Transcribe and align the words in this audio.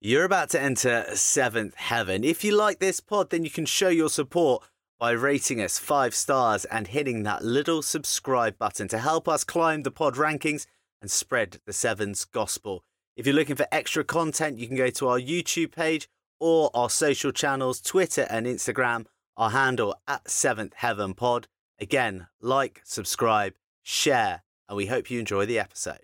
You're 0.00 0.24
about 0.24 0.50
to 0.50 0.60
enter 0.60 1.06
seventh 1.14 1.74
heaven. 1.74 2.22
If 2.22 2.44
you 2.44 2.54
like 2.54 2.80
this 2.80 3.00
pod, 3.00 3.30
then 3.30 3.44
you 3.44 3.50
can 3.50 3.64
show 3.64 3.88
your 3.88 4.10
support 4.10 4.62
by 4.98 5.12
rating 5.12 5.60
us 5.60 5.78
five 5.78 6.14
stars 6.14 6.66
and 6.66 6.88
hitting 6.88 7.22
that 7.22 7.42
little 7.42 7.80
subscribe 7.80 8.58
button 8.58 8.88
to 8.88 8.98
help 8.98 9.26
us 9.26 9.42
climb 9.42 9.84
the 9.84 9.90
pod 9.90 10.16
rankings 10.16 10.66
and 11.00 11.10
spread 11.10 11.60
the 11.64 11.72
sevens 11.72 12.26
gospel. 12.26 12.84
If 13.16 13.26
you're 13.26 13.34
looking 13.34 13.56
for 13.56 13.66
extra 13.72 14.04
content, 14.04 14.58
you 14.58 14.66
can 14.66 14.76
go 14.76 14.90
to 14.90 15.08
our 15.08 15.18
YouTube 15.18 15.72
page 15.72 16.08
or 16.38 16.70
our 16.74 16.90
social 16.90 17.32
channels, 17.32 17.80
Twitter 17.80 18.26
and 18.28 18.46
Instagram, 18.46 19.06
our 19.38 19.50
handle 19.50 19.94
at 20.06 20.30
seventh 20.30 20.74
heaven 20.74 21.14
pod. 21.14 21.48
Again, 21.80 22.26
like, 22.42 22.82
subscribe, 22.84 23.54
share, 23.82 24.42
and 24.68 24.76
we 24.76 24.86
hope 24.86 25.10
you 25.10 25.18
enjoy 25.18 25.46
the 25.46 25.58
episode. 25.58 26.00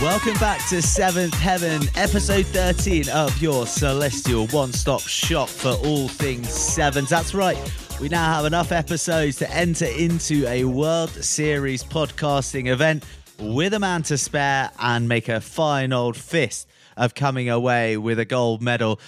Welcome 0.00 0.34
back 0.40 0.66
to 0.70 0.82
Seventh 0.82 1.34
Heaven, 1.34 1.82
episode 1.94 2.46
13 2.46 3.08
of 3.10 3.40
your 3.40 3.66
celestial 3.66 4.48
one 4.48 4.72
stop 4.72 5.02
shop 5.02 5.48
for 5.48 5.72
all 5.86 6.08
things 6.08 6.48
sevens. 6.48 7.10
That's 7.10 7.32
right, 7.32 7.56
we 8.00 8.08
now 8.08 8.32
have 8.32 8.46
enough 8.46 8.72
episodes 8.72 9.36
to 9.36 9.50
enter 9.50 9.84
into 9.84 10.46
a 10.46 10.64
World 10.64 11.10
Series 11.10 11.84
podcasting 11.84 12.68
event 12.68 13.04
with 13.38 13.74
a 13.74 13.78
man 13.78 14.02
to 14.04 14.16
spare 14.16 14.70
and 14.78 15.06
make 15.06 15.28
a 15.28 15.38
fine 15.38 15.92
old 15.92 16.16
fist 16.16 16.66
of 16.96 17.14
coming 17.14 17.50
away 17.50 17.98
with 17.98 18.18
a 18.18 18.24
gold 18.24 18.62
medal. 18.62 18.98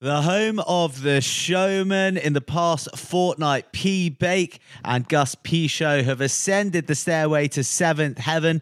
The 0.00 0.20
home 0.20 0.60
of 0.66 1.00
the 1.00 1.22
showman 1.22 2.18
in 2.18 2.34
the 2.34 2.42
past 2.42 2.94
fortnight, 2.94 3.72
P. 3.72 4.10
Bake 4.10 4.60
and 4.84 5.08
Gus 5.08 5.34
Pichot 5.34 6.04
have 6.04 6.20
ascended 6.20 6.88
the 6.88 6.94
stairway 6.94 7.48
to 7.48 7.64
seventh 7.64 8.18
heaven. 8.18 8.60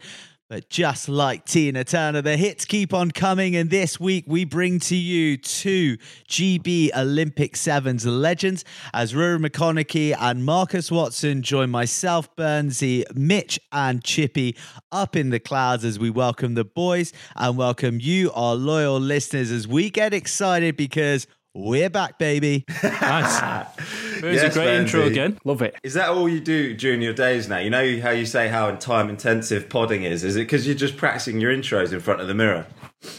But 0.54 0.70
just 0.70 1.08
like 1.08 1.46
Tina 1.46 1.82
Turner, 1.82 2.22
the 2.22 2.36
hits 2.36 2.64
keep 2.64 2.94
on 2.94 3.10
coming. 3.10 3.56
And 3.56 3.70
this 3.70 3.98
week, 3.98 4.22
we 4.28 4.44
bring 4.44 4.78
to 4.78 4.94
you 4.94 5.36
two 5.36 5.96
GB 6.28 6.96
Olympic 6.96 7.56
Sevens 7.56 8.06
legends 8.06 8.64
as 8.92 9.16
Rory 9.16 9.40
McConnochie 9.40 10.14
and 10.16 10.44
Marcus 10.44 10.92
Watson 10.92 11.42
join 11.42 11.70
myself, 11.70 12.36
Burnsy, 12.36 13.02
Mitch, 13.16 13.58
and 13.72 14.04
Chippy 14.04 14.56
up 14.92 15.16
in 15.16 15.30
the 15.30 15.40
clouds 15.40 15.84
as 15.84 15.98
we 15.98 16.08
welcome 16.08 16.54
the 16.54 16.64
boys 16.64 17.12
and 17.34 17.56
welcome 17.56 17.98
you, 18.00 18.30
our 18.30 18.54
loyal 18.54 19.00
listeners, 19.00 19.50
as 19.50 19.66
we 19.66 19.90
get 19.90 20.14
excited 20.14 20.76
because 20.76 21.26
we're 21.54 21.90
back, 21.90 22.18
baby. 22.18 22.64
nice. 22.82 23.70
It 24.14 24.28
was 24.28 24.42
yes, 24.42 24.56
a 24.56 24.58
great 24.58 24.74
intro 24.78 25.02
again. 25.02 25.38
Love 25.44 25.60
it. 25.60 25.76
Is 25.82 25.94
that 25.94 26.08
all 26.08 26.26
you 26.28 26.40
do 26.40 26.74
during 26.74 27.02
your 27.02 27.12
days 27.12 27.46
now? 27.46 27.58
You 27.58 27.68
know 27.68 28.00
how 28.00 28.10
you 28.10 28.24
say 28.24 28.48
how 28.48 28.70
time 28.76 29.10
intensive 29.10 29.68
podding 29.68 30.04
is? 30.04 30.24
Is 30.24 30.36
it 30.36 30.40
because 30.40 30.66
you're 30.66 30.76
just 30.76 30.96
practicing 30.96 31.40
your 31.40 31.52
intros 31.52 31.92
in 31.92 32.00
front 32.00 32.22
of 32.22 32.28
the 32.28 32.32
mirror 32.32 32.66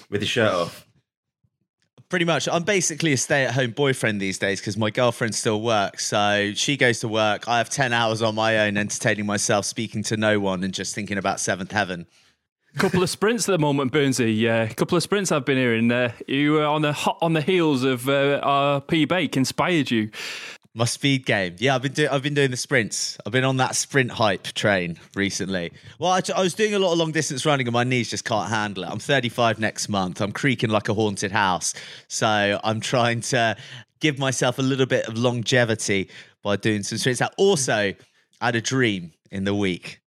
with 0.09 0.22
your 0.22 0.28
shirt 0.28 0.52
off? 0.52 0.88
Pretty 2.09 2.25
much. 2.25 2.47
I'm 2.47 2.63
basically 2.63 3.13
a 3.13 3.17
stay 3.17 3.45
at 3.45 3.53
home 3.53 3.72
boyfriend 3.72 4.19
these 4.19 4.39
days 4.39 4.61
because 4.61 4.78
my 4.78 4.89
girlfriend 4.89 5.36
still 5.36 5.61
works. 5.61 6.08
So 6.08 6.53
she 6.56 6.75
goes 6.75 7.02
to 7.02 7.08
work. 7.08 7.47
I 7.47 7.59
have 7.59 7.69
10 7.69 7.94
hours 7.94 8.23
on 8.23 8.33
my 8.33 8.66
own 8.66 8.78
entertaining 8.78 9.28
myself, 9.28 9.66
speaking 9.66 10.01
to 10.03 10.18
no 10.18 10.40
one, 10.40 10.63
and 10.63 10.74
just 10.74 10.95
thinking 10.95 11.19
about 11.19 11.40
seventh 11.40 11.72
heaven 11.72 12.07
couple 12.75 13.02
of 13.03 13.09
sprints 13.09 13.47
at 13.47 13.53
the 13.53 13.59
moment, 13.59 13.91
Burnsy. 13.91 14.38
Yeah, 14.38 14.63
a 14.63 14.74
couple 14.74 14.96
of 14.97 15.03
sprints 15.03 15.31
I've 15.31 15.46
been 15.46 15.58
hearing. 15.58 15.91
Uh, 15.91 16.12
you 16.28 16.53
were 16.53 16.66
on 16.66 16.81
the 16.81 16.94
hot 16.94 17.18
on 17.22 17.34
the 17.34 17.41
heels 17.41 17.84
of 17.84 18.08
uh, 18.09 18.40
our 18.44 18.81
P 18.81 19.06
Bake 19.06 19.38
inspired 19.38 19.91
you. 19.91 20.09
My 20.78 20.84
speed 20.84 21.25
game. 21.25 21.56
Yeah, 21.58 21.75
I've 21.75 21.81
been 21.81 21.94
doing. 21.94 22.09
I've 22.09 22.24
been 22.24 22.34
doing 22.34 22.52
the 22.52 22.58
sprints. 22.58 23.18
I've 23.25 23.31
been 23.31 23.46
on 23.46 23.58
that 23.58 23.75
sprint 23.75 24.12
hype 24.12 24.44
train 24.44 25.00
recently. 25.16 25.72
Well, 26.00 26.12
I, 26.12 26.22
I 26.36 26.41
was 26.41 26.53
doing 26.53 26.74
a 26.74 26.80
lot 26.80 26.91
of 26.91 26.97
long 26.97 27.12
distance 27.12 27.46
running, 27.46 27.66
and 27.66 27.74
my 27.74 27.86
knees 27.86 28.09
just 28.09 28.25
can't 28.25 28.50
handle 28.50 28.84
it. 28.84 28.90
I'm 28.90 29.00
35 29.00 29.59
next 29.59 29.88
month. 29.88 30.19
I'm 30.19 30.34
creaking 30.34 30.69
like 30.69 30.90
a 30.90 30.94
haunted 30.94 31.31
house. 31.31 31.74
So 32.09 32.59
I'm 32.62 32.81
trying 32.81 33.22
to 33.22 33.56
give 34.02 34.19
myself 34.19 34.59
a 34.59 34.62
little 34.62 34.86
bit 34.86 35.07
of 35.07 35.18
longevity 35.18 36.09
by 36.44 36.57
doing 36.57 36.84
some 36.84 36.97
sprints. 36.97 37.22
Also, 37.38 37.94
I 38.42 38.46
had 38.46 38.56
a 38.56 38.62
dream 38.62 39.13
in 39.31 39.46
the 39.46 39.56
week 39.56 40.02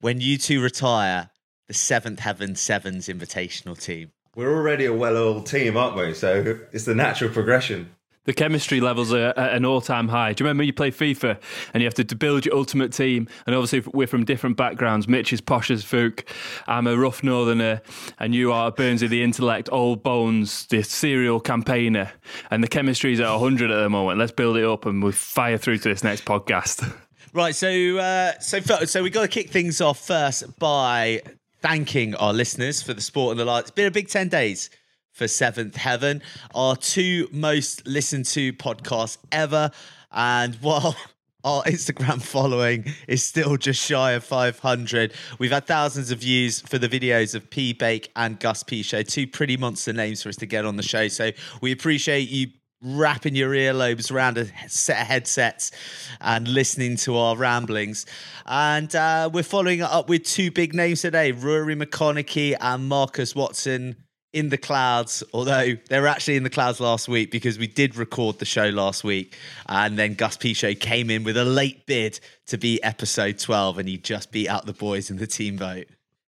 when 0.00 0.20
you 0.20 0.38
two 0.38 0.62
retire 0.62 1.28
the 1.68 1.74
Seventh 1.74 2.20
Heaven 2.20 2.56
Sevens 2.56 3.08
Invitational 3.08 3.80
team. 3.80 4.10
We're 4.34 4.54
already 4.54 4.86
a 4.86 4.92
well-oiled 4.92 5.46
team, 5.46 5.76
aren't 5.76 5.96
we? 5.96 6.14
So 6.14 6.58
it's 6.72 6.86
the 6.86 6.94
natural 6.94 7.30
progression. 7.30 7.90
The 8.24 8.34
chemistry 8.34 8.80
levels 8.80 9.12
are 9.12 9.32
at 9.38 9.54
an 9.54 9.64
all-time 9.64 10.08
high. 10.08 10.34
Do 10.34 10.42
you 10.42 10.46
remember 10.46 10.62
you 10.62 10.72
play 10.72 10.90
FIFA 10.90 11.40
and 11.72 11.82
you 11.82 11.86
have 11.86 11.94
to 11.94 12.14
build 12.14 12.44
your 12.44 12.56
ultimate 12.56 12.92
team? 12.92 13.26
And 13.46 13.54
obviously 13.54 13.90
we're 13.92 14.06
from 14.06 14.24
different 14.24 14.58
backgrounds. 14.58 15.08
Mitch 15.08 15.32
is 15.32 15.40
posh 15.40 15.70
as 15.70 15.82
Fook. 15.82 16.24
I'm 16.66 16.86
a 16.86 16.96
rough 16.96 17.22
northerner, 17.22 17.80
and 18.18 18.34
you 18.34 18.52
are 18.52 18.70
Burnsy, 18.70 19.08
the 19.08 19.22
intellect, 19.22 19.70
old 19.72 20.02
bones, 20.02 20.66
the 20.66 20.82
serial 20.82 21.40
campaigner. 21.40 22.12
And 22.50 22.62
the 22.62 22.68
chemistry 22.68 23.14
is 23.14 23.20
at 23.20 23.30
100 23.30 23.70
at 23.70 23.82
the 23.82 23.88
moment. 23.88 24.18
Let's 24.18 24.32
build 24.32 24.58
it 24.58 24.64
up 24.64 24.84
and 24.84 25.02
we 25.02 25.12
fire 25.12 25.56
through 25.56 25.78
to 25.78 25.88
this 25.88 26.04
next 26.04 26.24
podcast. 26.24 26.94
Right, 27.34 27.54
so 27.54 27.98
uh, 27.98 28.38
so 28.40 28.58
so 28.60 29.02
we 29.02 29.10
got 29.10 29.20
to 29.20 29.28
kick 29.28 29.50
things 29.50 29.82
off 29.82 29.98
first 30.04 30.58
by 30.58 31.20
thanking 31.60 32.14
our 32.16 32.32
listeners 32.32 32.82
for 32.82 32.94
the 32.94 33.00
support 33.00 33.32
and 33.32 33.40
the 33.40 33.44
light. 33.44 33.60
It's 33.60 33.70
been 33.70 33.86
a 33.86 33.90
big 33.90 34.08
10 34.08 34.28
days 34.28 34.70
for 35.12 35.26
Seventh 35.26 35.76
Heaven, 35.76 36.22
our 36.54 36.76
two 36.76 37.28
most 37.32 37.86
listened 37.86 38.26
to 38.26 38.52
podcasts 38.52 39.18
ever. 39.32 39.70
And 40.12 40.54
while 40.56 40.96
our 41.44 41.62
Instagram 41.64 42.20
following 42.20 42.84
is 43.06 43.22
still 43.22 43.56
just 43.56 43.84
shy 43.84 44.12
of 44.12 44.24
500. 44.24 45.12
We've 45.38 45.52
had 45.52 45.66
thousands 45.66 46.10
of 46.10 46.18
views 46.18 46.60
for 46.60 46.78
the 46.78 46.88
videos 46.88 47.34
of 47.34 47.48
P 47.48 47.72
Bake 47.72 48.10
and 48.16 48.38
Gus 48.38 48.62
Pichot, 48.62 49.08
two 49.08 49.26
pretty 49.26 49.56
monster 49.56 49.92
names 49.92 50.22
for 50.22 50.28
us 50.28 50.36
to 50.36 50.46
get 50.46 50.64
on 50.64 50.76
the 50.76 50.82
show. 50.82 51.08
So 51.08 51.30
we 51.60 51.72
appreciate 51.72 52.28
you 52.28 52.48
wrapping 52.82 53.34
your 53.34 53.50
earlobes 53.50 54.12
around 54.12 54.38
a 54.38 54.46
set 54.68 55.00
of 55.00 55.06
headsets 55.06 55.72
and 56.20 56.46
listening 56.46 56.96
to 56.96 57.16
our 57.16 57.36
ramblings. 57.36 58.06
And 58.46 58.94
uh, 58.94 59.30
we're 59.32 59.42
following 59.42 59.82
up 59.82 60.08
with 60.08 60.24
two 60.24 60.50
big 60.50 60.74
names 60.74 61.02
today 61.02 61.32
Rory 61.32 61.74
McConnochie 61.74 62.56
and 62.60 62.88
Marcus 62.88 63.34
Watson 63.34 63.96
in 64.32 64.50
the 64.50 64.58
clouds, 64.58 65.24
although 65.32 65.74
they 65.88 66.00
were 66.00 66.06
actually 66.06 66.36
in 66.36 66.42
the 66.42 66.50
clouds 66.50 66.80
last 66.80 67.08
week 67.08 67.30
because 67.30 67.58
we 67.58 67.66
did 67.66 67.96
record 67.96 68.38
the 68.38 68.44
show 68.44 68.68
last 68.68 69.02
week. 69.02 69.36
And 69.66 69.98
then 69.98 70.14
Gus 70.14 70.36
Pichot 70.36 70.80
came 70.80 71.10
in 71.10 71.24
with 71.24 71.36
a 71.36 71.44
late 71.44 71.86
bid 71.86 72.20
to 72.46 72.58
be 72.58 72.82
episode 72.82 73.38
12 73.38 73.78
and 73.78 73.88
he 73.88 73.96
just 73.96 74.30
beat 74.30 74.48
out 74.48 74.66
the 74.66 74.72
boys 74.72 75.10
in 75.10 75.16
the 75.16 75.26
team 75.26 75.58
vote. 75.58 75.86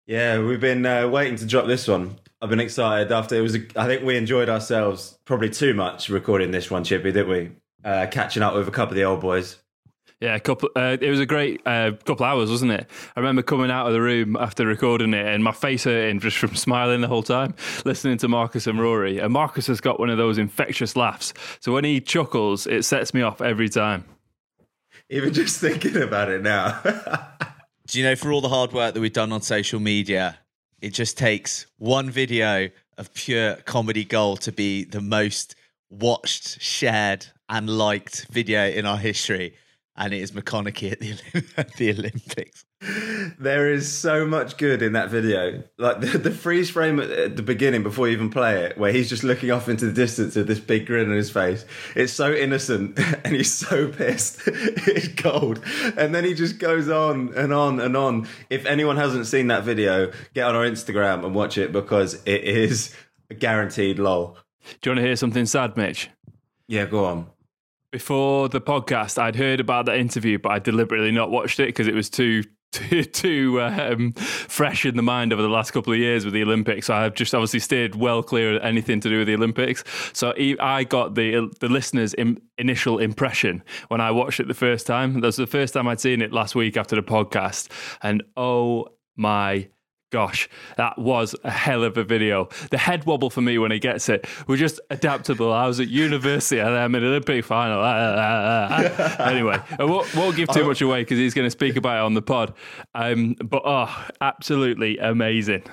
Yeah, 0.05 0.39
we've 0.39 0.59
been 0.59 0.85
uh, 0.85 1.07
waiting 1.07 1.37
to 1.37 1.45
drop 1.45 1.67
this 1.67 1.87
one. 1.87 2.17
I've 2.43 2.49
been 2.49 2.59
excited 2.59 3.09
after 3.09 3.37
it 3.37 3.41
was. 3.41 3.55
A, 3.55 3.65
I 3.77 3.85
think 3.85 4.03
we 4.03 4.17
enjoyed 4.17 4.49
ourselves 4.49 5.17
probably 5.23 5.49
too 5.49 5.73
much 5.73 6.09
recording 6.09 6.51
this 6.51 6.69
one, 6.69 6.83
Chippy, 6.83 7.13
didn't 7.13 7.29
we? 7.29 7.51
Uh, 7.85 8.05
catching 8.11 8.43
up 8.43 8.53
with 8.53 8.67
a 8.67 8.71
couple 8.71 8.91
of 8.91 8.95
the 8.97 9.05
old 9.05 9.21
boys. 9.21 9.59
Yeah, 10.19 10.35
a 10.35 10.41
couple. 10.41 10.69
Uh, 10.75 10.97
it 10.99 11.09
was 11.09 11.21
a 11.21 11.25
great 11.25 11.61
uh, 11.65 11.91
couple 12.03 12.25
hours, 12.25 12.49
wasn't 12.49 12.73
it? 12.73 12.89
I 13.15 13.21
remember 13.21 13.43
coming 13.43 13.71
out 13.71 13.87
of 13.87 13.93
the 13.93 14.01
room 14.01 14.35
after 14.35 14.67
recording 14.67 15.13
it, 15.13 15.25
and 15.25 15.41
my 15.41 15.53
face 15.53 15.85
hurting 15.85 16.19
just 16.19 16.35
from 16.35 16.53
smiling 16.55 16.99
the 16.99 17.07
whole 17.07 17.23
time, 17.23 17.55
listening 17.85 18.17
to 18.17 18.27
Marcus 18.27 18.67
and 18.67 18.77
Rory. 18.77 19.19
And 19.19 19.31
Marcus 19.31 19.67
has 19.67 19.79
got 19.79 19.97
one 19.97 20.09
of 20.09 20.17
those 20.17 20.37
infectious 20.37 20.97
laughs, 20.97 21.33
so 21.61 21.71
when 21.71 21.85
he 21.85 22.01
chuckles, 22.01 22.67
it 22.67 22.83
sets 22.83 23.13
me 23.13 23.21
off 23.21 23.39
every 23.39 23.69
time. 23.69 24.03
Even 25.09 25.31
just 25.31 25.61
thinking 25.61 25.95
about 25.95 26.29
it 26.29 26.41
now. 26.41 26.81
Do 27.87 27.99
you 27.99 28.03
know, 28.03 28.17
for 28.17 28.33
all 28.33 28.41
the 28.41 28.49
hard 28.49 28.73
work 28.73 28.95
that 28.95 28.99
we've 28.99 29.13
done 29.13 29.31
on 29.31 29.41
social 29.41 29.79
media, 29.79 30.39
it 30.83 30.93
just 30.93 31.17
takes 31.17 31.65
one 31.77 32.09
video 32.09 32.69
of 32.97 33.13
pure 33.13 33.55
comedy 33.55 34.03
gold 34.03 34.41
to 34.41 34.51
be 34.51 34.83
the 34.83 34.99
most 34.99 35.55
watched, 35.89 36.61
shared, 36.61 37.25
and 37.47 37.69
liked 37.69 38.27
video 38.29 38.67
in 38.67 38.85
our 38.85 38.97
history. 38.97 39.55
And 39.95 40.13
it 40.13 40.19
is 40.19 40.33
McConnochie 40.33 40.91
at 40.91 40.99
the, 40.99 41.45
at 41.55 41.73
the 41.77 41.91
Olympics. 41.91 42.65
There 43.39 43.71
is 43.71 43.91
so 43.91 44.25
much 44.25 44.57
good 44.57 44.81
in 44.81 44.93
that 44.93 45.09
video. 45.09 45.63
Like 45.77 46.01
the, 46.01 46.17
the 46.17 46.31
freeze 46.31 46.69
frame 46.69 46.99
at 46.99 47.35
the 47.35 47.43
beginning 47.43 47.83
before 47.83 48.07
you 48.07 48.13
even 48.13 48.29
play 48.29 48.63
it, 48.63 48.77
where 48.77 48.91
he's 48.91 49.09
just 49.09 49.23
looking 49.23 49.51
off 49.51 49.69
into 49.69 49.85
the 49.85 49.93
distance 49.93 50.35
with 50.35 50.47
this 50.47 50.59
big 50.59 50.85
grin 50.85 51.09
on 51.09 51.15
his 51.15 51.29
face. 51.29 51.65
It's 51.95 52.13
so 52.13 52.33
innocent 52.33 52.99
and 53.23 53.35
he's 53.35 53.53
so 53.53 53.87
pissed. 53.87 54.41
it's 54.47 55.07
gold. 55.09 55.61
And 55.97 56.13
then 56.13 56.25
he 56.25 56.33
just 56.33 56.59
goes 56.59 56.89
on 56.89 57.33
and 57.35 57.53
on 57.53 57.79
and 57.79 57.95
on. 57.95 58.27
If 58.49 58.65
anyone 58.65 58.97
hasn't 58.97 59.27
seen 59.27 59.47
that 59.47 59.63
video, 59.63 60.11
get 60.33 60.47
on 60.47 60.55
our 60.55 60.65
Instagram 60.65 61.25
and 61.25 61.33
watch 61.33 61.57
it 61.57 61.71
because 61.71 62.15
it 62.25 62.43
is 62.43 62.93
a 63.29 63.33
guaranteed 63.33 63.99
lol. 63.99 64.37
Do 64.81 64.89
you 64.89 64.95
want 64.95 65.03
to 65.03 65.07
hear 65.07 65.15
something 65.15 65.45
sad, 65.45 65.77
Mitch? 65.77 66.09
Yeah, 66.67 66.85
go 66.85 67.05
on. 67.05 67.27
Before 67.91 68.49
the 68.49 68.61
podcast, 68.61 69.17
I'd 69.17 69.35
heard 69.35 69.59
about 69.59 69.85
that 69.85 69.97
interview, 69.97 70.39
but 70.39 70.51
I 70.51 70.59
deliberately 70.59 71.11
not 71.11 71.29
watched 71.29 71.59
it 71.59 71.67
because 71.67 71.87
it 71.87 71.93
was 71.93 72.09
too 72.09 72.43
too, 73.13 73.61
um, 73.61 74.11
fresh 74.13 74.85
in 74.85 74.95
the 74.95 75.03
mind 75.03 75.31
over 75.31 75.41
the 75.41 75.47
last 75.47 75.71
couple 75.71 75.93
of 75.93 75.99
years 75.99 76.25
with 76.25 76.33
the 76.33 76.43
Olympics. 76.43 76.87
So 76.87 76.95
I've 76.95 77.13
just 77.13 77.33
obviously 77.33 77.59
stayed 77.59 77.95
well 77.95 78.23
clear 78.23 78.55
of 78.55 78.63
anything 78.63 78.99
to 79.01 79.09
do 79.09 79.19
with 79.19 79.27
the 79.27 79.35
Olympics. 79.35 79.83
So 80.13 80.33
I 80.59 80.83
got 80.83 81.15
the 81.15 81.49
the 81.59 81.69
listeners' 81.69 82.15
initial 82.57 82.99
impression 82.99 83.63
when 83.89 84.01
I 84.01 84.11
watched 84.11 84.39
it 84.39 84.47
the 84.47 84.53
first 84.53 84.87
time. 84.87 85.13
That 85.13 85.27
was 85.27 85.35
the 85.35 85.47
first 85.47 85.73
time 85.73 85.87
I'd 85.87 85.99
seen 85.99 86.21
it 86.21 86.33
last 86.33 86.55
week 86.55 86.77
after 86.77 86.95
the 86.95 87.03
podcast, 87.03 87.69
and 88.01 88.23
oh 88.35 88.87
my 89.15 89.67
gosh, 90.13 90.47
that 90.77 90.99
was 90.99 91.35
a 91.43 91.49
hell 91.49 91.83
of 91.83 91.97
a 91.97 92.03
video. 92.03 92.47
The 92.69 92.77
head 92.77 93.03
wobble 93.05 93.31
for 93.31 93.41
me 93.41 93.57
when 93.57 93.71
he 93.71 93.79
gets 93.79 94.07
it 94.09 94.27
was 94.45 94.59
just 94.59 94.79
adaptable. 94.91 95.51
I 95.51 95.65
was 95.65 95.79
at 95.79 95.87
university 95.87 96.59
and 96.59 96.69
I'm 96.69 96.93
in 96.93 97.03
an 97.03 97.09
Olympic 97.09 97.43
final. 97.43 97.79
Ah, 97.81 98.15
ah, 98.15 98.95
ah, 98.99 99.27
anyway, 99.27 99.59
I 99.79 99.83
won't, 99.83 100.15
won't, 100.15 100.35
give 100.35 100.49
too 100.49 100.61
oh. 100.61 100.67
much 100.67 100.81
away 100.83 101.01
because 101.01 101.17
he's 101.17 101.33
going 101.33 101.47
to 101.47 101.51
speak 101.51 101.77
about 101.77 101.97
it 101.97 102.01
on 102.01 102.13
the 102.13 102.21
pod. 102.21 102.53
Um, 102.93 103.33
but 103.43 103.63
oh, 103.65 104.05
absolutely 104.21 104.99
amazing. 104.99 105.63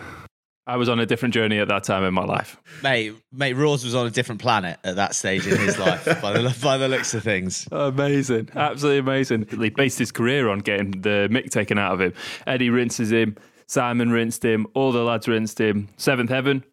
I 0.66 0.76
was 0.76 0.88
on 0.88 1.00
a 1.00 1.04
different 1.04 1.34
journey 1.34 1.58
at 1.58 1.68
that 1.68 1.84
time 1.84 2.04
in 2.04 2.14
my 2.14 2.24
life. 2.24 2.56
Mate, 2.82 3.14
mate, 3.32 3.56
Rawls 3.56 3.84
was 3.84 3.94
on 3.94 4.06
a 4.06 4.10
different 4.10 4.40
planet 4.40 4.78
at 4.84 4.96
that 4.96 5.14
stage 5.14 5.46
in 5.46 5.58
his 5.58 5.78
life, 5.78 6.04
by, 6.22 6.32
the, 6.32 6.56
by 6.62 6.78
the 6.78 6.88
looks 6.88 7.12
of 7.12 7.24
things. 7.24 7.68
Amazing. 7.72 8.50
Absolutely 8.54 8.98
amazing. 8.98 9.46
He 9.50 9.68
based 9.68 9.98
his 9.98 10.12
career 10.12 10.48
on 10.48 10.60
getting 10.60 10.92
the 10.92 11.28
mick 11.30 11.50
taken 11.50 11.76
out 11.76 11.92
of 11.92 12.00
him. 12.00 12.14
Eddie 12.46 12.70
rinses 12.70 13.10
him. 13.10 13.36
Simon 13.70 14.10
rinsed 14.10 14.44
him. 14.44 14.66
All 14.74 14.90
the 14.90 15.04
lads 15.04 15.28
rinsed 15.28 15.60
him. 15.60 15.90
Seventh 15.96 16.28
Heaven, 16.28 16.64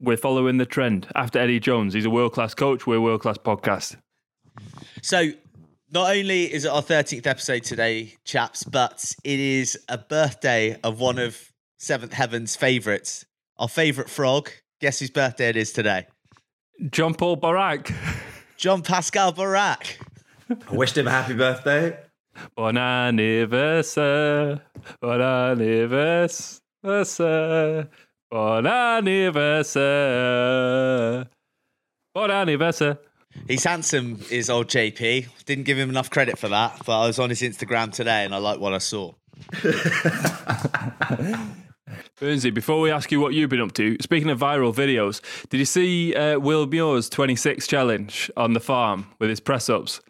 we're 0.00 0.16
following 0.16 0.58
the 0.58 0.64
trend. 0.64 1.08
After 1.16 1.40
Eddie 1.40 1.58
Jones, 1.58 1.92
he's 1.92 2.04
a 2.04 2.10
world 2.10 2.34
class 2.34 2.54
coach. 2.54 2.86
We're 2.86 2.98
a 2.98 3.00
world 3.00 3.22
class 3.22 3.36
podcast. 3.36 3.96
So, 5.02 5.30
not 5.90 6.14
only 6.14 6.44
is 6.44 6.64
it 6.64 6.68
our 6.68 6.82
13th 6.82 7.26
episode 7.26 7.64
today, 7.64 8.14
chaps, 8.24 8.62
but 8.62 9.12
it 9.24 9.40
is 9.40 9.76
a 9.88 9.98
birthday 9.98 10.78
of 10.84 11.00
one 11.00 11.18
of 11.18 11.50
Seventh 11.78 12.12
Heaven's 12.12 12.54
favourites, 12.54 13.26
our 13.58 13.68
favourite 13.68 14.08
frog. 14.08 14.48
Guess 14.80 15.00
whose 15.00 15.10
birthday 15.10 15.48
it 15.48 15.56
is 15.56 15.72
today? 15.72 16.06
John 16.92 17.14
Paul 17.14 17.38
Barraque. 17.38 17.92
John 18.56 18.82
Pascal 18.82 19.32
Barraque. 19.32 19.98
I 20.48 20.74
wished 20.74 20.96
him 20.96 21.08
a 21.08 21.10
happy 21.10 21.34
birthday. 21.34 21.98
Bon 22.56 22.76
anniversaire, 22.76 24.60
bon 25.00 25.20
anniversaire, 25.20 26.60
bon 28.30 28.66
anniversaire, 28.66 31.26
bon 32.14 32.30
anniversaire. 32.30 32.98
He's 33.48 33.64
handsome, 33.64 34.20
is 34.30 34.50
old 34.50 34.68
JP. 34.68 35.26
Didn't 35.44 35.64
give 35.64 35.78
him 35.78 35.90
enough 35.90 36.10
credit 36.10 36.38
for 36.38 36.48
that, 36.48 36.82
but 36.84 37.00
I 37.00 37.06
was 37.06 37.18
on 37.18 37.30
his 37.30 37.42
Instagram 37.42 37.92
today 37.92 38.24
and 38.24 38.34
I 38.34 38.38
like 38.38 38.60
what 38.60 38.72
I 38.72 38.78
saw. 38.78 39.12
Burnsy, 42.18 42.52
before 42.52 42.80
we 42.80 42.90
ask 42.90 43.12
you 43.12 43.20
what 43.20 43.34
you've 43.34 43.50
been 43.50 43.60
up 43.60 43.72
to, 43.74 43.96
speaking 44.00 44.30
of 44.30 44.40
viral 44.40 44.74
videos, 44.74 45.20
did 45.50 45.58
you 45.58 45.66
see 45.66 46.14
uh, 46.14 46.38
Will 46.38 46.66
Muir's 46.66 47.08
26 47.08 47.66
challenge 47.66 48.30
on 48.36 48.54
the 48.54 48.60
farm 48.60 49.06
with 49.18 49.28
his 49.28 49.40
press 49.40 49.68
ups? 49.68 50.00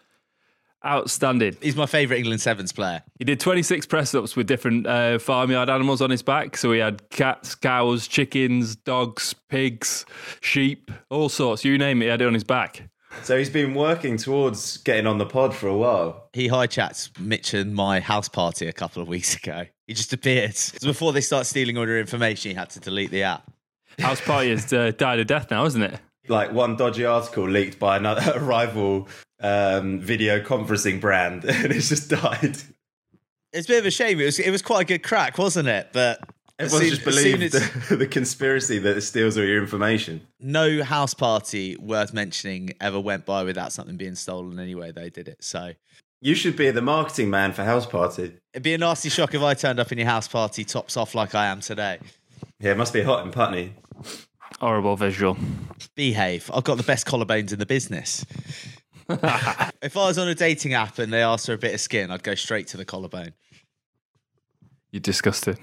Outstanding. 0.87 1.56
He's 1.61 1.77
my 1.77 1.87
favourite 1.87 2.19
England 2.21 2.41
Sevens 2.41 2.73
player. 2.73 3.03
He 3.19 3.25
did 3.25 3.41
26 3.41 3.87
press 3.87 4.15
ups 4.15 4.37
with 4.37 4.47
different 4.47 4.87
uh, 4.87 5.19
farmyard 5.19 5.69
animals 5.69 6.00
on 6.00 6.11
his 6.11 6.23
back. 6.23 6.56
So 6.56 6.73
he 6.73 6.79
had 6.79 7.09
cats, 7.11 7.55
cows, 7.55 8.06
chickens, 8.06 8.77
dogs, 8.77 9.35
pigs, 9.49 10.06
sheep, 10.41 10.91
all 11.11 11.29
sorts. 11.29 11.65
You 11.65 11.77
name 11.77 12.00
it, 12.03 12.06
he 12.06 12.11
had 12.11 12.23
it 12.23 12.27
on 12.27 12.35
his 12.35 12.44
back. 12.44 12.88
So 13.23 13.37
he's 13.37 13.50
been 13.50 13.75
working 13.75 14.17
towards 14.17 14.77
getting 14.79 15.06
on 15.06 15.19
the 15.19 15.27
pod 15.27 15.55
for 15.55 15.69
a 15.69 15.77
while. 15.77 16.29
He 16.33 16.49
high 16.49 16.67
chats 16.67 17.11
Mitch 17.19 17.55
and 17.55 17.75
my 17.75 18.00
house 18.00 18.29
party 18.29 18.67
a 18.67 18.73
couple 18.73 19.03
of 19.03 19.09
weeks 19.09 19.35
ago. 19.37 19.67
He 19.87 19.94
just 19.94 20.12
appeared. 20.12 20.55
So 20.55 20.87
before 20.87 21.12
they 21.12 21.21
start 21.21 21.47
stealing 21.47 21.79
all 21.79 21.87
your 21.87 21.99
information, 21.99 22.50
he 22.50 22.55
had 22.55 22.71
to 22.71 22.81
delete 22.81 23.11
the 23.11 23.23
app. 23.23 23.50
House 23.99 24.21
party 24.21 24.50
has 24.50 24.73
uh, 24.73 24.93
died 24.97 25.19
a 25.19 25.25
death 25.25 25.50
now, 25.50 25.65
isn't 25.65 25.83
it? 25.83 25.99
Like 26.29 26.53
one 26.53 26.77
dodgy 26.77 27.05
article 27.05 27.49
leaked 27.49 27.79
by 27.79 27.97
another 27.97 28.38
rival 28.41 29.09
um, 29.41 30.00
video 30.00 30.41
conferencing 30.41 31.00
brand, 31.00 31.44
and 31.49 31.73
it's 31.73 31.88
just 31.88 32.11
died. 32.11 32.56
It's 33.53 33.67
a 33.67 33.69
bit 33.69 33.79
of 33.79 33.87
a 33.87 33.91
shame. 33.91 34.21
It 34.21 34.25
was 34.25 34.38
it 34.38 34.50
was 34.50 34.62
quite 34.62 34.83
a 34.83 34.85
good 34.85 35.03
crack, 35.03 35.38
wasn't 35.38 35.69
it? 35.69 35.88
But 35.93 36.21
Everyone 36.59 36.88
just 36.88 37.05
believed 37.05 37.53
the, 37.53 37.97
the, 37.97 38.06
conspiracy 38.06 38.79
that 38.79 39.00
steals 39.03 39.37
all 39.37 39.44
your 39.44 39.61
information. 39.61 40.27
No 40.41 40.83
house 40.83 41.12
party 41.12 41.77
worth 41.77 42.15
mentioning 42.15 42.71
ever 42.81 42.99
went 42.99 43.27
by 43.27 43.44
without 43.44 43.73
something 43.73 43.99
being 43.99 44.15
stolen. 44.15 44.59
Anyway, 44.59 44.91
they 44.91 45.11
did 45.11 45.29
it. 45.29 45.44
So 45.44 45.73
you 46.23 46.35
should 46.35 46.56
be 46.56 46.71
the 46.71 46.81
marketing 46.81 47.29
man 47.29 47.53
for 47.53 47.62
house 47.62 47.85
party. 47.85 48.38
It'd 48.55 48.62
be 48.62 48.73
a 48.73 48.79
nasty 48.79 49.11
shock 49.11 49.35
if 49.35 49.43
I 49.43 49.53
turned 49.53 49.79
up 49.79 49.93
in 49.93 49.99
your 49.99 50.06
house 50.06 50.29
party 50.29 50.65
tops 50.65 50.97
off 50.97 51.15
like 51.15 51.35
I 51.35 51.47
am 51.47 51.61
today. 51.61 51.99
Yeah, 52.59 52.73
it 52.73 52.79
must 52.79 52.94
be 52.94 53.03
hot 53.03 53.27
in 53.27 53.33
Putney. 53.33 53.75
Horrible 54.59 54.97
visual. 54.97 55.37
Behave. 55.94 56.50
I've 56.55 56.65
got 56.65 56.79
the 56.79 56.85
best 56.85 57.06
collarbones 57.06 57.53
in 57.53 57.59
the 57.59 57.67
business. 57.67 58.25
if 59.82 59.97
I 59.97 60.06
was 60.06 60.19
on 60.19 60.29
a 60.29 60.35
dating 60.35 60.75
app 60.75 60.99
and 60.99 61.12
they 61.12 61.23
asked 61.23 61.47
for 61.47 61.53
a 61.53 61.58
bit 61.58 61.75
of 61.75 61.81
skin, 61.81 62.11
I'd 62.11 62.23
go 62.23 62.35
straight 62.35 62.67
to 62.69 62.76
the 62.76 62.85
collarbone. 62.85 63.35
You're 64.91 65.00
disgusted. 65.00 65.58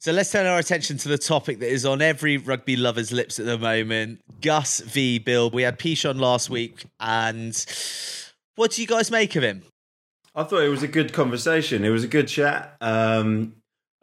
So 0.00 0.12
let's 0.12 0.30
turn 0.30 0.46
our 0.46 0.58
attention 0.58 0.96
to 0.98 1.08
the 1.08 1.18
topic 1.18 1.58
that 1.58 1.68
is 1.68 1.84
on 1.84 2.00
every 2.00 2.36
rugby 2.36 2.76
lover's 2.76 3.10
lips 3.10 3.40
at 3.40 3.46
the 3.46 3.58
moment 3.58 4.20
Gus 4.40 4.80
v. 4.80 5.18
Bill. 5.18 5.50
We 5.50 5.62
had 5.62 5.78
Pichot 5.78 6.18
last 6.18 6.50
week, 6.50 6.84
and 7.00 7.52
what 8.54 8.72
do 8.72 8.82
you 8.82 8.86
guys 8.86 9.10
make 9.10 9.34
of 9.34 9.42
him? 9.42 9.62
I 10.34 10.44
thought 10.44 10.62
it 10.62 10.68
was 10.68 10.84
a 10.84 10.88
good 10.88 11.12
conversation. 11.12 11.84
It 11.84 11.90
was 11.90 12.04
a 12.04 12.08
good 12.08 12.28
chat. 12.28 12.76
Um, 12.80 13.56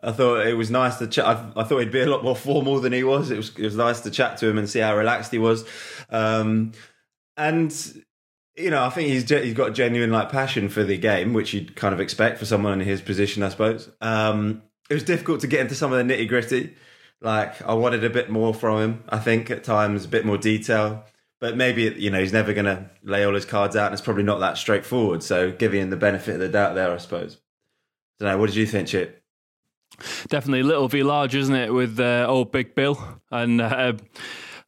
I 0.03 0.11
thought 0.11 0.45
it 0.45 0.55
was 0.55 0.69
nice 0.69 0.97
to 0.97 1.07
chat. 1.07 1.25
I, 1.25 1.51
I, 1.55 1.63
thought 1.63 1.79
he'd 1.79 1.91
be 1.91 2.01
a 2.01 2.09
lot 2.09 2.23
more 2.23 2.35
formal 2.35 2.79
than 2.81 2.91
he 2.91 3.03
was. 3.03 3.31
It 3.31 3.37
was 3.37 3.49
it 3.57 3.63
was 3.63 3.75
nice 3.75 4.01
to 4.01 4.11
chat 4.11 4.37
to 4.39 4.47
him 4.47 4.57
and 4.57 4.69
see 4.69 4.79
how 4.79 4.95
relaxed 4.97 5.31
he 5.31 5.37
was. 5.37 5.65
Um, 6.09 6.73
and 7.37 7.71
you 8.57 8.69
know, 8.69 8.83
I 8.83 8.89
think 8.89 9.09
he's 9.09 9.27
he's 9.27 9.53
got 9.53 9.69
a 9.69 9.73
genuine 9.73 10.11
like 10.11 10.29
passion 10.29 10.69
for 10.69 10.83
the 10.83 10.97
game, 10.97 11.33
which 11.33 11.53
you'd 11.53 11.75
kind 11.75 11.93
of 11.93 11.99
expect 11.99 12.39
for 12.39 12.45
someone 12.45 12.79
in 12.79 12.87
his 12.87 13.01
position, 13.01 13.43
I 13.43 13.49
suppose. 13.49 13.89
Um, 14.01 14.63
it 14.89 14.93
was 14.93 15.03
difficult 15.03 15.41
to 15.41 15.47
get 15.47 15.61
into 15.61 15.75
some 15.75 15.91
of 15.91 16.05
the 16.05 16.13
nitty 16.13 16.27
gritty. 16.29 16.75
Like 17.21 17.61
I 17.61 17.73
wanted 17.73 18.03
a 18.03 18.09
bit 18.09 18.29
more 18.29 18.53
from 18.53 18.81
him. 18.81 19.03
I 19.09 19.19
think 19.19 19.49
at 19.51 19.63
times 19.63 20.05
a 20.05 20.07
bit 20.07 20.25
more 20.25 20.37
detail, 20.37 21.03
but 21.39 21.57
maybe 21.57 21.83
you 21.97 22.09
know 22.09 22.19
he's 22.19 22.33
never 22.33 22.53
going 22.53 22.65
to 22.65 22.89
lay 23.03 23.25
all 23.25 23.33
his 23.33 23.45
cards 23.45 23.75
out, 23.75 23.87
and 23.87 23.93
it's 23.93 24.01
probably 24.01 24.23
not 24.23 24.39
that 24.39 24.57
straightforward. 24.57 25.21
So 25.21 25.51
giving 25.51 25.81
him 25.81 25.89
the 25.89 25.97
benefit 25.97 26.35
of 26.35 26.39
the 26.39 26.49
doubt 26.49 26.75
there, 26.75 26.91
I 26.91 26.97
suppose. 26.97 27.37
I 28.19 28.23
don't 28.23 28.33
know. 28.33 28.37
What 28.39 28.47
did 28.47 28.55
you 28.55 28.65
think, 28.65 28.87
Chip? 28.87 29.21
Definitely 30.27 30.63
little 30.63 30.87
v 30.87 31.03
large, 31.03 31.35
isn't 31.35 31.55
it, 31.55 31.73
with 31.73 31.99
uh, 31.99 32.25
old 32.27 32.51
Big 32.53 32.73
Bill 32.73 33.19
and. 33.31 33.59
Uh, 33.59 33.93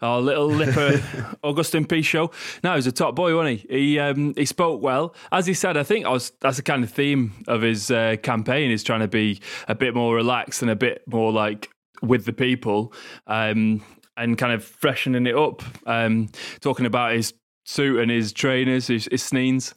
our 0.01 0.21
little 0.21 0.47
lipper 0.47 1.01
Augustin 1.43 1.85
Pichot. 1.85 2.31
No, 2.63 2.75
he's 2.75 2.87
a 2.87 2.91
top 2.91 3.15
boy, 3.15 3.35
wasn't 3.35 3.61
he? 3.61 3.77
He 3.77 3.99
um, 3.99 4.33
he 4.35 4.45
spoke 4.45 4.81
well. 4.81 5.15
As 5.31 5.45
he 5.45 5.53
said, 5.53 5.77
I 5.77 5.83
think 5.83 6.05
I 6.05 6.09
was, 6.09 6.31
that's 6.39 6.57
the 6.57 6.63
kind 6.63 6.83
of 6.83 6.91
theme 6.91 7.33
of 7.47 7.61
his 7.61 7.91
uh, 7.91 8.17
campaign 8.21 8.71
is 8.71 8.83
trying 8.83 9.01
to 9.01 9.07
be 9.07 9.41
a 9.67 9.75
bit 9.75 9.95
more 9.95 10.15
relaxed 10.15 10.61
and 10.61 10.71
a 10.71 10.75
bit 10.75 11.03
more 11.07 11.31
like 11.31 11.69
with 12.01 12.25
the 12.25 12.33
people 12.33 12.93
um, 13.25 13.83
and 14.15 14.37
kind 14.37 14.53
of 14.53 14.63
freshening 14.63 15.25
it 15.25 15.35
up. 15.35 15.63
Um, 15.85 16.29
talking 16.61 16.85
about 16.85 17.13
his 17.13 17.33
suit 17.65 17.99
and 17.99 18.11
his 18.11 18.33
trainers, 18.33 18.87
his, 18.87 19.07
his 19.11 19.23
sneens. 19.23 19.73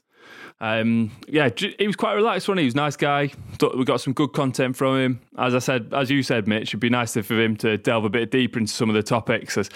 Um, 0.61 1.11
yeah, 1.27 1.49
he 1.57 1.87
was 1.87 1.97
quite 1.97 2.13
relaxed 2.13 2.47
when 2.47 2.59
he 2.59 2.65
was 2.67 2.75
a 2.75 2.77
nice 2.77 2.97
guy. 2.97 3.29
Thought 3.59 3.79
we 3.79 3.85
got 3.85 4.01
some 4.01 4.13
good 4.13 4.33
content 4.33 4.77
from 4.77 4.99
him. 4.99 5.21
As 5.39 5.55
I 5.55 5.59
said, 5.59 5.93
as 5.95 6.11
you 6.11 6.23
said, 6.23 6.47
Mitch, 6.47 6.71
it'd 6.71 6.81
be 6.81 6.91
nice 6.91 7.15
for 7.15 7.41
him 7.41 7.57
to 7.59 7.79
delve 7.79 8.05
a 8.05 8.11
bit 8.11 8.31
deeper 8.31 8.59
into 8.59 8.73
some 8.73 8.91
of 8.91 8.95
the 8.95 9.03
topics. 9.03 9.57
As 9.57 9.71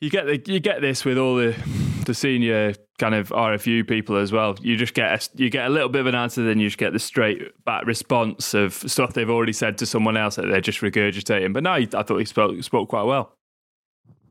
you 0.00 0.10
get 0.10 0.26
the, 0.26 0.40
you 0.46 0.60
get 0.60 0.80
this 0.80 1.04
with 1.04 1.18
all 1.18 1.36
the 1.36 1.56
the 2.06 2.14
senior 2.14 2.72
kind 2.98 3.14
of 3.14 3.30
RFU 3.30 3.86
people 3.86 4.16
as 4.16 4.30
well. 4.30 4.56
You 4.62 4.76
just 4.76 4.94
get 4.94 5.12
a, 5.12 5.42
you 5.42 5.50
get 5.50 5.66
a 5.66 5.68
little 5.68 5.88
bit 5.88 6.00
of 6.00 6.06
an 6.06 6.14
answer, 6.14 6.44
then 6.44 6.60
you 6.60 6.68
just 6.68 6.78
get 6.78 6.92
the 6.92 7.00
straight 7.00 7.64
back 7.64 7.84
response 7.84 8.54
of 8.54 8.74
stuff 8.74 9.12
they've 9.12 9.28
already 9.28 9.52
said 9.52 9.76
to 9.78 9.86
someone 9.86 10.16
else 10.16 10.36
that 10.36 10.46
they're 10.46 10.60
just 10.60 10.80
regurgitating. 10.80 11.52
But 11.52 11.64
no, 11.64 11.72
I 11.72 11.84
thought 11.86 12.18
he 12.18 12.24
spoke 12.24 12.62
spoke 12.62 12.88
quite 12.88 13.02
well. 13.02 13.32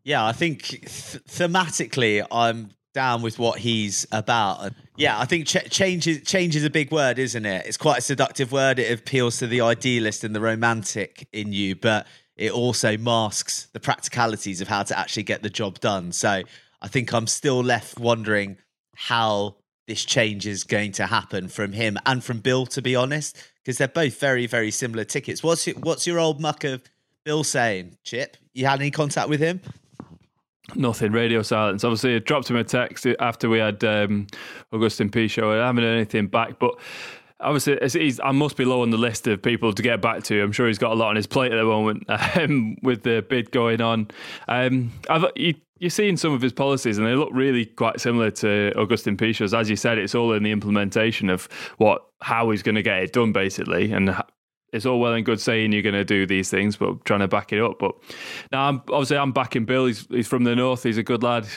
Yeah, 0.03 0.25
I 0.25 0.31
think 0.31 0.63
th- 0.63 0.79
thematically, 1.25 2.25
I'm 2.31 2.71
down 2.95 3.21
with 3.21 3.37
what 3.37 3.59
he's 3.59 4.07
about. 4.11 4.71
Yeah, 4.95 5.19
I 5.19 5.25
think 5.25 5.45
ch- 5.45 5.69
change 5.69 6.07
is 6.07 6.23
change 6.23 6.55
is 6.55 6.63
a 6.63 6.69
big 6.69 6.91
word, 6.91 7.19
isn't 7.19 7.45
it? 7.45 7.67
It's 7.67 7.77
quite 7.77 7.99
a 7.99 8.01
seductive 8.01 8.51
word. 8.51 8.79
It 8.79 8.99
appeals 8.99 9.37
to 9.39 9.47
the 9.47 9.61
idealist 9.61 10.23
and 10.23 10.33
the 10.33 10.39
romantic 10.39 11.27
in 11.33 11.53
you, 11.53 11.75
but 11.75 12.07
it 12.37 12.51
also 12.51 12.97
masks 12.97 13.67
the 13.73 13.79
practicalities 13.79 14.61
of 14.61 14.69
how 14.69 14.83
to 14.83 14.97
actually 14.97 15.23
get 15.23 15.43
the 15.43 15.49
job 15.49 15.79
done. 15.79 16.13
So 16.13 16.41
I 16.81 16.87
think 16.87 17.13
I'm 17.13 17.27
still 17.27 17.61
left 17.61 17.99
wondering 17.99 18.57
how 18.95 19.57
this 19.87 20.03
change 20.03 20.47
is 20.47 20.63
going 20.63 20.93
to 20.93 21.05
happen 21.05 21.49
from 21.49 21.73
him 21.73 21.97
and 22.05 22.23
from 22.23 22.39
Bill, 22.39 22.65
to 22.67 22.81
be 22.81 22.95
honest, 22.95 23.37
because 23.61 23.77
they're 23.77 23.87
both 23.87 24.19
very, 24.19 24.47
very 24.47 24.71
similar 24.71 25.03
tickets. 25.03 25.43
What's 25.43 25.67
your, 25.67 25.75
what's 25.77 26.07
your 26.07 26.19
old 26.19 26.41
muck 26.41 26.63
of 26.63 26.81
Bill 27.23 27.43
saying, 27.43 27.97
Chip? 28.03 28.37
You 28.53 28.65
had 28.65 28.79
any 28.79 28.91
contact 28.91 29.29
with 29.29 29.41
him? 29.41 29.59
Nothing. 30.73 31.11
Radio 31.11 31.41
silence. 31.43 31.83
Obviously, 31.83 32.15
I 32.15 32.19
dropped 32.19 32.49
him 32.49 32.55
a 32.55 32.63
text 32.63 33.05
after 33.19 33.49
we 33.49 33.59
had 33.59 33.83
um, 33.83 34.27
Augustin 34.73 35.09
Pichot. 35.09 35.61
I 35.61 35.67
haven't 35.67 35.83
heard 35.83 35.95
anything 35.95 36.27
back, 36.27 36.57
but 36.59 36.75
obviously, 37.39 37.77
he's, 37.99 38.19
I 38.19 38.31
must 38.31 38.57
be 38.57 38.65
low 38.65 38.81
on 38.81 38.89
the 38.89 38.97
list 38.97 39.27
of 39.27 39.41
people 39.41 39.73
to 39.73 39.83
get 39.83 40.01
back 40.01 40.23
to. 40.23 40.41
I'm 40.41 40.51
sure 40.51 40.67
he's 40.67 40.79
got 40.79 40.91
a 40.91 40.95
lot 40.95 41.09
on 41.09 41.15
his 41.15 41.27
plate 41.27 41.51
at 41.51 41.57
the 41.57 41.65
moment 41.65 42.05
um, 42.35 42.77
with 42.81 43.03
the 43.03 43.23
bid 43.29 43.51
going 43.51 43.81
on. 43.81 44.07
Um, 44.47 44.91
you, 45.35 45.53
you're 45.77 45.89
seeing 45.89 46.17
some 46.17 46.33
of 46.33 46.41
his 46.41 46.53
policies, 46.53 46.97
and 46.97 47.05
they 47.05 47.15
look 47.15 47.29
really 47.31 47.65
quite 47.65 47.99
similar 47.99 48.31
to 48.31 48.73
Augustin 48.75 49.17
Pichot's. 49.17 49.53
As 49.53 49.69
you 49.69 49.75
said, 49.75 49.97
it's 49.97 50.15
all 50.15 50.33
in 50.33 50.43
the 50.43 50.51
implementation 50.51 51.29
of 51.29 51.47
what 51.77 52.05
how 52.21 52.49
he's 52.49 52.63
going 52.63 52.75
to 52.75 52.81
get 52.81 53.03
it 53.03 53.13
done, 53.13 53.33
basically, 53.33 53.91
and 53.91 54.15
it's 54.75 54.85
all 54.85 54.99
well 54.99 55.13
and 55.13 55.25
good 55.25 55.39
saying 55.39 55.71
you're 55.71 55.81
going 55.81 55.95
to 55.95 56.03
do 56.03 56.25
these 56.25 56.49
things, 56.49 56.75
but 56.75 57.05
trying 57.05 57.21
to 57.21 57.27
back 57.27 57.53
it 57.53 57.61
up. 57.61 57.79
But 57.79 57.95
now, 58.51 58.67
I'm, 58.67 58.81
obviously, 58.89 59.17
I'm 59.17 59.31
backing 59.31 59.65
Bill. 59.65 59.85
He's, 59.85 60.05
he's 60.09 60.27
from 60.27 60.43
the 60.43 60.55
north. 60.55 60.83
He's 60.83 60.97
a 60.97 61.03
good 61.03 61.23
lad. 61.23 61.47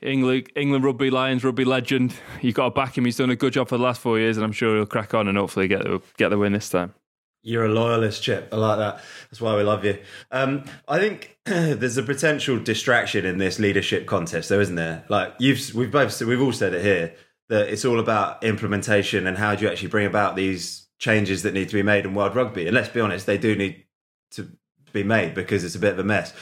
England, 0.00 0.50
England 0.54 0.84
rugby 0.84 1.10
Lions 1.10 1.44
rugby 1.44 1.64
legend. 1.64 2.14
You've 2.40 2.54
got 2.54 2.64
to 2.66 2.70
back 2.70 2.96
him. 2.96 3.04
He's 3.04 3.16
done 3.16 3.30
a 3.30 3.36
good 3.36 3.52
job 3.52 3.68
for 3.68 3.76
the 3.76 3.82
last 3.82 4.00
four 4.00 4.18
years, 4.18 4.36
and 4.36 4.44
I'm 4.44 4.52
sure 4.52 4.76
he'll 4.76 4.86
crack 4.86 5.12
on 5.12 5.28
and 5.28 5.36
hopefully 5.36 5.68
get 5.68 5.82
the, 5.82 6.00
get 6.16 6.28
the 6.28 6.38
win 6.38 6.52
this 6.52 6.70
time. 6.70 6.94
You're 7.42 7.66
a 7.66 7.68
loyalist, 7.68 8.22
Chip. 8.22 8.48
I 8.52 8.56
like 8.56 8.78
that. 8.78 9.00
That's 9.30 9.40
why 9.40 9.56
we 9.56 9.62
love 9.62 9.84
you. 9.84 9.98
Um, 10.30 10.64
I 10.88 10.98
think 10.98 11.38
there's 11.44 11.96
a 11.96 12.02
potential 12.02 12.58
distraction 12.58 13.26
in 13.26 13.38
this 13.38 13.58
leadership 13.58 14.06
contest, 14.06 14.48
though, 14.48 14.60
isn't 14.60 14.74
there? 14.76 15.04
Like 15.08 15.34
you've, 15.38 15.74
we've 15.74 15.92
both, 15.92 16.20
we've 16.22 16.40
all 16.40 16.52
said 16.52 16.74
it 16.74 16.82
here 16.82 17.14
that 17.48 17.68
it's 17.68 17.84
all 17.84 18.00
about 18.00 18.42
implementation 18.42 19.26
and 19.26 19.38
how 19.38 19.54
do 19.54 19.64
you 19.64 19.70
actually 19.70 19.88
bring 19.88 20.06
about 20.06 20.34
these 20.34 20.85
changes 20.98 21.42
that 21.42 21.54
need 21.54 21.68
to 21.68 21.74
be 21.74 21.82
made 21.82 22.04
in 22.04 22.14
world 22.14 22.34
rugby. 22.34 22.66
And 22.66 22.74
let's 22.74 22.88
be 22.88 23.00
honest, 23.00 23.26
they 23.26 23.38
do 23.38 23.54
need 23.54 23.84
to 24.32 24.50
be 24.92 25.02
made 25.02 25.34
because 25.34 25.64
it's 25.64 25.74
a 25.74 25.78
bit 25.80 25.92
of 25.92 25.98
a 25.98 26.04
mess. 26.04 26.32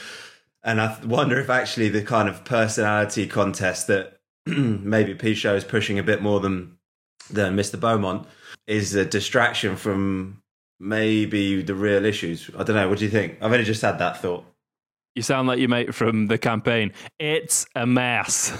And 0.63 0.81
I 0.81 0.97
wonder 1.05 1.39
if 1.39 1.49
actually 1.49 1.89
the 1.89 2.01
kind 2.01 2.27
of 2.27 2.43
personality 2.43 3.27
contest 3.27 3.87
that 3.87 4.19
maybe 4.45 5.13
Pichot 5.13 5.55
is 5.55 5.63
pushing 5.63 5.99
a 5.99 6.03
bit 6.03 6.21
more 6.21 6.39
than 6.39 6.77
than 7.29 7.55
Mr. 7.55 7.79
Beaumont 7.79 8.27
is 8.67 8.93
a 8.93 9.05
distraction 9.05 9.75
from 9.75 10.41
maybe 10.79 11.61
the 11.61 11.75
real 11.75 12.05
issues. 12.05 12.49
I 12.57 12.63
don't 12.63 12.75
know. 12.75 12.87
What 12.87 12.99
do 12.99 13.05
you 13.05 13.11
think? 13.11 13.37
I've 13.41 13.51
only 13.51 13.63
just 13.63 13.81
had 13.81 13.99
that 13.99 14.21
thought. 14.21 14.45
You 15.15 15.21
sound 15.21 15.47
like 15.47 15.59
your 15.59 15.69
mate 15.69 15.95
from 15.95 16.27
the 16.27 16.37
campaign. 16.37 16.91
It's 17.19 17.65
a 17.75 17.85
mess. 17.85 18.51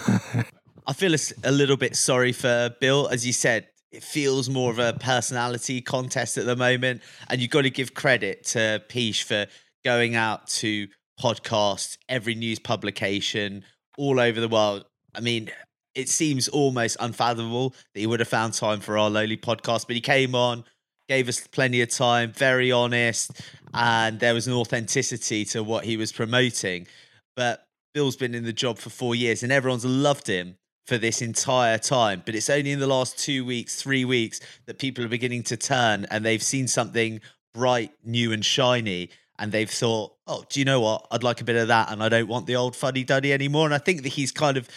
I 0.88 0.94
feel 0.94 1.16
a 1.44 1.52
little 1.52 1.78
bit 1.78 1.96
sorry 1.96 2.32
for 2.32 2.74
Bill, 2.80 3.08
as 3.10 3.26
you 3.26 3.34
said. 3.34 3.68
It 3.92 4.04
feels 4.04 4.50
more 4.50 4.72
of 4.72 4.80
a 4.80 4.94
personality 4.94 5.82
contest 5.82 6.38
at 6.38 6.46
the 6.46 6.56
moment, 6.56 7.02
and 7.30 7.40
you've 7.40 7.52
got 7.52 7.62
to 7.62 7.70
give 7.70 7.94
credit 7.94 8.44
to 8.46 8.84
Peach 8.90 9.24
for 9.24 9.46
going 9.84 10.16
out 10.16 10.48
to 10.48 10.88
podcasts, 11.22 11.98
every 12.10 12.36
news 12.36 12.60
publication 12.60 13.64
all 13.98 14.20
over 14.20 14.42
the 14.42 14.50
world. 14.50 14.86
I 15.14 15.22
mean, 15.22 15.50
it 15.94 16.10
seems 16.10 16.48
almost 16.50 16.98
unfathomable 17.00 17.70
that 17.70 18.00
he 18.00 18.08
would 18.08 18.20
have 18.20 18.28
found 18.28 18.54
time 18.54 18.82
for 18.82 18.98
our 18.98 19.10
lowly 19.10 19.38
podcast, 19.38 19.88
but 19.88 19.96
he 19.96 20.02
came 20.02 20.36
on, 20.36 20.66
gave 21.08 21.30
us 21.30 21.48
plenty 21.48 21.82
of 21.82 21.90
time, 21.90 22.34
very 22.34 22.72
honest, 22.72 23.32
and 23.74 24.20
there 24.20 24.34
was 24.34 24.48
an 24.48 24.54
authenticity 24.54 25.46
to 25.46 25.64
what 25.64 25.86
he 25.86 25.96
was 25.96 26.12
promoting. 26.12 26.88
But 27.36 27.66
Bill's 27.94 28.18
been 28.18 28.36
in 28.36 28.44
the 28.44 28.54
job 28.54 28.78
for 28.78 28.90
four 28.90 29.16
years 29.16 29.42
and 29.42 29.52
everyone's 29.52 29.86
loved 29.86 30.28
him 30.28 30.58
for 30.86 30.98
this 30.98 31.22
entire 31.22 31.78
time. 31.78 32.24
But 32.26 32.36
it's 32.36 32.50
only 32.50 32.72
in 32.72 32.80
the 32.80 32.88
last 32.88 33.18
two 33.18 33.44
weeks, 33.46 33.82
three 33.82 34.06
weeks 34.06 34.40
that 34.66 34.80
people 34.80 35.04
are 35.04 35.10
beginning 35.10 35.44
to 35.44 35.58
turn 35.58 36.06
and 36.12 36.26
they've 36.26 36.44
seen 36.44 36.68
something 36.68 37.22
bright, 37.54 37.92
new, 38.04 38.32
and 38.32 38.46
shiny 38.46 39.10
and 39.38 39.52
they've 39.52 39.70
thought, 39.70 40.14
oh, 40.28 40.44
do 40.50 40.60
you 40.60 40.66
know 40.66 40.80
what? 40.80 41.08
I'd 41.12 41.24
like 41.24 41.42
a 41.42 41.44
bit 41.44 41.56
of 41.56 41.68
that, 41.68 41.92
and 41.92 42.02
I 42.02 42.10
don't 42.10 42.28
want 42.28 42.46
the 42.46 42.56
old 42.56 42.76
fuddy 42.76 43.04
duddy 43.04 43.34
anymore. 43.34 43.66
And 43.66 43.74
I 43.74 43.78
think 43.78 44.04
that 44.04 44.14
he's 44.14 44.32
kind 44.32 44.58
of, 44.58 44.70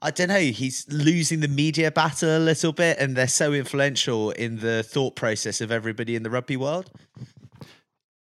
I 0.00 0.10
don't 0.10 0.28
know, 0.28 0.38
he's 0.38 0.86
losing 0.88 1.40
the 1.40 1.48
media 1.48 1.90
battle 1.90 2.36
a 2.36 2.38
little 2.38 2.72
bit, 2.72 2.98
and 2.98 3.16
they're 3.16 3.26
so 3.26 3.52
influential 3.52 4.30
in 4.32 4.60
the 4.60 4.82
thought 4.82 5.16
process 5.16 5.60
of 5.60 5.72
everybody 5.72 6.14
in 6.14 6.22
the 6.22 6.30
rugby 6.30 6.56
world. 6.56 6.90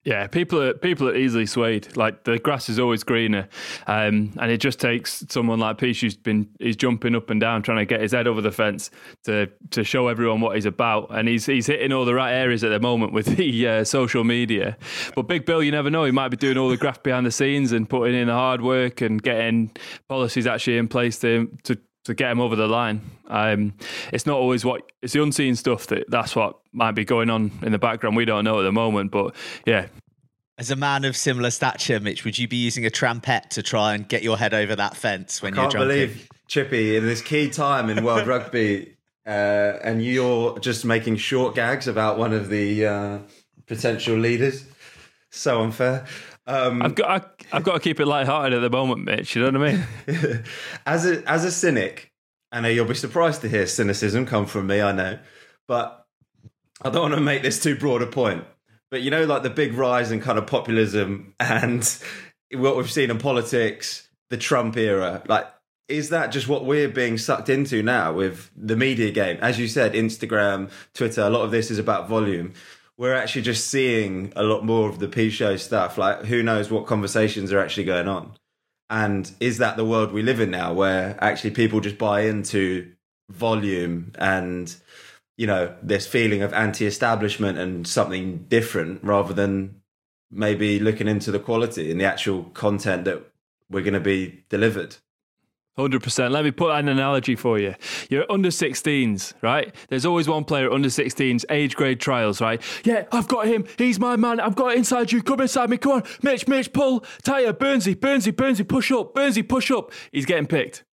Yeah, 0.05 0.27
people 0.27 0.61
are 0.61 0.75
people 0.75 1.09
are 1.09 1.15
easily 1.15 1.47
swayed. 1.47 1.97
Like 1.97 2.25
the 2.25 2.37
grass 2.37 2.69
is 2.69 2.77
always 2.77 3.03
greener, 3.03 3.49
um, 3.87 4.33
and 4.39 4.51
it 4.51 4.59
just 4.59 4.79
takes 4.79 5.25
someone 5.29 5.57
like 5.57 5.79
Peach 5.79 6.01
who's 6.01 6.15
been 6.15 6.47
he's 6.59 6.75
jumping 6.75 7.15
up 7.15 7.31
and 7.31 7.41
down 7.41 7.63
trying 7.63 7.79
to 7.79 7.85
get 7.85 8.01
his 8.01 8.11
head 8.11 8.27
over 8.27 8.39
the 8.39 8.51
fence 8.51 8.91
to 9.23 9.49
to 9.71 9.83
show 9.83 10.07
everyone 10.07 10.41
what 10.41 10.53
he's 10.53 10.67
about, 10.67 11.07
and 11.09 11.27
he's 11.27 11.47
he's 11.47 11.65
hitting 11.65 11.91
all 11.91 12.05
the 12.05 12.13
right 12.13 12.33
areas 12.33 12.63
at 12.63 12.69
the 12.69 12.79
moment 12.79 13.13
with 13.13 13.25
the 13.37 13.67
uh, 13.67 13.83
social 13.83 14.23
media. 14.23 14.77
But 15.15 15.23
Big 15.23 15.43
Bill, 15.43 15.63
you 15.63 15.71
never 15.71 15.89
know, 15.89 16.03
he 16.03 16.11
might 16.11 16.29
be 16.29 16.37
doing 16.37 16.59
all 16.59 16.69
the 16.69 16.77
graft 16.77 17.01
behind 17.01 17.25
the 17.25 17.31
scenes 17.31 17.71
and 17.71 17.89
putting 17.89 18.13
in 18.13 18.27
the 18.27 18.33
hard 18.33 18.61
work 18.61 19.01
and 19.01 19.19
getting 19.19 19.71
policies 20.07 20.45
actually 20.45 20.77
in 20.77 20.87
place 20.87 21.17
to 21.19 21.49
to 21.63 21.79
to 22.05 22.13
get 22.13 22.31
him 22.31 22.39
over 22.39 22.55
the 22.55 22.67
line. 22.67 23.01
Um, 23.27 23.73
it's 24.13 24.25
not 24.25 24.37
always 24.37 24.63
what 24.63 24.89
it's 25.01 25.13
the 25.13 25.21
unseen 25.21 25.55
stuff 25.55 25.87
that 25.87 26.05
that's 26.09 26.35
what 26.35 26.57
might 26.71 26.91
be 26.91 27.03
going 27.03 27.29
on 27.29 27.51
in 27.61 27.71
the 27.71 27.79
background. 27.79 28.15
We 28.15 28.25
don't 28.25 28.45
know 28.45 28.59
at 28.59 28.63
the 28.63 28.71
moment, 28.71 29.11
but 29.11 29.35
yeah. 29.65 29.87
As 30.57 30.71
a 30.71 30.75
man 30.75 31.03
of 31.03 31.17
similar 31.17 31.51
stature, 31.51 31.99
Mitch, 31.99 32.23
would 32.23 32.37
you 32.37 32.47
be 32.47 32.55
using 32.55 32.85
a 32.85 32.89
trampette 32.89 33.49
to 33.49 33.61
try 33.61 33.93
and 33.93 34.07
get 34.07 34.23
your 34.23 34.37
head 34.37 34.53
over 34.53 34.75
that 34.75 34.95
fence 34.95 35.41
when 35.41 35.53
I 35.53 35.63
you're 35.63 35.71
can't 35.71 35.83
believe 35.83 36.29
Chippy 36.47 36.95
in 36.95 37.05
this 37.05 37.21
key 37.21 37.49
time 37.49 37.89
in 37.89 38.03
world 38.03 38.27
rugby, 38.27 38.95
uh, 39.25 39.79
and 39.83 40.01
you're 40.03 40.57
just 40.59 40.85
making 40.85 41.17
short 41.17 41.55
gags 41.55 41.87
about 41.87 42.17
one 42.17 42.31
of 42.31 42.49
the 42.49 42.85
uh, 42.85 43.19
potential 43.65 44.15
leaders. 44.15 44.65
So 45.31 45.61
unfair. 45.63 46.05
Um, 46.47 46.81
I've 46.81 46.95
got 46.95 47.09
I, 47.51 47.55
have 47.55 47.63
got 47.63 47.73
to 47.73 47.79
keep 47.79 47.99
it 47.99 48.05
light-hearted 48.05 48.53
at 48.53 48.61
the 48.61 48.69
moment, 48.69 49.03
Mitch. 49.03 49.35
You 49.35 49.49
know 49.49 49.59
what 49.59 49.69
I 49.69 49.73
mean? 49.73 50.43
as 50.85 51.05
a 51.05 51.27
as 51.29 51.43
a 51.43 51.51
cynic, 51.51 52.11
I 52.51 52.61
know 52.61 52.69
you'll 52.69 52.85
be 52.85 52.93
surprised 52.93 53.41
to 53.41 53.49
hear 53.49 53.65
cynicism 53.65 54.25
come 54.25 54.45
from 54.45 54.67
me. 54.67 54.81
I 54.81 54.91
know, 54.91 55.19
but 55.67 56.05
I 56.81 56.89
don't 56.89 57.01
want 57.01 57.15
to 57.15 57.21
make 57.21 57.41
this 57.41 57.61
too 57.61 57.75
broad 57.75 58.01
a 58.01 58.07
point. 58.07 58.43
But 58.91 59.01
you 59.01 59.09
know, 59.09 59.25
like 59.25 59.43
the 59.43 59.49
big 59.49 59.73
rise 59.73 60.11
in 60.11 60.21
kind 60.21 60.37
of 60.37 60.45
populism 60.45 61.33
and 61.39 61.99
what 62.53 62.77
we've 62.77 62.91
seen 62.91 63.09
in 63.09 63.17
politics, 63.17 64.07
the 64.29 64.37
Trump 64.37 64.77
era, 64.77 65.23
like 65.27 65.47
is 65.87 66.09
that 66.09 66.31
just 66.31 66.47
what 66.47 66.65
we're 66.65 66.89
being 66.89 67.17
sucked 67.17 67.47
into 67.49 67.83
now 67.83 68.11
with 68.11 68.49
the 68.55 68.75
media 68.75 69.11
game? 69.11 69.37
As 69.41 69.59
you 69.59 69.67
said, 69.67 69.93
Instagram, 69.93 70.71
Twitter, 70.93 71.21
a 71.21 71.29
lot 71.29 71.43
of 71.43 71.51
this 71.51 71.69
is 71.69 71.77
about 71.77 72.09
volume 72.09 72.53
we're 72.97 73.13
actually 73.13 73.41
just 73.41 73.67
seeing 73.67 74.31
a 74.35 74.43
lot 74.43 74.63
more 74.63 74.89
of 74.89 74.99
the 74.99 75.07
Pichot 75.07 75.59
stuff. 75.59 75.97
Like, 75.97 76.25
who 76.25 76.41
knows 76.41 76.71
what 76.71 76.85
conversations 76.85 77.51
are 77.51 77.59
actually 77.59 77.83
going 77.83 78.07
on? 78.07 78.33
And 78.89 79.31
is 79.39 79.57
that 79.57 79.77
the 79.77 79.85
world 79.85 80.11
we 80.11 80.21
live 80.21 80.39
in 80.39 80.51
now, 80.51 80.73
where 80.73 81.17
actually 81.19 81.51
people 81.51 81.81
just 81.81 81.97
buy 81.97 82.21
into 82.21 82.91
volume 83.31 84.11
and 84.19 84.75
you 85.37 85.47
know 85.47 85.73
this 85.81 86.05
feeling 86.05 86.43
of 86.43 86.53
anti-establishment 86.53 87.57
and 87.57 87.87
something 87.87 88.45
different, 88.47 89.03
rather 89.03 89.33
than 89.33 89.81
maybe 90.31 90.79
looking 90.79 91.07
into 91.07 91.31
the 91.31 91.39
quality 91.39 91.91
and 91.91 91.99
the 91.99 92.05
actual 92.05 92.43
content 92.53 93.05
that 93.05 93.23
we're 93.69 93.81
going 93.81 93.93
to 93.93 93.99
be 93.99 94.43
delivered? 94.49 94.97
Hundred 95.77 96.03
percent. 96.03 96.31
Let 96.31 96.45
me 96.45 96.51
put 96.51 96.71
an 96.71 96.87
analogy 96.87 97.35
for 97.35 97.59
you. 97.59 97.75
You're 98.09 98.25
under 98.31 98.47
16s, 98.47 99.33
right? 99.41 99.75
There's 99.89 100.05
always 100.05 100.25
one 100.25 100.45
player 100.45 100.71
under 100.71 100.87
16s, 100.87 101.43
age 101.49 101.75
grade 101.75 101.99
trials, 101.99 102.39
right? 102.39 102.61
Yeah, 102.85 103.05
I've 103.11 103.27
got 103.27 103.47
him. 103.47 103.65
He's 103.77 103.99
my 103.99 104.15
man. 104.15 104.39
I've 104.39 104.55
got 104.55 104.71
it 104.71 104.77
inside 104.77 105.11
you. 105.11 105.21
Come 105.21 105.41
inside 105.41 105.69
me. 105.69 105.77
Come 105.77 105.91
on, 105.91 106.03
Mitch. 106.21 106.47
Mitch, 106.47 106.71
pull. 106.71 107.03
Tyre, 107.23 107.51
Burnsy, 107.51 107.93
Burnsy, 107.93 108.31
Burnsy, 108.31 108.65
push 108.65 108.89
up. 108.93 109.13
Burnsy, 109.13 109.45
push 109.47 109.69
up. 109.69 109.91
He's 110.13 110.25
getting 110.25 110.47
picked. 110.47 110.85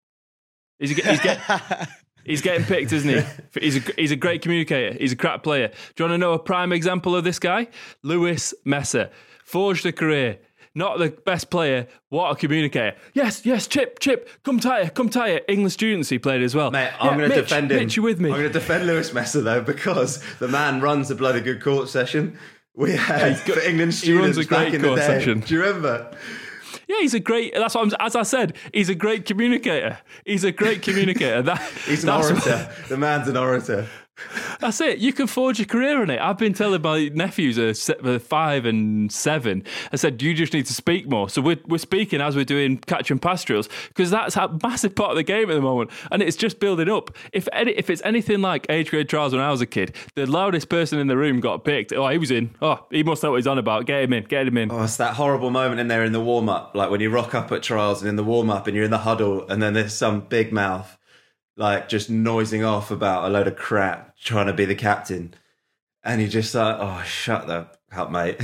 He's, 0.79 0.89
he's, 0.89 1.21
get, 1.21 1.39
he's 2.25 2.41
getting 2.41 2.65
picked, 2.65 2.91
isn't 2.91 3.07
he? 3.07 3.59
He's 3.59 3.77
a, 3.77 3.91
he's 3.95 4.11
a 4.11 4.15
great 4.15 4.41
communicator. 4.41 4.97
He's 4.97 5.11
a 5.11 5.15
crap 5.15 5.43
player. 5.43 5.67
Do 5.67 6.03
you 6.03 6.09
want 6.09 6.13
to 6.15 6.17
know 6.17 6.33
a 6.33 6.39
prime 6.39 6.71
example 6.71 7.15
of 7.15 7.23
this 7.23 7.37
guy? 7.37 7.67
Lewis 8.01 8.55
Messer 8.65 9.11
forged 9.43 9.85
a 9.85 9.91
career 9.91 10.39
not 10.73 10.99
the 10.99 11.09
best 11.09 11.49
player, 11.49 11.87
what 12.09 12.31
a 12.31 12.35
communicator. 12.35 12.95
Yes, 13.13 13.45
yes, 13.45 13.67
Chip, 13.67 13.99
Chip, 13.99 14.29
come 14.43 14.59
Tyre, 14.59 14.89
come 14.89 15.09
Tyre. 15.09 15.41
England 15.47 15.73
students 15.73 16.09
he 16.09 16.19
played 16.19 16.41
as 16.41 16.55
well. 16.55 16.71
Mate, 16.71 16.91
I'm 16.99 17.11
yeah, 17.11 17.17
going 17.17 17.29
to 17.29 17.35
defend 17.41 17.71
him. 17.71 17.79
Mitch, 17.79 17.97
you 17.97 18.03
with 18.03 18.19
me? 18.19 18.29
I'm 18.29 18.37
going 18.37 18.47
to 18.47 18.53
defend 18.53 18.87
Lewis 18.87 19.13
Messer 19.13 19.41
though 19.41 19.61
because 19.61 20.23
the 20.39 20.47
man 20.47 20.81
runs 20.81 21.11
a 21.11 21.15
bloody 21.15 21.41
good 21.41 21.61
court 21.61 21.89
session. 21.89 22.37
We 22.75 22.93
uh, 22.93 22.97
had 22.97 23.45
got, 23.45 23.57
for 23.57 23.59
England 23.61 23.93
students 23.93 24.05
he 24.05 24.13
runs 24.13 24.37
a 24.37 24.45
great 24.45 24.65
back 24.65 24.73
in 24.73 24.81
court 24.81 24.95
the 24.95 25.01
day. 25.01 25.19
Session. 25.19 25.39
Do 25.41 25.53
you 25.53 25.61
remember? 25.61 26.17
Yeah, 26.87 26.97
he's 26.99 27.13
a 27.13 27.19
great. 27.19 27.53
That's 27.53 27.75
what 27.75 27.87
I'm. 27.87 28.05
As 28.05 28.15
I 28.15 28.23
said, 28.23 28.55
he's 28.73 28.89
a 28.89 28.95
great 28.95 29.25
communicator. 29.25 29.99
He's 30.25 30.43
a 30.43 30.51
great 30.51 30.81
communicator. 30.81 31.41
That 31.41 31.61
he's 31.85 32.03
an 32.03 32.09
orator. 32.09 32.35
What, 32.35 32.89
the 32.89 32.97
man's 32.97 33.27
an 33.27 33.37
orator. 33.37 33.87
That's 34.59 34.79
it. 34.81 34.99
You 34.99 35.13
can 35.13 35.27
forge 35.27 35.59
a 35.59 35.65
career 35.65 36.03
in 36.03 36.09
it. 36.09 36.19
I've 36.19 36.37
been 36.37 36.53
telling 36.53 36.81
my 36.81 37.09
nephews, 37.09 37.57
uh, 37.57 37.73
are 38.03 38.15
uh, 38.15 38.19
five 38.19 38.65
and 38.65 39.11
seven, 39.11 39.63
I 39.91 39.95
said, 39.95 40.21
you 40.21 40.33
just 40.33 40.53
need 40.53 40.65
to 40.67 40.73
speak 40.73 41.09
more. 41.09 41.29
So 41.29 41.41
we're, 41.41 41.59
we're 41.67 41.77
speaking 41.77 42.21
as 42.21 42.35
we're 42.35 42.45
doing 42.45 42.77
catch 42.77 43.11
and 43.11 43.21
because 43.21 44.11
that's 44.11 44.35
a 44.35 44.59
massive 44.63 44.95
part 44.95 45.11
of 45.11 45.15
the 45.15 45.23
game 45.23 45.49
at 45.49 45.53
the 45.53 45.61
moment. 45.61 45.91
And 46.11 46.21
it's 46.21 46.35
just 46.35 46.59
building 46.59 46.89
up. 46.89 47.15
If 47.33 47.47
any, 47.53 47.71
if 47.71 47.89
it's 47.89 48.01
anything 48.03 48.41
like 48.41 48.65
age 48.69 48.89
grade 48.89 49.09
trials 49.09 49.33
when 49.33 49.41
I 49.41 49.51
was 49.51 49.61
a 49.61 49.65
kid, 49.65 49.95
the 50.15 50.25
loudest 50.25 50.69
person 50.69 50.99
in 50.99 51.07
the 51.07 51.17
room 51.17 51.39
got 51.39 51.63
picked. 51.63 51.93
Oh, 51.93 52.07
he 52.09 52.17
was 52.17 52.31
in. 52.31 52.55
Oh, 52.61 52.85
he 52.89 53.03
must 53.03 53.23
know 53.23 53.31
what 53.31 53.37
he's 53.37 53.47
on 53.47 53.57
about. 53.57 53.85
Get 53.85 54.03
him 54.03 54.13
in. 54.13 54.23
Get 54.25 54.47
him 54.47 54.57
in. 54.57 54.71
Oh, 54.71 54.83
it's 54.83 54.97
that 54.97 55.15
horrible 55.15 55.49
moment 55.49 55.79
in 55.79 55.87
there 55.87 56.03
in 56.03 56.11
the 56.11 56.21
warm 56.21 56.49
up, 56.49 56.75
like 56.75 56.89
when 56.89 57.01
you 57.01 57.09
rock 57.09 57.33
up 57.33 57.51
at 57.51 57.63
trials 57.63 58.01
and 58.01 58.09
in 58.09 58.15
the 58.15 58.23
warm 58.23 58.49
up 58.49 58.67
and 58.67 58.75
you're 58.75 58.85
in 58.85 58.91
the 58.91 58.99
huddle 58.99 59.47
and 59.47 59.61
then 59.61 59.73
there's 59.73 59.93
some 59.93 60.21
big 60.21 60.51
mouth 60.51 60.97
like 61.61 61.87
just 61.87 62.09
noising 62.09 62.63
off 62.63 62.91
about 62.91 63.23
a 63.25 63.29
load 63.29 63.47
of 63.47 63.55
crap, 63.55 64.17
trying 64.17 64.47
to 64.47 64.53
be 64.53 64.65
the 64.65 64.75
captain, 64.75 65.33
and 66.03 66.19
you're 66.19 66.29
just 66.29 66.53
like, 66.55 66.75
oh, 66.79 67.03
shut 67.05 67.47
the 67.47 67.67
up, 67.93 68.11
mate. 68.11 68.37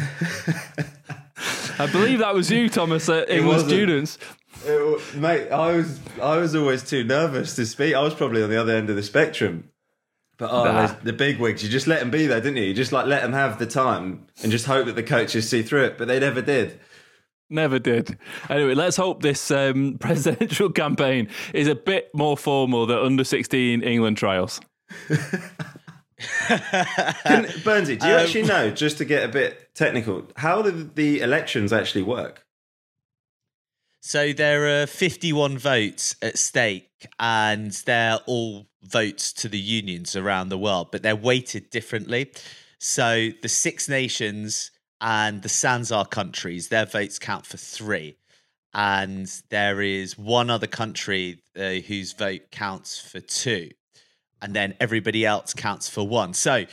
I 1.80 1.88
believe 1.92 2.20
that 2.20 2.34
was 2.34 2.52
you, 2.52 2.70
Thomas, 2.70 3.10
at 3.10 3.30
English 3.30 3.64
students. 3.64 4.20
It, 4.66 5.16
mate, 5.16 5.50
I 5.50 5.76
was 5.76 6.00
I 6.22 6.38
was 6.38 6.56
always 6.56 6.84
too 6.84 7.04
nervous 7.04 7.56
to 7.56 7.66
speak. 7.66 7.96
I 7.96 8.02
was 8.02 8.14
probably 8.14 8.44
on 8.44 8.50
the 8.50 8.60
other 8.60 8.76
end 8.76 8.90
of 8.90 8.96
the 8.96 9.04
spectrum. 9.04 9.72
But 10.38 10.52
oh, 10.52 10.66
nah. 10.66 10.94
the 11.02 11.14
big 11.14 11.40
wigs, 11.40 11.64
you 11.64 11.70
just 11.70 11.88
let 11.88 12.00
them 12.00 12.12
be 12.12 12.28
there, 12.28 12.40
didn't 12.40 12.58
you? 12.58 12.66
You 12.66 12.74
just 12.76 12.92
like 12.92 13.08
let 13.08 13.24
them 13.24 13.34
have 13.34 13.58
the 13.58 13.66
time 13.66 14.28
and 14.44 14.52
just 14.52 14.68
hope 14.68 14.86
that 14.86 14.96
the 14.96 15.02
coaches 15.02 15.50
see 15.50 15.64
through 15.64 15.86
it. 15.86 15.98
But 15.98 16.08
they 16.08 16.20
never 16.20 16.44
did. 16.44 16.80
Never 17.50 17.80
did. 17.80 18.18
Anyway, 18.50 18.74
let's 18.74 18.98
hope 18.98 19.22
this 19.22 19.52
um, 19.52 19.98
presidential 20.00 20.70
campaign 20.70 21.30
is 21.54 21.68
a 21.68 21.76
bit 21.76 22.10
more 22.14 22.38
formal 22.38 22.86
than 22.86 22.98
under 22.98 23.24
16 23.24 23.84
England 23.84 24.18
trials. 24.18 24.60
Can, 25.08 25.18
Burnsy, 27.64 28.00
do 28.00 28.08
you 28.08 28.16
um, 28.16 28.20
actually 28.20 28.44
know, 28.44 28.72
just 28.72 28.98
to 28.98 29.06
get 29.06 29.24
a 29.24 29.28
bit 29.28 29.74
technical, 29.76 30.28
how 30.36 30.62
do 30.62 30.90
the 30.96 31.22
elections 31.22 31.72
actually 31.72 32.02
work? 32.02 32.46
So 34.02 34.34
there 34.34 34.82
are 34.82 34.88
51 34.88 35.58
votes 35.58 36.16
at 36.22 36.38
stake, 36.38 37.08
and 37.20 37.72
they're 37.86 38.20
all 38.26 38.68
votes 38.82 39.34
to 39.34 39.50
the 39.50 39.60
unions 39.60 40.16
around 40.16 40.50
the 40.50 40.58
world, 40.58 40.90
but 40.92 41.04
they're 41.04 41.16
weighted 41.16 41.70
differently. 41.70 42.32
So 42.80 43.30
the 43.42 43.50
Six 43.50 43.90
Nations 43.90 44.72
and 45.02 45.42
the 45.42 45.50
Sanzar 45.50 46.10
countries, 46.10 46.70
their 46.70 46.86
votes 46.86 47.20
count 47.20 47.46
for 47.46 47.58
three. 47.58 48.18
And 48.74 49.28
there 49.50 49.82
is 49.82 50.18
one 50.18 50.50
other 50.50 50.68
country 50.68 51.40
uh, 51.58 51.74
whose 51.88 52.14
vote 52.14 52.52
counts 52.52 53.00
for 53.00 53.20
two. 53.20 53.72
And 54.42 54.54
then 54.54 54.76
everybody 54.80 55.26
else 55.26 55.54
counts 55.54 55.90
for 55.90 56.08
one. 56.08 56.34
So, 56.34 56.66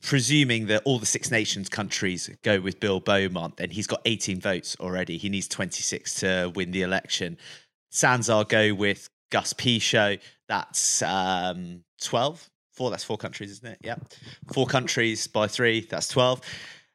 presuming 0.00 0.66
that 0.66 0.82
all 0.84 0.98
the 0.98 1.06
Six 1.06 1.30
Nations 1.30 1.68
countries 1.68 2.30
go 2.42 2.60
with 2.60 2.78
Bill 2.78 3.00
Beaumont, 3.00 3.56
then 3.56 3.70
he's 3.70 3.86
got 3.86 4.02
18 4.04 4.40
votes 4.40 4.76
already. 4.78 5.16
He 5.16 5.28
needs 5.28 5.48
26 5.48 6.14
to 6.20 6.52
win 6.54 6.70
the 6.70 6.82
election. 6.82 7.38
Sanzar 7.90 8.48
go 8.48 8.74
with 8.74 9.08
Gus 9.30 9.54
Pichot. 9.54 10.20
That's 10.46 11.02
um, 11.02 11.82
12. 12.02 12.50
Four, 12.72 12.90
that's 12.90 13.04
four 13.04 13.16
countries, 13.16 13.50
isn't 13.50 13.66
it? 13.66 13.78
Yeah. 13.82 13.96
Four 14.52 14.66
countries 14.66 15.26
by 15.26 15.46
three, 15.46 15.80
that's 15.80 16.08
12. 16.08 16.40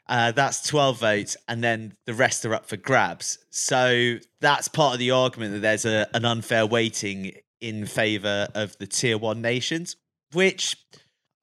Uh, 0.10 0.32
that's 0.32 0.68
12 0.68 1.00
votes, 1.00 1.38
and 1.48 1.63
then 1.63 1.94
the 2.08 2.16
rest 2.16 2.44
are 2.44 2.56
up 2.56 2.66
for 2.66 2.78
grabs. 2.78 3.38
So 3.51 4.18
that's 4.42 4.68
part 4.68 4.94
of 4.94 5.00
the 5.00 5.12
argument 5.12 5.54
that 5.54 5.60
there's 5.60 5.86
a, 5.86 6.08
an 6.16 6.25
unfair 6.25 6.66
weighting 6.66 7.34
in 7.62 7.86
favour 7.86 8.48
of 8.56 8.75
the 8.80 8.88
tier 8.88 9.20
one 9.20 9.39
nations, 9.42 9.96
which 10.34 10.75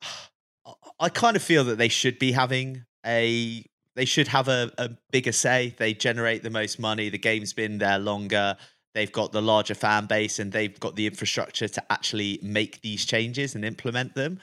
I 1.00 1.08
kind 1.10 1.36
of 1.36 1.42
feel 1.42 1.62
that 1.64 1.78
they 1.78 1.88
should 1.88 2.18
be 2.18 2.32
having 2.32 2.84
a 3.06 3.64
they 3.94 4.04
should 4.04 4.28
have 4.28 4.48
a, 4.48 4.72
a 4.76 4.90
bigger 5.10 5.32
say. 5.32 5.74
They 5.78 5.94
generate 5.94 6.42
the 6.42 6.50
most 6.50 6.78
money. 6.78 7.08
The 7.08 7.18
game's 7.18 7.52
been 7.52 7.78
there 7.78 7.98
longer. 7.98 8.56
They've 8.94 9.12
got 9.12 9.32
the 9.32 9.40
larger 9.40 9.74
fan 9.74 10.06
base 10.06 10.38
and 10.38 10.52
they've 10.52 10.78
got 10.80 10.96
the 10.96 11.06
infrastructure 11.06 11.68
to 11.68 11.92
actually 11.92 12.38
make 12.42 12.82
these 12.82 13.06
changes 13.06 13.54
and 13.54 13.64
implement 13.64 14.14
them. 14.14 14.40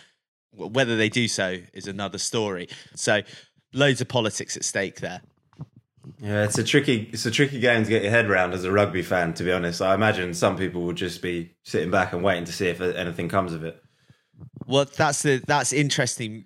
Whether 0.56 0.96
they 0.96 1.10
do 1.10 1.28
so 1.28 1.58
is 1.74 1.88
another 1.88 2.18
story. 2.18 2.68
So 2.96 3.22
loads 3.74 4.02
of 4.02 4.08
politics 4.08 4.56
at 4.56 4.64
stake 4.64 5.02
there. 5.02 5.22
Yeah, 6.20 6.44
it's 6.44 6.58
a 6.58 6.64
tricky 6.64 7.10
it's 7.14 7.26
a 7.26 7.32
tricky 7.32 7.60
game 7.60 7.84
to 7.84 7.90
get 7.90 8.02
your 8.02 8.12
head 8.12 8.30
around 8.30 8.54
as 8.54 8.64
a 8.64 8.72
rugby 8.72 9.02
fan. 9.02 9.34
To 9.36 9.44
be 9.44 9.52
honest, 9.52 9.82
I 9.82 9.94
imagine 9.94 10.34
some 10.34 10.58
people 10.58 10.82
will 10.82 10.94
just 10.94 11.22
be 11.22 11.56
sitting 11.64 11.92
back 11.92 12.14
and 12.14 12.24
waiting 12.24 12.46
to 12.46 12.54
see 12.54 12.68
if 12.68 12.82
anything 12.82 13.30
comes 13.30 13.54
of 13.54 13.64
it. 13.64 13.82
Well, 14.66 14.86
that's 14.86 15.22
the 15.22 15.42
that's 15.46 15.74
interesting. 15.74 16.46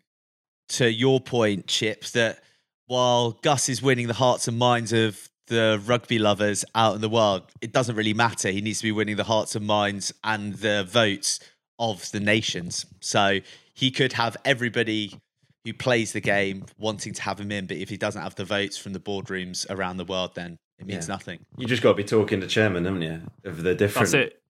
To 0.72 0.92
your 0.92 1.22
point, 1.22 1.68
Chips, 1.68 2.12
that 2.12 2.40
while 2.88 3.32
Gus 3.32 3.70
is 3.70 3.82
winning 3.82 4.08
the 4.08 4.14
hearts 4.14 4.50
and 4.50 4.58
minds 4.58 4.92
of 4.92 5.30
the 5.48 5.82
rugby 5.86 6.20
lovers 6.20 6.66
out 6.76 6.96
in 6.96 7.02
the 7.02 7.10
world, 7.10 7.44
it 7.62 7.72
doesn't 7.72 7.96
really 7.96 8.14
matter. 8.14 8.50
He 8.50 8.60
needs 8.60 8.80
to 8.80 8.84
be 8.84 8.92
winning 8.92 9.16
the 9.16 9.24
hearts 9.24 9.56
and 9.56 9.66
minds 9.66 10.14
and 10.26 10.56
the 10.56 10.84
votes 10.84 11.40
of 11.80 12.12
the 12.12 12.20
nations. 12.20 12.86
So 13.00 13.40
he 13.74 13.92
could 13.92 14.14
have 14.14 14.36
everybody 14.44 15.20
who 15.68 15.74
plays 15.74 16.14
the 16.14 16.22
game 16.22 16.66
wanting 16.78 17.14
to 17.14 17.22
have 17.22 17.40
him 17.40 17.52
in, 17.52 17.66
but 17.66 17.76
if 17.76 17.90
he 17.90 17.98
doesn't 17.98 18.22
have 18.22 18.36
the 18.36 18.46
votes 18.46 18.78
from 18.78 18.94
the 18.94 19.00
boardrooms 19.00 19.70
around 19.70 19.98
the 19.98 20.06
world, 20.06 20.32
then 20.34 20.58
it 20.80 20.88
means 20.88 21.08
yeah. 21.08 21.14
nothing. 21.14 21.46
You 21.58 21.68
just 21.68 21.84
got 21.84 21.90
to 21.90 21.96
be 21.96 22.06
talking 22.06 22.40
to 22.40 22.48
chairman, 22.48 22.86
haven't 22.86 23.02
you? 23.02 23.22
Of 23.44 23.64
the 23.64 23.76
different. 23.76 24.12
That's 24.12 24.14
it. 24.14 24.42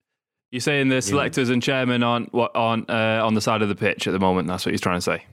You're 0.51 0.61
saying 0.61 0.89
the 0.89 1.01
selectors 1.01 1.49
and 1.49 1.61
chairman 1.61 2.03
aren't 2.03 2.31
what 2.33 2.55
on 2.55 2.85
uh, 2.87 3.25
on 3.25 3.33
the 3.33 3.41
side 3.41 3.63
of 3.63 3.67
the 3.67 3.75
pitch 3.75 4.07
at 4.07 4.11
the 4.11 4.19
moment. 4.19 4.47
That's 4.47 4.65
what 4.65 4.71
he's 4.71 4.81
trying 4.81 4.97
to 4.97 5.01
say. 5.01 5.25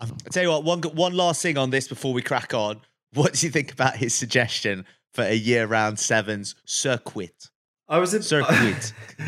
I 0.00 0.06
tell 0.30 0.42
you 0.44 0.50
what, 0.50 0.64
one 0.64 0.80
one 0.82 1.14
last 1.14 1.42
thing 1.42 1.58
on 1.58 1.70
this 1.70 1.88
before 1.88 2.12
we 2.14 2.22
crack 2.22 2.54
on. 2.54 2.80
What 3.12 3.34
do 3.34 3.46
you 3.46 3.50
think 3.50 3.72
about 3.72 3.96
his 3.96 4.14
suggestion 4.14 4.86
for 5.12 5.22
a 5.24 5.34
year-round 5.34 5.98
sevens 5.98 6.54
circuit? 6.64 7.48
I 7.90 7.98
was 7.98 8.14
a 8.14 8.22
circuit. 8.22 8.92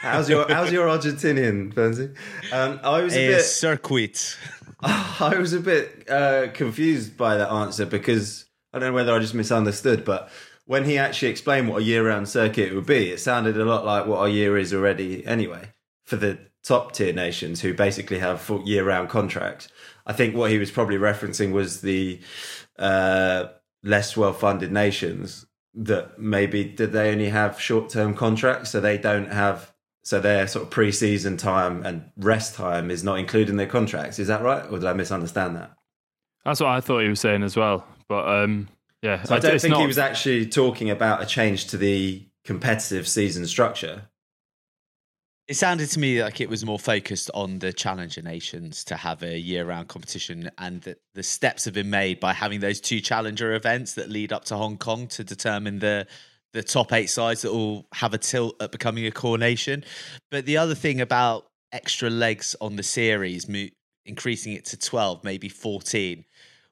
how's 0.00 0.28
your 0.30 0.46
How's 0.48 0.70
your 0.70 0.86
Argentinian, 0.86 1.72
Benzie? 1.72 2.14
Um, 2.52 2.78
I 2.82 3.02
was 3.02 3.14
a, 3.14 3.24
a 3.24 3.28
bit 3.36 3.42
circuit. 3.42 4.38
I 5.20 5.36
was 5.38 5.54
a 5.54 5.60
bit 5.60 6.10
uh, 6.10 6.48
confused 6.52 7.16
by 7.16 7.38
that 7.38 7.50
answer 7.50 7.86
because 7.86 8.44
I 8.72 8.78
don't 8.78 8.90
know 8.90 8.94
whether 8.94 9.14
I 9.14 9.18
just 9.18 9.32
misunderstood, 9.32 10.04
but 10.04 10.30
when 10.66 10.84
he 10.84 10.98
actually 10.98 11.28
explained 11.28 11.68
what 11.68 11.80
a 11.80 11.84
year-round 11.84 12.28
circuit 12.28 12.74
would 12.74 12.84
be, 12.84 13.10
it 13.10 13.20
sounded 13.20 13.56
a 13.56 13.64
lot 13.64 13.86
like 13.86 14.06
what 14.06 14.18
our 14.18 14.28
year 14.28 14.58
is 14.58 14.74
already 14.74 15.24
anyway 15.26 15.72
for 16.04 16.16
the 16.16 16.38
top 16.62 16.92
tier 16.92 17.14
nations 17.14 17.62
who 17.62 17.72
basically 17.72 18.18
have 18.18 18.42
full 18.42 18.66
year-round 18.68 19.08
contracts. 19.08 19.68
I 20.06 20.12
think 20.12 20.34
what 20.34 20.50
he 20.50 20.58
was 20.58 20.70
probably 20.70 20.96
referencing 20.96 21.52
was 21.52 21.80
the 21.80 22.20
uh, 22.78 23.46
less 23.82 24.18
well-funded 24.18 24.70
nations 24.70 25.46
that 25.74 26.18
maybe 26.18 26.64
did 26.64 26.92
they 26.92 27.10
only 27.10 27.30
have 27.30 27.58
short-term 27.58 28.14
contracts, 28.14 28.70
so 28.70 28.80
they 28.80 28.98
don't 28.98 29.32
have 29.32 29.73
so 30.04 30.20
their 30.20 30.46
sort 30.46 30.64
of 30.64 30.70
pre-season 30.70 31.36
time 31.36 31.84
and 31.84 32.10
rest 32.16 32.54
time 32.54 32.90
is 32.90 33.02
not 33.02 33.18
included 33.18 33.50
in 33.50 33.56
their 33.56 33.66
contracts. 33.66 34.18
Is 34.18 34.28
that 34.28 34.42
right, 34.42 34.64
or 34.70 34.78
did 34.78 34.84
I 34.86 34.92
misunderstand 34.92 35.56
that? 35.56 35.72
That's 36.44 36.60
what 36.60 36.68
I 36.68 36.80
thought 36.80 37.00
he 37.00 37.08
was 37.08 37.20
saying 37.20 37.42
as 37.42 37.56
well. 37.56 37.86
But 38.06 38.28
um, 38.28 38.68
yeah, 39.02 39.22
so 39.22 39.34
I 39.34 39.38
don't 39.38 39.58
think 39.60 39.72
not... 39.72 39.80
he 39.80 39.86
was 39.86 39.98
actually 39.98 40.46
talking 40.46 40.90
about 40.90 41.22
a 41.22 41.26
change 41.26 41.68
to 41.68 41.78
the 41.78 42.26
competitive 42.44 43.08
season 43.08 43.46
structure. 43.46 44.02
It 45.46 45.56
sounded 45.56 45.90
to 45.90 45.98
me 45.98 46.22
like 46.22 46.40
it 46.40 46.48
was 46.48 46.64
more 46.64 46.78
focused 46.78 47.30
on 47.34 47.58
the 47.58 47.72
challenger 47.72 48.22
nations 48.22 48.82
to 48.84 48.96
have 48.96 49.22
a 49.22 49.38
year-round 49.38 49.88
competition, 49.88 50.50
and 50.58 50.82
that 50.82 51.00
the 51.14 51.22
steps 51.22 51.64
have 51.64 51.74
been 51.74 51.90
made 51.90 52.20
by 52.20 52.34
having 52.34 52.60
those 52.60 52.80
two 52.80 53.00
challenger 53.00 53.54
events 53.54 53.94
that 53.94 54.10
lead 54.10 54.32
up 54.32 54.44
to 54.46 54.56
Hong 54.56 54.76
Kong 54.76 55.06
to 55.08 55.24
determine 55.24 55.78
the 55.78 56.06
the 56.54 56.62
top 56.62 56.92
eight 56.92 57.10
sides 57.10 57.42
that 57.42 57.52
will 57.52 57.84
have 57.92 58.14
a 58.14 58.18
tilt 58.18 58.54
at 58.62 58.70
becoming 58.72 59.04
a 59.06 59.10
core 59.10 59.36
nation. 59.36 59.84
But 60.30 60.46
the 60.46 60.56
other 60.56 60.76
thing 60.76 61.00
about 61.00 61.46
extra 61.72 62.08
legs 62.08 62.54
on 62.60 62.76
the 62.76 62.82
series, 62.82 63.46
increasing 64.06 64.52
it 64.52 64.64
to 64.66 64.78
12, 64.78 65.24
maybe 65.24 65.48
14, 65.48 66.24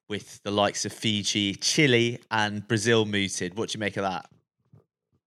with 0.09 0.40
the 0.45 0.53
likes 0.53 0.85
of 0.85 0.92
Fiji, 0.92 1.57
Chile, 1.57 2.21
and 2.31 2.66
Brazil 2.66 3.05
mooted. 3.05 3.57
What 3.57 3.71
do 3.71 3.77
you 3.77 3.81
make 3.81 3.97
of 3.97 4.05
that? 4.05 4.27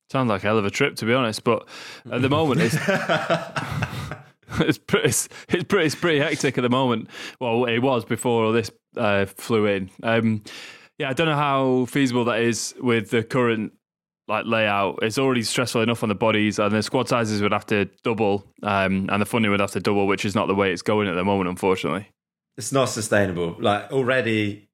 Sounds 0.09 0.29
like 0.29 0.43
a 0.43 0.47
hell 0.47 0.57
of 0.57 0.65
a 0.65 0.71
trip, 0.71 0.95
to 0.97 1.05
be 1.05 1.13
honest. 1.13 1.43
But 1.43 1.67
at 2.09 2.21
the 2.21 2.29
moment, 2.29 2.61
it's. 2.61 2.75
it's 4.61 4.77
pretty, 4.77 5.07
it's 5.09 5.27
pretty, 5.67 5.85
it's 5.85 5.95
pretty 5.95 6.19
hectic 6.19 6.57
at 6.57 6.61
the 6.61 6.69
moment. 6.69 7.09
Well, 7.41 7.65
it 7.65 7.79
was 7.79 8.05
before 8.05 8.45
all 8.45 8.53
this 8.53 8.71
uh, 8.95 9.25
flew 9.25 9.65
in. 9.65 9.89
Um, 10.01 10.43
yeah, 10.97 11.09
I 11.09 11.13
don't 11.13 11.27
know 11.27 11.35
how 11.35 11.85
feasible 11.85 12.23
that 12.25 12.39
is 12.39 12.73
with 12.79 13.09
the 13.09 13.21
current 13.21 13.73
like 14.27 14.45
layout, 14.45 14.99
it's 15.01 15.17
already 15.17 15.43
stressful 15.43 15.81
enough 15.81 16.01
on 16.03 16.09
the 16.09 16.15
bodies, 16.15 16.57
and 16.59 16.73
the 16.73 16.81
squad 16.81 17.07
sizes 17.07 17.41
would 17.41 17.51
have 17.51 17.65
to 17.67 17.85
double, 18.03 18.45
um, 18.63 19.07
and 19.11 19.21
the 19.21 19.25
funding 19.25 19.51
would 19.51 19.59
have 19.59 19.71
to 19.71 19.79
double, 19.79 20.07
which 20.07 20.25
is 20.25 20.35
not 20.35 20.47
the 20.47 20.55
way 20.55 20.71
it's 20.71 20.81
going 20.81 21.07
at 21.07 21.15
the 21.15 21.23
moment, 21.23 21.49
unfortunately. 21.49 22.07
It's 22.57 22.71
not 22.71 22.85
sustainable. 22.85 23.55
Like 23.59 23.91
already, 23.91 24.69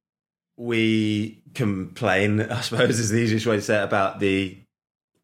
we 0.58 1.44
complain. 1.54 2.42
I 2.52 2.62
suppose 2.62 3.00
is 3.00 3.10
the 3.10 3.20
easiest 3.20 3.46
way 3.46 3.58
to 3.58 3.62
say 3.62 3.82
it 3.82 3.84
about 3.84 4.20
the 4.20 4.58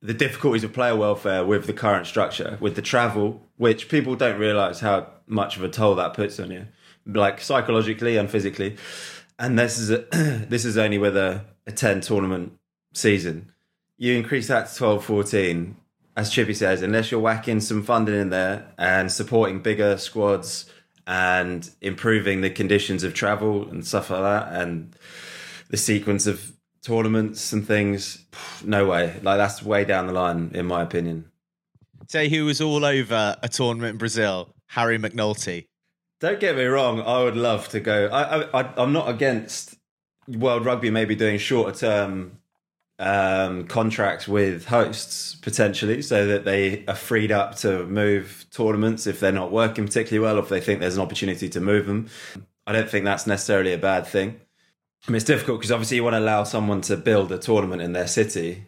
the 0.01 0.13
difficulties 0.13 0.63
of 0.63 0.73
player 0.73 0.95
welfare 0.95 1.43
with 1.43 1.65
the 1.65 1.73
current 1.73 2.05
structure, 2.05 2.57
with 2.61 2.75
the 2.75 2.81
travel, 2.81 3.41
which 3.55 3.89
people 3.89 4.15
don't 4.15 4.39
realise 4.39 4.79
how 4.79 5.07
much 5.25 5.57
of 5.57 5.63
a 5.63 5.69
toll 5.69 5.95
that 5.95 6.13
puts 6.13 6.39
on 6.39 6.51
you, 6.51 6.67
like 7.05 7.41
psychologically 7.41 8.17
and 8.17 8.29
physically. 8.29 8.77
And 9.39 9.57
this 9.57 9.77
is 9.77 9.89
a, 9.89 9.99
this 10.49 10.65
is 10.65 10.77
only 10.77 10.97
with 10.97 11.15
a, 11.15 11.45
a 11.65 11.71
ten 11.71 12.01
tournament 12.01 12.53
season. 12.93 13.51
You 13.97 14.15
increase 14.15 14.47
that 14.47 14.69
to 14.69 14.75
12, 14.75 15.05
14, 15.05 15.75
as 16.15 16.29
Chippy 16.31 16.53
says, 16.53 16.81
unless 16.81 17.11
you're 17.11 17.19
whacking 17.19 17.59
some 17.61 17.83
funding 17.83 18.15
in 18.15 18.29
there 18.29 18.71
and 18.77 19.11
supporting 19.11 19.61
bigger 19.61 19.97
squads 19.97 20.69
and 21.07 21.69
improving 21.81 22.41
the 22.41 22.49
conditions 22.49 23.03
of 23.03 23.13
travel 23.13 23.67
and 23.69 23.85
stuff 23.85 24.09
like 24.09 24.21
that, 24.21 24.61
and 24.61 24.95
the 25.69 25.77
sequence 25.77 26.27
of 26.27 26.51
tournaments 26.81 27.51
and 27.53 27.65
things, 27.65 28.25
no 28.63 28.85
way. 28.85 29.19
Like 29.23 29.37
that's 29.37 29.63
way 29.63 29.83
down 29.83 30.07
the 30.07 30.13
line, 30.13 30.51
in 30.53 30.65
my 30.65 30.81
opinion. 30.81 31.31
Say 32.07 32.29
who 32.29 32.45
was 32.45 32.61
all 32.61 32.85
over 32.85 33.35
a 33.41 33.49
tournament 33.49 33.93
in 33.93 33.97
Brazil? 33.97 34.53
Harry 34.67 34.97
McNulty. 34.97 35.67
Don't 36.19 36.39
get 36.39 36.55
me 36.55 36.65
wrong. 36.65 37.01
I 37.01 37.23
would 37.23 37.37
love 37.37 37.69
to 37.69 37.79
go. 37.79 38.07
I, 38.07 38.61
I, 38.61 38.73
I'm 38.77 38.91
not 38.91 39.09
against 39.09 39.75
World 40.27 40.65
Rugby 40.65 40.89
maybe 40.89 41.15
doing 41.15 41.37
shorter 41.37 41.77
term 41.77 42.39
um, 42.99 43.65
contracts 43.67 44.27
with 44.27 44.65
hosts 44.65 45.35
potentially, 45.35 46.01
so 46.01 46.25
that 46.25 46.45
they 46.45 46.85
are 46.87 46.95
freed 46.95 47.31
up 47.31 47.55
to 47.57 47.85
move 47.85 48.45
tournaments 48.51 49.07
if 49.07 49.19
they're 49.19 49.31
not 49.31 49.51
working 49.51 49.85
particularly 49.85 50.25
well, 50.25 50.37
or 50.37 50.43
if 50.43 50.49
they 50.49 50.61
think 50.61 50.79
there's 50.79 50.97
an 50.97 51.03
opportunity 51.03 51.49
to 51.49 51.61
move 51.61 51.85
them. 51.85 52.09
I 52.65 52.73
don't 52.73 52.89
think 52.89 53.05
that's 53.05 53.27
necessarily 53.27 53.73
a 53.73 53.77
bad 53.77 54.07
thing. 54.07 54.41
I 55.07 55.11
mean, 55.11 55.17
it's 55.17 55.25
difficult 55.25 55.59
because 55.59 55.71
obviously 55.71 55.97
you 55.97 56.03
want 56.03 56.15
to 56.15 56.19
allow 56.19 56.43
someone 56.43 56.81
to 56.81 56.97
build 56.97 57.31
a 57.31 57.37
tournament 57.37 57.81
in 57.81 57.93
their 57.93 58.07
city 58.07 58.65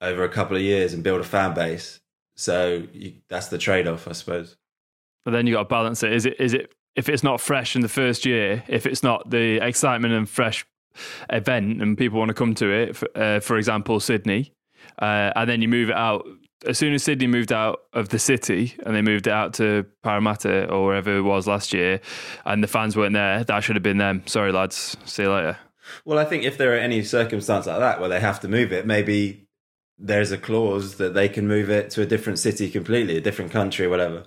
over 0.00 0.24
a 0.24 0.28
couple 0.28 0.56
of 0.56 0.62
years 0.62 0.94
and 0.94 1.02
build 1.02 1.20
a 1.20 1.24
fan 1.24 1.52
base. 1.54 2.00
So 2.34 2.86
you, 2.92 3.14
that's 3.28 3.48
the 3.48 3.58
trade-off, 3.58 4.08
I 4.08 4.12
suppose. 4.12 4.56
But 5.24 5.32
then 5.32 5.46
you 5.46 5.54
got 5.54 5.64
to 5.64 5.68
balance 5.68 6.02
it. 6.02 6.12
Is 6.12 6.24
it 6.24 6.40
is 6.40 6.54
it 6.54 6.72
if 6.96 7.08
it's 7.08 7.22
not 7.22 7.40
fresh 7.40 7.76
in 7.76 7.82
the 7.82 7.88
first 7.88 8.24
year, 8.24 8.64
if 8.68 8.86
it's 8.86 9.02
not 9.02 9.30
the 9.30 9.64
excitement 9.64 10.14
and 10.14 10.28
fresh 10.28 10.64
event, 11.30 11.82
and 11.82 11.96
people 11.96 12.18
want 12.18 12.28
to 12.28 12.34
come 12.34 12.54
to 12.56 12.70
it, 12.70 12.96
for, 12.96 13.08
uh, 13.14 13.40
for 13.40 13.56
example, 13.56 14.00
Sydney, 14.00 14.52
uh, 15.00 15.32
and 15.36 15.48
then 15.48 15.62
you 15.62 15.68
move 15.68 15.90
it 15.90 15.96
out. 15.96 16.26
As 16.64 16.78
soon 16.78 16.94
as 16.94 17.02
Sydney 17.02 17.26
moved 17.26 17.52
out 17.52 17.80
of 17.92 18.10
the 18.10 18.20
city 18.20 18.76
and 18.86 18.94
they 18.94 19.02
moved 19.02 19.26
it 19.26 19.32
out 19.32 19.52
to 19.54 19.84
Parramatta 20.04 20.70
or 20.70 20.86
wherever 20.86 21.16
it 21.16 21.22
was 21.22 21.48
last 21.48 21.72
year, 21.72 22.00
and 22.44 22.62
the 22.62 22.68
fans 22.68 22.96
weren't 22.96 23.14
there, 23.14 23.42
that 23.42 23.64
should 23.64 23.74
have 23.74 23.82
been 23.82 23.98
them. 23.98 24.22
Sorry, 24.26 24.52
lads. 24.52 24.96
See 25.04 25.24
you 25.24 25.32
later. 25.32 25.58
Well, 26.04 26.20
I 26.20 26.24
think 26.24 26.44
if 26.44 26.56
there 26.58 26.72
are 26.72 26.78
any 26.78 27.02
circumstance 27.02 27.66
like 27.66 27.80
that 27.80 27.98
where 27.98 28.08
they 28.08 28.20
have 28.20 28.38
to 28.40 28.48
move 28.48 28.72
it, 28.72 28.86
maybe 28.86 29.48
there's 29.98 30.30
a 30.30 30.38
clause 30.38 30.96
that 30.96 31.14
they 31.14 31.28
can 31.28 31.48
move 31.48 31.68
it 31.68 31.90
to 31.90 32.02
a 32.02 32.06
different 32.06 32.38
city 32.38 32.70
completely, 32.70 33.16
a 33.16 33.20
different 33.20 33.50
country, 33.50 33.88
whatever. 33.88 34.26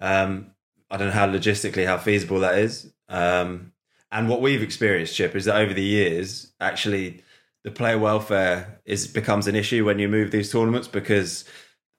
Um, 0.00 0.52
I 0.90 0.96
don't 0.96 1.08
know 1.08 1.14
how 1.14 1.28
logistically 1.28 1.86
how 1.86 1.98
feasible 1.98 2.40
that 2.40 2.58
is. 2.58 2.92
Um, 3.08 3.72
and 4.10 4.28
what 4.28 4.40
we've 4.40 4.62
experienced, 4.62 5.14
Chip, 5.14 5.36
is 5.36 5.44
that 5.44 5.56
over 5.56 5.74
the 5.74 5.82
years, 5.82 6.52
actually, 6.60 7.22
the 7.64 7.70
player 7.70 7.98
welfare 7.98 8.80
is 8.84 9.06
becomes 9.06 9.46
an 9.46 9.54
issue 9.54 9.84
when 9.84 9.98
you 9.98 10.08
move 10.08 10.30
these 10.30 10.50
tournaments 10.50 10.88
because 10.88 11.44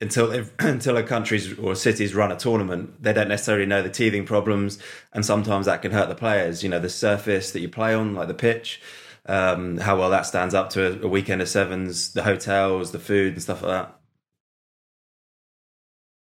until 0.01 0.31
until 0.59 0.97
a 0.97 1.03
country's 1.03 1.57
or 1.59 1.75
cities 1.75 2.15
run 2.15 2.31
a 2.31 2.37
tournament, 2.37 3.01
they 3.01 3.13
don't 3.13 3.27
necessarily 3.27 3.65
know 3.65 3.81
the 3.81 3.89
teething 3.89 4.25
problems, 4.25 4.79
and 5.13 5.25
sometimes 5.25 5.65
that 5.67 5.81
can 5.81 5.91
hurt 5.91 6.09
the 6.09 6.15
players. 6.15 6.63
You 6.63 6.69
know, 6.69 6.79
the 6.79 6.89
surface 6.89 7.51
that 7.51 7.59
you 7.59 7.69
play 7.69 7.93
on, 7.93 8.15
like 8.15 8.27
the 8.27 8.33
pitch, 8.33 8.81
um, 9.25 9.77
how 9.77 9.99
well 9.99 10.09
that 10.09 10.25
stands 10.25 10.53
up 10.53 10.69
to 10.71 11.01
a, 11.01 11.05
a 11.05 11.07
weekend 11.07 11.41
of 11.41 11.49
sevens, 11.49 12.13
the 12.13 12.23
hotels, 12.23 12.91
the 12.91 12.99
food, 12.99 13.33
and 13.33 13.41
stuff 13.41 13.61
like 13.61 13.71
that. 13.71 13.98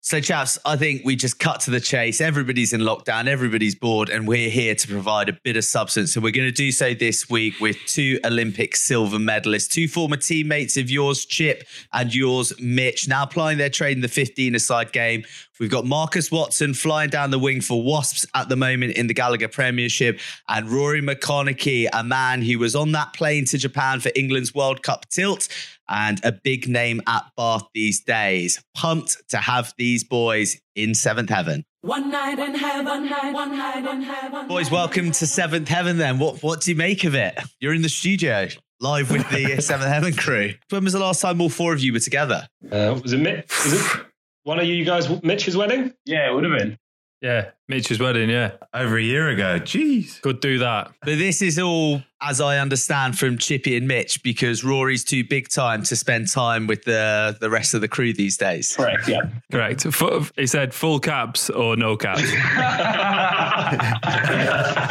So, 0.05 0.21
chaps, 0.21 0.59
I 0.63 0.75
think 0.75 1.01
we 1.03 1.15
just 1.15 1.39
cut 1.39 1.61
to 1.61 1.71
the 1.71 1.79
chase. 1.79 2.21
Everybody's 2.21 2.73
in 2.73 2.81
lockdown, 2.81 3.25
everybody's 3.25 3.73
bored, 3.73 4.09
and 4.09 4.27
we're 4.27 4.51
here 4.51 4.75
to 4.75 4.87
provide 4.87 5.29
a 5.29 5.33
bit 5.33 5.57
of 5.57 5.63
substance. 5.63 6.15
And 6.15 6.23
we're 6.23 6.29
going 6.29 6.47
to 6.47 6.51
do 6.51 6.71
so 6.71 6.93
this 6.93 7.27
week 7.27 7.59
with 7.59 7.75
two 7.87 8.19
Olympic 8.23 8.75
silver 8.75 9.17
medalists, 9.17 9.67
two 9.67 9.87
former 9.87 10.17
teammates 10.17 10.77
of 10.77 10.91
yours, 10.91 11.25
Chip, 11.25 11.63
and 11.91 12.13
yours, 12.13 12.53
Mitch, 12.59 13.07
now 13.07 13.23
applying 13.23 13.57
their 13.57 13.71
trade 13.71 13.97
in 13.97 14.01
the 14.01 14.07
15 14.07 14.53
aside 14.53 14.91
game. 14.91 15.23
We've 15.59 15.71
got 15.71 15.85
Marcus 15.85 16.31
Watson 16.31 16.75
flying 16.75 17.09
down 17.09 17.31
the 17.31 17.39
wing 17.39 17.61
for 17.61 17.81
Wasps 17.81 18.27
at 18.35 18.47
the 18.47 18.55
moment 18.55 18.97
in 18.97 19.07
the 19.07 19.13
Gallagher 19.15 19.47
Premiership, 19.47 20.19
and 20.47 20.69
Rory 20.69 21.01
McConnochie, 21.01 21.87
a 21.91 22.03
man 22.03 22.43
who 22.43 22.59
was 22.59 22.75
on 22.75 22.91
that 22.91 23.13
plane 23.13 23.45
to 23.45 23.57
Japan 23.57 24.01
for 24.01 24.11
England's 24.15 24.53
World 24.53 24.83
Cup 24.83 25.09
tilt 25.09 25.47
and 25.89 26.23
a 26.23 26.31
big 26.31 26.67
name 26.67 27.01
at 27.07 27.23
Bath 27.37 27.63
these 27.73 28.01
days. 28.03 28.63
Pumped 28.75 29.29
to 29.29 29.37
have 29.37 29.73
these 29.77 30.03
boys 30.03 30.59
in 30.75 30.93
seventh 30.93 31.29
heaven. 31.29 31.65
One 31.81 32.09
night 32.09 32.39
in 32.39 32.55
heaven, 32.55 33.09
one 33.33 33.57
night 33.57 33.85
in 33.85 34.01
heaven. 34.01 34.47
Boys, 34.47 34.71
welcome 34.71 35.11
to 35.11 35.27
seventh 35.27 35.67
heaven. 35.67 35.97
Then, 35.97 36.17
what 36.19 36.41
what 36.41 36.61
do 36.61 36.71
you 36.71 36.77
make 36.77 37.03
of 37.03 37.13
it? 37.13 37.37
You're 37.59 37.73
in 37.73 37.81
the 37.83 37.89
studio 37.89 38.47
live 38.79 39.11
with 39.11 39.29
the 39.29 39.57
seventh 39.61 39.91
heaven 39.91 40.13
crew. 40.13 40.53
When 40.69 40.83
was 40.83 40.93
the 40.93 40.99
last 40.99 41.21
time 41.21 41.39
all 41.41 41.49
four 41.49 41.73
of 41.73 41.79
you 41.81 41.93
were 41.93 41.99
together? 41.99 42.47
Uh, 42.71 42.99
was 43.01 43.13
it 43.13 43.17
Mitch? 43.19 43.47
Was 43.63 43.73
it 43.73 44.05
one 44.43 44.59
of 44.59 44.65
you 44.65 44.83
guys 44.83 45.09
Mitch's 45.23 45.55
wedding? 45.55 45.93
Yeah, 46.05 46.29
it 46.29 46.33
would 46.33 46.43
have 46.43 46.57
been. 46.57 46.77
Yeah, 47.25 47.49
Mitch's 47.67 47.99
wedding. 47.99 48.29
Yeah, 48.29 48.51
over 48.71 48.99
a 48.99 49.01
year 49.01 49.29
ago. 49.29 49.59
Jeez, 49.59 50.21
could 50.21 50.41
do 50.41 50.59
that. 50.59 50.91
But 51.01 51.17
this 51.17 51.41
is 51.41 51.57
all, 51.57 52.03
as 52.21 52.39
I 52.39 52.59
understand, 52.59 53.17
from 53.17 53.39
Chippy 53.39 53.75
and 53.75 53.87
Mitch, 53.87 54.21
because 54.21 54.63
Rory's 54.63 55.03
too 55.03 55.23
big 55.23 55.49
time 55.49 55.81
to 55.85 55.95
spend 55.95 56.29
time 56.29 56.67
with 56.67 56.83
the 56.83 57.35
the 57.41 57.49
rest 57.49 57.73
of 57.73 57.81
the 57.81 57.87
crew 57.87 58.13
these 58.13 58.37
days. 58.37 58.75
Correct. 58.75 59.07
Yeah. 59.07 59.21
Correct. 59.51 59.87
he 60.35 60.45
said 60.45 60.71
full 60.71 60.99
caps 60.99 61.49
or 61.49 61.75
no 61.75 61.97
caps. 61.97 62.21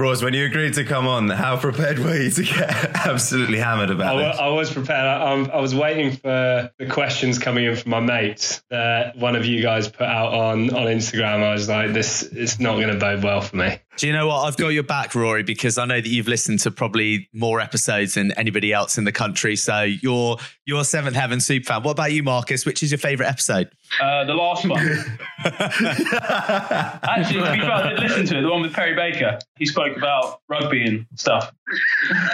Ross, 0.00 0.22
when 0.22 0.32
you 0.32 0.46
agreed 0.46 0.72
to 0.74 0.84
come 0.84 1.06
on, 1.06 1.28
how 1.28 1.58
prepared 1.58 1.98
were 1.98 2.16
you 2.16 2.30
to 2.30 2.42
get 2.42 2.70
absolutely 3.06 3.58
hammered 3.58 3.90
about 3.90 4.16
I, 4.16 4.30
it? 4.30 4.36
I 4.36 4.48
was 4.48 4.72
prepared. 4.72 5.06
I, 5.06 5.32
I, 5.52 5.60
was 5.60 5.74
waiting 5.74 6.12
for 6.12 6.70
the 6.78 6.86
questions 6.86 7.38
coming 7.38 7.66
in 7.66 7.76
from 7.76 7.90
my 7.90 8.00
mates 8.00 8.62
that 8.70 9.14
one 9.18 9.36
of 9.36 9.44
you 9.44 9.60
guys 9.60 9.88
put 9.88 10.06
out 10.06 10.32
on, 10.32 10.70
on 10.70 10.86
Instagram. 10.86 11.42
I 11.42 11.52
was 11.52 11.68
like, 11.68 11.92
this 11.92 12.22
is 12.22 12.58
not 12.58 12.76
going 12.76 12.88
to 12.88 12.98
bode 12.98 13.22
well 13.22 13.42
for 13.42 13.56
me. 13.56 13.78
Do 13.96 14.06
you 14.06 14.12
know 14.12 14.28
what? 14.28 14.44
I've 14.46 14.56
got 14.56 14.68
your 14.68 14.82
back, 14.82 15.14
Rory, 15.14 15.42
because 15.42 15.76
I 15.76 15.84
know 15.84 16.00
that 16.00 16.08
you've 16.08 16.28
listened 16.28 16.60
to 16.60 16.70
probably 16.70 17.28
more 17.34 17.60
episodes 17.60 18.14
than 18.14 18.32
anybody 18.32 18.72
else 18.72 18.96
in 18.96 19.04
the 19.04 19.12
country. 19.12 19.56
So 19.56 19.82
you're 19.82 20.38
you're 20.64 20.84
Seventh 20.84 21.16
Heaven 21.16 21.40
super 21.40 21.66
fan. 21.66 21.82
What 21.82 21.92
about 21.92 22.12
you, 22.12 22.22
Marcus? 22.22 22.64
Which 22.64 22.82
is 22.82 22.92
your 22.92 22.98
favourite 22.98 23.28
episode? 23.28 23.70
Uh, 24.00 24.24
the 24.24 24.34
last 24.34 24.66
one. 24.66 24.78
Actually, 25.44 27.40
to 27.40 27.52
be 27.52 27.60
fair, 27.60 27.72
I 27.72 27.88
did 27.90 28.00
listen 28.00 28.26
to 28.26 28.38
it. 28.38 28.42
The 28.42 28.48
one 28.48 28.62
with 28.62 28.72
Perry 28.72 28.94
Baker. 28.94 29.38
He 29.58 29.66
spoke 29.66 29.96
about 29.96 30.40
rugby 30.48 30.84
and 30.86 31.06
stuff. 31.16 31.52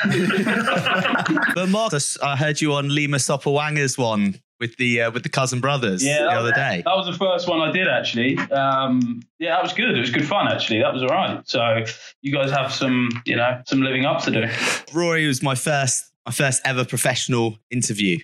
but 1.55 1.69
Marcus, 1.69 2.19
I 2.21 2.37
heard 2.37 2.61
you 2.61 2.75
on 2.75 2.95
Lima 2.95 3.17
Sopoaga's 3.17 3.97
one 3.99 4.41
with 4.61 4.77
the 4.77 5.03
uh, 5.03 5.11
with 5.11 5.23
the 5.23 5.29
cousin 5.29 5.61
brothers 5.61 6.05
yeah, 6.05 6.23
the 6.23 6.31
other 6.31 6.53
day. 6.53 6.83
That 6.85 6.97
was 6.97 7.07
the 7.07 7.13
first 7.13 7.49
one 7.49 7.61
I 7.61 7.71
did 7.73 7.89
actually. 7.89 8.39
Um, 8.39 9.23
yeah, 9.39 9.51
that 9.51 9.63
was 9.63 9.73
good. 9.73 9.97
It 9.97 10.01
was 10.01 10.11
good 10.11 10.27
fun 10.27 10.49
actually. 10.49 10.81
That 10.81 10.93
was 10.93 11.03
all 11.03 11.09
right. 11.09 11.47
So 11.49 11.85
you 12.23 12.33
guys 12.33 12.51
have 12.51 12.73
some, 12.73 13.11
you 13.25 13.37
know, 13.37 13.63
some 13.67 13.83
living 13.83 14.05
up 14.05 14.23
to 14.25 14.31
do. 14.31 14.49
Rory 14.93 15.27
was 15.27 15.43
my 15.43 15.55
first 15.55 16.13
my 16.25 16.33
first 16.33 16.63
ever 16.65 16.85
professional 16.85 17.59
interview 17.71 18.19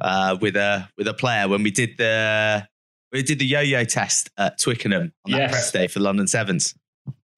uh, 0.00 0.36
with 0.40 0.56
a 0.56 0.88
with 0.96 1.08
a 1.08 1.14
player 1.14 1.48
when 1.48 1.62
we 1.62 1.70
did 1.70 1.96
the 1.96 2.66
we 3.12 3.22
did 3.22 3.38
the 3.38 3.46
yo-yo 3.46 3.84
test 3.84 4.30
at 4.38 4.58
Twickenham 4.58 5.12
on 5.24 5.32
that 5.32 5.38
yes. 5.38 5.50
press 5.50 5.72
day 5.72 5.88
for 5.88 6.00
London 6.00 6.26
Sevens. 6.26 6.74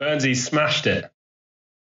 Burnsy 0.00 0.36
smashed 0.36 0.86
it. 0.86 1.10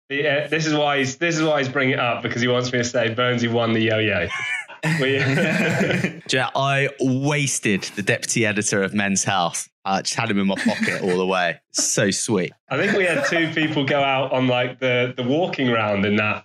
Yeah, 0.10 0.48
this 0.48 0.66
is 0.66 0.74
why 0.74 1.00
he's 1.00 1.18
this 1.18 1.36
is 1.36 1.44
why 1.44 1.60
he's 1.60 1.70
bringing 1.70 1.96
it 1.96 2.00
up 2.00 2.24
because 2.24 2.42
he 2.42 2.48
wants 2.48 2.72
me 2.72 2.80
to 2.80 2.86
say 2.86 3.14
Burnsy 3.14 3.52
won 3.52 3.74
the 3.74 3.82
yo-yo. 3.82 4.28
yeah, 4.84 6.50
I 6.56 6.90
wasted 7.00 7.84
the 7.96 8.02
deputy 8.02 8.46
editor 8.46 8.84
of 8.84 8.94
Men's 8.94 9.24
Health. 9.24 9.70
I 9.88 10.02
just 10.02 10.16
had 10.16 10.30
him 10.30 10.38
in 10.38 10.48
my 10.48 10.56
pocket 10.56 11.02
all 11.02 11.18
the 11.18 11.26
way. 11.26 11.62
So 11.72 12.12
sweet. 12.12 12.52
I 12.70 12.76
think 12.76 12.98
we 12.98 13.06
had 13.06 13.26
two 13.26 13.54
people 13.54 13.86
go 13.86 14.02
out 14.02 14.34
on 14.34 14.48
like 14.48 14.82
the, 14.82 15.14
the 15.16 15.24
walking 15.24 15.72
round 15.72 16.06
in 16.06 16.18
that. 16.18 16.44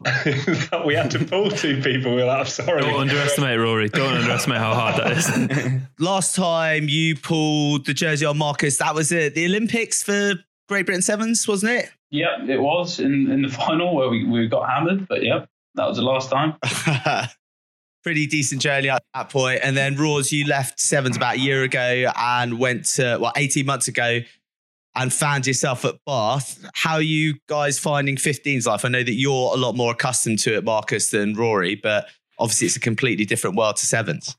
we 0.86 0.94
had 0.94 1.10
to 1.10 1.24
pull 1.24 1.50
two 1.50 1.82
people. 1.82 2.14
We 2.14 2.18
were 2.18 2.26
like, 2.26 2.40
I'm 2.40 2.46
sorry. 2.46 2.82
Don't 2.82 3.00
underestimate 3.00 3.58
Rory. 3.58 3.88
Don't 3.88 4.14
underestimate 4.14 4.58
how 4.58 4.74
hard 4.74 4.96
that 4.96 5.16
is. 5.16 5.82
Last 5.98 6.36
time 6.36 6.88
you 6.88 7.16
pulled 7.16 7.86
the 7.86 7.94
jersey 7.94 8.26
on 8.26 8.38
Marcus, 8.38 8.78
that 8.78 8.94
was 8.94 9.10
it. 9.10 9.34
The 9.34 9.46
Olympics 9.46 10.04
for 10.04 10.34
Great 10.68 10.86
Britain 10.86 11.02
Sevens, 11.02 11.48
wasn't 11.48 11.72
it? 11.72 11.90
Yep, 12.10 12.48
it 12.48 12.58
was 12.58 13.00
in, 13.00 13.28
in 13.28 13.42
the 13.42 13.48
final 13.48 13.96
where 13.96 14.08
we, 14.08 14.24
we 14.24 14.46
got 14.46 14.70
hammered. 14.70 15.08
But 15.08 15.24
yep, 15.24 15.48
that 15.74 15.88
was 15.88 15.96
the 15.96 16.04
last 16.04 16.30
time 16.30 16.54
pretty 18.02 18.26
decent 18.26 18.60
journey 18.60 18.88
at 18.90 19.02
that 19.14 19.30
point. 19.30 19.60
And 19.62 19.76
then 19.76 19.96
Roars, 19.96 20.32
you 20.32 20.46
left 20.46 20.80
Sevens 20.80 21.16
about 21.16 21.36
a 21.36 21.38
year 21.38 21.62
ago 21.62 22.10
and 22.16 22.58
went 22.58 22.84
to, 22.96 23.18
well, 23.20 23.32
18 23.36 23.64
months 23.64 23.88
ago 23.88 24.20
and 24.94 25.12
found 25.12 25.46
yourself 25.46 25.84
at 25.84 25.94
Bath. 26.04 26.64
How 26.74 26.94
are 26.94 27.02
you 27.02 27.36
guys 27.48 27.78
finding 27.78 28.16
15's 28.16 28.66
life? 28.66 28.84
I 28.84 28.88
know 28.88 29.02
that 29.02 29.14
you're 29.14 29.54
a 29.54 29.56
lot 29.56 29.74
more 29.74 29.92
accustomed 29.92 30.38
to 30.40 30.56
it, 30.56 30.64
Marcus, 30.64 31.10
than 31.10 31.34
Rory, 31.34 31.76
but 31.76 32.08
obviously 32.38 32.66
it's 32.66 32.76
a 32.76 32.80
completely 32.80 33.24
different 33.24 33.56
world 33.56 33.76
to 33.76 33.86
Sevens. 33.86 34.36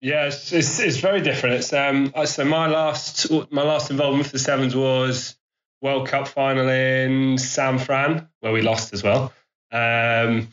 Yeah, 0.00 0.26
it's, 0.26 0.52
it's, 0.52 0.80
it's 0.80 0.96
very 0.96 1.20
different. 1.20 1.56
It's 1.56 1.72
um 1.74 2.12
so 2.24 2.44
my 2.44 2.66
last 2.68 3.30
my 3.50 3.62
last 3.62 3.90
involvement 3.90 4.26
for 4.26 4.32
the 4.32 4.38
sevens 4.38 4.74
was 4.74 5.36
World 5.82 6.08
Cup 6.08 6.26
final 6.26 6.68
in 6.68 7.36
San 7.36 7.78
Fran 7.78 8.26
where 8.40 8.52
we 8.52 8.62
lost 8.62 8.94
as 8.94 9.02
well. 9.02 9.32
Um, 9.72 10.48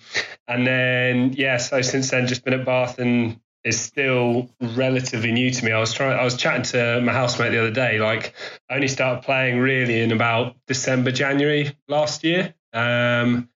and 0.47 0.65
then 0.67 1.33
yeah, 1.33 1.57
so 1.57 1.81
since 1.81 2.11
then 2.11 2.27
just 2.27 2.43
been 2.43 2.53
at 2.53 2.65
Bath 2.65 2.99
and 2.99 3.39
it's 3.63 3.77
still 3.77 4.49
relatively 4.61 5.31
new 5.31 5.51
to 5.51 5.65
me. 5.65 5.71
I 5.71 5.79
was 5.79 5.93
trying 5.93 6.17
I 6.17 6.23
was 6.23 6.37
chatting 6.37 6.63
to 6.63 7.01
my 7.01 7.11
housemate 7.11 7.51
the 7.51 7.59
other 7.59 7.71
day. 7.71 7.99
Like 7.99 8.33
I 8.69 8.75
only 8.75 8.87
started 8.87 9.23
playing 9.23 9.59
really 9.59 10.01
in 10.01 10.11
about 10.11 10.55
December 10.67 11.11
January 11.11 11.75
last 11.87 12.23
year. 12.23 12.53
Um, 12.73 13.49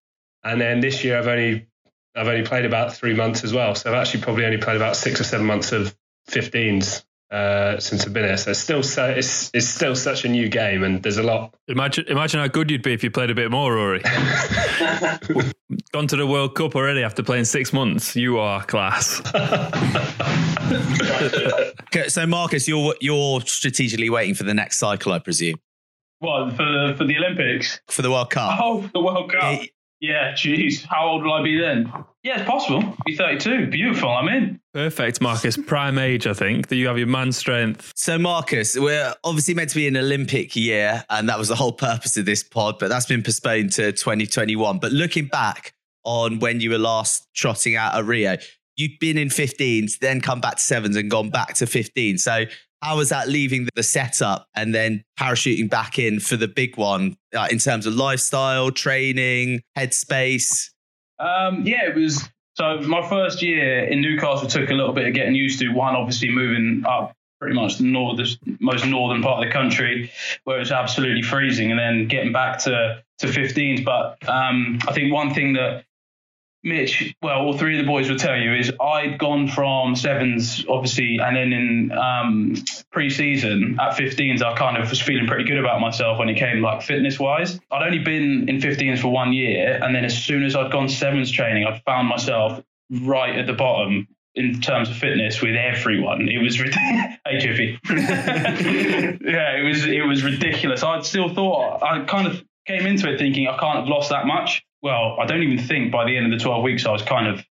and 0.43 0.60
then 0.60 0.82
this 0.82 1.04
year 1.04 1.17
I've 1.17 1.28
only 1.28 1.67
I've 2.15 2.28
only 2.28 2.45
played 2.45 2.65
about 2.65 2.93
three 2.93 3.13
months 3.13 3.43
as 3.43 3.54
well. 3.54 3.76
So 3.76 3.89
I've 3.89 3.95
actually 3.95 4.24
probably 4.24 4.45
only 4.45 4.58
played 4.58 4.76
about 4.76 4.95
six 4.95 5.21
or 5.21 5.24
seven 5.24 5.45
months 5.45 5.71
of 5.71 5.95
15s 6.30 7.04
uh, 7.32 7.80
since 7.80 8.06
I've 8.06 8.13
been 8.13 8.26
here. 8.26 8.38
So 8.38 8.52
it's 8.52 8.60
still 8.60 8.84
so 8.84 9.06
it's 9.10 9.50
it's 9.54 9.67
still 9.67 9.96
such 9.96 10.26
a 10.26 10.28
new 10.30 10.50
game, 10.50 10.84
and 10.84 11.02
there's 11.02 11.17
a 11.17 11.24
lot. 11.24 11.54
Imagine 11.67 12.06
imagine 12.08 12.39
how 12.39 12.48
good 12.48 12.70
you'd 12.70 12.84
be 12.84 12.94
if 12.94 13.04
you 13.04 13.12
played 13.12 13.30
a 13.30 13.36
bit 13.36 13.50
more, 13.52 13.74
Rory. 13.74 14.02
Gone 15.94 16.08
to 16.08 16.17
the 16.17 16.28
World 16.28 16.56
Cup 16.56 16.76
already 16.76 17.02
after 17.04 17.24
playing 17.24 17.46
six 17.46 17.72
months. 17.72 18.15
You 18.15 18.38
are 18.39 18.63
class. 18.63 19.22
Okay, 21.94 22.08
so 22.08 22.26
Marcus, 22.26 22.67
you're 22.67 22.96
you're 23.02 23.41
strategically 23.41 24.10
waiting 24.10 24.34
for 24.36 24.44
the 24.44 24.54
next 24.54 24.78
cycle, 24.78 25.12
I 25.12 25.20
presume, 25.20 25.58
What 26.20 26.52
for 26.56 26.63
the 26.63 26.96
for 26.98 27.04
the 27.06 27.17
Olympics? 27.17 27.82
for 27.89 28.02
the 28.02 28.10
World 28.10 28.30
Cup. 28.30 28.60
Oh, 28.62 28.89
the 28.94 29.02
World 29.02 29.32
Cup. 29.32 29.60
Yeah, 30.02 30.32
jeez. 30.34 30.84
How 30.84 31.08
old 31.08 31.24
will 31.24 31.34
I 31.34 31.44
be 31.44 31.60
then? 31.60 31.92
Yeah, 32.24 32.40
it's 32.40 32.50
possible. 32.50 32.98
Be 33.06 33.16
32. 33.16 33.68
Beautiful. 33.68 34.10
I'm 34.10 34.28
in. 34.30 34.60
Perfect, 34.74 35.22
Marcus. 35.22 35.58
Prime 35.58 36.00
age, 36.00 36.26
I 36.26 36.34
think. 36.34 36.70
That 36.70 36.78
you 36.78 36.88
have 36.88 36.98
your 36.98 37.08
man 37.08 37.32
strength. 37.32 37.92
So, 37.96 38.18
Marcus, 38.18 38.76
we're 38.78 39.14
obviously 39.24 39.54
meant 39.54 39.70
to 39.70 39.76
be 39.76 39.88
an 39.88 39.96
Olympic 39.96 40.56
year, 40.56 41.06
and 41.12 41.30
that 41.30 41.38
was 41.38 41.50
the 41.50 41.56
whole 41.56 41.72
purpose 41.72 42.18
of 42.18 42.26
this 42.26 42.44
pod, 42.44 42.80
but 42.80 42.90
that's 42.90 43.06
been 43.06 43.22
postponed 43.22 43.74
to 43.74 43.92
2021. 43.92 44.80
But 44.80 44.92
looking 44.92 45.26
back 45.26 45.74
on 46.04 46.40
when 46.40 46.62
you 46.62 46.72
were 46.72 46.80
last 46.80 47.28
trotting 47.36 47.76
out 47.76 47.94
at 47.94 48.04
Rio, 48.06 48.38
you'd 48.78 48.98
been 49.00 49.20
in 49.20 49.28
15s, 49.28 50.00
then 50.00 50.20
come 50.20 50.42
back 50.42 50.56
to 50.56 50.64
sevens 50.64 50.96
and 50.96 51.12
gone 51.12 51.30
back 51.30 51.54
to 51.56 51.68
15. 51.68 52.18
So, 52.18 52.46
how 52.82 52.98
was 52.98 53.10
that 53.10 53.30
leaving 53.30 53.67
the 53.76 53.84
setup 53.84 54.48
and 54.56 54.74
then 54.74 55.04
parachuting 55.20 55.70
back 55.70 56.00
in 56.00 56.20
for 56.20 56.36
the 56.36 56.48
big 56.48 56.78
one 56.78 57.15
uh, 57.36 57.48
in 57.52 57.60
terms 57.60 57.86
of 57.86 57.94
lifestyle, 57.94 58.72
training, 58.72 59.62
headspace? 59.78 60.70
Um, 61.20 61.63
yeah, 61.65 61.88
it 61.88 61.96
was. 61.96 62.28
So 62.56 62.80
my 62.82 63.08
first 63.08 63.41
year 63.41 63.86
in 63.86 64.02
Newcastle 64.02 64.48
took 64.48 64.70
a 64.70 64.74
little 64.74 64.94
bit 64.94 65.08
of 65.08 65.13
getting 65.13 65.36
used 65.36 65.60
to. 65.60 65.70
One, 65.70 65.96
obviously 65.96 66.30
moving 66.30 66.84
up 66.88 67.13
pretty 67.39 67.56
much 67.56 67.78
the 67.78 67.86
north, 67.86 68.20
most 68.60 68.86
northern 68.86 69.22
part 69.22 69.39
of 69.39 69.46
the 69.46 69.52
country, 69.52 70.12
where 70.44 70.60
it's 70.60 70.72
absolutely 70.72 71.22
freezing, 71.22 71.72
and 71.72 71.80
then 71.80 72.08
getting 72.08 72.32
back 72.32 72.60
to 72.60 73.04
to 73.20 73.28
15s. 73.28 73.86
But 73.86 74.17
um, 74.28 74.80
I 74.88 74.94
think 74.94 75.13
one 75.13 75.34
thing 75.34 75.54
that 75.54 75.86
Mitch, 76.63 77.15
well, 77.24 77.39
all 77.39 77.58
three 77.58 77.80
of 77.80 77.84
the 77.84 77.88
boys 77.88 78.08
will 78.08 78.17
tell 78.17 78.38
you 78.38 78.54
is 78.54 78.71
I'd 78.80 79.17
gone 79.17 79.47
from 79.47 79.95
sevens, 79.95 80.63
obviously, 80.69 81.17
and 81.17 81.36
then 81.36 81.54
in 81.54 81.91
um, 81.91 82.56
pre-season 82.91 83.78
at 83.82 83.95
15s, 83.95 84.43
I 84.43 84.56
kind 84.56 84.78
of 84.78 84.88
was 84.89 85.02
feeling 85.02 85.26
pretty 85.26 85.45
good 85.45 85.58
about 85.58 85.82
myself 85.82 86.19
when 86.19 86.30
it 86.30 86.36
came 86.36 86.62
like 86.62 86.84
fitness-wise. 86.84 87.60
I'd 87.71 87.84
only 87.84 88.00
been 88.00 88.47
in 88.47 88.60
15s 88.60 89.00
for 89.00 89.08
one 89.08 89.34
year, 89.34 89.80
and 89.82 89.95
then 89.95 90.06
as 90.06 90.15
soon 90.15 90.43
as 90.43 90.56
I'd 90.56 90.71
gone 90.71 90.88
sevens 90.88 91.32
training, 91.32 91.65
I'd 91.65 91.82
found 91.84 92.08
myself 92.08 92.63
right 92.91 93.36
at 93.36 93.47
the 93.47 93.54
bottom 93.54 94.08
in 94.36 94.62
terms 94.62 94.89
of 94.89 94.97
fitness 94.97 95.41
with 95.41 95.56
everyone. 95.56 96.30
It 96.30 96.41
was 96.41 96.56
hey, 96.62 97.39
Chippy. 97.39 97.80
yeah, 97.89 99.58
it 99.58 99.67
was 99.67 99.86
it 99.86 100.06
was 100.06 100.24
ridiculous. 100.24 100.84
I'd 100.84 101.06
still 101.06 101.34
thought 101.34 101.84
I 101.84 102.04
kind 102.06 102.28
of 102.28 102.43
came 102.65 102.86
into 102.86 103.12
it 103.12 103.17
thinking 103.17 103.47
I 103.47 103.58
can't 103.58 103.80
have 103.80 103.88
lost 103.88 104.10
that 104.10 104.26
much. 104.26 104.63
Well, 104.82 105.17
I 105.20 105.26
don't 105.26 105.44
even 105.44 105.60
think 105.60 105.91
by 105.91 106.06
the 106.06 106.17
end 106.17 106.32
of 106.32 106.39
the 106.39 106.44
12 106.44 106.63
weeks 106.63 106.86
I 106.86 106.91
was 106.91 107.02
kind 107.02 107.28
of 107.28 107.46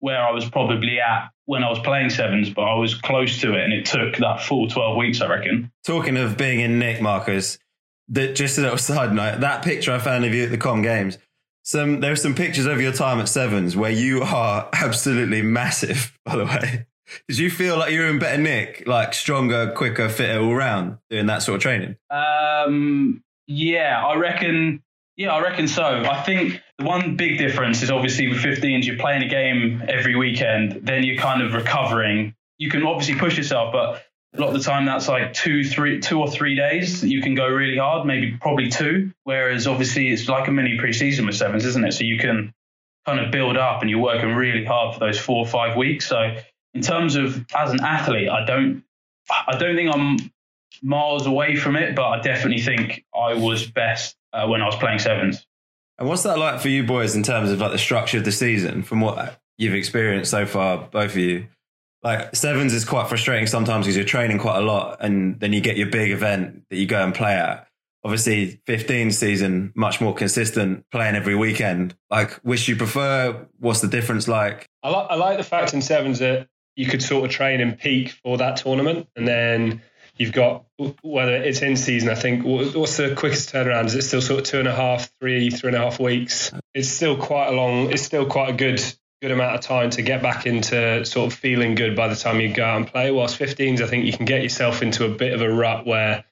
where 0.00 0.22
I 0.22 0.30
was 0.30 0.48
probably 0.48 1.00
at 1.00 1.30
when 1.46 1.64
I 1.64 1.70
was 1.70 1.78
playing 1.78 2.10
sevens, 2.10 2.50
but 2.50 2.62
I 2.62 2.74
was 2.74 2.94
close 2.94 3.40
to 3.40 3.54
it, 3.54 3.64
and 3.64 3.72
it 3.72 3.86
took 3.86 4.16
that 4.16 4.42
full 4.42 4.68
12 4.68 4.96
weeks, 4.96 5.20
I 5.20 5.28
reckon. 5.28 5.72
Talking 5.84 6.16
of 6.16 6.36
being 6.36 6.60
in 6.60 6.78
Nick, 6.78 7.00
Marcus, 7.00 7.58
that 8.08 8.34
just 8.36 8.58
a 8.58 8.62
little 8.62 8.78
side 8.78 9.12
note, 9.12 9.40
that 9.40 9.64
picture 9.64 9.92
I 9.92 9.98
found 9.98 10.24
of 10.24 10.34
you 10.34 10.44
at 10.44 10.50
the 10.50 10.58
Com 10.58 10.82
Games, 10.82 11.18
some 11.62 12.00
there 12.00 12.12
are 12.12 12.16
some 12.16 12.34
pictures 12.34 12.66
of 12.66 12.80
your 12.80 12.92
time 12.92 13.18
at 13.18 13.28
Sevens 13.28 13.76
where 13.76 13.90
you 13.90 14.22
are 14.22 14.68
absolutely 14.72 15.42
massive, 15.42 16.16
by 16.24 16.36
the 16.36 16.44
way. 16.44 16.86
Did 17.28 17.38
you 17.38 17.50
feel 17.50 17.78
like 17.78 17.92
you 17.92 18.00
were 18.00 18.08
in 18.08 18.18
better 18.18 18.40
nick, 18.40 18.82
like 18.86 19.14
stronger, 19.14 19.72
quicker, 19.72 20.08
fitter 20.08 20.40
all 20.40 20.54
round 20.54 20.98
doing 21.08 21.26
that 21.26 21.42
sort 21.42 21.56
of 21.56 21.62
training? 21.62 21.96
Um, 22.10 23.22
yeah, 23.46 24.04
I 24.04 24.16
reckon. 24.16 24.82
Yeah, 25.16 25.32
I 25.32 25.40
reckon 25.40 25.66
so. 25.66 25.82
I 25.82 26.22
think 26.22 26.60
the 26.78 26.84
one 26.84 27.16
big 27.16 27.38
difference 27.38 27.82
is 27.82 27.90
obviously 27.90 28.28
with 28.28 28.38
15s, 28.38 28.84
you're 28.84 28.98
playing 28.98 29.22
a 29.22 29.28
game 29.28 29.82
every 29.88 30.14
weekend, 30.14 30.80
then 30.82 31.04
you're 31.04 31.16
kind 31.16 31.42
of 31.42 31.54
recovering. 31.54 32.34
You 32.58 32.70
can 32.70 32.82
obviously 32.82 33.14
push 33.14 33.38
yourself, 33.38 33.72
but 33.72 34.04
a 34.34 34.40
lot 34.40 34.48
of 34.48 34.54
the 34.54 34.60
time 34.60 34.84
that's 34.84 35.08
like 35.08 35.32
two, 35.32 35.64
three, 35.64 36.00
two 36.00 36.20
or 36.20 36.30
three 36.30 36.54
days 36.54 37.02
you 37.02 37.22
can 37.22 37.34
go 37.34 37.46
really 37.48 37.78
hard, 37.78 38.06
maybe 38.06 38.36
probably 38.38 38.68
two. 38.68 39.12
Whereas 39.24 39.66
obviously 39.66 40.08
it's 40.08 40.28
like 40.28 40.48
a 40.48 40.52
mini 40.52 40.76
preseason 40.76 41.24
with 41.24 41.36
sevens, 41.36 41.64
isn't 41.64 41.84
it? 41.84 41.92
So 41.92 42.04
you 42.04 42.18
can 42.18 42.52
kind 43.06 43.18
of 43.18 43.30
build 43.32 43.56
up 43.56 43.80
and 43.80 43.88
you're 43.88 44.00
working 44.00 44.34
really 44.34 44.66
hard 44.66 44.94
for 44.94 45.00
those 45.00 45.18
four 45.18 45.38
or 45.38 45.46
five 45.46 45.78
weeks. 45.78 46.06
So 46.06 46.36
in 46.74 46.82
terms 46.82 47.16
of 47.16 47.42
as 47.56 47.70
an 47.70 47.80
athlete, 47.82 48.28
I 48.28 48.44
don't, 48.44 48.84
I 49.30 49.56
don't 49.56 49.76
think 49.76 49.94
I'm 49.94 50.18
miles 50.82 51.26
away 51.26 51.56
from 51.56 51.76
it, 51.76 51.96
but 51.96 52.04
I 52.04 52.20
definitely 52.20 52.62
think 52.62 53.04
I 53.14 53.32
was 53.32 53.66
best 53.66 54.14
uh, 54.36 54.46
when 54.46 54.62
I 54.62 54.66
was 54.66 54.76
playing 54.76 54.98
sevens. 54.98 55.46
And 55.98 56.08
what's 56.08 56.24
that 56.24 56.38
like 56.38 56.60
for 56.60 56.68
you 56.68 56.84
boys 56.84 57.16
in 57.16 57.22
terms 57.22 57.50
of 57.50 57.60
like 57.60 57.72
the 57.72 57.78
structure 57.78 58.18
of 58.18 58.24
the 58.24 58.32
season 58.32 58.82
from 58.82 59.00
what 59.00 59.40
you've 59.56 59.74
experienced 59.74 60.30
so 60.30 60.44
far, 60.44 60.88
both 60.90 61.12
of 61.12 61.16
you? 61.16 61.46
Like 62.02 62.36
sevens 62.36 62.72
is 62.72 62.84
quite 62.84 63.08
frustrating 63.08 63.46
sometimes 63.46 63.86
because 63.86 63.96
you're 63.96 64.04
training 64.04 64.38
quite 64.38 64.58
a 64.58 64.62
lot 64.62 64.98
and 65.00 65.40
then 65.40 65.52
you 65.52 65.60
get 65.60 65.76
your 65.76 65.88
big 65.88 66.10
event 66.10 66.64
that 66.70 66.76
you 66.76 66.86
go 66.86 67.02
and 67.02 67.14
play 67.14 67.34
at. 67.34 67.66
Obviously, 68.04 68.60
15 68.66 69.10
season, 69.10 69.72
much 69.74 70.00
more 70.00 70.14
consistent, 70.14 70.84
playing 70.92 71.16
every 71.16 71.34
weekend. 71.34 71.96
Like, 72.08 72.34
which 72.44 72.68
you 72.68 72.76
prefer? 72.76 73.48
What's 73.58 73.80
the 73.80 73.88
difference 73.88 74.28
like? 74.28 74.70
I 74.84 74.90
like 74.90 75.06
I 75.10 75.14
like 75.16 75.38
the 75.38 75.44
fact 75.44 75.74
in 75.74 75.82
sevens 75.82 76.20
that 76.20 76.46
you 76.76 76.86
could 76.86 77.02
sort 77.02 77.24
of 77.24 77.32
train 77.32 77.60
and 77.60 77.76
peak 77.76 78.10
for 78.22 78.38
that 78.38 78.58
tournament, 78.58 79.08
and 79.16 79.26
then 79.26 79.82
you've 80.16 80.32
got 80.32 80.64
whether 81.02 81.34
it's 81.34 81.62
in 81.62 81.76
season. 81.76 82.08
I 82.08 82.14
think 82.14 82.44
what's 82.44 82.96
the 82.96 83.14
quickest 83.14 83.52
turnaround? 83.52 83.86
Is 83.86 83.94
it 83.94 84.02
still 84.02 84.22
sort 84.22 84.40
of 84.40 84.46
two 84.46 84.58
and 84.58 84.68
a 84.68 84.74
half, 84.74 85.10
three, 85.20 85.50
three 85.50 85.68
and 85.68 85.76
a 85.76 85.80
half 85.80 86.00
weeks? 86.00 86.52
It's 86.74 86.88
still 86.88 87.16
quite 87.16 87.48
a 87.48 87.52
long. 87.52 87.90
It's 87.90 88.02
still 88.02 88.26
quite 88.26 88.50
a 88.50 88.56
good 88.56 88.82
good 89.22 89.30
amount 89.30 89.54
of 89.54 89.62
time 89.62 89.88
to 89.90 90.02
get 90.02 90.22
back 90.22 90.46
into 90.46 91.04
sort 91.06 91.32
of 91.32 91.38
feeling 91.38 91.74
good 91.74 91.96
by 91.96 92.08
the 92.08 92.14
time 92.14 92.38
you 92.38 92.52
go 92.52 92.64
out 92.64 92.76
and 92.76 92.86
play. 92.86 93.10
Whilst 93.10 93.38
15s, 93.38 93.80
I 93.80 93.86
think 93.86 94.04
you 94.04 94.12
can 94.12 94.26
get 94.26 94.42
yourself 94.42 94.82
into 94.82 95.06
a 95.06 95.08
bit 95.08 95.32
of 95.32 95.40
a 95.40 95.48
rut 95.50 95.86
where 95.86 96.24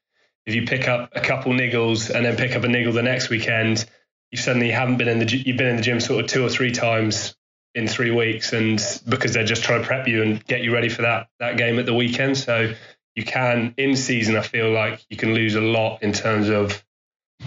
if 0.44 0.54
you 0.54 0.66
pick 0.66 0.86
up 0.86 1.10
a 1.14 1.20
couple 1.20 1.52
niggles 1.52 2.14
and 2.14 2.26
then 2.26 2.36
pick 2.36 2.54
up 2.54 2.64
a 2.64 2.68
niggle 2.68 2.92
the 2.92 3.02
next 3.02 3.30
weekend, 3.30 3.86
you 4.30 4.38
suddenly 4.38 4.70
haven't 4.70 4.98
been 4.98 5.08
in 5.08 5.18
the 5.18 5.26
you've 5.26 5.56
been 5.56 5.68
in 5.68 5.76
the 5.76 5.82
gym 5.82 6.00
sort 6.00 6.24
of 6.24 6.30
two 6.30 6.44
or 6.44 6.50
three 6.50 6.72
times 6.72 7.34
in 7.74 7.88
three 7.88 8.10
weeks, 8.10 8.52
and 8.52 8.80
because 9.08 9.32
they're 9.32 9.44
just 9.44 9.64
trying 9.64 9.80
to 9.80 9.86
prep 9.86 10.06
you 10.06 10.22
and 10.22 10.44
get 10.44 10.62
you 10.62 10.72
ready 10.72 10.88
for 10.88 11.02
that 11.02 11.28
that 11.40 11.56
game 11.56 11.78
at 11.78 11.86
the 11.86 11.94
weekend. 11.94 12.36
So 12.36 12.74
you 13.14 13.24
can 13.24 13.74
in 13.76 13.96
season, 13.96 14.36
I 14.36 14.42
feel 14.42 14.70
like 14.70 15.04
you 15.08 15.16
can 15.16 15.34
lose 15.34 15.54
a 15.54 15.60
lot 15.60 16.02
in 16.02 16.12
terms 16.12 16.48
of 16.48 16.84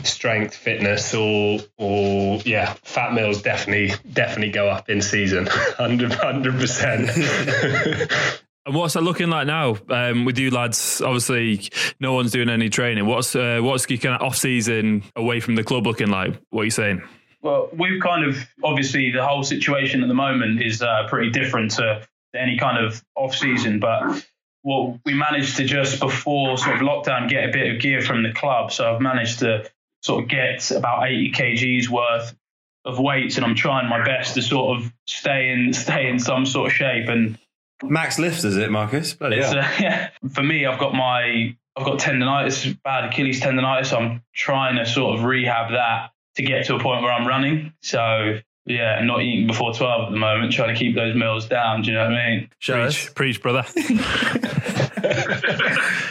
strength, 0.03 0.55
fitness, 0.55 1.13
or 1.13 1.59
or 1.77 2.41
yeah, 2.45 2.73
fat 2.83 3.13
mills 3.13 3.41
definitely 3.41 3.93
definitely 4.13 4.51
go 4.51 4.69
up 4.69 4.89
in 4.89 5.01
season, 5.01 5.45
hundred 5.77 6.59
percent. 6.59 7.09
And 8.67 8.75
what's 8.75 8.95
that 8.95 9.01
looking 9.01 9.29
like 9.29 9.47
now 9.47 9.77
um, 9.89 10.25
with 10.25 10.37
you 10.37 10.51
lads? 10.51 11.01
Obviously, 11.01 11.69
no 12.01 12.11
one's 12.11 12.33
doing 12.33 12.49
any 12.49 12.67
training. 12.67 13.05
What's 13.05 13.33
uh, 13.33 13.59
what's 13.61 13.89
your 13.89 13.97
kind 13.97 14.15
of 14.15 14.21
off 14.21 14.35
season 14.35 15.03
away 15.15 15.39
from 15.39 15.55
the 15.55 15.63
club 15.63 15.87
looking 15.87 16.09
like? 16.09 16.37
What 16.49 16.63
are 16.63 16.65
you 16.65 16.71
saying? 16.71 17.01
Well, 17.41 17.69
we've 17.71 18.01
kind 18.01 18.25
of 18.25 18.45
obviously 18.65 19.09
the 19.09 19.25
whole 19.25 19.43
situation 19.43 20.01
at 20.03 20.09
the 20.09 20.13
moment 20.13 20.61
is 20.61 20.81
uh, 20.81 21.07
pretty 21.07 21.29
different 21.29 21.71
to 21.75 22.05
any 22.35 22.57
kind 22.57 22.85
of 22.85 23.01
off 23.15 23.33
season, 23.33 23.79
but 23.79 24.21
what 24.67 24.99
we 25.05 25.13
managed 25.13 25.55
to 25.55 25.63
just 25.63 26.01
before 26.01 26.57
sort 26.57 26.75
of 26.75 26.81
lockdown 26.81 27.29
get 27.29 27.47
a 27.47 27.51
bit 27.53 27.73
of 27.73 27.81
gear 27.81 28.01
from 28.01 28.21
the 28.21 28.33
club. 28.33 28.69
So 28.69 28.93
I've 28.93 28.99
managed 28.99 29.39
to 29.39 29.65
sort 30.01 30.23
of 30.23 30.29
get 30.29 30.71
about 30.71 31.07
80 31.07 31.31
kgs 31.31 31.87
worth 31.87 32.35
of 32.83 32.99
weights, 32.99 33.37
and 33.37 33.45
I'm 33.45 33.55
trying 33.55 33.87
my 33.87 34.03
best 34.03 34.33
to 34.33 34.41
sort 34.41 34.77
of 34.77 34.91
stay 35.07 35.51
in 35.51 35.71
stay 35.85 36.09
in 36.09 36.19
some 36.19 36.45
sort 36.45 36.67
of 36.69 36.73
shape. 36.73 37.07
And 37.07 37.37
Max 37.81 38.19
lifts, 38.19 38.43
is 38.43 38.57
it, 38.57 38.69
Marcus? 38.69 39.13
Bloody 39.13 39.37
it's, 39.37 39.53
uh, 39.53 39.55
yeah, 39.79 40.09
for 40.33 40.43
me, 40.43 40.65
I've 40.65 40.81
got 40.81 40.93
my 40.93 41.55
I've 41.77 41.85
got 41.85 41.99
tendonitis, 41.99 42.77
bad 42.83 43.05
Achilles 43.05 43.39
tendonitis. 43.39 43.85
So 43.85 43.99
I'm 43.99 44.21
trying 44.35 44.75
to 44.75 44.85
sort 44.85 45.17
of 45.17 45.23
rehab 45.23 45.71
that 45.71 46.11
to 46.35 46.43
get 46.43 46.65
to 46.65 46.75
a 46.75 46.79
point 46.79 47.03
where 47.03 47.13
I'm 47.13 47.25
running. 47.25 47.71
So 47.81 48.39
yeah, 48.67 49.01
not 49.01 49.21
eating 49.21 49.47
before 49.47 49.73
12 49.73 50.07
at 50.07 50.11
the 50.11 50.17
moment, 50.17 50.51
trying 50.51 50.73
to 50.73 50.79
keep 50.79 50.93
those 50.93 51.15
meals 51.15 51.47
down. 51.47 51.81
Do 51.81 51.89
you 51.89 51.95
know 51.97 52.03
what 52.03 52.13
I 52.13 52.29
mean? 52.29 52.49
Show 52.59 52.81
us. 52.81 53.09
Preach, 53.09 53.41
preach, 53.41 53.41
brother. 53.41 53.63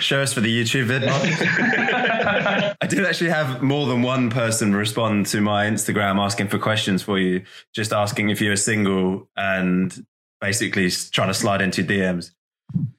Show 0.01 0.23
us 0.23 0.33
for 0.33 0.40
the 0.40 0.49
YouTube 0.49 0.85
vid. 0.85 1.05
I 2.81 2.87
did 2.88 3.05
actually 3.05 3.31
have 3.31 3.62
more 3.62 3.87
than 3.87 4.01
one 4.01 4.31
person 4.31 4.75
respond 4.75 5.27
to 5.27 5.42
my 5.42 5.66
Instagram 5.66 6.16
asking 6.16 6.49
for 6.49 6.59
questions 6.59 7.03
for 7.03 7.19
you, 7.19 7.42
just 7.75 7.92
asking 7.92 8.31
if 8.31 8.40
you 8.40 8.49
were 8.49 8.57
single 8.57 9.29
and 9.37 10.07
basically 10.40 10.90
trying 10.90 11.29
to 11.29 11.35
slide 11.35 11.61
into 11.61 11.85
DMs. 11.85 12.31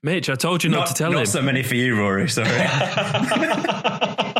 Mitch, 0.03 0.29
I 0.29 0.35
told 0.35 0.63
you 0.63 0.69
not, 0.69 0.87
to 0.87 0.93
tell 0.93 1.11
not 1.11 1.21
him. 1.21 1.25
so 1.25 1.41
many 1.41 1.63
for 1.63 1.75
you, 1.75 1.97
Rory. 1.97 2.29
Sorry. 2.29 2.47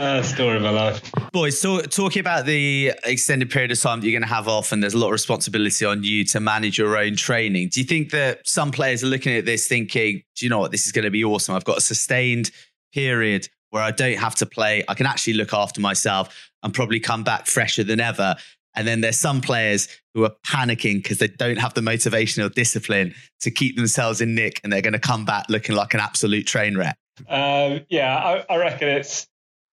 Uh, 0.00 0.22
story 0.22 0.56
of 0.56 0.62
my 0.62 0.70
life. 0.70 1.12
Boys, 1.30 1.60
so, 1.60 1.82
talking 1.82 2.20
about 2.20 2.46
the 2.46 2.90
extended 3.04 3.50
period 3.50 3.70
of 3.70 3.78
time 3.78 4.00
that 4.00 4.06
you're 4.06 4.18
going 4.18 4.26
to 4.26 4.34
have 4.34 4.48
off, 4.48 4.72
and 4.72 4.82
there's 4.82 4.94
a 4.94 4.98
lot 4.98 5.08
of 5.08 5.12
responsibility 5.12 5.84
on 5.84 6.02
you 6.02 6.24
to 6.24 6.40
manage 6.40 6.78
your 6.78 6.96
own 6.96 7.16
training. 7.16 7.68
Do 7.70 7.80
you 7.80 7.86
think 7.86 8.10
that 8.12 8.40
some 8.48 8.70
players 8.70 9.04
are 9.04 9.08
looking 9.08 9.36
at 9.36 9.44
this 9.44 9.68
thinking, 9.68 10.22
do 10.36 10.46
you 10.46 10.48
know 10.48 10.58
what, 10.58 10.70
this 10.70 10.86
is 10.86 10.92
going 10.92 11.04
to 11.04 11.10
be 11.10 11.22
awesome? 11.22 11.54
I've 11.54 11.66
got 11.66 11.76
a 11.76 11.82
sustained 11.82 12.50
period 12.94 13.46
where 13.68 13.82
I 13.82 13.90
don't 13.90 14.16
have 14.16 14.34
to 14.36 14.46
play. 14.46 14.82
I 14.88 14.94
can 14.94 15.04
actually 15.04 15.34
look 15.34 15.52
after 15.52 15.82
myself 15.82 16.50
and 16.62 16.72
probably 16.72 16.98
come 16.98 17.22
back 17.22 17.46
fresher 17.46 17.84
than 17.84 18.00
ever. 18.00 18.36
And 18.74 18.88
then 18.88 19.02
there's 19.02 19.18
some 19.18 19.42
players 19.42 19.86
who 20.14 20.24
are 20.24 20.32
panicking 20.46 21.02
because 21.02 21.18
they 21.18 21.28
don't 21.28 21.58
have 21.58 21.74
the 21.74 21.82
motivation 21.82 22.42
or 22.42 22.48
discipline 22.48 23.14
to 23.40 23.50
keep 23.50 23.76
themselves 23.76 24.22
in 24.22 24.34
nick, 24.34 24.62
and 24.64 24.72
they're 24.72 24.80
going 24.80 24.94
to 24.94 24.98
come 24.98 25.26
back 25.26 25.44
looking 25.50 25.76
like 25.76 25.92
an 25.92 26.00
absolute 26.00 26.46
train 26.46 26.78
wreck. 26.78 26.96
Um, 27.28 27.82
yeah, 27.90 28.16
I, 28.16 28.54
I 28.54 28.56
reckon 28.56 28.88
it's 28.88 29.26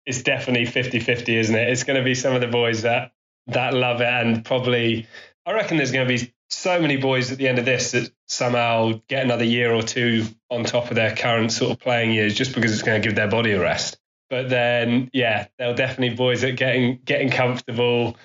it's 0.05 0.21
definitely 0.21 0.65
50-50, 0.65 1.29
isn't 1.29 1.55
it? 1.55 1.69
It's 1.69 1.83
going 1.83 1.97
to 1.97 2.03
be 2.03 2.15
some 2.15 2.33
of 2.35 2.41
the 2.41 2.47
boys 2.47 2.81
that 2.83 3.11
that 3.47 3.73
love 3.73 3.99
it, 4.01 4.07
and 4.07 4.43
probably 4.45 5.07
I 5.45 5.51
reckon 5.53 5.77
there's 5.77 5.91
going 5.91 6.07
to 6.07 6.13
be 6.13 6.33
so 6.49 6.79
many 6.79 6.97
boys 6.97 7.31
at 7.31 7.37
the 7.37 7.47
end 7.47 7.59
of 7.59 7.65
this 7.65 7.91
that 7.91 8.11
somehow 8.27 9.01
get 9.07 9.23
another 9.23 9.43
year 9.43 9.73
or 9.73 9.81
two 9.81 10.25
on 10.49 10.63
top 10.63 10.89
of 10.89 10.95
their 10.95 11.15
current 11.15 11.51
sort 11.51 11.71
of 11.71 11.79
playing 11.79 12.13
years, 12.13 12.35
just 12.35 12.53
because 12.53 12.71
it's 12.71 12.83
going 12.83 13.01
to 13.01 13.07
give 13.07 13.15
their 13.15 13.27
body 13.27 13.51
a 13.51 13.59
rest. 13.59 13.97
But 14.29 14.49
then, 14.49 15.09
yeah, 15.13 15.47
there'll 15.57 15.75
definitely 15.75 16.15
boys 16.15 16.41
that 16.41 16.55
getting 16.55 16.99
getting 17.03 17.29
comfortable, 17.29 18.17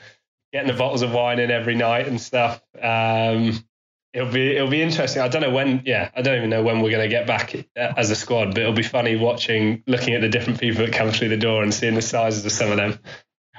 getting 0.53 0.69
the 0.69 0.79
bottles 0.79 1.03
of 1.03 1.13
wine 1.13 1.39
in 1.41 1.51
every 1.51 1.75
night 1.75 2.07
and 2.07 2.21
stuff. 2.21 2.63
Um, 2.81 3.65
it'll 4.19 4.33
be 4.33 4.57
it'll 4.57 4.69
be 4.69 4.83
interesting. 4.83 5.23
I 5.23 5.29
don't 5.29 5.43
know 5.43 5.51
when. 5.51 5.83
Yeah, 5.85 6.11
I 6.15 6.23
don't 6.23 6.37
even 6.37 6.51
know 6.51 6.63
when 6.63 6.81
we're 6.81 6.91
going 6.91 7.09
to 7.09 7.09
get 7.09 7.27
back 7.27 7.55
uh, 7.55 7.93
as 7.97 8.11
a 8.11 8.17
squad, 8.17 8.47
but 8.47 8.59
it'll 8.59 8.73
be 8.73 8.83
funny 8.83 9.17
watching, 9.17 9.83
looking 9.87 10.15
at 10.15 10.21
the 10.21 10.29
different 10.29 10.61
people 10.61 10.85
that 10.85 10.93
come 10.93 11.11
through 11.11 11.29
the 11.29 11.37
door 11.37 11.63
and 11.63 11.73
seeing 11.73 11.95
the 11.95 12.03
sizes 12.03 12.45
of 12.45 12.53
some 12.53 12.71
of 12.71 12.77
them. 12.77 12.99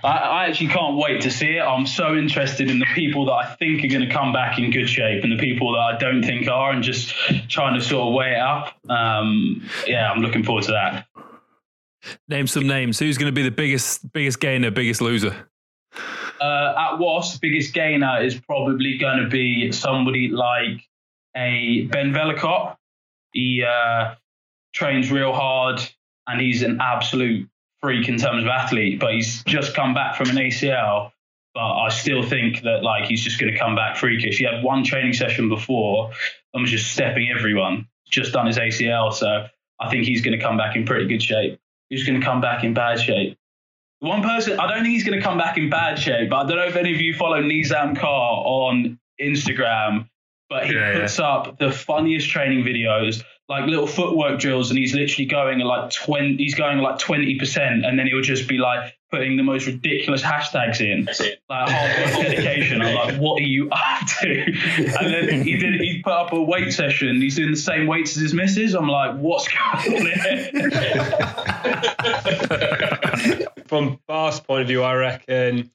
I, 0.03 0.07
I 0.07 0.45
actually 0.45 0.69
can't 0.69 0.97
wait 0.97 1.21
to 1.21 1.31
see 1.31 1.57
it. 1.57 1.61
I'm 1.61 1.87
so 1.87 2.15
interested 2.15 2.69
in 2.69 2.79
the 2.79 2.85
people 2.93 3.25
that 3.25 3.33
I 3.33 3.55
think 3.55 3.83
are 3.83 3.87
going 3.87 4.07
to 4.07 4.13
come 4.13 4.31
back 4.31 4.59
in 4.59 4.71
good 4.71 4.89
shape 4.89 5.23
and 5.23 5.31
the 5.31 5.37
people 5.37 5.73
that 5.73 5.79
I 5.79 5.97
don't 5.97 6.23
think 6.23 6.47
are, 6.47 6.71
and 6.71 6.83
just 6.83 7.13
trying 7.49 7.75
to 7.75 7.81
sort 7.81 8.07
of 8.07 8.13
weigh 8.13 8.33
it 8.33 8.39
up. 8.39 8.75
Um, 8.89 9.67
yeah, 9.87 10.11
I'm 10.11 10.21
looking 10.21 10.43
forward 10.43 10.65
to 10.65 10.71
that. 10.71 11.05
Name 12.27 12.47
some 12.47 12.67
names. 12.67 12.99
Who's 12.99 13.17
going 13.17 13.27
to 13.27 13.35
be 13.35 13.43
the 13.43 13.51
biggest, 13.51 14.11
biggest 14.13 14.39
gainer, 14.39 14.71
biggest 14.71 15.01
loser? 15.01 15.48
Uh, 16.39 16.73
at 16.77 16.99
Wasp, 16.99 17.41
biggest 17.41 17.73
gainer 17.73 18.21
is 18.21 18.39
probably 18.39 18.97
going 18.97 19.23
to 19.23 19.29
be 19.29 19.71
somebody 19.71 20.29
like 20.29 20.87
a 21.35 21.85
Ben 21.91 22.13
Vellacott. 22.13 22.77
He 23.33 23.63
uh, 23.63 24.15
trains 24.73 25.11
real 25.11 25.33
hard 25.33 25.81
and 26.27 26.39
he's 26.39 26.61
an 26.61 26.79
absolute 26.81 27.49
freak 27.81 28.07
in 28.07 28.17
terms 28.17 28.43
of 28.43 28.49
athlete, 28.49 28.99
but 28.99 29.13
he's 29.13 29.43
just 29.43 29.73
come 29.75 29.93
back 29.93 30.15
from 30.15 30.29
an 30.29 30.35
ACL. 30.35 31.11
But 31.53 31.81
I 31.81 31.89
still 31.89 32.23
think 32.23 32.61
that 32.61 32.83
like 32.83 33.05
he's 33.05 33.23
just 33.23 33.39
going 33.39 33.51
to 33.51 33.57
come 33.57 33.75
back 33.75 33.97
freakish. 33.97 34.37
He 34.37 34.45
had 34.45 34.63
one 34.63 34.83
training 34.83 35.13
session 35.13 35.49
before 35.49 36.11
and 36.53 36.61
was 36.61 36.71
just 36.71 36.91
stepping 36.91 37.29
everyone. 37.35 37.87
Just 38.09 38.33
done 38.33 38.47
his 38.47 38.57
ACL, 38.57 39.13
so 39.13 39.47
I 39.79 39.89
think 39.89 40.05
he's 40.05 40.21
going 40.21 40.37
to 40.37 40.43
come 40.43 40.57
back 40.57 40.75
in 40.75 40.85
pretty 40.85 41.07
good 41.07 41.21
shape. 41.21 41.59
Who's 41.89 42.03
going 42.05 42.19
to 42.19 42.25
come 42.25 42.41
back 42.41 42.63
in 42.63 42.73
bad 42.73 42.99
shape? 42.99 43.38
One 43.99 44.21
person, 44.23 44.59
I 44.59 44.67
don't 44.67 44.83
think 44.83 44.93
he's 44.93 45.03
going 45.03 45.19
to 45.19 45.23
come 45.23 45.37
back 45.37 45.57
in 45.57 45.69
bad 45.69 45.99
shape, 45.99 46.29
but 46.29 46.37
I 46.37 46.47
don't 46.47 46.57
know 46.57 46.67
if 46.67 46.75
any 46.77 46.93
of 46.95 47.01
you 47.01 47.13
follow 47.13 47.41
Nizaam 47.41 47.97
Carr 47.99 48.43
on 48.45 48.97
Instagram, 49.21 50.07
but 50.49 50.67
he 50.67 50.73
Yeah, 50.73 51.01
puts 51.01 51.19
up 51.19 51.57
the 51.59 51.69
funniest 51.71 52.29
training 52.29 52.63
videos, 52.63 53.23
like 53.49 53.65
little 53.67 53.87
footwork 53.87 54.39
drills, 54.39 54.69
and 54.69 54.79
he's 54.79 54.93
literally 54.93 55.25
going 55.25 55.59
at 55.59 55.67
like 55.67 55.91
20, 55.91 56.37
he's 56.37 56.55
going 56.55 56.77
like 56.79 56.97
20%, 56.97 57.85
and 57.85 57.99
then 57.99 58.07
he'll 58.07 58.21
just 58.21 58.47
be 58.47 58.57
like 58.57 58.95
putting 59.11 59.35
the 59.35 59.43
most 59.43 59.65
ridiculous 59.65 60.21
hashtags 60.21 60.79
in, 60.79 61.05
like 61.49 61.69
hard 61.69 62.15
work 62.15 62.27
dedication. 62.27 62.81
I'm 62.81 62.95
like, 62.95 63.15
what 63.19 63.41
are 63.41 63.45
you 63.45 63.69
up 63.71 64.07
to? 64.21 64.43
And 65.01 65.13
then 65.13 65.41
he 65.43 65.57
did, 65.57 65.81
he 65.81 66.01
put 66.03 66.13
up 66.13 66.31
a 66.31 66.41
weight 66.41 66.71
session, 66.71 67.19
he's 67.19 67.35
doing 67.35 67.51
the 67.51 67.57
same 67.57 67.85
weights 67.85 68.15
as 68.15 68.21
his 68.23 68.33
missus. 68.33 68.75
I'm 68.75 68.87
like, 68.87 69.17
what's 69.17 69.47
going 69.49 69.93
on 69.93 70.05
here? 70.05 70.49
From 73.67 73.99
Bath's 74.07 74.39
point 74.39 74.61
of 74.61 74.67
view, 74.67 74.83
I 74.83 74.95
reckon, 74.95 75.71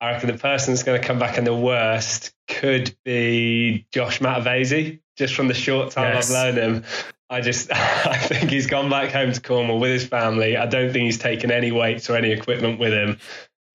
I 0.00 0.12
reckon 0.12 0.30
the 0.30 0.38
person 0.38 0.74
that's 0.74 0.82
going 0.82 1.00
to 1.00 1.06
come 1.06 1.18
back 1.18 1.38
in 1.38 1.44
the 1.44 1.54
worst 1.54 2.32
could 2.48 2.96
be 3.04 3.86
Josh 3.92 4.20
Matavesi. 4.20 5.00
Just 5.16 5.34
from 5.34 5.46
the 5.46 5.54
short 5.54 5.92
time 5.92 6.12
Yes. 6.12 6.34
I've 6.34 6.56
known 6.56 6.74
him, 6.74 6.84
I 7.30 7.40
just 7.40 7.72
I 7.72 8.16
think 8.16 8.50
he's 8.50 8.66
gone 8.66 8.90
back 8.90 9.10
home 9.10 9.32
to 9.32 9.40
Cornwall 9.40 9.80
with 9.80 9.90
his 9.90 10.06
family. 10.06 10.56
I 10.56 10.66
don't 10.66 10.92
think 10.92 11.04
he's 11.04 11.18
taken 11.18 11.50
any 11.50 11.72
weights 11.72 12.08
or 12.10 12.16
any 12.16 12.30
equipment 12.30 12.78
with 12.78 12.92
him, 12.92 13.18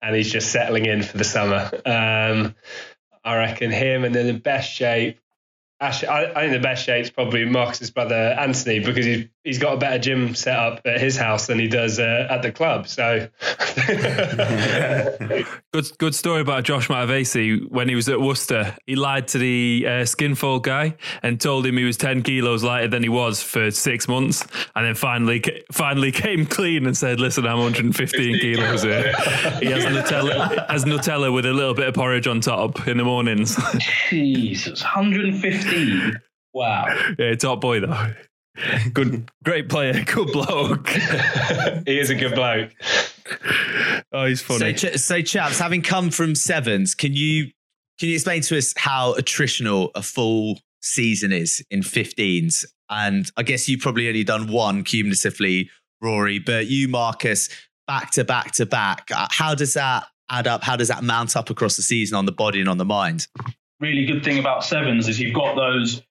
and 0.00 0.16
he's 0.16 0.30
just 0.30 0.50
settling 0.50 0.86
in 0.86 1.02
for 1.02 1.18
the 1.18 1.24
summer. 1.24 1.70
Um, 1.84 2.54
I 3.24 3.36
reckon 3.36 3.70
him, 3.70 4.04
and 4.04 4.14
then 4.14 4.26
the 4.26 4.34
best 4.34 4.72
shape. 4.72 5.18
Actually, 5.80 6.08
I, 6.08 6.30
I 6.30 6.34
think 6.34 6.52
the 6.52 6.60
best 6.60 6.84
shape's 6.84 7.10
probably 7.10 7.44
Marcus's 7.44 7.90
brother 7.90 8.36
Anthony 8.38 8.80
because 8.80 9.06
he's 9.06 9.28
he's 9.44 9.58
got 9.58 9.74
a 9.74 9.76
better 9.76 9.98
gym 9.98 10.34
set 10.34 10.58
up 10.58 10.80
at 10.84 11.00
his 11.00 11.16
house 11.16 11.46
than 11.46 11.58
he 11.58 11.68
does 11.68 11.98
uh, 11.98 12.26
at 12.30 12.42
the 12.42 12.52
club. 12.52 12.88
So 12.88 13.28
Good, 15.72 15.98
good 15.98 16.14
story 16.14 16.40
about 16.40 16.64
Josh 16.64 16.88
Matavesi 16.88 17.70
when 17.70 17.88
he 17.88 17.94
was 17.94 18.08
at 18.08 18.20
Worcester. 18.20 18.76
He 18.86 18.96
lied 18.96 19.28
to 19.28 19.38
the 19.38 19.84
uh, 19.86 19.90
skinfold 20.02 20.62
guy 20.62 20.96
and 21.22 21.40
told 21.40 21.64
him 21.64 21.76
he 21.76 21.84
was 21.84 21.96
ten 21.96 22.22
kilos 22.22 22.64
lighter 22.64 22.88
than 22.88 23.02
he 23.02 23.08
was 23.08 23.42
for 23.42 23.70
six 23.70 24.08
months, 24.08 24.44
and 24.74 24.86
then 24.86 24.94
finally, 24.94 25.42
finally 25.70 26.10
came 26.26 26.44
clean 26.44 26.86
and 26.86 26.96
said, 26.96 27.20
"Listen, 27.20 27.46
I'm 27.46 27.58
115 27.58 28.40
kilos 28.40 28.82
here." 28.82 29.12
He 29.60 29.66
has 29.66 29.84
Nutella, 29.84 30.68
has 30.68 30.84
Nutella 30.84 31.32
with 31.32 31.46
a 31.46 31.52
little 31.52 31.74
bit 31.74 31.86
of 31.86 31.94
porridge 31.94 32.26
on 32.26 32.40
top 32.40 32.88
in 32.88 32.98
the 32.98 33.04
mornings. 33.04 33.56
Jesus, 34.08 34.82
115. 34.82 36.20
Wow. 36.52 36.86
yeah, 37.18 37.34
top 37.36 37.60
boy 37.60 37.80
though. 37.80 38.12
Good, 38.92 39.30
great 39.44 39.68
player, 39.68 40.04
good 40.06 40.32
bloke. 40.32 40.88
he 41.86 41.98
is 41.98 42.10
a 42.10 42.14
good 42.14 42.34
bloke. 42.34 42.70
Oh, 44.12 44.26
he's 44.26 44.44
So, 44.44 44.58
funny. 44.58 44.74
ch- 44.74 44.96
so 44.96 45.22
chaps, 45.22 45.58
having 45.58 45.82
come 45.82 46.10
from 46.10 46.34
sevens, 46.34 46.94
can 46.94 47.14
you 47.14 47.50
can 47.98 48.08
you 48.08 48.14
explain 48.14 48.40
to 48.42 48.56
us 48.58 48.72
how 48.76 49.14
attritional 49.14 49.90
a 49.94 50.02
full 50.02 50.58
season 50.82 51.32
is 51.32 51.62
in 51.70 51.80
15s? 51.80 52.64
And 52.88 53.30
I 53.36 53.42
guess 53.42 53.68
you've 53.68 53.80
probably 53.80 54.08
only 54.08 54.24
done 54.24 54.50
one 54.50 54.82
cumulatively, 54.84 55.70
Rory, 56.00 56.38
but 56.38 56.66
you, 56.66 56.88
Marcus, 56.88 57.48
back 57.86 58.10
to 58.12 58.24
back 58.24 58.52
to 58.52 58.66
back. 58.66 59.08
Uh, 59.14 59.28
How 59.30 59.54
does 59.54 59.74
that 59.74 60.06
add 60.30 60.46
up? 60.48 60.64
How 60.64 60.76
does 60.76 60.88
that 60.88 61.04
mount 61.04 61.36
up 61.36 61.50
across 61.50 61.76
the 61.76 61.82
season 61.82 62.16
on 62.16 62.24
the 62.26 62.32
body 62.32 62.58
and 62.60 62.68
on 62.68 62.78
the 62.78 62.84
mind? 62.84 63.28
really 63.80 64.04
good 64.04 64.22
thing 64.22 64.38
about 64.38 64.62
sevens 64.62 65.08
is 65.08 65.18
you've 65.18 65.34
got 65.34 65.54
those 65.56 66.02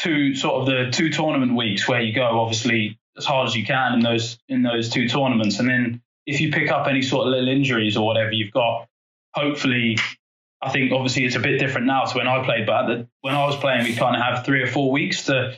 two 0.00 0.34
sort 0.34 0.54
of 0.54 0.66
the 0.66 0.90
two 0.90 1.10
tournament 1.10 1.54
weeks 1.54 1.88
where 1.88 2.00
you 2.00 2.14
go 2.14 2.40
obviously 2.40 2.98
as 3.16 3.24
hard 3.24 3.48
as 3.48 3.54
you 3.54 3.64
can 3.64 3.94
in 3.94 4.00
those 4.00 4.38
in 4.48 4.62
those 4.62 4.88
two 4.88 5.08
tournaments 5.08 5.58
and 5.58 5.68
then 5.68 6.00
if 6.26 6.40
you 6.40 6.50
pick 6.52 6.70
up 6.70 6.86
any 6.86 7.02
sort 7.02 7.26
of 7.26 7.32
little 7.32 7.48
injuries 7.48 7.96
or 7.96 8.06
whatever 8.06 8.32
you've 8.32 8.52
got 8.52 8.86
hopefully 9.34 9.96
I 10.62 10.70
think 10.70 10.92
obviously 10.92 11.24
it's 11.24 11.36
a 11.36 11.40
bit 11.40 11.58
different 11.58 11.86
now 11.86 12.04
to 12.04 12.16
when 12.16 12.28
I 12.28 12.44
played 12.44 12.66
but 12.66 12.86
the, 12.86 13.08
when 13.20 13.34
I 13.34 13.44
was 13.46 13.56
playing 13.56 13.84
we 13.84 13.94
kind 13.94 14.16
of 14.16 14.22
have 14.22 14.44
three 14.44 14.62
or 14.62 14.66
four 14.66 14.90
weeks 14.90 15.24
to 15.24 15.56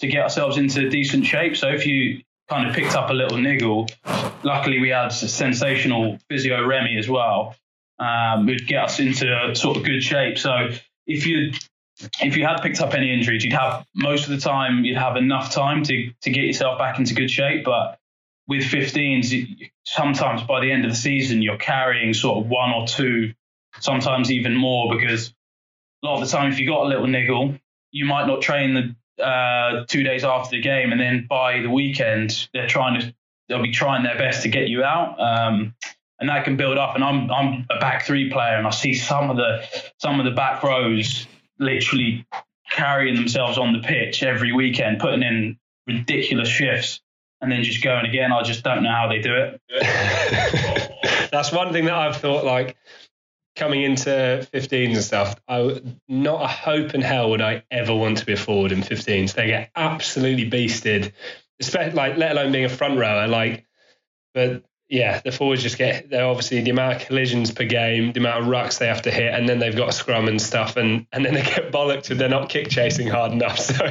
to 0.00 0.06
get 0.06 0.22
ourselves 0.22 0.56
into 0.56 0.88
decent 0.88 1.26
shape 1.26 1.56
so 1.56 1.68
if 1.68 1.86
you 1.86 2.22
kind 2.48 2.68
of 2.68 2.74
picked 2.74 2.94
up 2.94 3.10
a 3.10 3.12
little 3.12 3.38
niggle 3.38 3.88
luckily 4.42 4.78
we 4.80 4.90
had 4.90 5.08
sensational 5.08 6.18
physio 6.28 6.66
Remy 6.66 6.98
as 6.98 7.08
well 7.08 7.56
um, 7.98 8.46
would 8.46 8.66
get 8.66 8.84
us 8.84 9.00
into 9.00 9.54
sort 9.54 9.76
of 9.76 9.84
good 9.84 10.02
shape. 10.02 10.38
So 10.38 10.70
if 11.06 11.26
you 11.26 11.52
if 12.20 12.36
you 12.36 12.44
had 12.44 12.60
picked 12.60 12.80
up 12.80 12.94
any 12.94 13.12
injuries, 13.12 13.44
you'd 13.44 13.52
have 13.52 13.86
most 13.94 14.24
of 14.24 14.30
the 14.30 14.38
time 14.38 14.84
you'd 14.84 14.96
have 14.96 15.16
enough 15.16 15.52
time 15.52 15.82
to 15.84 16.12
to 16.22 16.30
get 16.30 16.44
yourself 16.44 16.78
back 16.78 16.98
into 16.98 17.14
good 17.14 17.30
shape. 17.30 17.64
But 17.64 17.98
with 18.46 18.62
15s, 18.62 19.70
sometimes 19.84 20.42
by 20.42 20.60
the 20.60 20.70
end 20.70 20.84
of 20.84 20.90
the 20.90 20.96
season, 20.96 21.40
you're 21.40 21.56
carrying 21.56 22.12
sort 22.12 22.44
of 22.44 22.50
one 22.50 22.70
or 22.70 22.86
two, 22.86 23.32
sometimes 23.80 24.30
even 24.30 24.54
more, 24.54 24.94
because 24.94 25.32
a 26.02 26.06
lot 26.06 26.20
of 26.20 26.28
the 26.28 26.36
time, 26.36 26.52
if 26.52 26.58
you 26.58 26.68
got 26.68 26.84
a 26.84 26.88
little 26.88 27.06
niggle, 27.06 27.54
you 27.90 28.04
might 28.04 28.26
not 28.26 28.42
train 28.42 28.74
the 28.74 29.24
uh, 29.24 29.84
two 29.86 30.02
days 30.02 30.24
after 30.24 30.56
the 30.56 30.60
game, 30.60 30.92
and 30.92 31.00
then 31.00 31.26
by 31.28 31.60
the 31.60 31.70
weekend, 31.70 32.48
they're 32.52 32.66
trying 32.66 33.00
to 33.00 33.14
they'll 33.48 33.62
be 33.62 33.70
trying 33.70 34.02
their 34.02 34.18
best 34.18 34.42
to 34.42 34.48
get 34.48 34.68
you 34.68 34.82
out. 34.82 35.20
Um, 35.20 35.74
and 36.20 36.28
that 36.28 36.44
can 36.44 36.56
build 36.56 36.78
up. 36.78 36.94
And 36.94 37.04
I'm 37.04 37.30
I'm 37.30 37.66
a 37.70 37.78
back 37.78 38.04
three 38.04 38.30
player, 38.30 38.56
and 38.56 38.66
I 38.66 38.70
see 38.70 38.94
some 38.94 39.30
of 39.30 39.36
the 39.36 39.64
some 39.98 40.18
of 40.18 40.24
the 40.24 40.32
back 40.32 40.62
rows 40.62 41.26
literally 41.58 42.26
carrying 42.70 43.14
themselves 43.14 43.58
on 43.58 43.72
the 43.72 43.80
pitch 43.80 44.22
every 44.22 44.52
weekend, 44.52 44.98
putting 44.98 45.22
in 45.22 45.58
ridiculous 45.86 46.48
shifts, 46.48 47.00
and 47.40 47.52
then 47.52 47.62
just 47.62 47.82
going 47.82 48.06
again. 48.06 48.32
I 48.32 48.42
just 48.42 48.64
don't 48.64 48.82
know 48.82 48.90
how 48.90 49.08
they 49.08 49.20
do 49.20 49.34
it. 49.34 49.60
That's 51.30 51.52
one 51.52 51.72
thing 51.72 51.84
that 51.86 51.94
I've 51.94 52.16
thought 52.16 52.44
like 52.44 52.76
coming 53.56 53.82
into 53.82 54.46
15s 54.52 54.94
and 54.94 55.04
stuff, 55.04 55.36
I 55.46 55.80
not 56.08 56.42
a 56.42 56.48
hope 56.48 56.94
in 56.94 57.00
hell 57.02 57.30
would 57.30 57.40
I 57.40 57.64
ever 57.70 57.94
want 57.94 58.18
to 58.18 58.26
be 58.26 58.32
a 58.32 58.36
forward 58.36 58.72
in 58.72 58.80
15s. 58.80 59.34
They 59.34 59.46
get 59.46 59.70
absolutely 59.76 60.50
beasted, 60.50 61.12
especially 61.60 61.94
like 61.94 62.16
let 62.16 62.32
alone 62.32 62.52
being 62.52 62.64
a 62.64 62.70
front 62.70 62.98
rower. 62.98 63.28
Like, 63.28 63.64
but 64.32 64.64
yeah, 64.88 65.20
the 65.24 65.32
forwards 65.32 65.62
just 65.62 65.78
get 65.78 66.10
they're 66.10 66.26
obviously 66.26 66.60
the 66.60 66.70
amount 66.70 66.96
of 66.96 67.06
collisions 67.06 67.50
per 67.50 67.64
game, 67.64 68.12
the 68.12 68.20
amount 68.20 68.42
of 68.44 68.48
rucks 68.48 68.78
they 68.78 68.86
have 68.86 69.02
to 69.02 69.10
hit, 69.10 69.32
and 69.32 69.48
then 69.48 69.58
they've 69.58 69.76
got 69.76 69.88
a 69.88 69.92
scrum 69.92 70.28
and 70.28 70.40
stuff, 70.40 70.76
and 70.76 71.06
and 71.12 71.24
then 71.24 71.34
they 71.34 71.42
get 71.42 71.72
bollocked 71.72 72.10
if 72.10 72.18
they're 72.18 72.28
not 72.28 72.48
kick 72.48 72.68
chasing 72.68 73.08
hard 73.08 73.32
enough. 73.32 73.58
So 73.64 73.84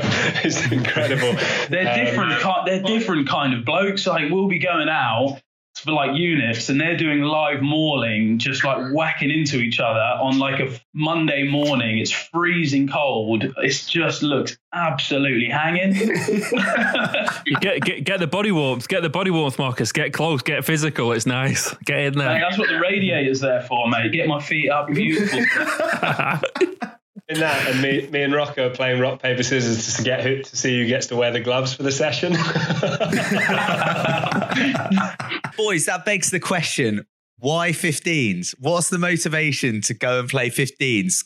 it's 0.44 0.72
incredible. 0.72 1.34
they're 1.70 1.90
um, 1.90 2.06
different. 2.06 2.66
They're 2.66 2.84
different 2.84 3.28
kind 3.28 3.54
of 3.54 3.66
blokes. 3.66 4.06
Like 4.06 4.32
we'll 4.32 4.48
be 4.48 4.60
going 4.60 4.88
out 4.88 5.42
for 5.84 5.92
like 5.92 6.18
units 6.18 6.70
and 6.70 6.80
they're 6.80 6.98
doing 6.98 7.22
live 7.22 7.62
mauling 7.62 8.38
just 8.38 8.64
like 8.64 8.94
whacking 8.94 9.30
into 9.30 9.58
each 9.58 9.80
other 9.80 10.00
on 10.00 10.40
like 10.40 10.60
a 10.60 10.80
monday 10.94 11.44
morning. 11.44 11.98
It's 12.00 12.12
freezing 12.12 12.88
cold. 12.88 13.44
It 13.44 13.86
just 13.88 14.24
looks 14.24 14.58
absolutely 14.74 15.50
hanging. 15.50 15.94
Get, 17.62 17.82
get 17.82 18.04
get 18.04 18.20
the 18.20 18.28
body 18.28 18.52
warmth 18.52 18.88
get 18.88 19.02
the 19.02 19.10
body 19.10 19.30
warmth 19.30 19.60
marcus. 19.60 19.92
Get 19.92 20.14
close 20.14 20.42
get 20.42 20.66
physical. 20.66 21.12
It's 21.12 21.26
nice. 21.26 21.74
Get 21.86 22.00
in 22.00 22.18
there. 22.18 22.40
That's 22.40 22.58
what 22.58 22.70
the 22.70 22.80
radiator's 22.80 23.42
there 23.42 23.62
for 23.62 23.88
mate. 23.88 24.12
Get 24.12 24.28
my 24.28 24.42
feet 24.42 24.70
up 24.70 24.88
beautiful 24.88 25.40
in 27.30 27.40
that, 27.40 27.70
and 27.70 27.82
me, 27.82 28.08
me 28.08 28.24
and 28.24 28.34
Rocco 28.34 28.68
are 28.68 28.70
playing 28.70 29.00
rock 29.00 29.22
paper 29.22 29.44
scissors 29.44 29.96
to 29.96 30.04
get 30.04 30.24
who, 30.24 30.42
to 30.42 30.56
see 30.56 30.80
who 30.80 30.88
gets 30.88 31.08
to 31.08 31.16
wear 31.16 31.32
the 31.32 31.40
gloves 31.40 31.74
for 31.74 31.84
the 31.84 31.92
session. 31.92 32.34
Boys, 35.58 35.86
that 35.86 36.04
begs 36.06 36.32
the 36.32 36.40
question: 36.40 37.06
why 37.44 37.72
15s? 37.72 38.56
What's 38.60 38.90
the 38.90 38.98
motivation 38.98 39.82
to 39.82 39.94
go 39.94 40.20
and 40.20 40.30
play 40.30 40.50
15s? 40.50 41.26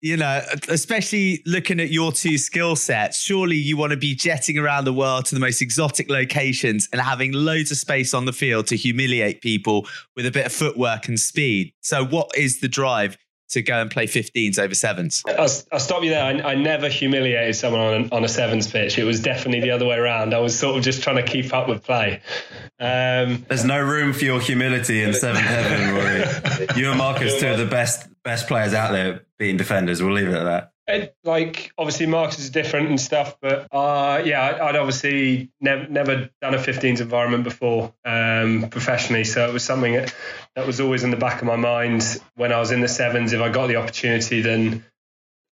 You 0.00 0.16
know, 0.16 0.40
especially 0.68 1.42
looking 1.44 1.78
at 1.78 1.90
your 1.90 2.10
two 2.10 2.38
skill 2.38 2.74
sets, 2.74 3.20
surely 3.20 3.56
you 3.56 3.76
want 3.76 3.90
to 3.90 3.98
be 3.98 4.14
jetting 4.14 4.56
around 4.56 4.84
the 4.84 4.94
world 4.94 5.26
to 5.26 5.34
the 5.34 5.40
most 5.40 5.60
exotic 5.60 6.08
locations 6.08 6.88
and 6.90 7.02
having 7.02 7.32
loads 7.32 7.70
of 7.70 7.76
space 7.76 8.14
on 8.14 8.24
the 8.24 8.32
field 8.32 8.66
to 8.68 8.76
humiliate 8.76 9.42
people 9.42 9.86
with 10.16 10.24
a 10.24 10.30
bit 10.30 10.46
of 10.46 10.52
footwork 10.52 11.06
and 11.06 11.20
speed. 11.20 11.74
So, 11.82 12.02
what 12.02 12.30
is 12.34 12.60
the 12.60 12.68
drive 12.68 13.18
to 13.50 13.62
go 13.62 13.80
and 13.80 13.90
play 13.90 14.06
15s 14.06 14.58
over 14.58 14.74
sevens? 14.74 15.22
I'll, 15.26 15.48
I'll 15.72 15.80
stop 15.80 16.02
you 16.02 16.10
there. 16.10 16.22
I, 16.22 16.52
I, 16.52 16.54
never 16.54 16.88
humiliated 16.88 17.56
someone 17.56 17.80
on, 17.80 18.08
on 18.12 18.24
a 18.24 18.28
sevens 18.28 18.70
pitch. 18.70 18.98
It 18.98 19.04
was 19.04 19.20
definitely 19.20 19.60
the 19.60 19.70
other 19.70 19.86
way 19.86 19.96
around. 19.96 20.34
I 20.34 20.38
was 20.38 20.58
sort 20.58 20.76
of 20.76 20.84
just 20.84 21.02
trying 21.02 21.16
to 21.16 21.22
keep 21.22 21.52
up 21.54 21.68
with 21.68 21.82
play. 21.82 22.20
Um, 22.78 23.44
There's 23.48 23.64
no 23.64 23.80
room 23.80 24.12
for 24.12 24.24
your 24.24 24.40
humility 24.40 25.02
in 25.02 25.14
seventh 25.14 25.44
heaven, 25.44 25.94
Rory. 25.94 26.78
You 26.80 26.90
and 26.90 26.98
Marcus, 26.98 27.40
two 27.40 27.48
of 27.48 27.58
the 27.58 27.66
best 27.66 28.08
best 28.22 28.46
players 28.46 28.74
out 28.74 28.92
there 28.92 29.24
beating 29.38 29.56
defenders. 29.56 30.02
We'll 30.02 30.12
leave 30.12 30.28
it 30.28 30.34
at 30.34 30.44
that. 30.44 30.72
It, 30.88 31.14
like 31.22 31.70
obviously 31.76 32.06
Marcus 32.06 32.38
is 32.38 32.48
different 32.48 32.88
and 32.88 32.98
stuff, 32.98 33.36
but 33.42 33.68
uh, 33.72 34.22
yeah, 34.24 34.58
I'd 34.62 34.74
obviously 34.74 35.50
never 35.60 35.86
never 35.86 36.30
done 36.40 36.54
a 36.54 36.58
15s 36.58 37.02
environment 37.02 37.44
before 37.44 37.92
um, 38.06 38.68
professionally, 38.70 39.24
so 39.24 39.46
it 39.46 39.52
was 39.52 39.62
something 39.62 39.92
that, 39.92 40.14
that 40.56 40.66
was 40.66 40.80
always 40.80 41.04
in 41.04 41.10
the 41.10 41.18
back 41.18 41.42
of 41.42 41.46
my 41.46 41.56
mind 41.56 42.18
when 42.36 42.52
I 42.52 42.58
was 42.58 42.70
in 42.70 42.80
the 42.80 42.88
sevens. 42.88 43.34
If 43.34 43.42
I 43.42 43.50
got 43.50 43.66
the 43.66 43.76
opportunity, 43.76 44.40
then 44.40 44.82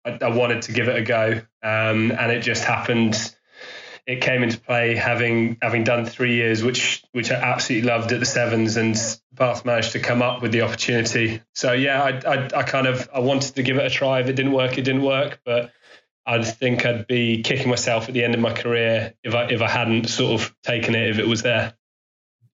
I, 0.06 0.18
I 0.22 0.28
wanted 0.30 0.62
to 0.62 0.72
give 0.72 0.88
it 0.88 0.96
a 0.96 1.02
go, 1.02 1.42
um, 1.62 2.12
and 2.12 2.32
it 2.32 2.40
just 2.40 2.64
happened 2.64 3.35
it 4.06 4.20
came 4.20 4.42
into 4.44 4.58
play 4.58 4.94
having 4.94 5.58
having 5.60 5.82
done 5.82 6.06
three 6.06 6.34
years, 6.36 6.62
which 6.62 7.02
which 7.12 7.30
I 7.30 7.34
absolutely 7.34 7.88
loved 7.88 8.12
at 8.12 8.20
the 8.20 8.26
sevens, 8.26 8.76
and 8.76 8.96
Bath 9.32 9.64
managed 9.64 9.92
to 9.92 9.98
come 9.98 10.22
up 10.22 10.42
with 10.42 10.52
the 10.52 10.62
opportunity. 10.62 11.42
So 11.54 11.72
yeah, 11.72 12.02
I, 12.02 12.34
I, 12.34 12.44
I 12.58 12.62
kind 12.62 12.86
of 12.86 13.08
I 13.12 13.18
wanted 13.18 13.56
to 13.56 13.62
give 13.62 13.78
it 13.78 13.84
a 13.84 13.90
try. 13.90 14.20
If 14.20 14.28
it 14.28 14.34
didn't 14.34 14.52
work, 14.52 14.78
it 14.78 14.82
didn't 14.82 15.02
work. 15.02 15.40
But 15.44 15.72
I 16.24 16.42
think 16.44 16.86
I'd 16.86 17.08
be 17.08 17.42
kicking 17.42 17.68
myself 17.68 18.08
at 18.08 18.14
the 18.14 18.22
end 18.22 18.34
of 18.34 18.40
my 18.40 18.52
career 18.52 19.14
if 19.24 19.34
I 19.34 19.46
if 19.46 19.60
I 19.60 19.68
hadn't 19.68 20.08
sort 20.08 20.40
of 20.40 20.54
taken 20.62 20.94
it 20.94 21.10
if 21.10 21.18
it 21.18 21.26
was 21.26 21.42
there. 21.42 21.74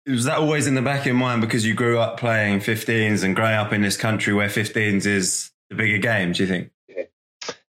Was 0.07 0.25
that 0.25 0.39
always 0.39 0.67
in 0.67 0.75
the 0.75 0.81
back 0.81 1.01
of 1.01 1.05
your 1.05 1.15
mind 1.15 1.41
because 1.41 1.65
you 1.65 1.75
grew 1.75 1.99
up 1.99 2.19
playing 2.19 2.59
15s 2.59 3.23
and 3.23 3.35
growing 3.35 3.53
up 3.53 3.71
in 3.71 3.81
this 3.81 3.97
country 3.97 4.33
where 4.33 4.47
15s 4.47 5.05
is 5.05 5.51
the 5.69 5.75
bigger 5.75 5.99
game? 5.99 6.31
Do 6.31 6.41
you 6.41 6.47
think? 6.47 6.71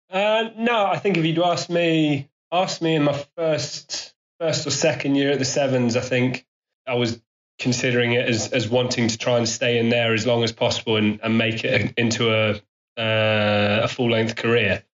Uh, 0.08 0.50
no, 0.56 0.86
I 0.86 0.98
think 0.98 1.18
if 1.18 1.24
you'd 1.24 1.38
asked 1.38 1.68
me 1.68 2.30
asked 2.52 2.82
me 2.82 2.94
in 2.94 3.02
my 3.02 3.24
first 3.36 4.14
first 4.38 4.66
or 4.66 4.70
second 4.70 5.14
year 5.14 5.32
at 5.32 5.38
the 5.38 5.44
sevens, 5.44 5.96
I 5.96 6.00
think 6.00 6.46
I 6.86 6.94
was 6.94 7.20
considering 7.58 8.12
it 8.12 8.28
as 8.28 8.52
as 8.52 8.68
wanting 8.68 9.08
to 9.08 9.18
try 9.18 9.38
and 9.38 9.48
stay 9.48 9.78
in 9.78 9.88
there 9.88 10.14
as 10.14 10.26
long 10.26 10.44
as 10.44 10.52
possible 10.52 10.96
and, 10.96 11.20
and 11.22 11.38
make 11.38 11.64
it 11.64 11.94
into 11.96 12.32
a 12.32 12.54
uh, 13.00 13.80
a 13.84 13.88
full 13.88 14.10
length 14.10 14.36
career. 14.36 14.84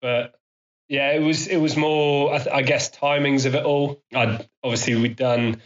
But 0.00 0.34
yeah, 0.88 1.12
it 1.12 1.20
was 1.20 1.48
it 1.48 1.56
was 1.56 1.76
more 1.76 2.34
I, 2.34 2.46
I 2.52 2.62
guess 2.62 2.90
timings 2.90 3.46
of 3.46 3.54
it 3.54 3.64
all. 3.64 4.02
I'd 4.14 4.48
obviously 4.62 4.94
we'd 4.94 5.16
done 5.16 5.60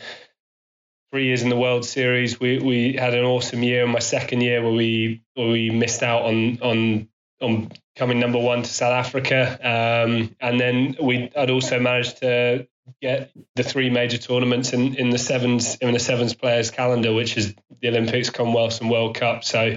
three 1.11 1.26
years 1.26 1.43
in 1.43 1.49
the 1.49 1.57
World 1.57 1.84
Series. 1.84 2.41
We 2.41 2.59
we 2.59 2.93
had 2.95 3.14
an 3.14 3.24
awesome 3.24 3.62
year 3.62 3.84
in 3.84 3.91
my 3.91 3.99
second 3.99 4.41
year 4.41 4.62
where 4.62 4.72
we 4.72 5.22
where 5.34 5.49
we 5.49 5.70
missed 5.70 6.03
out 6.03 6.22
on 6.22 6.61
on 6.62 7.09
on 7.41 7.70
coming 7.97 8.18
number 8.18 8.39
one 8.39 8.62
to 8.62 8.70
South 8.70 8.93
Africa. 8.93 9.59
Um, 9.62 10.34
and 10.41 10.61
then 10.61 10.97
we 11.01 11.30
I'd 11.37 11.51
also 11.51 11.80
managed 11.80 12.18
to 12.18 12.66
get 13.01 13.32
the 13.57 13.62
three 13.62 13.91
major 13.91 14.18
tournaments 14.18 14.72
in, 14.72 14.95
in 14.95 15.11
the 15.11 15.18
sevens 15.18 15.76
in 15.76 15.93
the 15.93 15.99
sevens 15.99 16.34
players 16.34 16.70
calendar, 16.70 17.12
which 17.12 17.37
is 17.37 17.55
the 17.80 17.89
Olympics, 17.89 18.30
Commonwealth, 18.30 18.80
and 18.80 18.91
World 18.91 19.16
Cup. 19.16 19.45
So 19.45 19.76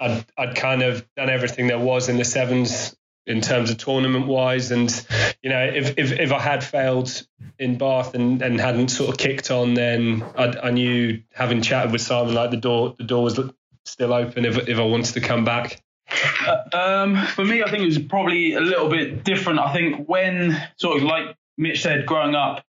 I'd 0.00 0.26
I'd 0.36 0.54
kind 0.54 0.82
of 0.82 1.06
done 1.16 1.30
everything 1.30 1.66
there 1.66 1.78
was 1.78 2.08
in 2.08 2.16
the 2.16 2.24
sevens 2.24 2.96
in 3.26 3.40
terms 3.40 3.70
of 3.70 3.78
tournament 3.78 4.26
wise. 4.26 4.70
And 4.70 4.90
you 5.42 5.50
know, 5.50 5.64
if 5.64 5.98
if, 5.98 6.12
if 6.12 6.32
I 6.32 6.38
had 6.38 6.62
failed 6.62 7.26
in 7.58 7.78
Bath 7.78 8.14
and, 8.14 8.42
and 8.42 8.60
hadn't 8.60 8.88
sort 8.88 9.10
of 9.10 9.16
kicked 9.16 9.50
on, 9.50 9.74
then 9.74 10.24
I'd, 10.36 10.56
I 10.56 10.70
knew 10.70 11.22
having 11.32 11.62
chatted 11.62 11.92
with 11.92 12.02
Simon 12.02 12.34
like 12.34 12.50
the 12.50 12.56
door 12.56 12.94
the 12.96 13.04
door 13.04 13.24
was 13.24 13.40
still 13.84 14.12
open 14.12 14.44
if 14.44 14.68
if 14.68 14.78
I 14.78 14.84
wanted 14.84 15.14
to 15.14 15.20
come 15.20 15.44
back. 15.44 15.83
Uh, 16.10 16.62
um, 16.72 17.26
for 17.26 17.44
me, 17.44 17.62
I 17.62 17.70
think 17.70 17.82
it 17.82 17.86
was 17.86 17.98
probably 17.98 18.54
a 18.54 18.60
little 18.60 18.88
bit 18.88 19.24
different. 19.24 19.58
I 19.58 19.72
think 19.72 20.06
when 20.08 20.56
sort 20.76 20.98
of 20.98 21.02
like 21.04 21.36
Mitch 21.56 21.82
said, 21.82 22.06
growing 22.06 22.34
up, 22.34 22.64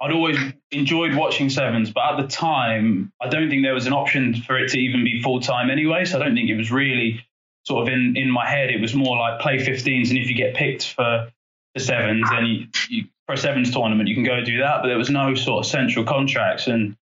I'd 0.00 0.12
always 0.12 0.36
enjoyed 0.72 1.14
watching 1.14 1.48
sevens, 1.48 1.92
but 1.92 2.02
at 2.02 2.22
the 2.22 2.26
time, 2.26 3.12
I 3.20 3.28
don't 3.28 3.48
think 3.48 3.62
there 3.62 3.74
was 3.74 3.86
an 3.86 3.92
option 3.92 4.34
for 4.34 4.58
it 4.58 4.70
to 4.70 4.78
even 4.78 5.04
be 5.04 5.22
full 5.22 5.40
time 5.40 5.70
anyway. 5.70 6.04
So 6.04 6.18
I 6.20 6.24
don't 6.24 6.34
think 6.34 6.50
it 6.50 6.56
was 6.56 6.72
really 6.72 7.24
sort 7.64 7.86
of 7.86 7.94
in, 7.94 8.16
in 8.16 8.28
my 8.28 8.44
head. 8.44 8.70
It 8.70 8.80
was 8.80 8.94
more 8.94 9.16
like 9.16 9.40
play 9.40 9.58
15s, 9.58 10.08
and 10.08 10.18
if 10.18 10.28
you 10.28 10.34
get 10.34 10.54
picked 10.54 10.92
for 10.92 11.30
the 11.74 11.80
sevens, 11.80 12.28
then 12.30 12.46
you, 12.46 12.66
you 12.88 13.04
for 13.26 13.34
a 13.34 13.38
sevens 13.38 13.70
tournament, 13.70 14.08
you 14.08 14.16
can 14.16 14.24
go 14.24 14.42
do 14.42 14.58
that. 14.58 14.82
But 14.82 14.88
there 14.88 14.98
was 14.98 15.10
no 15.10 15.34
sort 15.36 15.64
of 15.64 15.70
central 15.70 16.04
contracts. 16.04 16.66
And 16.66 16.96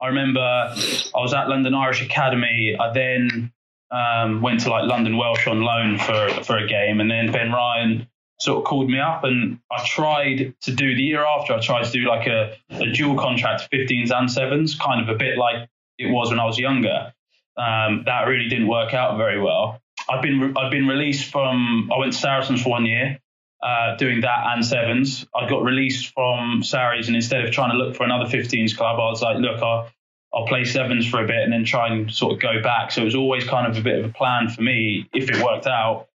I 0.00 0.06
remember 0.08 0.40
I 0.40 1.20
was 1.20 1.34
at 1.34 1.50
London 1.50 1.74
Irish 1.74 2.02
Academy. 2.02 2.74
I 2.80 2.92
then 2.92 3.52
um, 3.90 4.42
went 4.42 4.60
to 4.60 4.70
like 4.70 4.88
London 4.88 5.16
Welsh 5.16 5.46
on 5.46 5.60
loan 5.60 5.98
for 5.98 6.28
for 6.44 6.58
a 6.58 6.66
game, 6.66 7.00
and 7.00 7.10
then 7.10 7.32
Ben 7.32 7.52
Ryan 7.52 8.08
sort 8.38 8.58
of 8.58 8.64
called 8.64 8.90
me 8.90 8.98
up, 8.98 9.24
and 9.24 9.60
I 9.70 9.84
tried 9.86 10.54
to 10.62 10.72
do 10.72 10.94
the 10.94 11.02
year 11.02 11.24
after. 11.24 11.54
I 11.54 11.60
tried 11.60 11.84
to 11.84 11.90
do 11.90 12.06
like 12.06 12.26
a, 12.26 12.56
a 12.70 12.92
dual 12.92 13.16
contract, 13.16 13.68
15s 13.72 14.10
and 14.10 14.30
sevens, 14.30 14.74
kind 14.74 15.00
of 15.00 15.14
a 15.14 15.18
bit 15.18 15.38
like 15.38 15.68
it 15.98 16.06
was 16.06 16.30
when 16.30 16.38
I 16.38 16.44
was 16.44 16.58
younger. 16.58 17.14
Um, 17.56 18.02
that 18.04 18.26
really 18.26 18.48
didn't 18.48 18.68
work 18.68 18.92
out 18.92 19.16
very 19.16 19.40
well. 19.40 19.80
I've 20.08 20.22
been 20.22 20.40
re- 20.40 20.52
I've 20.56 20.70
been 20.70 20.86
released 20.86 21.30
from. 21.30 21.90
I 21.92 21.98
went 21.98 22.12
to 22.12 22.18
Saracens 22.18 22.62
for 22.62 22.70
one 22.70 22.86
year. 22.86 23.18
Uh, 23.62 23.96
doing 23.96 24.20
that 24.20 24.44
and 24.52 24.64
sevens, 24.64 25.26
I 25.34 25.48
got 25.48 25.64
released 25.64 26.12
from 26.12 26.62
Sarries, 26.62 27.06
and 27.06 27.16
instead 27.16 27.44
of 27.44 27.52
trying 27.52 27.70
to 27.70 27.76
look 27.76 27.96
for 27.96 28.04
another 28.04 28.26
15s 28.26 28.76
club, 28.76 29.00
I 29.00 29.08
was 29.08 29.22
like, 29.22 29.38
look, 29.38 29.62
I, 29.62 29.88
I'll 30.36 30.46
play 30.46 30.64
sevens 30.64 31.06
for 31.08 31.24
a 31.24 31.26
bit 31.26 31.42
and 31.42 31.50
then 31.50 31.64
try 31.64 31.88
and 31.88 32.12
sort 32.12 32.34
of 32.34 32.40
go 32.40 32.62
back. 32.62 32.92
So 32.92 33.00
it 33.00 33.04
was 33.04 33.14
always 33.14 33.44
kind 33.44 33.66
of 33.66 33.78
a 33.78 33.80
bit 33.80 33.98
of 33.98 34.10
a 34.10 34.12
plan 34.12 34.50
for 34.50 34.60
me. 34.60 35.08
If 35.14 35.30
it 35.30 35.42
worked 35.42 35.66
out, 35.66 36.08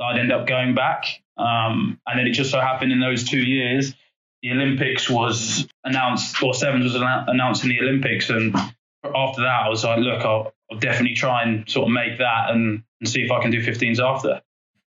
I'd 0.00 0.18
end 0.18 0.32
up 0.32 0.48
going 0.48 0.74
back. 0.74 1.04
Um, 1.36 2.00
and 2.04 2.18
then 2.18 2.26
it 2.26 2.32
just 2.32 2.50
so 2.50 2.60
happened 2.60 2.90
in 2.90 2.98
those 2.98 3.22
two 3.22 3.38
years, 3.38 3.94
the 4.42 4.50
Olympics 4.50 5.08
was 5.08 5.68
announced, 5.84 6.42
or 6.42 6.54
sevens 6.54 6.92
was 6.92 6.96
announced 6.96 7.62
in 7.62 7.70
the 7.70 7.78
Olympics. 7.80 8.30
And 8.30 8.52
after 9.04 9.42
that, 9.42 9.62
I 9.64 9.68
was 9.68 9.84
like, 9.84 10.00
look, 10.00 10.24
I'll, 10.24 10.52
I'll 10.72 10.78
definitely 10.78 11.14
try 11.14 11.44
and 11.44 11.68
sort 11.70 11.86
of 11.86 11.92
make 11.92 12.18
that 12.18 12.50
and, 12.50 12.82
and 13.00 13.08
see 13.08 13.22
if 13.22 13.30
I 13.30 13.40
can 13.40 13.52
do 13.52 13.62
15s 13.62 14.00
after. 14.00 14.42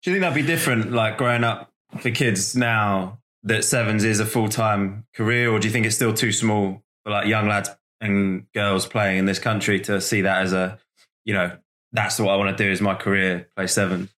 Do 0.02 0.10
you 0.10 0.14
think 0.14 0.20
that'd 0.20 0.34
be 0.34 0.46
different, 0.46 0.92
like 0.92 1.16
growing 1.16 1.44
up 1.44 1.72
for 2.00 2.10
kids 2.10 2.54
now 2.54 3.18
that 3.44 3.64
sevens 3.64 4.04
is 4.04 4.20
a 4.20 4.26
full 4.26 4.50
time 4.50 5.06
career, 5.14 5.50
or 5.50 5.58
do 5.58 5.68
you 5.68 5.72
think 5.72 5.86
it's 5.86 5.96
still 5.96 6.12
too 6.12 6.32
small 6.32 6.82
for 7.02 7.12
like 7.12 7.26
young 7.26 7.48
lads 7.48 7.70
and 8.00 8.46
girls 8.52 8.86
playing 8.86 9.18
in 9.18 9.24
this 9.24 9.38
country 9.38 9.80
to 9.80 10.00
see 10.00 10.22
that 10.22 10.42
as 10.42 10.52
a, 10.52 10.78
you 11.24 11.34
know, 11.34 11.56
that's 11.92 12.18
what 12.18 12.32
I 12.32 12.36
want 12.36 12.56
to 12.56 12.64
do 12.64 12.70
is 12.70 12.80
my 12.80 12.94
career, 12.94 13.48
play 13.56 13.66
seven? 13.66 14.08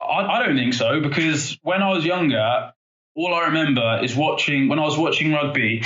I, 0.00 0.24
I 0.24 0.46
don't 0.46 0.56
think 0.56 0.74
so 0.74 1.00
because 1.00 1.58
when 1.62 1.82
I 1.82 1.90
was 1.90 2.04
younger, 2.04 2.72
all 3.14 3.34
I 3.34 3.46
remember 3.46 4.00
is 4.02 4.14
watching 4.14 4.68
when 4.68 4.78
I 4.78 4.82
was 4.82 4.96
watching 4.96 5.32
rugby 5.32 5.82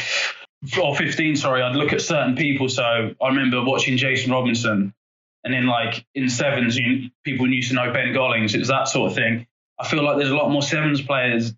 or 0.81 0.97
15, 0.97 1.37
sorry, 1.37 1.62
I'd 1.62 1.77
look 1.77 1.93
at 1.93 2.01
certain 2.01 2.37
people. 2.37 2.69
So 2.69 2.83
I 2.83 3.29
remember 3.29 3.62
watching 3.65 3.97
Jason 3.97 4.33
Robinson, 4.33 4.95
and 5.43 5.55
then 5.55 5.67
like 5.67 6.05
in 6.15 6.29
sevens, 6.29 6.77
you, 6.77 7.11
people 7.23 7.49
used 7.53 7.69
to 7.69 7.75
know 7.75 7.93
Ben 7.93 8.12
Gollings. 8.12 8.55
It 8.55 8.59
was 8.59 8.69
that 8.69 8.89
sort 8.89 9.11
of 9.11 9.17
thing. 9.17 9.47
I 9.79 9.87
feel 9.87 10.03
like 10.03 10.19
there's 10.19 10.31
a 10.31 10.37
lot 10.37 10.51
more 10.51 10.62
sevens 10.62 11.03
players 11.03 11.53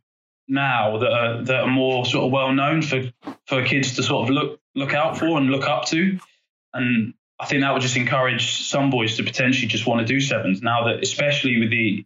now 0.48 0.98
that 0.98 1.12
are 1.12 1.42
that 1.44 1.60
are 1.62 1.70
more 1.70 2.06
sort 2.06 2.24
of 2.24 2.32
well 2.32 2.52
known 2.52 2.82
for 2.82 3.02
for 3.46 3.64
kids 3.64 3.96
to 3.96 4.02
sort 4.02 4.24
of 4.24 4.30
look 4.30 4.60
look 4.74 4.94
out 4.94 5.18
for 5.18 5.36
and 5.38 5.50
look 5.50 5.66
up 5.66 5.86
to, 5.86 6.18
and 6.74 7.14
I 7.38 7.46
think 7.46 7.62
that 7.62 7.72
would 7.72 7.82
just 7.82 7.96
encourage 7.96 8.62
some 8.62 8.90
boys 8.90 9.16
to 9.16 9.24
potentially 9.24 9.66
just 9.66 9.86
want 9.86 10.06
to 10.06 10.06
do 10.06 10.20
sevens 10.20 10.62
now 10.62 10.84
that, 10.84 11.02
especially 11.02 11.60
with 11.60 11.70
the 11.70 12.04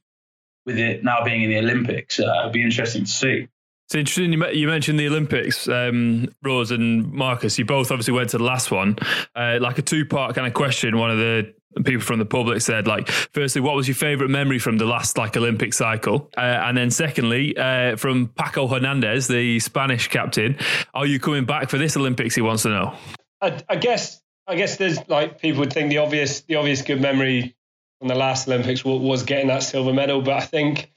with 0.66 0.78
it 0.78 1.04
now 1.04 1.24
being 1.24 1.42
in 1.42 1.50
the 1.50 1.58
Olympics, 1.58 2.20
uh, 2.20 2.32
it'd 2.40 2.52
be 2.52 2.62
interesting 2.62 3.04
to 3.04 3.10
see. 3.10 3.48
It's 3.86 3.94
interesting 3.96 4.32
you 4.54 4.68
mentioned 4.68 5.00
the 5.00 5.08
Olympics, 5.08 5.66
um, 5.66 6.28
Rose 6.44 6.70
and 6.70 7.10
Marcus. 7.12 7.58
You 7.58 7.64
both 7.64 7.90
obviously 7.90 8.14
went 8.14 8.30
to 8.30 8.38
the 8.38 8.44
last 8.44 8.70
one. 8.70 8.96
Uh, 9.34 9.58
like 9.60 9.78
a 9.78 9.82
two 9.82 10.04
part 10.04 10.36
kind 10.36 10.46
of 10.46 10.54
question. 10.54 10.96
One 10.96 11.10
of 11.10 11.18
the 11.18 11.54
people 11.76 12.02
from 12.02 12.18
the 12.18 12.24
public 12.24 12.60
said, 12.60 12.86
like, 12.86 13.08
firstly, 13.08 13.60
what 13.60 13.74
was 13.74 13.88
your 13.88 13.94
favourite 13.94 14.30
memory 14.30 14.58
from 14.58 14.78
the 14.78 14.84
last 14.84 15.16
like 15.16 15.36
Olympic 15.36 15.72
cycle? 15.72 16.30
Uh, 16.36 16.40
and 16.40 16.76
then 16.76 16.90
secondly, 16.90 17.56
uh, 17.56 17.96
from 17.96 18.28
Paco 18.28 18.66
Hernandez, 18.66 19.28
the 19.28 19.60
Spanish 19.60 20.08
captain, 20.08 20.58
are 20.94 21.06
you 21.06 21.20
coming 21.20 21.44
back 21.44 21.70
for 21.70 21.78
this 21.78 21.96
Olympics? 21.96 22.34
He 22.34 22.42
wants 22.42 22.64
to 22.64 22.70
know. 22.70 22.94
I, 23.40 23.62
I 23.68 23.76
guess. 23.76 24.20
I 24.46 24.56
guess 24.56 24.78
there's 24.78 24.98
like 25.08 25.40
people 25.40 25.60
would 25.60 25.72
think 25.72 25.90
the 25.90 25.98
obvious, 25.98 26.40
the 26.40 26.56
obvious 26.56 26.82
good 26.82 27.00
memory 27.00 27.54
from 28.00 28.08
the 28.08 28.16
last 28.16 28.48
Olympics 28.48 28.84
was 28.84 29.22
getting 29.22 29.48
that 29.48 29.62
silver 29.62 29.92
medal, 29.92 30.22
but 30.22 30.34
I 30.34 30.40
think 30.40 30.90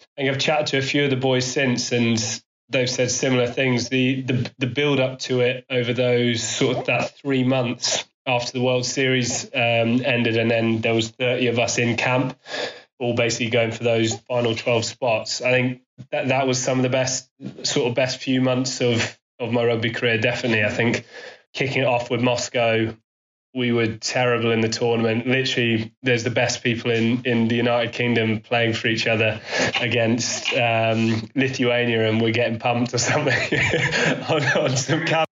I 0.00 0.22
think 0.22 0.30
I've 0.30 0.40
chatted 0.40 0.68
to 0.68 0.78
a 0.78 0.82
few 0.82 1.04
of 1.04 1.10
the 1.10 1.16
boys 1.16 1.44
since, 1.44 1.92
and 1.92 2.18
they've 2.70 2.88
said 2.88 3.10
similar 3.10 3.48
things. 3.48 3.90
The 3.90 4.22
the 4.22 4.50
the 4.58 4.66
build 4.66 4.98
up 4.98 5.18
to 5.20 5.40
it 5.40 5.66
over 5.68 5.92
those 5.92 6.42
sort 6.42 6.78
of 6.78 6.86
that 6.86 7.18
three 7.18 7.44
months 7.44 8.04
after 8.26 8.52
the 8.52 8.62
World 8.62 8.84
Series 8.84 9.44
um, 9.46 10.02
ended, 10.04 10.36
and 10.36 10.50
then 10.50 10.80
there 10.80 10.94
was 10.94 11.10
thirty 11.10 11.46
of 11.48 11.58
us 11.58 11.78
in 11.78 11.96
camp, 11.96 12.38
all 12.98 13.14
basically 13.14 13.50
going 13.50 13.72
for 13.72 13.84
those 13.84 14.14
final 14.20 14.54
twelve 14.54 14.84
spots. 14.84 15.42
I 15.42 15.50
think 15.50 15.82
that 16.10 16.28
that 16.28 16.46
was 16.46 16.62
some 16.62 16.78
of 16.78 16.82
the 16.82 16.88
best 16.88 17.30
sort 17.62 17.88
of 17.88 17.94
best 17.94 18.18
few 18.18 18.40
months 18.40 18.80
of 18.80 19.18
of 19.38 19.52
my 19.52 19.64
rugby 19.64 19.90
career. 19.90 20.18
Definitely, 20.18 20.64
I 20.64 20.70
think 20.70 21.04
kicking 21.52 21.82
it 21.82 21.86
off 21.86 22.10
with 22.10 22.20
Moscow 22.20 22.94
we 23.56 23.72
were 23.72 23.86
terrible 23.86 24.52
in 24.52 24.60
the 24.60 24.68
tournament. 24.68 25.26
Literally, 25.26 25.94
there's 26.02 26.24
the 26.24 26.30
best 26.30 26.62
people 26.62 26.90
in, 26.90 27.22
in 27.24 27.48
the 27.48 27.56
United 27.56 27.94
Kingdom 27.94 28.40
playing 28.40 28.74
for 28.74 28.88
each 28.88 29.06
other 29.06 29.40
against 29.80 30.52
um, 30.52 31.26
Lithuania, 31.34 32.06
and 32.06 32.20
we're 32.20 32.32
getting 32.32 32.58
pumped 32.58 32.92
or 32.92 32.98
something 32.98 33.32
on, 34.28 34.42
on 34.58 34.76
some 34.76 35.06
cap. 35.06 35.26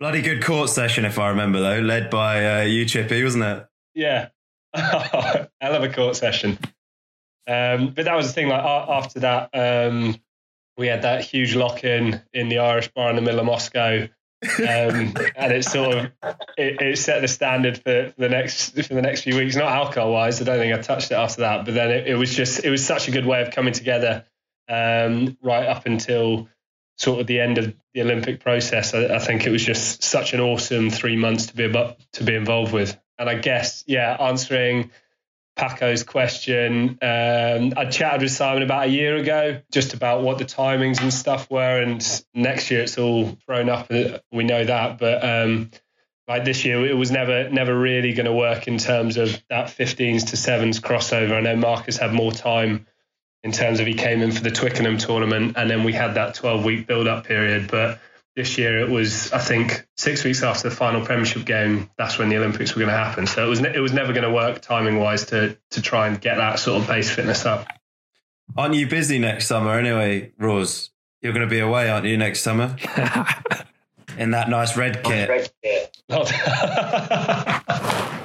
Bloody 0.00 0.22
good 0.22 0.42
court 0.42 0.70
session, 0.70 1.04
if 1.04 1.18
I 1.18 1.30
remember, 1.30 1.60
though, 1.60 1.80
led 1.80 2.10
by 2.10 2.60
uh, 2.60 2.64
you, 2.64 2.84
Chippy, 2.84 3.22
wasn't 3.22 3.44
it? 3.44 3.66
Yeah, 3.94 4.28
hell 4.74 5.48
of 5.62 5.82
a 5.82 5.92
court 5.92 6.16
session. 6.16 6.58
Um, 7.46 7.92
but 7.94 8.06
that 8.06 8.16
was 8.16 8.26
the 8.26 8.32
thing. 8.32 8.48
Like 8.48 8.64
after 8.64 9.20
that, 9.20 9.50
um, 9.54 10.16
we 10.76 10.88
had 10.88 11.02
that 11.02 11.24
huge 11.24 11.54
lock 11.54 11.84
in 11.84 12.20
in 12.32 12.48
the 12.48 12.58
Irish 12.58 12.88
bar 12.88 13.10
in 13.10 13.16
the 13.16 13.22
middle 13.22 13.40
of 13.40 13.46
Moscow 13.46 14.08
um, 14.58 15.14
and 15.36 15.52
it 15.52 15.64
sort 15.64 15.96
of 15.96 16.12
it, 16.56 16.80
it, 16.80 16.98
set 16.98 17.20
the 17.20 17.28
standard 17.28 17.76
for, 17.78 18.10
for 18.10 18.20
the 18.20 18.28
next 18.28 18.70
for 18.70 18.94
the 18.94 19.02
next 19.02 19.22
few 19.22 19.36
weeks. 19.36 19.56
Not 19.56 19.72
alcohol 19.72 20.12
wise, 20.12 20.40
I 20.40 20.44
don't 20.44 20.58
think 20.58 20.74
I 20.74 20.80
touched 20.80 21.10
it 21.10 21.14
after 21.14 21.42
that. 21.42 21.64
But 21.64 21.74
then 21.74 21.90
it, 21.90 22.06
it 22.08 22.14
was 22.14 22.34
just 22.34 22.64
it 22.64 22.70
was 22.70 22.84
such 22.84 23.08
a 23.08 23.10
good 23.10 23.26
way 23.26 23.42
of 23.42 23.52
coming 23.52 23.72
together 23.72 24.24
um, 24.68 25.36
right 25.42 25.66
up 25.66 25.86
until 25.86 26.48
sort 26.96 27.20
of 27.20 27.26
the 27.26 27.40
end 27.40 27.58
of 27.58 27.74
the 27.92 28.02
Olympic 28.02 28.40
process. 28.40 28.94
I, 28.94 29.06
I, 29.06 29.18
think 29.18 29.46
it 29.46 29.50
was 29.50 29.64
just 29.64 30.02
such 30.02 30.32
an 30.32 30.40
awesome 30.40 30.90
three 30.90 31.16
months 31.16 31.46
to 31.46 31.56
be 31.56 31.64
about 31.64 31.98
to 32.12 32.24
be 32.24 32.34
involved 32.34 32.72
with. 32.72 32.98
And 33.18 33.28
I 33.28 33.34
guess 33.34 33.84
yeah, 33.86 34.16
answering 34.20 34.90
Paco's 35.56 36.02
question. 36.02 36.98
Um, 37.00 37.72
I 37.76 37.86
chatted 37.90 38.22
with 38.22 38.32
Simon 38.32 38.62
about 38.62 38.86
a 38.86 38.90
year 38.90 39.16
ago 39.16 39.60
just 39.72 39.94
about 39.94 40.22
what 40.22 40.38
the 40.38 40.44
timings 40.44 41.00
and 41.00 41.12
stuff 41.12 41.50
were, 41.50 41.80
and 41.80 42.24
next 42.34 42.70
year 42.70 42.82
it's 42.82 42.98
all 42.98 43.36
thrown 43.46 43.68
up. 43.68 43.90
We 44.32 44.44
know 44.44 44.64
that, 44.64 44.98
but 44.98 45.24
um, 45.24 45.70
like 46.26 46.44
this 46.44 46.64
year, 46.64 46.84
it 46.86 46.96
was 46.96 47.10
never 47.10 47.48
never 47.50 47.78
really 47.78 48.14
going 48.14 48.26
to 48.26 48.32
work 48.32 48.66
in 48.66 48.78
terms 48.78 49.16
of 49.16 49.42
that 49.50 49.68
15s 49.68 50.30
to 50.30 50.36
sevens 50.36 50.80
crossover. 50.80 51.36
I 51.36 51.40
know 51.40 51.56
Marcus 51.56 51.98
had 51.98 52.12
more 52.12 52.32
time 52.32 52.86
in 53.44 53.52
terms 53.52 53.78
of 53.78 53.86
he 53.86 53.94
came 53.94 54.22
in 54.22 54.32
for 54.32 54.42
the 54.42 54.50
Twickenham 54.50 54.98
tournament, 54.98 55.56
and 55.56 55.70
then 55.70 55.84
we 55.84 55.92
had 55.92 56.14
that 56.14 56.34
12 56.34 56.64
week 56.64 56.86
build 56.86 57.06
up 57.06 57.26
period, 57.26 57.70
but 57.70 58.00
this 58.34 58.58
year 58.58 58.80
it 58.80 58.90
was 58.90 59.32
I 59.32 59.38
think 59.38 59.86
six 59.96 60.24
weeks 60.24 60.42
after 60.42 60.68
the 60.68 60.74
final 60.74 61.04
Premiership 61.04 61.44
game. 61.44 61.90
That's 61.96 62.18
when 62.18 62.30
the 62.30 62.38
Olympics 62.38 62.74
were 62.74 62.80
going 62.80 62.90
to 62.90 62.96
happen. 62.96 63.26
So 63.26 63.46
it 63.46 63.48
was 63.48 63.60
it 63.60 63.78
was 63.78 63.92
never 63.92 64.12
going 64.12 64.24
to 64.24 64.32
work 64.32 64.60
timing 64.60 64.98
wise 64.98 65.26
to 65.26 65.56
to 65.70 65.82
try 65.82 66.08
and 66.08 66.20
get 66.20 66.38
that 66.38 66.58
sort 66.58 66.82
of 66.82 66.88
base 66.88 67.10
fitness 67.10 67.46
up. 67.46 67.66
Aren't 68.56 68.74
you 68.74 68.88
busy 68.88 69.18
next 69.18 69.46
summer 69.46 69.78
anyway, 69.78 70.32
Rose? 70.38 70.90
You're 71.20 71.32
going 71.32 71.46
to 71.46 71.50
be 71.50 71.60
away, 71.60 71.88
aren't 71.88 72.06
you, 72.06 72.18
next 72.18 72.42
summer? 72.42 72.76
In 74.18 74.32
that 74.32 74.48
nice 74.48 74.76
red 74.76 75.02
kit. 75.02 75.28
Red 75.28 75.50
kit. 75.62 75.96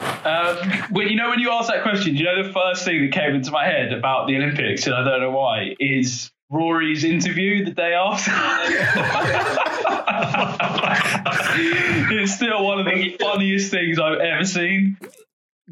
um, 0.00 0.56
well, 0.90 1.06
you 1.06 1.16
know, 1.16 1.30
when 1.30 1.40
you 1.40 1.50
ask 1.50 1.68
that 1.68 1.82
question, 1.82 2.16
you 2.16 2.24
know 2.24 2.42
the 2.42 2.52
first 2.52 2.84
thing 2.84 3.02
that 3.02 3.12
came 3.12 3.34
into 3.34 3.50
my 3.50 3.64
head 3.64 3.92
about 3.92 4.26
the 4.26 4.36
Olympics, 4.36 4.86
and 4.86 4.94
I 4.94 5.04
don't 5.04 5.20
know 5.20 5.30
why, 5.30 5.74
is 5.78 6.30
Rory's 6.50 7.04
interview 7.04 7.64
the 7.64 7.70
day 7.70 7.94
after. 7.94 8.30
it's 12.14 12.34
still 12.34 12.64
one 12.64 12.80
of 12.80 12.86
the 12.86 13.16
funniest 13.20 13.70
things 13.70 13.98
I've 13.98 14.18
ever 14.18 14.44
seen. 14.44 14.98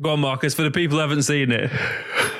Go 0.00 0.10
on, 0.10 0.20
Marcus, 0.20 0.54
for 0.54 0.62
the 0.62 0.70
people 0.70 0.98
who 0.98 1.00
haven't 1.00 1.22
seen 1.22 1.50
it. 1.50 1.70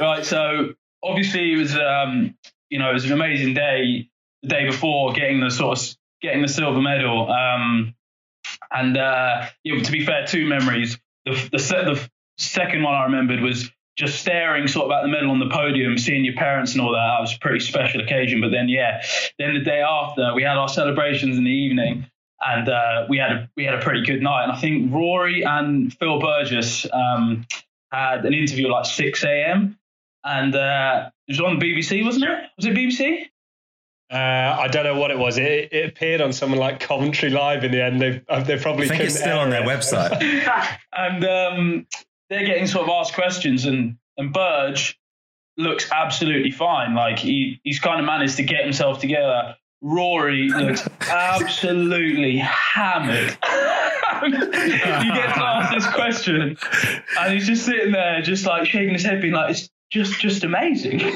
Right, 0.00 0.24
so 0.24 0.74
obviously 1.02 1.52
it 1.52 1.56
was, 1.56 1.76
um, 1.76 2.36
you 2.70 2.78
know, 2.78 2.90
it 2.90 2.94
was 2.94 3.04
an 3.06 3.12
amazing 3.12 3.54
day 3.54 4.08
the 4.42 4.48
day 4.48 4.66
before 4.66 5.12
getting 5.12 5.40
the 5.40 5.50
sort 5.50 5.78
of 5.78 5.96
getting 6.22 6.42
the 6.42 6.48
silver 6.48 6.80
medal. 6.80 7.30
Um, 7.30 7.94
and 8.70 8.96
uh, 8.96 9.46
yeah, 9.64 9.82
to 9.82 9.92
be 9.92 10.04
fair, 10.04 10.26
two 10.26 10.46
memories. 10.46 10.98
The 11.24 11.32
the, 11.52 11.58
the 11.58 12.10
second 12.38 12.82
one 12.82 12.94
I 12.94 13.04
remembered 13.04 13.40
was 13.40 13.70
just 13.96 14.20
staring 14.20 14.68
sort 14.68 14.86
of 14.86 14.92
at 14.92 15.02
the 15.02 15.08
medal 15.08 15.30
on 15.30 15.40
the 15.40 15.48
podium, 15.48 15.98
seeing 15.98 16.24
your 16.24 16.34
parents 16.34 16.72
and 16.72 16.80
all 16.80 16.92
that. 16.92 17.14
That 17.16 17.20
was 17.20 17.34
a 17.34 17.38
pretty 17.40 17.58
special 17.58 18.00
occasion. 18.00 18.40
But 18.40 18.52
then, 18.52 18.68
yeah, 18.68 19.02
then 19.38 19.54
the 19.54 19.60
day 19.60 19.82
after, 19.82 20.34
we 20.34 20.44
had 20.44 20.56
our 20.56 20.68
celebrations 20.68 21.36
in 21.36 21.42
the 21.42 21.50
evening, 21.50 22.06
and 22.40 22.68
uh, 22.68 23.06
we 23.08 23.18
had 23.18 23.32
a 23.32 23.50
we 23.56 23.64
had 23.64 23.74
a 23.74 23.80
pretty 23.80 24.04
good 24.04 24.22
night. 24.22 24.44
And 24.44 24.52
I 24.52 24.56
think 24.56 24.92
Rory 24.92 25.42
and 25.42 25.92
Phil 25.98 26.20
Burgess 26.20 26.86
um, 26.92 27.44
had 27.90 28.24
an 28.24 28.34
interview 28.34 28.68
like 28.68 28.86
6 28.86 29.24
a.m. 29.24 29.78
and 30.24 30.54
uh, 30.54 31.10
it 31.26 31.32
was 31.32 31.40
on 31.40 31.58
BBC, 31.58 32.04
wasn't 32.04 32.24
it? 32.24 32.38
Was 32.56 32.66
it 32.66 32.74
BBC? 32.74 33.26
Uh, 34.10 34.56
I 34.58 34.68
don't 34.68 34.84
know 34.84 34.98
what 34.98 35.10
it 35.10 35.18
was. 35.18 35.36
It, 35.36 35.72
it, 35.72 35.88
appeared 35.90 36.22
on 36.22 36.32
someone 36.32 36.58
like 36.58 36.80
Coventry 36.80 37.28
Live 37.28 37.62
in 37.62 37.72
the 37.72 37.84
end. 37.84 38.00
They 38.00 38.22
they 38.44 38.58
probably 38.58 38.86
I 38.86 38.88
think 38.88 39.02
it's 39.02 39.18
still 39.18 39.38
on 39.38 39.50
their 39.50 39.62
it. 39.62 39.66
website. 39.66 40.48
and 40.96 41.24
um, 41.24 41.86
they're 42.30 42.46
getting 42.46 42.66
sort 42.66 42.88
of 42.88 42.90
asked 42.90 43.14
questions, 43.14 43.66
and 43.66 43.98
and 44.16 44.32
Burge 44.32 44.98
looks 45.58 45.90
absolutely 45.92 46.52
fine. 46.52 46.94
Like 46.94 47.18
he 47.18 47.60
he's 47.64 47.80
kind 47.80 48.00
of 48.00 48.06
managed 48.06 48.36
to 48.36 48.44
get 48.44 48.64
himself 48.64 48.98
together. 48.98 49.56
Rory 49.82 50.48
looks 50.48 50.88
absolutely 51.10 52.38
hammered. 52.38 53.30
he 54.24 54.30
gets 54.30 55.38
asked 55.38 55.74
this 55.74 55.86
question, 55.86 56.56
and 57.18 57.32
he's 57.34 57.46
just 57.46 57.66
sitting 57.66 57.92
there, 57.92 58.22
just 58.22 58.46
like 58.46 58.66
shaking 58.66 58.94
his 58.94 59.04
head, 59.04 59.20
being 59.20 59.34
like, 59.34 59.50
"It's 59.50 59.68
just 59.90 60.20
just 60.20 60.44
amazing." 60.44 60.98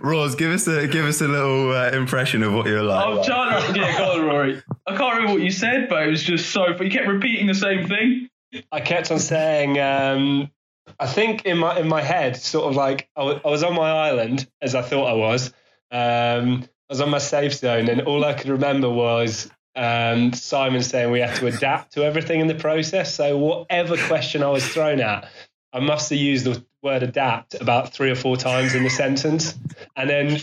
Rose, 0.00 0.34
give 0.34 0.52
us 0.52 0.66
a 0.66 0.86
give 0.86 1.04
us 1.04 1.20
a 1.20 1.28
little 1.28 1.72
uh, 1.72 1.90
impression 1.90 2.42
of 2.42 2.52
what 2.52 2.66
you're 2.66 2.82
like. 2.82 3.06
I'm 3.06 3.24
trying 3.24 3.72
to 3.72 3.80
yeah, 3.80 3.98
go 3.98 4.12
on, 4.12 4.26
Rory. 4.26 4.62
I 4.86 4.96
can't 4.96 5.14
remember 5.14 5.34
what 5.34 5.42
you 5.42 5.50
said, 5.50 5.88
but 5.88 6.02
it 6.02 6.10
was 6.10 6.22
just 6.22 6.50
so. 6.50 6.68
You 6.68 6.90
kept 6.90 7.08
repeating 7.08 7.46
the 7.46 7.54
same 7.54 7.88
thing. 7.88 8.28
I 8.70 8.80
kept 8.80 9.10
on 9.10 9.18
saying. 9.18 9.78
Um, 9.78 10.50
I 10.98 11.06
think 11.06 11.46
in 11.46 11.58
my 11.58 11.78
in 11.78 11.88
my 11.88 12.02
head, 12.02 12.36
sort 12.36 12.66
of 12.66 12.76
like 12.76 13.08
I, 13.16 13.20
w- 13.20 13.40
I 13.44 13.48
was 13.48 13.62
on 13.62 13.74
my 13.74 13.90
island 13.90 14.48
as 14.60 14.74
I 14.74 14.82
thought 14.82 15.06
I 15.06 15.14
was. 15.14 15.48
Um, 15.90 16.62
I 16.62 16.92
was 16.92 17.00
on 17.00 17.10
my 17.10 17.18
safe 17.18 17.54
zone, 17.54 17.88
and 17.88 18.02
all 18.02 18.24
I 18.24 18.34
could 18.34 18.50
remember 18.50 18.90
was 18.90 19.50
um, 19.74 20.32
Simon 20.32 20.82
saying 20.82 21.10
we 21.10 21.20
had 21.20 21.36
to 21.36 21.46
adapt 21.46 21.92
to 21.94 22.04
everything 22.04 22.40
in 22.40 22.46
the 22.46 22.54
process. 22.54 23.14
So 23.14 23.36
whatever 23.38 23.96
question 23.96 24.42
I 24.42 24.48
was 24.48 24.66
thrown 24.66 25.00
at, 25.00 25.28
I 25.72 25.80
must 25.80 26.10
have 26.10 26.18
used 26.18 26.44
the, 26.44 26.64
word 26.82 27.02
adapt 27.02 27.54
about 27.54 27.92
three 27.92 28.10
or 28.10 28.14
four 28.16 28.36
times 28.36 28.74
in 28.74 28.82
the 28.82 28.90
sentence, 28.90 29.56
and 29.96 30.10
then 30.10 30.36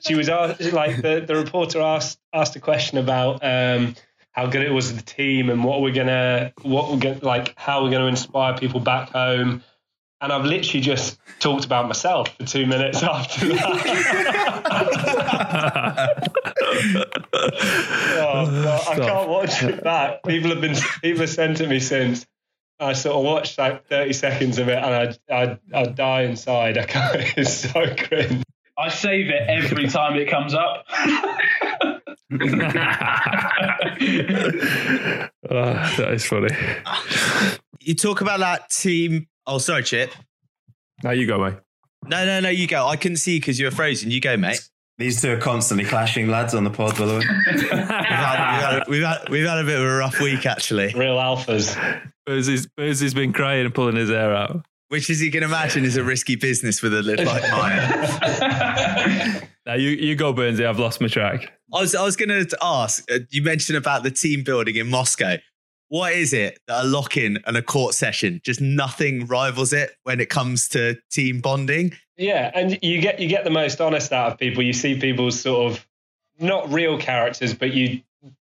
she 0.00 0.14
was 0.14 0.28
asked, 0.28 0.72
like 0.72 1.02
the, 1.02 1.22
the 1.26 1.36
reporter 1.36 1.80
asked 1.80 2.18
asked 2.32 2.56
a 2.56 2.60
question 2.60 2.98
about 2.98 3.40
um, 3.42 3.94
how 4.32 4.46
good 4.46 4.62
it 4.62 4.70
was 4.70 4.94
the 4.94 5.02
team 5.02 5.50
and 5.50 5.62
what 5.62 5.82
we're 5.82 5.92
gonna 5.92 6.52
what 6.62 6.90
we're 6.90 6.98
gonna 6.98 7.20
like 7.22 7.54
how 7.58 7.84
we're 7.84 7.90
gonna 7.90 8.06
inspire 8.06 8.56
people 8.56 8.80
back 8.80 9.10
home. 9.10 9.62
And 10.22 10.32
I've 10.32 10.44
literally 10.44 10.80
just 10.80 11.18
talked 11.40 11.64
about 11.64 11.88
myself 11.88 12.28
for 12.36 12.44
two 12.46 12.64
minutes 12.64 13.02
after 13.02 13.48
that. 13.48 14.32
oh, 17.34 18.48
well, 18.52 18.84
I 18.88 18.94
can't 18.94 19.28
watch 19.28 19.64
it 19.64 19.82
back. 19.82 20.22
People 20.22 20.50
have 20.50 20.60
been 20.60 20.76
people 21.02 21.22
have 21.22 21.30
sent 21.30 21.60
it 21.60 21.68
me 21.68 21.80
since. 21.80 22.24
I 22.78 22.92
sort 22.92 23.16
of 23.16 23.24
watched 23.24 23.58
like 23.58 23.88
30 23.88 24.12
seconds 24.12 24.58
of 24.58 24.68
it 24.68 24.78
and 24.78 24.94
I 24.94 25.16
I 25.34 25.58
I 25.74 25.84
die 25.86 26.22
inside. 26.22 26.78
I 26.78 26.84
can't. 26.84 27.16
It's 27.36 27.52
so 27.52 27.92
cringe. 27.96 28.44
I 28.78 28.90
save 28.90 29.28
it 29.28 29.42
every 29.48 29.88
time 29.88 30.16
it 30.16 30.30
comes 30.30 30.54
up. 30.54 30.84
Oh, 30.94 31.38
that 35.50 36.10
is 36.12 36.24
funny. 36.24 36.54
You 37.80 37.94
talk 37.96 38.20
about 38.20 38.38
that 38.40 38.70
team. 38.70 39.26
Oh, 39.46 39.58
sorry, 39.58 39.82
Chip. 39.82 40.12
Now 41.02 41.10
you 41.10 41.26
go, 41.26 41.38
mate. 41.38 41.54
No, 42.04 42.24
no, 42.24 42.40
no. 42.40 42.48
You 42.48 42.66
go. 42.66 42.86
I 42.86 42.96
couldn't 42.96 43.16
see 43.16 43.38
because 43.38 43.58
you 43.58 43.66
were 43.66 43.70
frozen. 43.70 44.10
You 44.10 44.20
go, 44.20 44.36
mate. 44.36 44.68
These 44.98 45.22
two 45.22 45.32
are 45.32 45.38
constantly 45.38 45.84
clashing 45.84 46.28
lads 46.28 46.54
on 46.54 46.64
the 46.64 46.70
pod, 46.70 46.96
by 46.96 47.06
the 47.06 47.14
way. 47.14 47.24
We've 47.52 47.70
had, 47.70 47.80
we've, 47.80 48.62
had, 48.62 48.88
we've, 48.88 49.02
had, 49.02 49.28
we've 49.30 49.46
had 49.46 49.58
a 49.58 49.64
bit 49.64 49.78
of 49.78 49.84
a 49.84 49.96
rough 49.96 50.20
week 50.20 50.46
actually. 50.46 50.92
Real 50.94 51.16
alphas. 51.16 51.76
Boozy's, 52.26 52.66
Boozy's 52.76 53.14
been 53.14 53.32
crying 53.32 53.64
and 53.64 53.74
pulling 53.74 53.96
his 53.96 54.10
hair 54.10 54.34
out. 54.34 54.64
Which, 54.88 55.08
as 55.08 55.22
you 55.22 55.32
can 55.32 55.42
imagine, 55.42 55.84
is 55.84 55.96
a 55.96 56.04
risky 56.04 56.36
business 56.36 56.82
with 56.82 56.92
a 56.94 57.02
lid 57.02 57.24
like 57.24 57.42
mine. 57.50 59.48
Now 59.64 59.74
you, 59.74 59.90
you 59.90 60.16
go, 60.16 60.34
Burnsy. 60.34 60.66
I've 60.66 60.80
lost 60.80 61.00
my 61.00 61.06
track. 61.06 61.52
I 61.72 61.80
was, 61.80 61.94
I 61.94 62.02
was 62.02 62.16
going 62.16 62.28
to 62.28 62.58
ask. 62.60 63.08
Uh, 63.10 63.20
you 63.30 63.42
mentioned 63.42 63.78
about 63.78 64.02
the 64.02 64.10
team 64.10 64.42
building 64.42 64.74
in 64.74 64.90
Moscow. 64.90 65.36
What 65.92 66.14
is 66.14 66.32
it 66.32 66.58
that 66.68 66.86
a 66.86 66.88
lock 66.88 67.18
in 67.18 67.36
and 67.46 67.54
a 67.54 67.60
court 67.60 67.92
session 67.92 68.40
just 68.42 68.62
nothing 68.62 69.26
rivals 69.26 69.74
it 69.74 69.90
when 70.04 70.20
it 70.20 70.30
comes 70.30 70.66
to 70.70 70.96
team 71.10 71.42
bonding? 71.42 71.92
Yeah, 72.16 72.50
and 72.54 72.78
you 72.80 72.98
get 73.02 73.20
you 73.20 73.28
get 73.28 73.44
the 73.44 73.50
most 73.50 73.78
honest 73.78 74.10
out 74.10 74.32
of 74.32 74.38
people. 74.38 74.62
You 74.62 74.72
see 74.72 74.98
people's 74.98 75.38
sort 75.38 75.70
of 75.70 75.86
not 76.38 76.72
real 76.72 76.96
characters, 76.98 77.52
but 77.52 77.74
you 77.74 78.00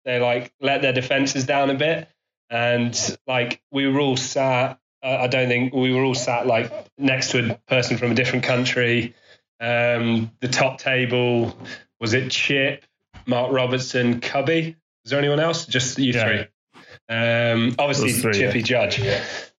they 0.05 0.18
like 0.18 0.53
let 0.61 0.82
their 0.82 0.92
defenses 0.92 1.44
down 1.47 1.70
a 1.70 1.74
bit. 1.74 2.09
And 2.51 3.16
like 3.28 3.62
we 3.70 3.86
were 3.86 4.01
all 4.01 4.16
sat, 4.16 4.80
uh, 5.05 5.18
I 5.20 5.28
don't 5.28 5.47
think 5.47 5.72
we 5.72 5.92
were 5.92 6.03
all 6.03 6.16
sat 6.16 6.49
like 6.49 6.72
next 6.99 7.30
to 7.30 7.53
a 7.53 7.55
person 7.68 7.97
from 7.97 8.11
a 8.11 8.14
different 8.16 8.44
country. 8.44 9.14
Um, 9.61 10.32
the 10.40 10.49
top 10.49 10.80
table 10.80 11.57
was 12.01 12.12
it 12.12 12.28
Chip, 12.28 12.84
Mark 13.24 13.53
Robertson, 13.53 14.18
Cubby. 14.18 14.74
Is 15.05 15.11
there 15.12 15.20
anyone 15.20 15.38
else? 15.38 15.64
Just 15.64 15.97
you 16.01 16.12
Yeah. 16.12 16.24
three. 16.24 16.47
Um, 17.09 17.74
obviously 17.79 18.12
Those 18.12 18.22
three, 18.22 18.33
Chippy 18.35 18.59
yeah. 18.61 18.64
Judge. 18.64 19.01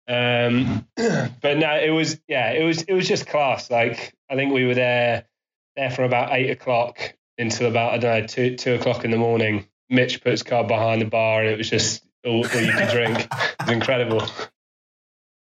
Um, 0.10 0.88
but 1.42 1.58
no, 1.58 1.78
it 1.78 1.90
was 1.92 2.20
yeah, 2.28 2.52
it 2.52 2.64
was 2.64 2.84
it 2.84 2.94
was 2.94 3.08
just 3.08 3.28
class. 3.28 3.70
Like 3.70 4.14
I 4.30 4.36
think 4.36 4.54
we 4.54 4.66
were 4.66 4.76
there 4.76 5.26
there 5.76 5.92
from 5.92 6.06
about 6.06 6.34
eight 6.34 6.50
o'clock 6.50 7.14
until 7.38 7.68
about 7.68 7.94
I 7.94 7.98
don't 7.98 8.22
know 8.22 8.28
two 8.28 8.56
two 8.56 8.74
o'clock 8.76 9.04
in 9.06 9.12
the 9.12 9.18
morning. 9.18 9.68
Mitch 9.90 10.22
put 10.22 10.32
his 10.32 10.44
car 10.44 10.66
behind 10.66 11.02
the 11.02 11.06
bar, 11.06 11.42
and 11.42 11.50
it 11.50 11.58
was 11.58 11.70
just 11.70 12.04
all, 12.26 12.46
all 12.46 12.62
you 12.62 12.72
could 12.72 12.90
drink. 12.90 13.18
It 13.32 13.56
was 13.66 13.70
incredible. 13.72 14.22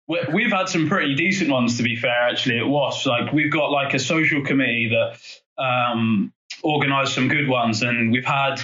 We- 0.08 0.26
We've 0.34 0.52
had 0.52 0.70
some 0.70 0.88
pretty 0.88 1.16
decent 1.16 1.50
ones, 1.52 1.78
to 1.78 1.84
be 1.84 1.96
fair. 1.96 2.30
Actually, 2.30 2.60
at 2.60 2.68
Wasps, 2.68 3.06
like 3.06 3.32
we've 3.34 3.52
got 3.52 3.72
like 3.72 3.94
a 3.94 4.00
social 4.00 4.44
committee 4.44 4.90
that 4.90 5.62
um, 5.64 6.34
organised 6.64 7.14
some 7.14 7.28
good 7.28 7.48
ones, 7.48 7.82
and 7.82 8.12
we've 8.12 8.26
had 8.26 8.62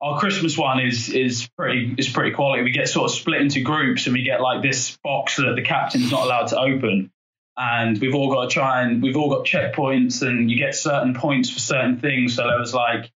our 0.00 0.18
Christmas 0.18 0.56
one 0.56 0.80
is 0.80 1.08
is 1.08 1.48
pretty 1.56 1.94
is 1.98 2.08
pretty 2.08 2.32
quality. 2.32 2.62
We 2.62 2.70
get 2.70 2.88
sort 2.88 3.10
of 3.10 3.16
split 3.16 3.40
into 3.40 3.60
groups, 3.60 4.06
and 4.06 4.14
we 4.14 4.22
get 4.22 4.40
like 4.40 4.62
this 4.62 4.96
box 5.02 5.36
that 5.36 5.54
the 5.56 5.62
captain's 5.62 6.10
not 6.10 6.24
allowed 6.24 6.48
to 6.48 6.58
open, 6.58 7.10
and 7.56 7.98
we've 8.00 8.14
all 8.14 8.32
got 8.32 8.48
to 8.48 8.48
try 8.48 8.82
and 8.82 9.02
we've 9.02 9.16
all 9.16 9.28
got 9.28 9.44
checkpoints, 9.44 10.22
and 10.22 10.50
you 10.50 10.56
get 10.56 10.74
certain 10.74 11.14
points 11.14 11.50
for 11.50 11.58
certain 11.58 11.98
things. 11.98 12.36
So 12.36 12.44
there 12.46 12.58
was 12.58 12.74
like 12.74 13.10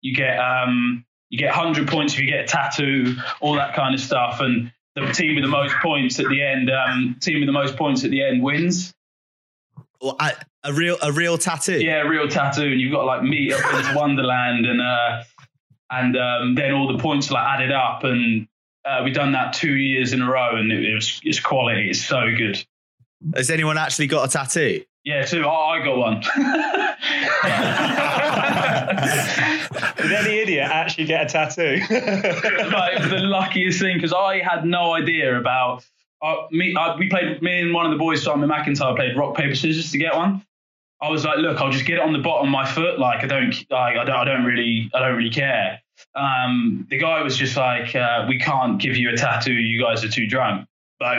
you 0.00 0.14
get 0.14 0.38
um 0.38 1.04
you 1.28 1.38
get 1.38 1.54
100 1.56 1.88
points 1.88 2.14
if 2.14 2.20
you 2.20 2.26
get 2.26 2.40
a 2.40 2.46
tattoo, 2.46 3.16
all 3.40 3.54
that 3.54 3.74
kind 3.74 3.94
of 3.94 4.00
stuff, 4.00 4.40
and 4.40 4.72
the 4.94 5.12
team 5.12 5.34
with 5.34 5.44
the 5.44 5.50
most 5.50 5.74
points 5.82 6.18
at 6.18 6.26
the 6.28 6.42
end, 6.42 6.70
um, 6.70 7.16
team 7.20 7.40
with 7.40 7.46
the 7.48 7.52
most 7.52 7.76
points 7.76 8.04
at 8.04 8.10
the 8.10 8.22
end 8.22 8.42
wins. 8.42 8.94
Or 10.00 10.16
a, 10.18 10.32
a 10.64 10.72
real 10.72 10.96
a 11.02 11.12
real 11.12 11.38
tattoo? 11.38 11.78
Yeah, 11.78 12.02
a 12.02 12.08
real 12.08 12.28
tattoo, 12.28 12.66
and 12.66 12.80
you've 12.80 12.92
got 12.92 13.04
like 13.04 13.22
meet 13.22 13.52
up 13.52 13.74
into 13.74 13.94
Wonderland, 13.96 14.66
and 14.66 14.80
uh, 14.80 15.22
and 15.90 16.16
um, 16.16 16.54
then 16.54 16.72
all 16.72 16.92
the 16.92 16.98
points 16.98 17.30
are 17.30 17.34
like 17.34 17.46
added 17.46 17.72
up, 17.72 18.04
and 18.04 18.48
uh, 18.84 19.02
we've 19.04 19.14
done 19.14 19.32
that 19.32 19.52
two 19.52 19.74
years 19.74 20.12
in 20.12 20.22
a 20.22 20.30
row, 20.30 20.56
and 20.56 20.72
it, 20.72 20.84
it 20.84 20.94
was 20.94 21.20
it's 21.24 21.40
quality, 21.40 21.90
it's 21.90 22.04
so 22.04 22.26
good. 22.36 22.64
Has 23.34 23.50
anyone 23.50 23.78
actually 23.78 24.06
got 24.06 24.28
a 24.28 24.32
tattoo? 24.32 24.84
Yeah, 25.04 25.24
so 25.24 25.42
I, 25.42 25.78
I 25.78 25.84
got 25.84 25.96
one. 25.96 26.20
Did 29.96 30.12
any 30.12 30.40
idiot 30.40 30.68
actually 30.68 31.04
get 31.04 31.26
a 31.26 31.28
tattoo? 31.28 31.78
like, 31.90 32.94
it 32.94 33.00
was 33.00 33.10
the 33.10 33.20
luckiest 33.20 33.80
thing 33.80 33.96
because 33.96 34.12
I 34.12 34.40
had 34.40 34.64
no 34.64 34.94
idea 34.94 35.38
about. 35.38 35.84
Uh, 36.20 36.46
me, 36.50 36.74
uh, 36.74 36.96
we 36.98 37.08
played. 37.08 37.40
Me 37.40 37.60
and 37.60 37.72
one 37.72 37.86
of 37.86 37.92
the 37.92 37.98
boys, 37.98 38.22
Simon 38.22 38.48
McIntyre, 38.48 38.96
played 38.96 39.16
rock 39.16 39.36
paper 39.36 39.54
scissors 39.54 39.92
to 39.92 39.98
get 39.98 40.14
one. 40.14 40.44
I 41.00 41.10
was 41.10 41.24
like, 41.24 41.38
look, 41.38 41.60
I'll 41.60 41.70
just 41.70 41.84
get 41.84 41.96
it 41.96 42.02
on 42.02 42.12
the 42.12 42.18
bottom 42.18 42.48
of 42.48 42.52
my 42.52 42.66
foot. 42.66 42.98
Like, 42.98 43.22
I 43.22 43.26
don't, 43.26 43.54
like, 43.70 43.96
I 43.96 44.04
don't, 44.04 44.16
I 44.16 44.24
don't 44.24 44.44
really, 44.44 44.90
I 44.94 45.00
don't 45.00 45.16
really 45.16 45.30
care. 45.30 45.80
Um, 46.14 46.86
the 46.90 46.98
guy 46.98 47.22
was 47.22 47.36
just 47.36 47.56
like, 47.56 47.94
uh, 47.94 48.24
we 48.28 48.38
can't 48.38 48.80
give 48.80 48.96
you 48.96 49.10
a 49.10 49.16
tattoo. 49.16 49.52
You 49.52 49.82
guys 49.82 50.04
are 50.04 50.08
too 50.08 50.26
drunk. 50.26 50.66
But 50.98 51.18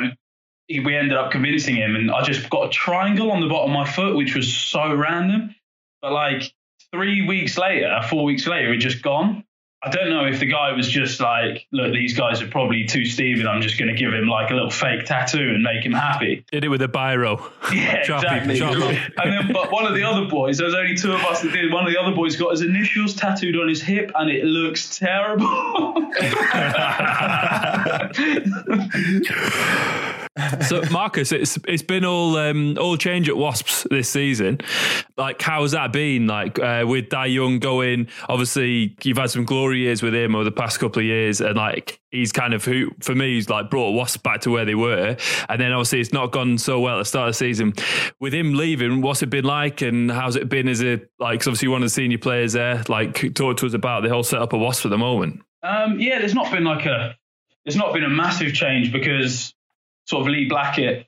we 0.70 0.96
ended 0.96 1.18
up 1.18 1.32
convincing 1.32 1.76
him, 1.76 1.96
and 1.96 2.12
I 2.12 2.24
just 2.24 2.50
got 2.50 2.68
a 2.68 2.70
triangle 2.70 3.32
on 3.32 3.42
the 3.42 3.48
bottom 3.48 3.72
of 3.72 3.86
my 3.86 3.90
foot, 3.90 4.16
which 4.16 4.36
was 4.36 4.52
so 4.52 4.94
random. 4.94 5.56
But 6.02 6.12
like 6.12 6.44
three 6.92 7.28
weeks 7.28 7.58
later, 7.58 8.00
four 8.10 8.24
weeks 8.24 8.48
later, 8.48 8.74
it 8.74 8.78
just 8.78 9.02
gone. 9.02 9.44
I 9.84 9.92
don't 9.92 10.10
know 10.10 10.26
if 10.26 10.40
the 10.40 10.48
guy 10.48 10.72
was 10.74 10.90
just 10.90 11.20
like, 11.20 11.68
look, 11.72 11.94
these 11.94 12.18
guys 12.18 12.42
are 12.42 12.48
probably 12.48 12.86
too 12.86 13.06
Steven. 13.06 13.46
I'm 13.48 13.62
just 13.62 13.78
going 13.78 13.90
to 13.90 13.94
give 14.00 14.12
him 14.12 14.28
like 14.28 14.50
a 14.50 14.56
little 14.56 14.72
fake 14.72 15.06
tattoo 15.06 15.38
and 15.54 15.62
make 15.62 15.86
him 15.86 15.92
happy. 15.92 16.44
Did 16.52 16.64
it 16.64 16.70
with 16.70 16.82
a 16.82 16.88
biro. 16.88 17.40
Yeah, 17.74 18.04
Sharpie- 18.04 18.24
exactly. 18.24 18.60
Sharpie. 18.60 19.12
And 19.24 19.34
then, 19.34 19.54
but 19.54 19.72
one 19.72 19.86
of 19.86 19.94
the 19.94 20.04
other 20.04 20.26
boys, 20.26 20.58
there 20.58 20.66
was 20.66 20.74
only 20.74 20.96
two 20.96 21.12
of 21.14 21.22
us 21.26 21.42
that 21.42 21.52
did. 21.52 21.72
One 21.72 21.86
of 21.86 21.94
the 21.94 22.00
other 22.00 22.16
boys 22.16 22.36
got 22.38 22.52
his 22.52 22.62
initials 22.62 23.14
tattooed 23.14 23.56
on 23.56 23.68
his 23.68 23.82
hip, 23.82 24.12
and 24.16 24.32
it 24.32 24.46
looks 24.46 24.98
terrible. 24.98 25.46
So 30.68 30.82
Marcus, 30.92 31.32
it's 31.32 31.58
it's 31.68 31.84
been 31.84 32.06
all 32.06 32.38
um, 32.38 32.78
all 32.80 32.98
change 32.98 33.30
at 33.30 33.38
Wasps 33.38 33.88
this 33.90 34.10
season. 34.10 34.60
Like, 35.18 35.42
how's 35.42 35.72
that 35.72 35.92
been? 35.92 36.28
Like 36.28 36.60
uh, 36.60 36.84
with 36.88 37.10
Dai 37.10 37.28
Young 37.28 37.60
going, 37.60 38.08
obviously 38.30 38.96
you've 39.04 39.18
had 39.18 39.30
some 39.30 39.46
glory 39.46 39.80
years 39.80 40.04
with 40.04 40.14
him 40.14 40.36
over 40.36 40.44
the 40.44 40.52
past 40.52 40.80
couple 40.80 41.00
of 41.00 41.06
years, 41.06 41.42
and 41.42 41.56
like 41.56 42.00
he's 42.12 42.32
kind 42.32 42.54
of 42.54 42.64
who 42.64 42.92
for 43.02 43.16
me 43.16 43.36
he's 43.36 43.50
like 43.50 43.70
brought 43.70 43.92
Wasps 43.92 44.18
back 44.22 44.42
to 44.42 44.52
where 44.52 44.66
they 44.66 44.76
were, 44.76 45.18
and 45.50 45.62
then 45.62 45.72
obviously 45.72 46.00
it's 46.00 46.14
not 46.14 46.32
gone 46.32 46.58
so 46.58 46.80
well 46.80 46.96
at 46.96 47.00
the 47.00 47.06
start 47.06 47.30
of 47.30 47.34
the 47.34 47.38
season. 47.38 47.74
With 48.20 48.34
him 48.34 48.54
leaving, 48.54 49.02
what's 49.02 49.22
it 49.24 49.30
been 49.30 49.46
like, 49.46 49.82
and 49.82 50.12
how's 50.12 50.36
it 50.36 50.50
been 50.50 50.68
as 50.68 50.84
a 50.84 51.00
like 51.20 51.40
'cause 51.40 51.48
obviously 51.48 51.68
one 51.70 51.82
of 51.82 51.86
the 51.88 51.90
senior 51.94 52.18
players 52.18 52.54
there? 52.54 52.84
Like, 52.88 53.34
talk 53.34 53.58
to 53.58 53.66
us 53.66 53.74
about 53.74 54.04
the 54.04 54.10
whole 54.10 54.24
setup 54.24 54.54
of 54.54 54.60
Wasps 54.62 54.86
at 54.86 54.90
the 54.92 54.98
moment. 54.98 55.42
Um, 55.64 56.00
yeah, 56.00 56.20
there's 56.20 56.36
not 56.36 56.52
been 56.52 56.64
like 56.64 56.86
a 56.86 57.16
there's 57.66 57.76
not 57.76 57.94
been 57.94 58.04
a 58.04 58.10
massive 58.10 58.54
change 58.54 58.94
because 58.94 59.54
sort 60.08 60.22
of 60.22 60.28
Lee 60.28 60.48
Blackett 60.48 61.08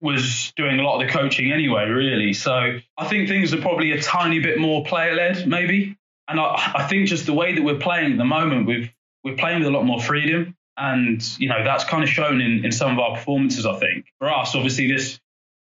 was 0.00 0.52
doing 0.56 0.78
a 0.78 0.82
lot 0.82 1.00
of 1.00 1.06
the 1.06 1.12
coaching 1.12 1.52
anyway, 1.52 1.88
really. 1.88 2.32
So 2.32 2.78
I 2.96 3.08
think 3.08 3.28
things 3.28 3.52
are 3.52 3.60
probably 3.60 3.92
a 3.92 4.00
tiny 4.00 4.38
bit 4.40 4.58
more 4.58 4.84
player 4.84 5.14
led, 5.14 5.46
maybe. 5.46 5.96
And 6.28 6.38
I, 6.38 6.72
I 6.76 6.86
think 6.88 7.08
just 7.08 7.26
the 7.26 7.32
way 7.32 7.54
that 7.54 7.62
we're 7.62 7.78
playing 7.78 8.12
at 8.12 8.18
the 8.18 8.24
moment, 8.24 8.66
we've 8.66 8.90
we're 9.24 9.36
playing 9.36 9.58
with 9.58 9.68
a 9.68 9.70
lot 9.72 9.84
more 9.84 10.00
freedom, 10.00 10.56
and 10.76 11.22
you 11.38 11.48
know 11.48 11.64
that's 11.64 11.84
kind 11.84 12.04
of 12.04 12.08
shown 12.08 12.40
in 12.40 12.64
in 12.64 12.70
some 12.70 12.92
of 12.92 12.98
our 12.98 13.16
performances. 13.16 13.66
I 13.66 13.76
think 13.78 14.06
for 14.18 14.32
us, 14.32 14.54
obviously 14.54 14.92
this 14.92 15.18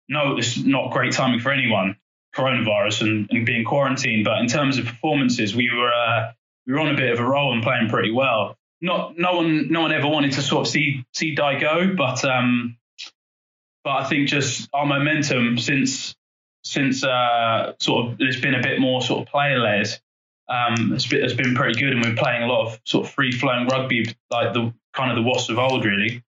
no, 0.08 0.36
this 0.36 0.58
not 0.58 0.92
great 0.92 1.12
timing 1.12 1.40
for 1.40 1.50
anyone, 1.50 1.96
coronavirus 2.34 3.02
and, 3.02 3.28
and 3.30 3.46
being 3.46 3.64
quarantined. 3.64 4.24
But 4.24 4.38
in 4.38 4.48
terms 4.48 4.78
of 4.78 4.86
performances, 4.86 5.54
we 5.54 5.70
were 5.70 5.92
uh, 5.92 6.32
we 6.66 6.74
were 6.74 6.80
on 6.80 6.88
a 6.88 6.96
bit 6.96 7.12
of 7.12 7.20
a 7.20 7.24
roll 7.24 7.52
and 7.52 7.62
playing 7.62 7.88
pretty 7.88 8.12
well. 8.12 8.58
Not 8.80 9.16
no 9.16 9.36
one 9.36 9.70
no 9.72 9.80
one 9.80 9.92
ever 9.92 10.06
wanted 10.06 10.32
to 10.32 10.42
sort 10.42 10.66
of 10.66 10.72
see 10.72 11.04
see 11.12 11.34
Dai 11.34 11.58
go, 11.58 11.94
but 11.96 12.24
um, 12.24 12.76
but 13.84 14.02
I 14.02 14.04
think 14.04 14.28
just 14.28 14.68
our 14.74 14.84
momentum 14.84 15.58
since 15.58 16.14
since 16.64 17.04
uh, 17.04 17.72
sort 17.80 18.06
of 18.06 18.18
there's 18.18 18.40
been 18.40 18.54
a 18.54 18.62
bit 18.62 18.80
more 18.80 19.00
sort 19.00 19.22
of 19.22 19.28
player 19.28 19.58
led. 19.58 19.86
Um, 20.48 20.92
it's 20.92 21.06
been, 21.06 21.24
it's 21.24 21.34
been 21.34 21.54
pretty 21.54 21.80
good, 21.80 21.92
and 21.92 22.04
we're 22.04 22.14
playing 22.14 22.42
a 22.42 22.46
lot 22.46 22.66
of 22.66 22.80
sort 22.84 23.06
of 23.06 23.12
free 23.12 23.32
flowing 23.32 23.66
rugby, 23.68 24.14
like 24.30 24.52
the 24.52 24.72
kind 24.92 25.10
of 25.10 25.16
the 25.16 25.22
Wasps 25.22 25.50
of 25.50 25.58
old, 25.58 25.84
really. 25.84 26.22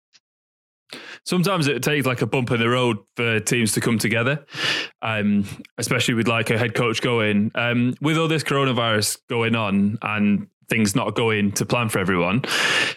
sometimes 1.25 1.67
it 1.67 1.83
takes 1.83 2.07
like 2.07 2.23
a 2.23 2.27
bump 2.27 2.51
in 2.51 2.61
the 2.61 2.69
road 2.69 2.99
for 3.17 3.41
teams 3.41 3.73
to 3.73 3.81
come 3.81 3.99
together, 3.99 4.45
um, 5.03 5.45
especially 5.77 6.15
with 6.15 6.27
like 6.29 6.51
a 6.51 6.59
head 6.59 6.75
coach 6.75 7.01
going. 7.03 7.51
Um, 7.55 7.95
with 8.01 8.17
all 8.17 8.29
this 8.29 8.43
coronavirus 8.43 9.19
going 9.29 9.55
on 9.55 9.99
and 10.03 10.49
things 10.69 10.95
not 10.95 11.15
going 11.15 11.53
to 11.53 11.67
plan 11.67 11.89
for 11.89 11.99
everyone, 11.99 12.43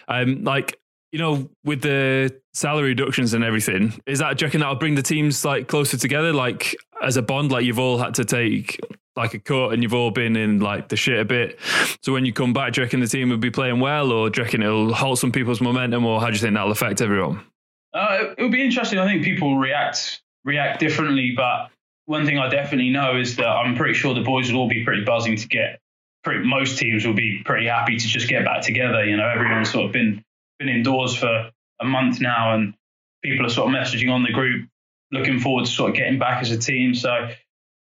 um, 0.08 0.44
like 0.44 0.78
you 1.12 1.18
know, 1.18 1.50
with 1.62 1.82
the 1.82 2.34
salary 2.54 2.88
reductions 2.88 3.34
and 3.34 3.44
everything, 3.44 4.00
is 4.06 4.20
that 4.20 4.38
do 4.38 4.46
reckon 4.46 4.60
that'll 4.60 4.76
bring 4.76 4.94
the 4.94 5.02
teams 5.02 5.44
like 5.44 5.68
closer 5.68 5.98
together, 5.98 6.32
like 6.32 6.74
as 7.02 7.16
a 7.16 7.22
bond, 7.22 7.52
like 7.52 7.64
you've 7.64 7.78
all 7.78 7.98
had 7.98 8.14
to 8.14 8.24
take 8.24 8.80
like 9.14 9.34
a 9.34 9.38
cut 9.38 9.74
and 9.74 9.82
you've 9.82 9.92
all 9.92 10.10
been 10.10 10.36
in 10.36 10.60
like 10.60 10.88
the 10.88 10.96
shit 10.96 11.20
a 11.20 11.24
bit. 11.24 11.58
So 12.02 12.14
when 12.14 12.24
you 12.24 12.32
come 12.32 12.54
back, 12.54 12.72
do 12.72 12.80
you 12.80 12.86
reckon 12.86 13.00
the 13.00 13.06
team 13.06 13.28
will 13.28 13.36
be 13.36 13.50
playing 13.50 13.78
well, 13.78 14.10
or 14.10 14.30
do 14.30 14.40
you 14.40 14.44
reckon 14.44 14.62
it'll 14.62 14.94
halt 14.94 15.18
some 15.18 15.32
people's 15.32 15.60
momentum, 15.60 16.06
or 16.06 16.18
how 16.18 16.28
do 16.28 16.32
you 16.32 16.38
think 16.38 16.54
that'll 16.54 16.72
affect 16.72 17.02
everyone? 17.02 17.44
Uh, 17.92 18.32
it'll 18.38 18.50
be 18.50 18.64
interesting. 18.64 18.98
I 18.98 19.06
think 19.06 19.22
people 19.22 19.58
react 19.58 20.22
react 20.44 20.80
differently, 20.80 21.34
but 21.36 21.68
one 22.06 22.24
thing 22.24 22.38
I 22.38 22.48
definitely 22.48 22.90
know 22.90 23.18
is 23.18 23.36
that 23.36 23.46
I'm 23.46 23.76
pretty 23.76 23.94
sure 23.94 24.14
the 24.14 24.22
boys 24.22 24.50
will 24.50 24.60
all 24.60 24.68
be 24.68 24.82
pretty 24.82 25.04
buzzing 25.04 25.36
to 25.36 25.46
get. 25.46 25.81
Pretty, 26.24 26.44
most 26.46 26.78
teams 26.78 27.04
will 27.04 27.14
be 27.14 27.42
pretty 27.44 27.66
happy 27.66 27.96
to 27.96 28.06
just 28.06 28.28
get 28.28 28.44
back 28.44 28.62
together. 28.62 29.04
You 29.04 29.16
know, 29.16 29.28
everyone's 29.28 29.70
sort 29.70 29.86
of 29.86 29.92
been 29.92 30.24
been 30.58 30.68
indoors 30.68 31.16
for 31.16 31.50
a 31.80 31.84
month 31.84 32.20
now, 32.20 32.54
and 32.54 32.74
people 33.22 33.46
are 33.46 33.50
sort 33.50 33.68
of 33.68 33.74
messaging 33.76 34.12
on 34.12 34.22
the 34.22 34.32
group, 34.32 34.68
looking 35.10 35.40
forward 35.40 35.64
to 35.64 35.70
sort 35.70 35.90
of 35.90 35.96
getting 35.96 36.18
back 36.18 36.42
as 36.42 36.50
a 36.50 36.58
team. 36.58 36.94
So 36.94 37.10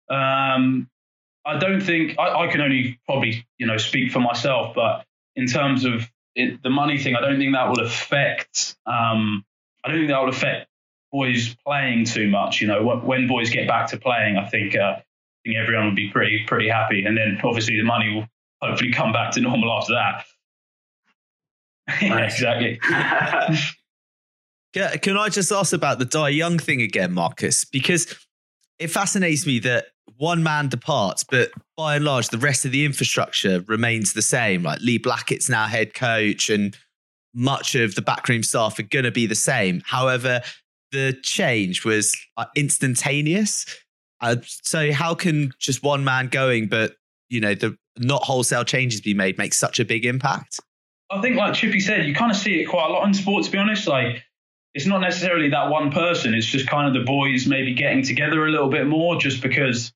um, 0.08 0.88
I 1.44 1.58
don't 1.58 1.80
think 1.80 2.18
I, 2.18 2.44
I, 2.44 2.46
can 2.48 2.60
only 2.60 2.98
probably 3.06 3.46
you 3.58 3.66
know 3.66 3.76
speak 3.76 4.12
for 4.12 4.20
myself, 4.20 4.74
but 4.74 5.04
in 5.36 5.46
terms 5.46 5.84
of 5.84 6.10
it, 6.34 6.62
the 6.62 6.70
money 6.70 6.98
thing, 6.98 7.16
I 7.16 7.20
don't 7.20 7.38
think 7.38 7.54
that 7.54 7.68
will 7.68 7.84
affect. 7.84 8.76
Um, 8.86 9.44
I 9.84 9.88
don't 9.88 9.98
think 9.98 10.08
that 10.10 10.20
will 10.20 10.28
affect 10.28 10.68
boys 11.10 11.54
playing 11.66 12.04
too 12.04 12.28
much. 12.28 12.60
You 12.60 12.68
know, 12.68 12.84
when 12.84 13.26
boys 13.26 13.50
get 13.50 13.66
back 13.66 13.88
to 13.88 13.96
playing, 13.96 14.36
I 14.36 14.46
think 14.46 14.76
uh, 14.76 15.00
I 15.44 15.48
think 15.48 15.56
everyone 15.56 15.86
will 15.86 15.94
be 15.94 16.10
pretty 16.10 16.44
pretty 16.46 16.68
happy, 16.68 17.04
and 17.04 17.16
then 17.16 17.40
obviously 17.42 17.76
the 17.76 17.84
money 17.84 18.12
will 18.14 18.26
hopefully 18.60 18.92
come 18.92 19.12
back 19.12 19.32
to 19.32 19.40
normal 19.40 19.72
after 19.72 19.94
that. 19.94 20.24
yeah, 22.02 22.18
exactly. 22.24 22.80
Can 24.74 25.16
I 25.16 25.28
just 25.28 25.50
ask 25.50 25.72
about 25.72 25.98
the 25.98 26.04
Dai 26.04 26.28
Young 26.28 26.58
thing 26.58 26.82
again, 26.82 27.12
Marcus? 27.12 27.64
Because 27.64 28.14
it 28.78 28.88
fascinates 28.88 29.46
me 29.46 29.58
that 29.60 29.86
one 30.16 30.42
man 30.42 30.68
departs, 30.68 31.24
but 31.24 31.50
by 31.76 31.96
and 31.96 32.04
large, 32.04 32.28
the 32.28 32.38
rest 32.38 32.64
of 32.64 32.72
the 32.72 32.84
infrastructure 32.84 33.60
remains 33.66 34.12
the 34.12 34.22
same. 34.22 34.62
Like 34.62 34.80
Lee 34.80 34.98
Blackett's 34.98 35.48
now 35.48 35.66
head 35.66 35.94
coach, 35.94 36.50
and 36.50 36.76
much 37.34 37.74
of 37.74 37.94
the 37.94 38.02
backroom 38.02 38.42
staff 38.42 38.78
are 38.78 38.84
going 38.84 39.04
to 39.04 39.10
be 39.10 39.26
the 39.26 39.34
same. 39.34 39.82
However, 39.84 40.40
the 40.92 41.16
change 41.22 41.84
was 41.84 42.16
uh, 42.36 42.46
instantaneous. 42.56 43.66
Uh, 44.20 44.36
so, 44.44 44.92
how 44.92 45.14
can 45.14 45.52
just 45.58 45.82
one 45.82 46.04
man 46.04 46.28
going, 46.28 46.68
but 46.68 46.94
you 47.28 47.40
know, 47.40 47.54
the 47.54 47.76
not 47.98 48.22
wholesale 48.22 48.64
changes 48.64 49.00
be 49.00 49.14
made, 49.14 49.38
make 49.38 49.54
such 49.54 49.80
a 49.80 49.84
big 49.84 50.04
impact? 50.04 50.60
I 51.10 51.20
think, 51.20 51.36
like 51.36 51.54
Chippy 51.54 51.80
said, 51.80 52.06
you 52.06 52.14
kind 52.14 52.30
of 52.30 52.36
see 52.36 52.60
it 52.60 52.66
quite 52.66 52.88
a 52.88 52.92
lot 52.92 53.06
in 53.06 53.14
sport. 53.14 53.44
To 53.44 53.50
be 53.50 53.58
honest, 53.58 53.86
like 53.86 54.24
it's 54.74 54.86
not 54.86 55.00
necessarily 55.00 55.50
that 55.50 55.70
one 55.70 55.90
person. 55.90 56.34
It's 56.34 56.46
just 56.46 56.68
kind 56.68 56.86
of 56.86 56.94
the 56.94 57.06
boys 57.06 57.46
maybe 57.46 57.74
getting 57.74 58.02
together 58.02 58.46
a 58.46 58.50
little 58.50 58.68
bit 58.68 58.86
more, 58.86 59.16
just 59.18 59.42
because 59.42 59.92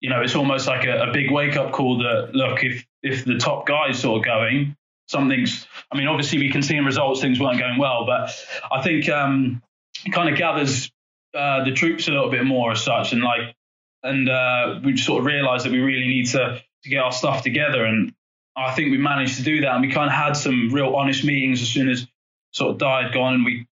you 0.00 0.10
know 0.10 0.20
it's 0.20 0.34
almost 0.34 0.66
like 0.66 0.86
a, 0.86 1.08
a 1.08 1.12
big 1.12 1.30
wake 1.30 1.56
up 1.56 1.72
call 1.72 1.98
that 1.98 2.34
look, 2.34 2.64
if 2.64 2.84
if 3.02 3.24
the 3.24 3.38
top 3.38 3.66
guy's 3.66 3.98
sort 3.98 4.18
of 4.18 4.24
going, 4.24 4.76
something's. 5.06 5.66
I 5.90 5.96
mean, 5.96 6.08
obviously 6.08 6.38
we 6.38 6.50
can 6.50 6.62
see 6.62 6.76
in 6.76 6.84
results 6.84 7.20
things 7.20 7.40
weren't 7.40 7.58
going 7.58 7.78
well, 7.78 8.04
but 8.06 8.30
I 8.70 8.82
think 8.82 9.08
um, 9.08 9.62
it 10.04 10.12
kind 10.12 10.28
of 10.28 10.36
gathers 10.36 10.90
uh, 11.34 11.64
the 11.64 11.72
troops 11.72 12.08
a 12.08 12.10
little 12.10 12.30
bit 12.30 12.44
more 12.44 12.72
as 12.72 12.82
such, 12.82 13.12
and 13.12 13.22
like, 13.22 13.54
and 14.02 14.28
uh, 14.28 14.80
we 14.84 14.96
sort 14.96 15.20
of 15.20 15.26
realised 15.26 15.64
that 15.64 15.72
we 15.72 15.80
really 15.80 16.08
need 16.08 16.26
to 16.26 16.62
to 16.82 16.88
get 16.88 16.98
our 16.98 17.12
stuff 17.12 17.42
together, 17.42 17.84
and 17.84 18.14
I 18.56 18.72
think 18.72 18.90
we 18.90 18.98
managed 18.98 19.36
to 19.36 19.42
do 19.42 19.62
that, 19.62 19.74
and 19.74 19.82
we 19.82 19.92
kind 19.92 20.08
of 20.08 20.14
had 20.14 20.32
some 20.32 20.70
real 20.72 20.94
honest 20.94 21.24
meetings 21.24 21.62
as 21.62 21.68
soon 21.68 21.88
as 21.88 22.06
sort 22.52 22.72
of 22.72 22.78
died 22.78 23.12
gone, 23.12 23.34
and 23.34 23.44
we 23.44 23.66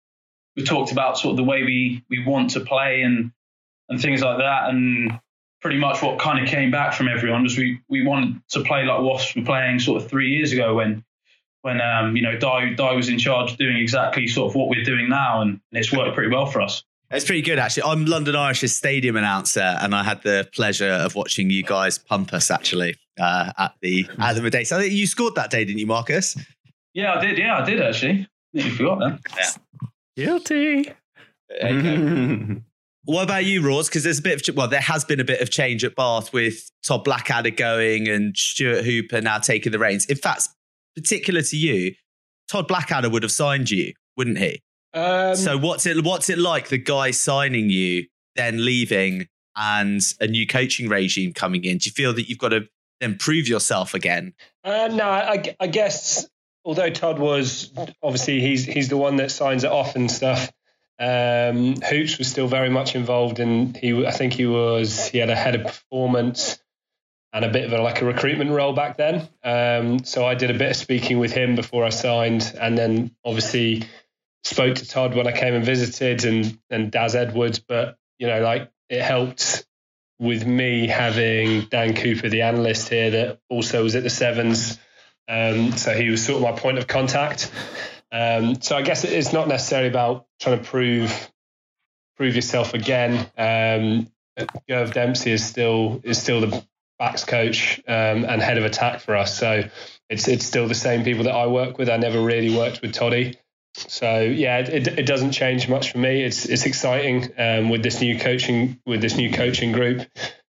we 0.56 0.64
talked 0.64 0.92
about 0.92 1.18
sort 1.18 1.32
of 1.32 1.36
the 1.36 1.44
way 1.44 1.62
we 1.62 2.04
we 2.10 2.24
want 2.24 2.50
to 2.50 2.60
play 2.60 3.02
and 3.02 3.32
and 3.88 4.00
things 4.00 4.22
like 4.22 4.38
that, 4.38 4.68
and 4.70 5.18
pretty 5.60 5.78
much 5.78 6.02
what 6.02 6.18
kind 6.18 6.42
of 6.42 6.48
came 6.48 6.70
back 6.70 6.92
from 6.92 7.08
everyone 7.08 7.44
was 7.44 7.56
we 7.56 7.80
we 7.88 8.04
wanted 8.04 8.40
to 8.48 8.62
play 8.64 8.84
like 8.84 9.00
Wasps 9.00 9.36
were 9.36 9.42
playing 9.42 9.78
sort 9.78 10.02
of 10.02 10.08
three 10.08 10.30
years 10.30 10.52
ago 10.52 10.74
when 10.74 11.04
when 11.62 11.80
um, 11.80 12.16
you 12.16 12.22
know 12.22 12.36
Dai, 12.36 12.74
Dai 12.74 12.92
was 12.92 13.08
in 13.08 13.18
charge 13.18 13.56
doing 13.56 13.76
exactly 13.76 14.26
sort 14.26 14.50
of 14.50 14.56
what 14.56 14.68
we're 14.68 14.84
doing 14.84 15.08
now, 15.08 15.40
and, 15.40 15.50
and 15.50 15.78
it's 15.78 15.92
worked 15.92 16.14
pretty 16.14 16.34
well 16.34 16.46
for 16.46 16.60
us. 16.60 16.84
It's 17.12 17.26
pretty 17.26 17.42
good, 17.42 17.58
actually. 17.58 17.82
I'm 17.82 18.06
London 18.06 18.34
Irish's 18.34 18.74
stadium 18.74 19.16
announcer, 19.16 19.60
and 19.60 19.94
I 19.94 20.02
had 20.02 20.22
the 20.22 20.48
pleasure 20.54 20.88
of 20.88 21.14
watching 21.14 21.50
you 21.50 21.62
guys 21.62 21.98
pump 21.98 22.32
us 22.32 22.50
actually 22.50 22.96
uh, 23.20 23.52
at 23.58 23.74
the 23.82 24.08
at 24.18 24.32
the 24.34 24.48
day. 24.48 24.64
So 24.64 24.78
you 24.78 25.06
scored 25.06 25.34
that 25.34 25.50
day, 25.50 25.66
didn't 25.66 25.78
you, 25.78 25.86
Marcus? 25.86 26.38
Yeah, 26.94 27.12
I 27.14 27.20
did. 27.20 27.36
Yeah, 27.36 27.58
I 27.58 27.64
did 27.66 27.82
actually. 27.82 28.26
You 28.54 28.70
forgot 28.70 29.00
then. 29.00 29.18
Yeah. 29.36 29.50
Guilty. 30.24 30.92
what 33.04 33.24
about 33.24 33.44
you, 33.44 33.60
Roars? 33.60 33.88
Because 33.88 34.04
there's 34.04 34.20
a 34.20 34.22
bit 34.22 34.48
of 34.48 34.56
well, 34.56 34.68
there 34.68 34.80
has 34.80 35.04
been 35.04 35.20
a 35.20 35.24
bit 35.24 35.42
of 35.42 35.50
change 35.50 35.84
at 35.84 35.94
Bath 35.94 36.32
with 36.32 36.70
Todd 36.82 37.04
Blackadder 37.04 37.50
going 37.50 38.08
and 38.08 38.34
Stuart 38.34 38.86
Hooper 38.86 39.20
now 39.20 39.36
taking 39.36 39.70
the 39.70 39.78
reins. 39.78 40.06
In 40.06 40.16
fact, 40.16 40.48
particular 40.96 41.42
to 41.42 41.56
you, 41.58 41.94
Todd 42.50 42.66
Blackadder 42.68 43.10
would 43.10 43.22
have 43.22 43.32
signed 43.32 43.70
you, 43.70 43.92
wouldn't 44.16 44.38
he? 44.38 44.62
Um, 44.94 45.36
so 45.36 45.58
what's 45.58 45.86
it 45.86 46.04
what's 46.04 46.28
it 46.28 46.38
like 46.38 46.68
the 46.68 46.78
guy 46.78 47.10
signing 47.10 47.70
you, 47.70 48.06
then 48.36 48.64
leaving, 48.64 49.28
and 49.56 50.00
a 50.20 50.26
new 50.26 50.46
coaching 50.46 50.88
regime 50.88 51.32
coming 51.32 51.64
in? 51.64 51.78
Do 51.78 51.88
you 51.88 51.92
feel 51.92 52.12
that 52.14 52.28
you've 52.28 52.38
got 52.38 52.50
to 52.50 52.68
then 53.00 53.16
prove 53.16 53.48
yourself 53.48 53.94
again? 53.94 54.34
Uh, 54.64 54.88
no, 54.92 55.04
I, 55.04 55.56
I 55.58 55.66
guess 55.66 56.28
although 56.64 56.90
Todd 56.90 57.18
was 57.18 57.72
obviously 58.02 58.40
he's 58.40 58.64
he's 58.64 58.88
the 58.88 58.96
one 58.96 59.16
that 59.16 59.30
signs 59.30 59.64
it 59.64 59.72
off 59.72 59.96
and 59.96 60.10
stuff. 60.10 60.50
Um, 60.98 61.74
Hoops 61.80 62.18
was 62.18 62.28
still 62.28 62.46
very 62.46 62.68
much 62.68 62.94
involved, 62.94 63.40
and 63.40 63.76
he 63.76 64.06
I 64.06 64.12
think 64.12 64.34
he 64.34 64.46
was 64.46 65.06
he 65.06 65.18
had 65.18 65.30
a 65.30 65.36
head 65.36 65.54
of 65.54 65.66
performance 65.66 66.58
and 67.32 67.44
a 67.44 67.48
bit 67.48 67.64
of 67.64 67.72
a, 67.72 67.82
like 67.82 68.02
a 68.02 68.04
recruitment 68.04 68.50
role 68.50 68.74
back 68.74 68.98
then. 68.98 69.26
Um, 69.42 70.04
so 70.04 70.26
I 70.26 70.34
did 70.34 70.50
a 70.50 70.58
bit 70.58 70.70
of 70.70 70.76
speaking 70.76 71.18
with 71.18 71.32
him 71.32 71.54
before 71.54 71.84
I 71.84 71.88
signed, 71.88 72.54
and 72.60 72.76
then 72.76 73.16
obviously 73.24 73.84
spoke 74.44 74.76
to 74.76 74.88
Todd 74.88 75.14
when 75.14 75.26
I 75.26 75.32
came 75.32 75.54
and 75.54 75.64
visited, 75.64 76.24
and 76.24 76.58
and 76.70 76.90
Daz 76.90 77.14
Edwards. 77.14 77.58
But 77.58 77.96
you 78.18 78.26
know, 78.26 78.40
like 78.40 78.70
it 78.88 79.02
helped 79.02 79.66
with 80.18 80.46
me 80.46 80.86
having 80.86 81.62
Dan 81.62 81.94
Cooper, 81.94 82.28
the 82.28 82.42
analyst 82.42 82.88
here, 82.88 83.10
that 83.10 83.40
also 83.48 83.82
was 83.82 83.96
at 83.96 84.04
the 84.04 84.10
Sevens. 84.10 84.78
Um, 85.28 85.72
so 85.72 85.94
he 85.94 86.10
was 86.10 86.24
sort 86.24 86.36
of 86.36 86.42
my 86.42 86.58
point 86.58 86.78
of 86.78 86.86
contact. 86.86 87.50
Um, 88.12 88.60
so 88.60 88.76
I 88.76 88.82
guess 88.82 89.04
it's 89.04 89.32
not 89.32 89.48
necessarily 89.48 89.88
about 89.88 90.26
trying 90.40 90.58
to 90.58 90.64
prove 90.64 91.30
prove 92.16 92.36
yourself 92.36 92.74
again. 92.74 93.26
Um, 93.36 94.08
Gerv 94.68 94.92
Dempsey 94.92 95.32
is 95.32 95.44
still 95.44 96.00
is 96.04 96.20
still 96.20 96.40
the 96.40 96.64
backs 96.98 97.24
coach 97.24 97.80
um, 97.88 98.24
and 98.24 98.40
head 98.40 98.58
of 98.58 98.64
attack 98.64 99.00
for 99.00 99.16
us. 99.16 99.36
So 99.36 99.64
it's 100.08 100.28
it's 100.28 100.44
still 100.44 100.68
the 100.68 100.74
same 100.74 101.04
people 101.04 101.24
that 101.24 101.34
I 101.34 101.46
work 101.46 101.78
with. 101.78 101.88
I 101.88 101.96
never 101.96 102.20
really 102.20 102.54
worked 102.54 102.82
with 102.82 102.92
Toddy. 102.92 103.36
So 103.74 104.20
yeah, 104.20 104.58
it, 104.58 104.86
it 104.86 105.06
doesn't 105.06 105.32
change 105.32 105.68
much 105.68 105.92
for 105.92 105.98
me. 105.98 106.22
It's 106.22 106.44
it's 106.44 106.66
exciting 106.66 107.32
um, 107.38 107.70
with 107.70 107.82
this 107.82 108.00
new 108.00 108.18
coaching 108.18 108.80
with 108.86 109.00
this 109.00 109.16
new 109.16 109.32
coaching 109.32 109.72
group. 109.72 110.06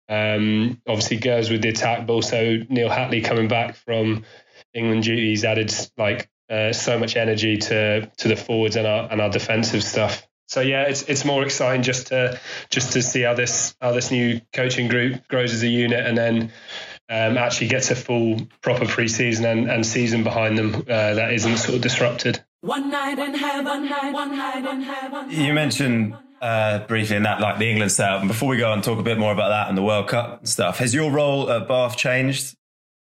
Um, 0.10 0.82
obviously, 0.88 1.18
goes 1.18 1.50
with 1.50 1.62
the 1.62 1.70
attack, 1.70 2.08
but 2.08 2.14
also 2.14 2.58
Neil 2.70 2.90
Hatley 2.90 3.24
coming 3.24 3.48
back 3.48 3.76
from 3.76 4.24
England 4.74 5.04
duties 5.04 5.46
added 5.46 5.74
like 5.98 6.30
uh, 6.50 6.74
so 6.74 6.98
much 6.98 7.16
energy 7.16 7.58
to 7.58 8.12
to 8.18 8.28
the 8.28 8.36
forwards 8.36 8.76
and 8.76 8.88
our 8.88 9.12
and 9.12 9.22
our 9.22 9.30
defensive 9.30 9.84
stuff. 9.84 10.28
So 10.48 10.60
yeah, 10.60 10.84
it's 10.84 11.04
it's 11.04 11.24
more 11.24 11.44
exciting 11.44 11.84
just 11.84 12.08
to 12.08 12.40
just 12.70 12.94
to 12.94 13.02
see 13.02 13.22
how 13.22 13.36
this 13.36 13.76
how 13.80 13.92
this 13.92 14.12
new 14.12 14.42
coaching 14.52 14.88
group 14.88 15.28
grows 15.28 15.54
as 15.54 15.64
a 15.64 15.68
unit, 15.68 16.06
and 16.06 16.18
then 16.18 16.52
um, 17.08 17.38
actually 17.38 17.68
gets 17.68 17.92
a 17.92 17.96
full 17.96 18.48
proper 18.62 18.86
preseason 18.86 19.46
and, 19.46 19.70
and 19.70 19.86
season 19.86 20.24
behind 20.24 20.58
them 20.58 20.76
uh, 20.76 21.14
that 21.14 21.34
isn't 21.34 21.58
sort 21.58 21.76
of 21.76 21.82
disrupted. 21.82 22.44
One 22.62 22.92
night 22.92 23.18
in 23.18 23.34
heaven, 23.34 23.90
one 24.14 24.38
night 24.38 24.66
in 24.66 24.82
heaven. 24.84 25.32
You 25.32 25.52
mentioned 25.52 26.16
uh, 26.42 26.80
briefly 26.86 27.16
in 27.16 27.24
that, 27.24 27.42
like 27.42 27.58
the 27.58 27.68
England 27.68 27.92
setup. 27.92 28.20
And 28.20 28.28
before 28.28 28.50
we 28.50 28.58
go 28.58 28.72
and 28.72 28.84
talk 28.84 29.00
a 29.00 29.04
bit 29.04 29.18
more 29.18 29.34
about 29.34 29.50
that 29.50 29.68
and 29.68 29.76
the 29.76 29.82
World 29.82 30.08
Cup 30.08 30.40
and 30.40 30.48
stuff, 30.48 30.78
has 30.78 30.94
your 30.94 31.12
role 31.12 31.50
at 31.50 31.68
Bath 31.68 31.98
changed 31.98 32.56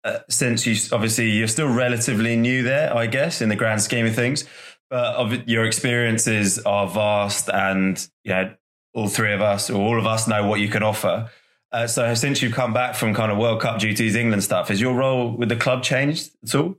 uh, 0.05 0.21
since 0.31 0.67
you 0.67 0.77
obviously 0.91 1.31
you're 1.31 1.49
still 1.49 1.69
relatively 1.69 2.35
new 2.35 2.63
there, 2.63 2.97
I 2.97 3.07
guess, 3.07 3.43
in 3.43 3.51
the 3.51 3.57
grand 3.57 3.83
scheme 3.83 4.07
of 4.07 4.15
things. 4.15 4.45
But 4.89 5.15
of, 5.17 5.49
your 5.49 5.67
experiences 5.67 6.59
are 6.61 6.89
vast, 6.89 7.51
and 7.51 8.07
yeah, 8.25 8.55
all 8.95 9.09
three 9.09 9.33
of 9.35 9.43
us 9.43 9.69
or 9.69 9.81
all 9.81 9.99
of 9.99 10.07
us 10.07 10.27
know 10.27 10.47
what 10.47 10.61
you 10.61 10.69
can 10.69 10.83
offer. 10.83 11.31
Uh, 11.71 11.87
so 11.87 12.15
since 12.15 12.43
you've 12.43 12.55
come 12.55 12.73
back 12.73 12.95
from 12.95 13.15
kind 13.15 13.31
of 13.31 13.39
World 13.39 13.61
Cup 13.61 13.81
duties, 13.81 14.15
England 14.15 14.45
stuff, 14.45 14.69
has 14.69 14.81
your 14.81 14.95
role 14.95 15.31
with 15.31 15.49
the 15.51 15.57
club 15.57 15.83
changed 15.83 16.31
at 16.43 16.55
all? 16.55 16.77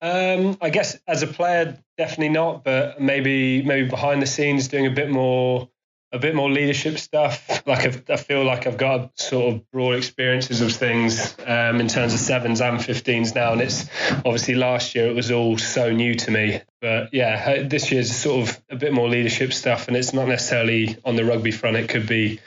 Um, 0.00 0.56
I 0.60 0.70
guess 0.70 0.96
as 1.06 1.22
a 1.22 1.26
player, 1.26 1.78
definitely 1.96 2.30
not, 2.30 2.64
but 2.64 3.00
maybe 3.00 3.62
maybe 3.62 3.88
behind 3.88 4.22
the 4.22 4.26
scenes 4.26 4.68
doing 4.68 4.86
a 4.86 4.90
bit 4.90 5.10
more 5.10 5.68
a 6.12 6.18
bit 6.18 6.34
more 6.34 6.50
leadership 6.50 6.98
stuff. 6.98 7.66
Like 7.66 7.84
I've, 7.84 8.08
i 8.08 8.16
feel 8.16 8.44
like 8.44 8.66
I've 8.66 8.78
got 8.78 9.18
sort 9.18 9.54
of 9.54 9.70
broad 9.70 9.96
experiences 9.96 10.60
of 10.60 10.72
things 10.72 11.36
um, 11.46 11.80
in 11.80 11.88
terms 11.88 12.14
of 12.14 12.20
sevens 12.20 12.60
and 12.60 12.78
15s 12.78 13.34
now, 13.34 13.52
and 13.52 13.60
it's 13.60 13.88
obviously 14.24 14.54
last 14.54 14.94
year 14.94 15.08
it 15.08 15.14
was 15.14 15.30
all 15.30 15.58
so 15.58 15.92
new 15.92 16.14
to 16.14 16.30
me. 16.30 16.62
But 16.80 17.12
yeah, 17.12 17.64
this 17.64 17.92
year's 17.92 18.14
sort 18.14 18.48
of 18.48 18.62
a 18.70 18.76
bit 18.76 18.92
more 18.92 19.08
leadership 19.08 19.52
stuff, 19.52 19.88
and 19.88 19.96
it's 19.96 20.12
not 20.12 20.28
necessarily 20.28 20.96
on 21.04 21.16
the 21.16 21.24
rugby 21.24 21.50
front. 21.50 21.76
It 21.76 21.88
could 21.88 22.06
be 22.06 22.40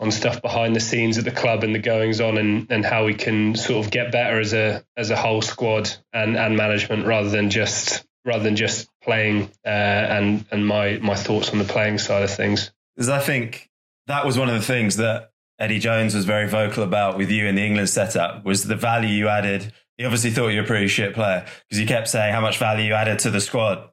on 0.00 0.10
stuff 0.10 0.40
behind 0.42 0.76
the 0.76 0.80
scenes 0.80 1.18
at 1.18 1.24
the 1.24 1.30
club 1.30 1.64
and 1.64 1.74
the 1.74 1.78
goings 1.78 2.20
on 2.20 2.38
and, 2.38 2.70
and 2.70 2.84
how 2.84 3.04
we 3.04 3.14
can 3.14 3.54
sort 3.56 3.84
of 3.84 3.90
get 3.90 4.12
better 4.12 4.38
as 4.38 4.52
a 4.52 4.84
as 4.96 5.10
a 5.10 5.16
whole 5.16 5.42
squad 5.42 5.90
and, 6.12 6.36
and 6.36 6.56
management 6.56 7.06
rather 7.06 7.28
than 7.28 7.50
just 7.50 8.06
rather 8.24 8.44
than 8.44 8.56
just 8.56 8.88
playing 9.02 9.50
uh, 9.64 9.68
and 9.68 10.44
and 10.50 10.66
my 10.66 10.98
my 10.98 11.14
thoughts 11.14 11.50
on 11.50 11.58
the 11.58 11.64
playing 11.64 11.98
side 11.98 12.22
of 12.22 12.30
things. 12.30 12.70
Because 12.94 13.08
I 13.08 13.18
think 13.18 13.68
that 14.06 14.24
was 14.24 14.38
one 14.38 14.48
of 14.48 14.54
the 14.54 14.66
things 14.66 14.96
that 14.96 15.32
Eddie 15.58 15.80
Jones 15.80 16.14
was 16.14 16.24
very 16.24 16.48
vocal 16.48 16.84
about 16.84 17.16
with 17.16 17.30
you 17.30 17.46
in 17.46 17.56
the 17.56 17.64
England 17.64 17.88
setup 17.88 18.44
was 18.44 18.64
the 18.64 18.76
value 18.76 19.08
you 19.08 19.28
added. 19.28 19.72
He 19.96 20.04
obviously 20.04 20.30
thought 20.30 20.48
you 20.48 20.58
were 20.58 20.64
a 20.64 20.66
pretty 20.66 20.86
shit 20.86 21.14
player 21.14 21.44
because 21.68 21.80
you 21.80 21.86
kept 21.86 22.08
saying 22.08 22.32
how 22.32 22.40
much 22.40 22.58
value 22.58 22.84
you 22.84 22.94
added 22.94 23.18
to 23.20 23.30
the 23.30 23.40
squad 23.40 23.90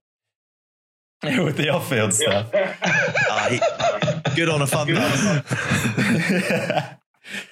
with 1.24 1.58
the 1.58 1.70
off-field 1.70 2.14
stuff. 2.14 2.52
uh, 2.54 4.15
good 4.36 4.50
on 4.50 4.62
a 4.62 4.68
fun 4.68 4.88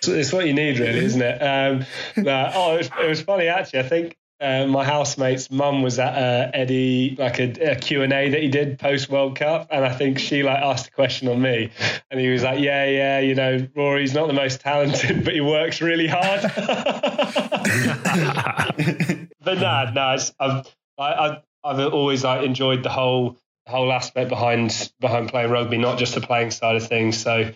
it's 0.07 0.31
what 0.31 0.45
you 0.45 0.53
need, 0.53 0.79
really, 0.79 1.05
isn't 1.05 1.21
it? 1.21 1.41
Um, 1.41 1.85
oh, 2.17 2.75
it 2.75 2.77
was, 2.77 2.89
it 3.01 3.09
was, 3.09 3.21
funny 3.21 3.47
actually. 3.47 3.79
I 3.79 3.83
think 3.83 4.17
uh, 4.39 4.67
my 4.67 4.83
housemate's 4.83 5.49
mum 5.49 5.81
was 5.81 5.99
at 5.99 6.13
uh, 6.13 6.51
Eddie 6.53 7.15
like 7.17 7.39
a, 7.39 7.75
Q 7.75 8.01
and 8.01 8.11
A 8.11 8.29
that 8.29 8.41
he 8.41 8.49
did 8.49 8.77
post 8.77 9.09
World 9.09 9.37
Cup, 9.37 9.67
and 9.71 9.85
I 9.85 9.93
think 9.93 10.19
she 10.19 10.43
like 10.43 10.59
asked 10.59 10.89
a 10.89 10.91
question 10.91 11.27
on 11.27 11.41
me, 11.41 11.71
and 12.11 12.19
he 12.19 12.29
was 12.29 12.43
like, 12.43 12.59
"Yeah, 12.59 12.85
yeah, 12.85 13.19
you 13.19 13.35
know, 13.35 13.67
Rory's 13.75 14.13
not 14.13 14.27
the 14.27 14.33
most 14.33 14.61
talented, 14.61 15.23
but 15.23 15.33
he 15.33 15.41
works 15.41 15.81
really 15.81 16.07
hard." 16.07 16.41
but 19.41 19.59
nah, 19.59 19.91
nah, 19.91 20.17
I've 20.39 20.75
I, 20.97 21.13
I've 21.13 21.41
I've 21.63 21.93
always 21.93 22.23
like 22.23 22.43
enjoyed 22.43 22.83
the 22.83 22.89
whole 22.89 23.37
whole 23.67 23.91
aspect 23.91 24.29
behind 24.29 24.91
behind 24.99 25.29
playing 25.29 25.51
rugby, 25.51 25.77
not 25.77 25.97
just 25.97 26.15
the 26.15 26.21
playing 26.21 26.51
side 26.51 26.75
of 26.75 26.87
things. 26.87 27.17
So 27.17 27.51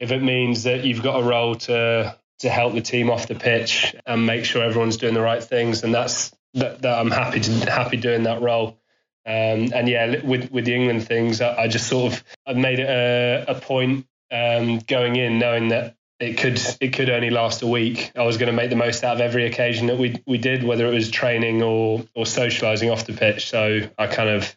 if 0.00 0.12
it 0.12 0.22
means 0.22 0.64
that 0.64 0.84
you've 0.84 1.02
got 1.02 1.20
a 1.20 1.22
role 1.22 1.54
to 1.54 2.16
to 2.40 2.50
help 2.50 2.74
the 2.74 2.82
team 2.82 3.10
off 3.10 3.28
the 3.28 3.34
pitch 3.34 3.94
and 4.04 4.26
make 4.26 4.44
sure 4.44 4.62
everyone's 4.62 4.98
doing 4.98 5.14
the 5.14 5.22
right 5.22 5.42
things, 5.42 5.82
and 5.82 5.94
that's 5.94 6.34
that, 6.54 6.82
that 6.82 6.98
I'm 6.98 7.10
happy 7.10 7.40
to 7.40 7.70
happy 7.70 7.96
doing 7.96 8.24
that 8.24 8.42
role. 8.42 8.78
Um, 9.24 9.72
and 9.74 9.88
yeah, 9.88 10.24
with 10.24 10.50
with 10.50 10.64
the 10.64 10.74
England 10.74 11.06
things, 11.06 11.40
I, 11.40 11.62
I 11.62 11.68
just 11.68 11.88
sort 11.88 12.12
of 12.12 12.24
I've 12.46 12.56
made 12.56 12.78
it 12.78 12.88
a, 12.88 13.44
a 13.48 13.54
point 13.54 14.06
um, 14.30 14.78
going 14.80 15.16
in, 15.16 15.38
knowing 15.38 15.68
that 15.68 15.96
it 16.20 16.38
could 16.38 16.60
it 16.80 16.92
could 16.92 17.10
only 17.10 17.30
last 17.30 17.62
a 17.62 17.66
week. 17.66 18.12
I 18.16 18.22
was 18.22 18.36
going 18.36 18.46
to 18.46 18.52
make 18.52 18.70
the 18.70 18.76
most 18.76 19.04
out 19.04 19.16
of 19.16 19.20
every 19.20 19.46
occasion 19.46 19.88
that 19.88 19.98
we 19.98 20.22
we 20.26 20.38
did, 20.38 20.62
whether 20.62 20.86
it 20.86 20.94
was 20.94 21.10
training 21.10 21.62
or 21.62 22.04
or 22.14 22.24
socialising 22.24 22.92
off 22.92 23.06
the 23.06 23.12
pitch. 23.14 23.48
So 23.48 23.80
I 23.98 24.06
kind 24.06 24.28
of 24.28 24.56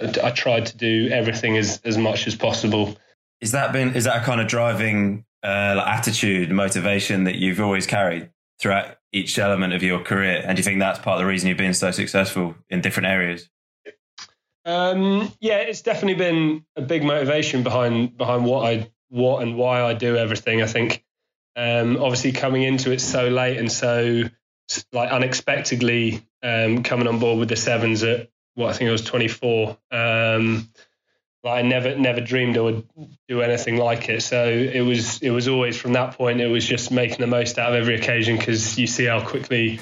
I 0.00 0.30
tried 0.30 0.66
to 0.66 0.76
do 0.76 1.08
everything 1.10 1.56
as 1.56 1.80
as 1.84 1.98
much 1.98 2.26
as 2.26 2.34
possible. 2.34 2.96
Is 3.40 3.52
that 3.52 3.72
been 3.72 3.94
is 3.94 4.04
that 4.04 4.22
a 4.22 4.24
kind 4.24 4.40
of 4.40 4.46
driving 4.46 5.24
uh, 5.42 5.74
like 5.76 5.86
attitude, 5.86 6.50
motivation 6.50 7.24
that 7.24 7.36
you've 7.36 7.60
always 7.60 7.86
carried 7.86 8.30
throughout 8.60 8.96
each 9.12 9.38
element 9.38 9.72
of 9.72 9.82
your 9.82 10.00
career? 10.00 10.42
And 10.44 10.56
do 10.56 10.60
you 10.60 10.64
think 10.64 10.80
that's 10.80 10.98
part 10.98 11.16
of 11.16 11.20
the 11.20 11.26
reason 11.26 11.48
you've 11.48 11.58
been 11.58 11.74
so 11.74 11.90
successful 11.90 12.54
in 12.68 12.80
different 12.80 13.08
areas? 13.08 13.48
Um, 14.64 15.32
yeah, 15.40 15.56
it's 15.56 15.82
definitely 15.82 16.14
been 16.14 16.64
a 16.76 16.82
big 16.82 17.02
motivation 17.02 17.62
behind 17.62 18.16
behind 18.16 18.44
what 18.44 18.66
I 18.66 18.90
what 19.08 19.42
and 19.42 19.56
why 19.56 19.82
I 19.82 19.94
do 19.94 20.16
everything. 20.16 20.62
I 20.62 20.66
think 20.66 21.04
um, 21.56 21.96
obviously 21.96 22.32
coming 22.32 22.62
into 22.62 22.92
it 22.92 23.00
so 23.00 23.28
late 23.28 23.58
and 23.58 23.70
so 23.70 24.24
like 24.92 25.10
unexpectedly 25.10 26.22
um, 26.42 26.82
coming 26.82 27.08
on 27.08 27.18
board 27.18 27.38
with 27.38 27.48
the 27.48 27.56
sevens 27.56 28.02
at 28.02 28.28
what 28.54 28.70
I 28.70 28.72
think 28.72 28.88
I 28.88 28.92
was 28.92 29.02
24. 29.02 29.76
Um, 29.90 30.68
I 31.42 31.62
never 31.62 31.96
never 31.96 32.20
dreamed 32.20 32.58
I 32.58 32.60
would 32.60 32.86
do 33.26 33.40
anything 33.40 33.78
like 33.78 34.10
it. 34.10 34.22
So 34.22 34.46
it 34.46 34.82
was 34.82 35.22
it 35.22 35.30
was 35.30 35.48
always 35.48 35.76
from 35.76 35.94
that 35.94 36.18
point 36.18 36.40
it 36.40 36.48
was 36.48 36.66
just 36.66 36.90
making 36.90 37.18
the 37.18 37.26
most 37.26 37.58
out 37.58 37.72
of 37.72 37.80
every 37.80 37.94
occasion 37.94 38.36
because 38.36 38.78
you 38.78 38.86
see 38.86 39.06
how 39.06 39.26
quickly 39.26 39.80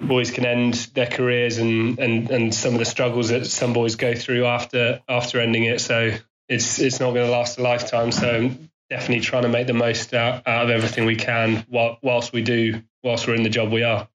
boys 0.00 0.30
can 0.30 0.46
end 0.46 0.74
their 0.94 1.06
careers 1.06 1.58
and, 1.58 1.98
and 1.98 2.30
and 2.30 2.54
some 2.54 2.72
of 2.72 2.78
the 2.78 2.86
struggles 2.86 3.28
that 3.28 3.46
some 3.46 3.74
boys 3.74 3.96
go 3.96 4.14
through 4.14 4.46
after 4.46 5.02
after 5.06 5.38
ending 5.38 5.64
it. 5.64 5.82
So 5.82 6.12
it's 6.48 6.78
it's 6.78 6.98
not 6.98 7.12
going 7.12 7.26
to 7.26 7.32
last 7.32 7.58
a 7.58 7.62
lifetime. 7.62 8.10
So 8.10 8.50
definitely 8.88 9.20
trying 9.20 9.42
to 9.42 9.48
make 9.48 9.66
the 9.66 9.74
most 9.74 10.14
out, 10.14 10.46
out 10.46 10.64
of 10.64 10.70
everything 10.70 11.04
we 11.04 11.16
can 11.16 11.66
whilst 11.68 12.32
we 12.32 12.40
do 12.40 12.82
whilst 13.02 13.26
we're 13.26 13.34
in 13.34 13.42
the 13.42 13.50
job 13.50 13.70
we 13.70 13.82
are. 13.82 14.08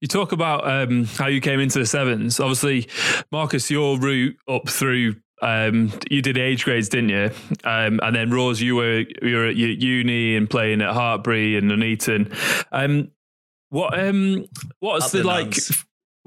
You 0.00 0.08
talk 0.08 0.32
about 0.32 0.68
um, 0.68 1.04
how 1.04 1.26
you 1.26 1.40
came 1.40 1.60
into 1.60 1.78
the 1.78 1.86
sevens. 1.86 2.40
Obviously, 2.40 2.88
Marcus, 3.30 3.70
your 3.70 3.98
route 3.98 4.36
up 4.48 4.68
through 4.68 5.16
um, 5.40 5.92
you 6.10 6.22
did 6.22 6.36
age 6.36 6.64
grades, 6.64 6.88
didn't 6.88 7.10
you? 7.10 7.30
Um, 7.64 8.00
and 8.02 8.14
then 8.14 8.30
Rose, 8.30 8.60
you 8.60 8.76
were 8.76 9.04
you 9.22 9.36
were 9.36 9.46
at 9.46 9.56
uni 9.56 10.36
and 10.36 10.48
playing 10.48 10.82
at 10.82 10.94
Hartpury 10.94 11.56
and 11.56 11.68
Nuneaton. 11.68 12.32
Um, 12.72 13.10
what 13.70 13.98
um, 13.98 14.46
what's 14.80 15.12
the, 15.12 15.18
the 15.18 15.24
like? 15.24 15.54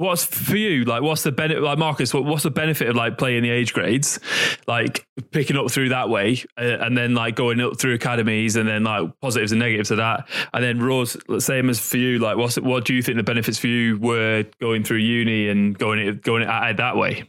What's 0.01 0.23
for 0.23 0.57
you 0.57 0.83
like 0.83 1.01
what's 1.01 1.23
the 1.23 1.31
benefit 1.31 1.61
like 1.61 1.77
marcus 1.77 2.13
what, 2.13 2.25
what's 2.25 2.43
the 2.43 2.51
benefit 2.51 2.89
of 2.89 2.95
like 2.95 3.17
playing 3.17 3.43
the 3.43 3.49
age 3.49 3.73
grades? 3.73 4.19
Like 4.67 5.05
picking 5.31 5.55
up 5.55 5.71
through 5.71 5.89
that 5.89 6.09
way 6.09 6.43
uh, 6.57 6.79
and 6.79 6.97
then 6.97 7.13
like 7.13 7.35
going 7.35 7.61
up 7.61 7.79
through 7.79 7.93
academies 7.93 8.55
and 8.55 8.67
then 8.67 8.83
like 8.83 9.19
positives 9.21 9.51
and 9.51 9.59
negatives 9.59 9.91
of 9.91 9.97
that. 9.97 10.27
And 10.53 10.63
then 10.63 10.79
rose 10.79 11.15
same 11.39 11.69
as 11.69 11.79
for 11.79 11.97
you 11.97 12.19
like 12.19 12.37
what's 12.37 12.57
what 12.57 12.85
do 12.85 12.93
you 12.93 13.01
think 13.01 13.17
the 13.17 13.23
benefits 13.23 13.57
for 13.57 13.67
you 13.67 13.97
were 13.99 14.45
going 14.59 14.83
through 14.83 14.97
uni 14.97 15.47
and 15.47 15.77
going 15.77 16.17
going 16.17 16.43
at 16.43 16.71
it 16.71 16.77
that 16.77 16.97
way? 16.97 17.23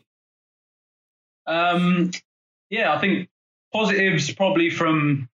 Um 1.47 2.11
yeah 2.71 2.95
i 2.95 2.99
think 2.99 3.29
positives 3.73 4.33
probably 4.33 4.71
from 4.71 5.29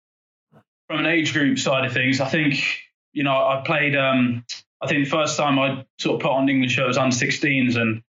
from 0.88 0.99
an 0.99 1.05
age 1.05 1.33
group 1.33 1.59
side 1.59 1.85
of 1.85 1.93
things. 1.93 2.19
I 2.19 2.27
think 2.27 2.81
you 3.13 3.23
know 3.23 3.31
i 3.31 3.61
played 3.65 3.95
um 3.95 4.43
I 4.82 4.88
think 4.88 5.05
the 5.05 5.09
first 5.09 5.38
time 5.38 5.57
I 5.57 5.86
sort 5.97 6.15
of 6.15 6.21
put 6.21 6.32
on 6.32 6.49
England 6.49 6.71
show 6.71 6.88
was 6.88 6.97
under 6.97 7.15
16s, 7.15 7.75
and 7.75 8.03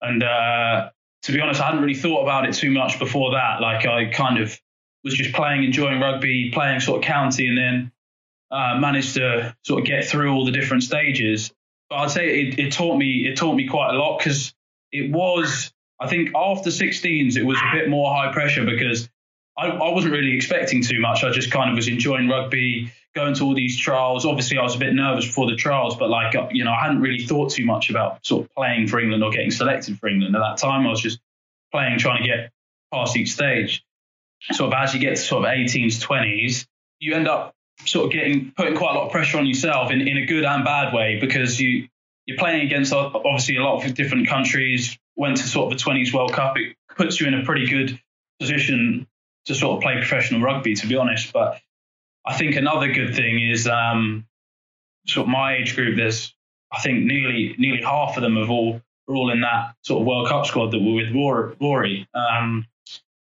and 0.00 0.22
uh, 0.22 0.90
to 1.22 1.32
be 1.32 1.40
honest, 1.40 1.60
I 1.60 1.66
hadn't 1.66 1.80
really 1.80 1.94
thought 1.94 2.22
about 2.22 2.46
it 2.46 2.54
too 2.54 2.70
much 2.70 2.98
before 2.98 3.32
that. 3.32 3.60
Like 3.60 3.86
I 3.86 4.06
kind 4.06 4.38
of 4.38 4.58
was 5.02 5.14
just 5.14 5.34
playing, 5.34 5.64
enjoying 5.64 6.00
rugby, 6.00 6.50
playing 6.52 6.80
sort 6.80 7.02
of 7.02 7.04
county, 7.04 7.46
and 7.46 7.58
then 7.58 7.92
uh, 8.50 8.78
managed 8.78 9.14
to 9.14 9.54
sort 9.62 9.80
of 9.80 9.86
get 9.86 10.04
through 10.04 10.32
all 10.32 10.44
the 10.44 10.52
different 10.52 10.82
stages. 10.82 11.52
But 11.90 11.96
I'd 11.96 12.10
say 12.10 12.40
it, 12.40 12.58
it 12.58 12.72
taught 12.72 12.96
me 12.96 13.26
it 13.26 13.36
taught 13.36 13.54
me 13.54 13.68
quite 13.68 13.94
a 13.94 13.98
lot 13.98 14.18
because 14.18 14.54
it 14.92 15.10
was 15.10 15.72
I 16.00 16.08
think 16.08 16.30
after 16.34 16.70
16s 16.70 17.36
it 17.36 17.44
was 17.44 17.58
a 17.58 17.76
bit 17.76 17.88
more 17.88 18.14
high 18.14 18.32
pressure 18.32 18.64
because 18.64 19.08
I, 19.56 19.68
I 19.68 19.92
wasn't 19.92 20.12
really 20.12 20.34
expecting 20.34 20.82
too 20.82 21.00
much. 21.00 21.22
I 21.22 21.30
just 21.30 21.50
kind 21.50 21.70
of 21.70 21.76
was 21.76 21.88
enjoying 21.88 22.28
rugby, 22.28 22.92
going 23.14 23.34
to 23.34 23.44
all 23.44 23.54
these 23.54 23.78
trials. 23.78 24.26
Obviously, 24.26 24.58
I 24.58 24.62
was 24.62 24.74
a 24.74 24.78
bit 24.78 24.92
nervous 24.92 25.26
before 25.26 25.48
the 25.48 25.56
trials, 25.56 25.96
but 25.96 26.10
like, 26.10 26.34
uh, 26.34 26.48
you 26.50 26.64
know, 26.64 26.72
I 26.72 26.80
hadn't 26.80 27.00
really 27.00 27.24
thought 27.24 27.52
too 27.52 27.64
much 27.64 27.90
about 27.90 28.24
sort 28.26 28.44
of 28.44 28.54
playing 28.54 28.88
for 28.88 28.98
England 28.98 29.22
or 29.22 29.30
getting 29.30 29.50
selected 29.50 29.98
for 29.98 30.08
England 30.08 30.34
at 30.34 30.40
that 30.40 30.58
time. 30.58 30.86
I 30.86 30.90
was 30.90 31.00
just 31.00 31.20
playing, 31.72 31.98
trying 31.98 32.22
to 32.22 32.28
get 32.28 32.52
past 32.92 33.16
each 33.16 33.32
stage. 33.32 33.84
Sort 34.52 34.72
of 34.72 34.78
as 34.78 34.92
you 34.92 35.00
get 35.00 35.10
to 35.10 35.16
sort 35.16 35.44
of 35.44 35.50
18s, 35.50 36.04
20s, 36.04 36.66
you 36.98 37.14
end 37.14 37.28
up 37.28 37.54
sort 37.86 38.06
of 38.06 38.12
getting 38.12 38.52
putting 38.56 38.76
quite 38.76 38.94
a 38.94 38.98
lot 38.98 39.06
of 39.06 39.12
pressure 39.12 39.38
on 39.38 39.46
yourself 39.46 39.90
in, 39.90 40.06
in 40.06 40.16
a 40.16 40.26
good 40.26 40.44
and 40.44 40.64
bad 40.64 40.92
way 40.92 41.18
because 41.20 41.60
you 41.60 41.88
you're 42.26 42.38
playing 42.38 42.66
against 42.66 42.92
obviously 42.92 43.56
a 43.56 43.62
lot 43.62 43.84
of 43.84 43.94
different 43.94 44.28
countries. 44.28 44.98
Went 45.16 45.36
to 45.36 45.42
sort 45.44 45.72
of 45.72 45.78
the 45.78 45.84
20s 45.84 46.12
World 46.12 46.32
Cup. 46.32 46.56
It 46.58 46.76
puts 46.96 47.20
you 47.20 47.26
in 47.26 47.34
a 47.34 47.44
pretty 47.44 47.66
good 47.68 48.00
position 48.40 49.06
to 49.46 49.54
sort 49.54 49.76
of 49.76 49.82
play 49.82 49.96
professional 49.96 50.40
rugby, 50.40 50.74
to 50.74 50.86
be 50.86 50.96
honest. 50.96 51.32
But 51.32 51.60
I 52.26 52.36
think 52.36 52.56
another 52.56 52.92
good 52.92 53.14
thing 53.14 53.50
is 53.50 53.66
um, 53.66 54.26
sort 55.06 55.26
of 55.26 55.30
my 55.30 55.56
age 55.56 55.74
group. 55.74 55.96
There's 55.96 56.34
I 56.72 56.80
think 56.80 57.04
nearly 57.04 57.54
nearly 57.58 57.82
half 57.82 58.16
of 58.16 58.22
them 58.22 58.36
have 58.36 58.50
all 58.50 58.80
are 59.08 59.14
all 59.14 59.30
in 59.30 59.42
that 59.42 59.74
sort 59.82 60.00
of 60.00 60.06
World 60.06 60.28
Cup 60.28 60.46
squad 60.46 60.70
that 60.70 60.78
were 60.78 60.94
with 60.94 61.12
Rory. 61.60 62.08
Um, 62.14 62.66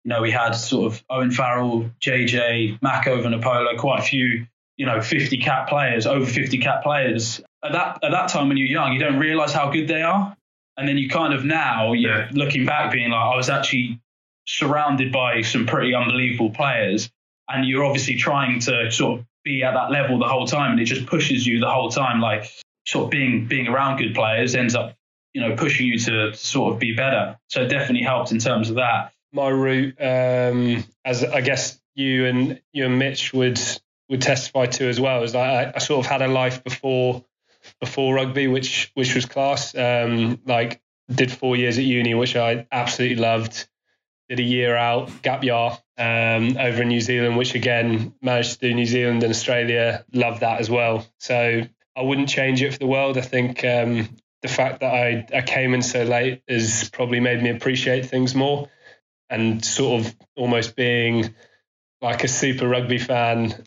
you 0.03 0.09
know, 0.09 0.21
we 0.21 0.31
had 0.31 0.51
sort 0.51 0.91
of 0.91 1.03
Owen 1.09 1.31
Farrell, 1.31 1.91
JJ, 1.99 2.81
Mako 2.81 3.21
Vunipola, 3.21 3.77
quite 3.77 3.99
a 3.99 4.03
few, 4.03 4.47
you 4.77 4.85
know, 4.85 5.01
50 5.01 5.37
cap 5.39 5.67
players, 5.67 6.07
over 6.07 6.25
50 6.25 6.59
cap 6.59 6.83
players. 6.83 7.41
At 7.63 7.73
that 7.73 7.99
at 8.03 8.11
that 8.11 8.29
time 8.29 8.47
when 8.47 8.57
you're 8.57 8.67
young, 8.67 8.93
you 8.93 8.99
don't 8.99 9.19
realise 9.19 9.51
how 9.51 9.69
good 9.69 9.87
they 9.87 10.01
are. 10.01 10.35
And 10.77 10.87
then 10.87 10.97
you 10.97 11.09
kind 11.09 11.33
of 11.33 11.43
now, 11.43 11.93
yeah. 11.93 12.29
looking 12.31 12.65
back, 12.65 12.91
being 12.91 13.09
like, 13.09 13.19
I 13.19 13.35
was 13.35 13.49
actually 13.49 13.99
surrounded 14.45 15.11
by 15.11 15.41
some 15.41 15.65
pretty 15.65 15.93
unbelievable 15.93 16.51
players 16.51 17.09
and 17.49 17.65
you're 17.65 17.85
obviously 17.85 18.15
trying 18.15 18.59
to 18.61 18.91
sort 18.91 19.19
of 19.19 19.25
be 19.43 19.63
at 19.63 19.73
that 19.73 19.91
level 19.91 20.19
the 20.19 20.27
whole 20.27 20.47
time, 20.47 20.71
and 20.71 20.79
it 20.79 20.85
just 20.85 21.05
pushes 21.05 21.45
you 21.45 21.59
the 21.59 21.69
whole 21.69 21.89
time. 21.89 22.19
Like 22.19 22.49
sort 22.85 23.05
of 23.05 23.11
being 23.11 23.47
being 23.47 23.67
around 23.67 23.97
good 23.97 24.15
players 24.15 24.55
ends 24.55 24.75
up 24.75 24.97
you 25.37 25.47
know, 25.47 25.55
pushing 25.55 25.85
you 25.85 25.99
to 25.99 26.33
sort 26.33 26.73
of 26.73 26.79
be 26.79 26.93
better. 26.95 27.37
So 27.49 27.61
it 27.61 27.67
definitely 27.67 28.01
helped 28.01 28.31
in 28.31 28.39
terms 28.39 28.71
of 28.71 28.77
that. 28.77 29.11
My 29.31 29.49
route, 29.49 29.93
um, 30.01 30.83
as 31.05 31.23
I 31.23 31.41
guess 31.41 31.79
you 31.93 32.25
and 32.25 32.59
you 32.73 32.85
and 32.85 32.97
Mitch 32.97 33.33
would 33.33 33.59
would 34.09 34.23
testify 34.23 34.65
to 34.65 34.89
as 34.89 34.99
well, 34.99 35.21
is 35.21 35.35
I, 35.35 35.71
I 35.75 35.77
sort 35.77 36.03
of 36.03 36.09
had 36.09 36.23
a 36.23 36.27
life 36.27 36.63
before 36.63 37.23
before 37.79 38.15
rugby, 38.15 38.47
which 38.47 38.89
which 38.95 39.13
was 39.13 39.27
class. 39.27 39.75
Um, 39.75 40.41
like 40.47 40.81
did 41.13 41.31
four 41.31 41.55
years 41.55 41.77
at 41.77 41.83
uni, 41.83 42.15
which 42.15 42.35
I 42.35 42.65
absolutely 42.71 43.17
loved. 43.17 43.67
Did 44.29 44.39
a 44.39 44.43
year 44.43 44.75
out, 44.75 45.21
gap 45.21 45.43
year, 45.43 45.55
um, 45.97 46.57
over 46.57 46.81
in 46.81 46.89
New 46.89 47.01
Zealand, 47.01 47.37
which 47.37 47.55
again 47.55 48.13
managed 48.21 48.59
to 48.59 48.69
do 48.69 48.73
New 48.73 48.85
Zealand 48.85 49.23
and 49.23 49.31
Australia. 49.31 50.03
Loved 50.11 50.41
that 50.41 50.59
as 50.59 50.69
well. 50.69 51.05
So 51.17 51.61
I 51.95 52.01
wouldn't 52.01 52.29
change 52.29 52.61
it 52.61 52.73
for 52.73 52.79
the 52.79 52.87
world. 52.87 53.17
I 53.17 53.21
think 53.21 53.63
um, 53.63 54.09
the 54.41 54.47
fact 54.47 54.81
that 54.81 54.93
I, 54.93 55.25
I 55.33 55.41
came 55.41 55.73
in 55.73 55.81
so 55.81 56.03
late 56.03 56.43
has 56.47 56.89
probably 56.89 57.19
made 57.19 57.41
me 57.41 57.49
appreciate 57.49 58.05
things 58.05 58.35
more 58.35 58.69
and 59.29 59.63
sort 59.63 60.05
of 60.05 60.15
almost 60.35 60.75
being 60.75 61.33
like 62.01 62.23
a 62.23 62.27
super 62.27 62.67
rugby 62.67 62.97
fan 62.97 63.63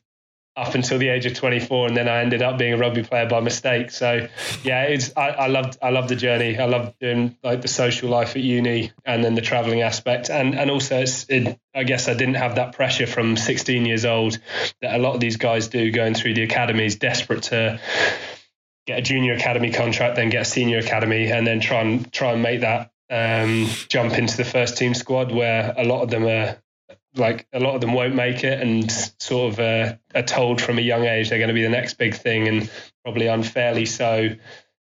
up 0.60 0.74
until 0.74 0.98
the 0.98 1.08
age 1.08 1.24
of 1.24 1.34
24 1.34 1.88
and 1.88 1.96
then 1.96 2.06
I 2.06 2.20
ended 2.20 2.42
up 2.42 2.58
being 2.58 2.74
a 2.74 2.76
rugby 2.76 3.02
player 3.02 3.26
by 3.26 3.40
mistake. 3.40 3.90
So 3.90 4.28
yeah 4.62 4.82
it's 4.82 5.10
I, 5.16 5.28
I 5.30 5.46
loved 5.46 5.78
I 5.80 5.88
loved 5.88 6.10
the 6.10 6.16
journey. 6.16 6.58
I 6.58 6.66
loved 6.66 6.98
doing 7.00 7.36
like 7.42 7.62
the 7.62 7.68
social 7.68 8.10
life 8.10 8.36
at 8.36 8.42
uni 8.42 8.92
and 9.06 9.24
then 9.24 9.34
the 9.34 9.40
traveling 9.40 9.80
aspect. 9.80 10.28
And 10.28 10.54
and 10.54 10.70
also 10.70 11.00
it's 11.00 11.24
it, 11.30 11.58
I 11.74 11.84
guess 11.84 12.08
I 12.08 12.14
didn't 12.14 12.34
have 12.34 12.56
that 12.56 12.74
pressure 12.74 13.06
from 13.06 13.38
16 13.38 13.86
years 13.86 14.04
old 14.04 14.38
that 14.82 14.94
a 14.94 14.98
lot 14.98 15.14
of 15.14 15.20
these 15.20 15.36
guys 15.36 15.68
do 15.68 15.90
going 15.90 16.14
through 16.14 16.34
the 16.34 16.42
academies 16.42 16.96
desperate 16.96 17.44
to 17.44 17.80
get 18.86 18.98
a 18.98 19.02
junior 19.02 19.32
academy 19.32 19.72
contract 19.72 20.16
then 20.16 20.28
get 20.28 20.42
a 20.42 20.44
senior 20.44 20.78
academy 20.78 21.30
and 21.30 21.46
then 21.46 21.60
try 21.60 21.80
and 21.80 22.12
try 22.12 22.32
and 22.32 22.42
make 22.42 22.60
that 22.60 22.90
um, 23.10 23.66
jump 23.88 24.12
into 24.14 24.36
the 24.36 24.44
first 24.44 24.76
team 24.76 24.94
squad 24.94 25.32
where 25.32 25.74
a 25.76 25.84
lot 25.84 26.02
of 26.02 26.10
them 26.10 26.24
are 26.26 26.56
like 27.16 27.46
a 27.52 27.60
lot 27.60 27.74
of 27.74 27.80
them 27.80 27.92
won't 27.92 28.14
make 28.14 28.44
it 28.44 28.60
and 28.60 28.90
sort 29.18 29.52
of 29.52 29.60
uh, 29.60 29.94
are 30.14 30.22
told 30.22 30.60
from 30.60 30.78
a 30.78 30.82
young 30.82 31.04
age 31.04 31.28
they're 31.28 31.38
going 31.38 31.48
to 31.48 31.54
be 31.54 31.62
the 31.62 31.68
next 31.68 31.94
big 31.94 32.14
thing 32.14 32.46
and 32.46 32.70
probably 33.04 33.26
unfairly 33.26 33.86
so 33.86 34.30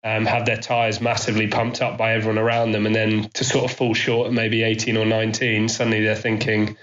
um, 0.03 0.26
have 0.26 0.45
their 0.45 0.57
tires 0.57 0.99
massively 0.99 1.47
pumped 1.47 1.82
up 1.82 1.97
by 1.97 2.13
everyone 2.13 2.38
around 2.38 2.71
them. 2.71 2.86
And 2.86 2.93
then 2.93 3.30
to 3.36 3.43
sort 3.43 3.65
of 3.65 3.76
fall 3.76 3.93
short 3.93 4.28
at 4.28 4.34
maybe 4.34 4.63
18 4.63 4.97
or 4.97 5.05
19 5.05 5.69
suddenly 5.69 6.03
they're 6.03 6.15
thinking 6.15 6.78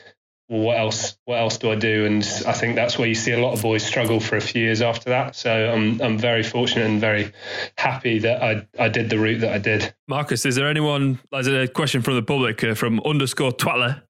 well 0.48 0.60
what 0.60 0.78
else 0.78 1.16
what 1.26 1.38
else 1.38 1.58
do 1.58 1.70
I 1.70 1.76
do? 1.76 2.06
And 2.06 2.22
I 2.46 2.52
think 2.52 2.74
that's 2.74 2.98
where 2.98 3.06
you 3.06 3.14
see 3.14 3.32
a 3.32 3.40
lot 3.40 3.52
of 3.52 3.62
boys 3.62 3.84
struggle 3.84 4.20
for 4.20 4.36
a 4.36 4.40
few 4.40 4.62
years 4.62 4.82
after 4.82 5.10
that. 5.10 5.36
So 5.36 5.52
I'm 5.52 6.00
I'm 6.00 6.18
very 6.18 6.42
fortunate 6.42 6.86
and 6.86 7.00
very 7.00 7.32
happy 7.78 8.18
that 8.20 8.42
I 8.42 8.66
I 8.78 8.88
did 8.88 9.10
the 9.10 9.18
route 9.18 9.40
that 9.40 9.52
I 9.52 9.58
did. 9.58 9.94
Marcus 10.08 10.44
is 10.44 10.56
there 10.56 10.68
anyone 10.68 11.20
there's 11.30 11.46
a 11.46 11.68
question 11.68 12.02
from 12.02 12.16
the 12.16 12.22
public 12.22 12.64
uh, 12.64 12.74
from 12.74 13.00
underscore 13.04 13.52
twatler 13.52 14.02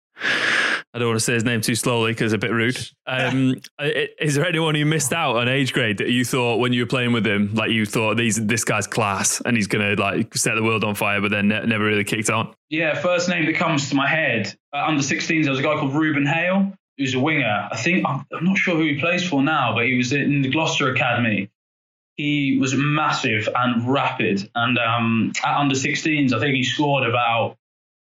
I 0.92 0.98
don't 0.98 1.08
want 1.08 1.20
to 1.20 1.24
say 1.24 1.34
his 1.34 1.44
name 1.44 1.60
too 1.60 1.76
slowly 1.76 2.12
because 2.12 2.32
it's 2.32 2.42
a 2.42 2.46
bit 2.46 2.52
rude. 2.52 2.78
Um, 3.10 3.56
is 3.80 4.36
there 4.36 4.46
anyone 4.46 4.76
who 4.76 4.84
missed 4.84 5.12
out 5.12 5.34
on 5.34 5.48
age 5.48 5.72
grade 5.72 5.98
that 5.98 6.10
you 6.10 6.24
thought 6.24 6.60
when 6.60 6.72
you 6.72 6.82
were 6.82 6.86
playing 6.86 7.12
with 7.12 7.26
him, 7.26 7.52
like 7.54 7.72
you 7.72 7.84
thought 7.84 8.16
these 8.16 8.36
this 8.36 8.62
guy's 8.62 8.86
class 8.86 9.42
and 9.44 9.56
he's 9.56 9.66
gonna 9.66 9.96
like 9.96 10.32
set 10.36 10.54
the 10.54 10.62
world 10.62 10.84
on 10.84 10.94
fire, 10.94 11.20
but 11.20 11.32
then 11.32 11.48
ne- 11.48 11.66
never 11.66 11.84
really 11.84 12.04
kicked 12.04 12.30
on? 12.30 12.54
Yeah, 12.68 12.94
first 12.94 13.28
name 13.28 13.46
that 13.46 13.56
comes 13.56 13.90
to 13.90 13.96
my 13.96 14.06
head 14.06 14.54
uh, 14.72 14.84
under 14.86 15.02
16s, 15.02 15.42
there 15.42 15.50
was 15.50 15.58
a 15.58 15.62
guy 15.62 15.74
called 15.74 15.92
Ruben 15.92 16.24
Hale, 16.24 16.72
who's 16.98 17.14
a 17.14 17.18
winger. 17.18 17.68
I 17.72 17.76
think 17.76 18.06
I'm, 18.06 18.24
I'm 18.32 18.44
not 18.44 18.58
sure 18.58 18.76
who 18.76 18.84
he 18.84 19.00
plays 19.00 19.28
for 19.28 19.42
now, 19.42 19.74
but 19.74 19.86
he 19.86 19.96
was 19.96 20.12
in 20.12 20.42
the 20.42 20.50
Gloucester 20.50 20.88
Academy. 20.90 21.50
He 22.16 22.58
was 22.60 22.74
massive 22.76 23.48
and 23.52 23.92
rapid, 23.92 24.48
and 24.54 24.78
um, 24.78 25.32
at 25.44 25.56
under 25.56 25.74
16s, 25.74 26.32
I 26.32 26.38
think 26.38 26.54
he 26.54 26.62
scored 26.62 27.08
about 27.08 27.56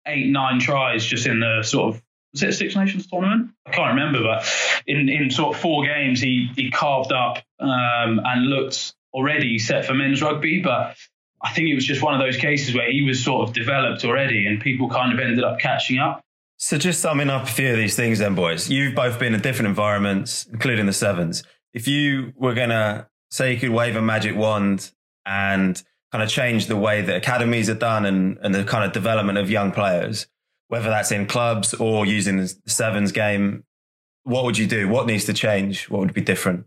eight, 0.07 0.28
nine 0.28 0.59
tries 0.59 1.07
just 1.07 1.26
in 1.26 1.41
the 1.41 1.62
sort 1.62 1.95
of 1.95 2.03
was 2.33 2.43
it 2.43 2.49
a 2.51 2.53
Six 2.53 2.76
Nations 2.76 3.07
tournament? 3.07 3.51
I 3.66 3.70
can't 3.70 3.95
remember, 3.95 4.22
but 4.22 4.47
in, 4.87 5.09
in 5.09 5.31
sort 5.31 5.55
of 5.55 5.61
four 5.61 5.85
games, 5.85 6.20
he 6.20 6.51
he 6.57 6.70
carved 6.70 7.12
up 7.12 7.39
um, 7.59 8.20
and 8.24 8.47
looked 8.47 8.95
already 9.12 9.59
set 9.59 9.87
for 9.87 9.95
men's 9.95 10.22
rugby. 10.22 10.61
But 10.62 10.97
I 11.43 11.53
think 11.53 11.68
it 11.68 11.74
was 11.74 11.87
just 11.87 12.03
one 12.03 12.14
of 12.14 12.20
those 12.20 12.37
cases 12.37 12.74
where 12.74 12.91
he 12.91 13.03
was 13.03 13.22
sort 13.22 13.49
of 13.49 13.55
developed 13.55 14.05
already, 14.05 14.47
and 14.47 14.61
people 14.61 14.89
kind 14.89 15.12
of 15.12 15.20
ended 15.20 15.43
up 15.43 15.59
catching 15.59 15.99
up. 15.99 16.20
So 16.59 16.76
just 16.76 17.01
summing 17.01 17.31
up 17.31 17.45
a 17.45 17.47
few 17.47 17.70
of 17.70 17.76
these 17.76 17.95
things, 17.95 18.18
then, 18.18 18.35
boys. 18.35 18.68
You've 18.68 18.95
both 18.95 19.18
been 19.18 19.33
in 19.33 19.41
different 19.41 19.68
environments, 19.68 20.45
including 20.47 20.87
the 20.87 20.93
sevens. 20.93 21.45
If 21.72 21.87
you 21.87 22.33
were 22.37 22.55
gonna 22.55 23.09
say 23.31 23.55
you 23.55 23.61
could 23.61 23.70
wave 23.70 23.95
a 23.95 24.03
magic 24.03 24.37
wand 24.37 24.91
and 25.24 25.81
kind 26.11 26.24
of 26.24 26.31
change 26.31 26.66
the 26.66 26.76
way 26.76 27.03
that 27.03 27.14
academies 27.14 27.68
are 27.68 27.74
done 27.74 28.07
and, 28.07 28.39
and 28.43 28.55
the 28.55 28.64
kind 28.64 28.85
of 28.85 28.93
development 28.93 29.39
of 29.39 29.51
young 29.51 29.70
players, 29.70 30.26
whether 30.69 30.89
that's 30.89 31.12
in 31.12 31.27
clubs 31.27 31.75
or 31.75 32.07
using 32.07 32.37
the 32.37 32.55
sevens 32.66 33.12
game, 33.12 33.64
what 34.25 34.45
would 34.45 34.59
you 34.59 34.66
do? 34.66 34.89
What 34.89 35.07
needs 35.07 35.25
to 35.27 35.33
change? 35.33 35.89
What 35.91 36.01
would 36.01 36.14
be 36.14 36.21
different? 36.21 36.66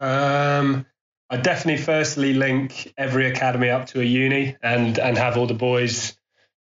Um, 0.00 0.86
I 1.28 1.36
definitely 1.36 1.82
firstly 1.82 2.34
link 2.34 2.92
every 2.96 3.26
academy 3.26 3.68
up 3.68 3.86
to 3.88 4.00
a 4.00 4.04
uni 4.04 4.56
and 4.62 4.98
and 4.98 5.18
have 5.18 5.36
all 5.36 5.46
the 5.46 5.54
boys 5.54 6.16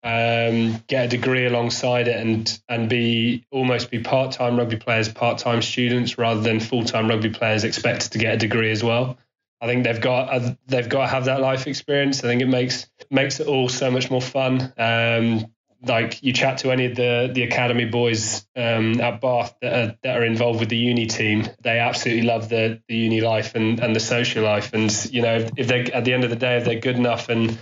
um, 0.03 0.81
get 0.87 1.05
a 1.05 1.07
degree 1.09 1.45
alongside 1.45 2.07
it 2.07 2.15
and 2.15 2.59
and 2.69 2.89
be 2.89 3.45
almost 3.51 3.91
be 3.91 3.99
part 3.99 4.31
time 4.31 4.57
rugby 4.57 4.77
players, 4.77 5.09
part 5.09 5.39
time 5.39 5.61
students 5.61 6.17
rather 6.17 6.39
than 6.39 6.59
full 6.59 6.85
time 6.85 7.09
rugby 7.09 7.29
players 7.29 7.63
expected 7.65 8.13
to 8.13 8.17
get 8.17 8.35
a 8.35 8.37
degree 8.37 8.71
as 8.71 8.83
well. 8.83 9.17
I 9.59 9.65
think 9.65 9.83
they've 9.83 9.99
got 9.99 10.29
uh, 10.29 10.55
they've 10.67 10.87
got 10.87 11.01
to 11.01 11.07
have 11.07 11.25
that 11.25 11.41
life 11.41 11.67
experience. 11.67 12.23
I 12.23 12.27
think 12.27 12.41
it 12.41 12.47
makes 12.47 12.87
makes 13.09 13.39
it 13.39 13.47
all 13.47 13.67
so 13.67 13.91
much 13.91 14.09
more 14.09 14.21
fun. 14.21 14.73
Um, 14.77 15.47
like 15.85 16.21
you 16.23 16.33
chat 16.33 16.57
to 16.59 16.71
any 16.71 16.85
of 16.85 16.95
the 16.95 17.29
the 17.33 17.43
academy 17.43 17.85
boys 17.85 18.45
um, 18.55 18.99
at 18.99 19.21
Bath 19.21 19.55
that 19.61 19.73
are, 19.73 19.97
that 20.03 20.17
are 20.17 20.23
involved 20.23 20.59
with 20.59 20.69
the 20.69 20.77
uni 20.77 21.05
team, 21.05 21.47
they 21.61 21.79
absolutely 21.79 22.23
love 22.23 22.49
the 22.49 22.81
the 22.87 22.95
uni 22.95 23.21
life 23.21 23.55
and, 23.55 23.79
and 23.79 23.95
the 23.95 23.99
social 23.99 24.43
life. 24.43 24.73
And 24.73 24.91
you 25.11 25.21
know, 25.21 25.47
if, 25.55 25.67
they 25.67 25.91
at 25.91 26.05
the 26.05 26.13
end 26.13 26.23
of 26.23 26.29
the 26.29 26.35
day, 26.35 26.57
if 26.57 26.65
they're 26.65 26.79
good 26.79 26.95
enough 26.95 27.29
and 27.29 27.57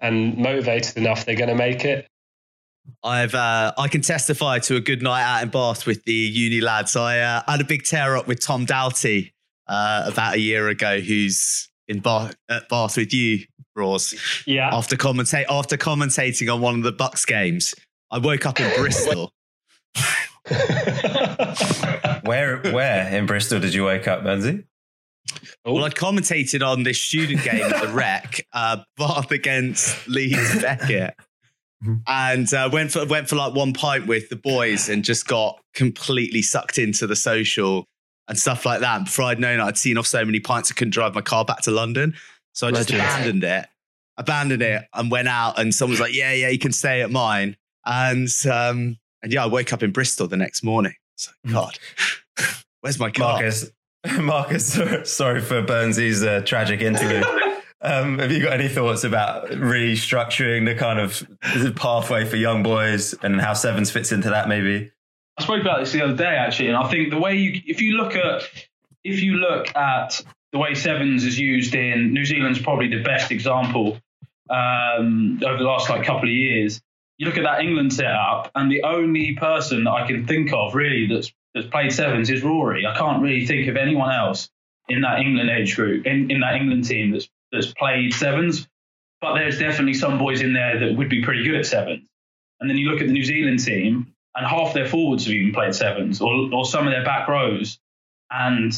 and 0.00 0.36
motivated 0.36 0.96
enough, 0.96 1.24
they're 1.24 1.36
going 1.36 1.48
to 1.48 1.54
make 1.54 1.84
it. 1.84 2.06
I've 3.02 3.34
uh, 3.34 3.72
I 3.78 3.88
can 3.88 4.02
testify 4.02 4.58
to 4.60 4.76
a 4.76 4.80
good 4.80 5.02
night 5.02 5.22
out 5.22 5.42
in 5.42 5.48
Bath 5.48 5.86
with 5.86 6.04
the 6.04 6.12
uni 6.12 6.60
lads. 6.60 6.96
I 6.96 7.20
uh, 7.20 7.42
had 7.46 7.60
a 7.60 7.64
big 7.64 7.84
tear 7.84 8.16
up 8.16 8.26
with 8.26 8.40
Tom 8.40 8.66
Doughty 8.66 9.34
uh, 9.66 10.04
about 10.06 10.34
a 10.34 10.40
year 10.40 10.68
ago, 10.68 11.00
who's 11.00 11.70
in 11.88 12.00
Bath, 12.00 12.34
at 12.48 12.68
Bath 12.68 12.96
with 12.96 13.12
you, 13.12 13.46
Roars. 13.76 14.14
Yeah. 14.46 14.74
After 14.74 14.96
commentate 14.96 15.46
after 15.48 15.76
commentating 15.76 16.52
on 16.52 16.60
one 16.60 16.76
of 16.76 16.82
the 16.82 16.92
Bucks 16.92 17.24
games, 17.24 17.74
I 18.10 18.18
woke 18.18 18.46
up 18.46 18.60
in 18.60 18.74
Bristol. 18.76 19.32
where 22.22 22.60
where 22.72 23.08
in 23.08 23.26
Bristol 23.26 23.60
did 23.60 23.74
you 23.74 23.84
wake 23.84 24.08
up, 24.08 24.22
Benzie? 24.22 24.64
Well, 25.64 25.84
I 25.84 25.88
commentated 25.88 26.66
on 26.66 26.82
this 26.82 27.00
student 27.00 27.42
game 27.42 27.62
at 27.62 27.80
the 27.80 27.88
Rec, 27.88 28.46
uh, 28.52 28.78
Bath 28.98 29.30
against 29.30 30.06
Leeds 30.06 30.60
Beckett, 30.60 31.14
and 32.06 32.52
uh, 32.52 32.68
went 32.72 32.92
for 32.92 33.06
went 33.06 33.28
for 33.28 33.36
like 33.36 33.54
one 33.54 33.72
pint 33.72 34.06
with 34.06 34.28
the 34.28 34.36
boys 34.36 34.88
and 34.88 35.02
just 35.02 35.26
got 35.26 35.58
completely 35.74 36.42
sucked 36.42 36.78
into 36.78 37.06
the 37.06 37.16
social 37.16 37.86
and 38.28 38.38
stuff 38.38 38.66
like 38.66 38.80
that. 38.80 38.96
And 38.96 39.04
before 39.06 39.26
I'd 39.26 39.40
known 39.40 39.60
it, 39.60 39.62
I'd 39.62 39.78
seen 39.78 39.96
off 39.96 40.06
so 40.06 40.24
many 40.24 40.40
pints 40.40 40.70
I 40.70 40.74
couldn't 40.74 40.92
drive 40.92 41.14
my 41.14 41.20
car 41.20 41.44
back 41.44 41.62
to 41.62 41.70
London. 41.70 42.14
So 42.54 42.68
I 42.68 42.70
just 42.70 42.90
Legend. 42.90 43.00
abandoned 43.00 43.44
it, 43.44 43.66
abandoned 44.16 44.62
it, 44.62 44.88
and 44.94 45.10
went 45.10 45.28
out. 45.28 45.58
And 45.58 45.74
someone 45.74 45.92
was 45.92 46.00
like, 46.00 46.14
"Yeah, 46.14 46.32
yeah, 46.32 46.48
you 46.48 46.58
can 46.58 46.72
stay 46.72 47.02
at 47.02 47.10
mine." 47.10 47.56
And 47.84 48.28
um, 48.50 48.98
and 49.22 49.32
yeah, 49.32 49.44
I 49.44 49.46
woke 49.46 49.72
up 49.72 49.82
in 49.82 49.90
Bristol 49.90 50.28
the 50.28 50.36
next 50.36 50.62
morning. 50.62 50.94
So 51.16 51.32
God, 51.50 51.78
where's 52.80 52.98
my 52.98 53.10
car? 53.10 53.34
Marcus, 53.34 53.70
Marcus, 54.20 55.10
sorry 55.10 55.40
for 55.40 55.62
Burnsy's 55.62 56.22
uh, 56.22 56.42
tragic 56.44 56.80
interlude. 56.80 57.24
Um, 57.84 58.18
have 58.18 58.32
you 58.32 58.42
got 58.42 58.54
any 58.54 58.68
thoughts 58.68 59.04
about 59.04 59.48
restructuring 59.48 60.64
the 60.64 60.74
kind 60.74 60.98
of 60.98 61.22
pathway 61.76 62.24
for 62.24 62.36
young 62.36 62.62
boys 62.62 63.14
and 63.22 63.38
how 63.38 63.52
sevens 63.52 63.90
fits 63.90 64.10
into 64.10 64.30
that? 64.30 64.48
Maybe. 64.48 64.90
I 65.36 65.42
spoke 65.42 65.60
about 65.60 65.80
this 65.80 65.92
the 65.92 66.00
other 66.00 66.16
day 66.16 66.34
actually, 66.34 66.68
and 66.68 66.78
I 66.78 66.88
think 66.88 67.10
the 67.10 67.18
way 67.18 67.36
you, 67.36 67.60
if 67.66 67.82
you 67.82 67.98
look 67.98 68.14
at, 68.14 68.48
if 69.04 69.20
you 69.20 69.34
look 69.34 69.76
at 69.76 70.24
the 70.54 70.60
way 70.60 70.72
sevens 70.72 71.24
is 71.24 71.36
used 71.36 71.74
in 71.74 72.14
New 72.14 72.24
Zealand's 72.24 72.60
probably 72.60 72.86
the 72.86 73.02
best 73.02 73.32
example 73.32 73.98
um, 74.48 75.40
over 75.44 75.58
the 75.58 75.64
last 75.64 75.90
like 75.90 76.06
couple 76.06 76.28
of 76.28 76.34
years. 76.34 76.80
You 77.18 77.26
look 77.26 77.36
at 77.36 77.42
that 77.42 77.60
England 77.60 77.92
setup, 77.92 78.52
and 78.54 78.70
the 78.70 78.84
only 78.84 79.34
person 79.34 79.82
that 79.84 79.90
I 79.90 80.06
can 80.06 80.28
think 80.28 80.52
of 80.52 80.76
really 80.76 81.08
that's 81.12 81.32
that's 81.54 81.66
played 81.66 81.92
sevens 81.92 82.30
is 82.30 82.44
Rory. 82.44 82.86
I 82.86 82.96
can't 82.96 83.20
really 83.20 83.46
think 83.46 83.66
of 83.66 83.76
anyone 83.76 84.12
else 84.12 84.48
in 84.88 85.00
that 85.00 85.18
England 85.18 85.50
age 85.50 85.74
group, 85.74 86.06
in, 86.06 86.30
in 86.30 86.40
that 86.40 86.54
England 86.54 86.84
team 86.84 87.10
that's 87.10 87.28
that's 87.50 87.72
played 87.72 88.14
sevens. 88.14 88.68
But 89.20 89.34
there's 89.34 89.58
definitely 89.58 89.94
some 89.94 90.18
boys 90.18 90.40
in 90.40 90.52
there 90.52 90.78
that 90.78 90.96
would 90.96 91.08
be 91.08 91.24
pretty 91.24 91.42
good 91.42 91.56
at 91.56 91.66
sevens. 91.66 92.08
And 92.60 92.70
then 92.70 92.76
you 92.76 92.90
look 92.90 93.00
at 93.00 93.08
the 93.08 93.12
New 93.12 93.24
Zealand 93.24 93.58
team, 93.58 94.14
and 94.36 94.46
half 94.46 94.72
their 94.72 94.86
forwards 94.86 95.24
have 95.24 95.34
even 95.34 95.52
played 95.52 95.74
sevens, 95.74 96.20
or 96.20 96.54
or 96.54 96.64
some 96.64 96.86
of 96.86 96.92
their 96.92 97.04
back 97.04 97.26
rows. 97.26 97.80
And 98.30 98.72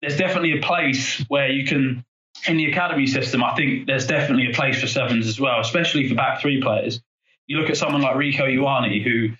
there's 0.00 0.16
definitely 0.16 0.58
a 0.58 0.62
place 0.62 1.24
where 1.28 1.48
you 1.48 1.66
can 1.66 2.04
in 2.46 2.56
the 2.56 2.70
academy 2.70 3.06
system, 3.06 3.44
I 3.44 3.54
think 3.54 3.86
there's 3.86 4.06
definitely 4.06 4.50
a 4.50 4.54
place 4.54 4.80
for 4.80 4.86
sevens 4.86 5.26
as 5.26 5.40
well, 5.40 5.60
especially 5.60 6.08
for 6.08 6.14
back 6.14 6.40
three 6.40 6.60
players. 6.62 7.00
You 7.46 7.58
look 7.58 7.70
at 7.70 7.76
someone 7.76 8.02
like 8.02 8.16
Rieko 8.16 8.42
Ioane, 8.42 9.02
who 9.02 9.30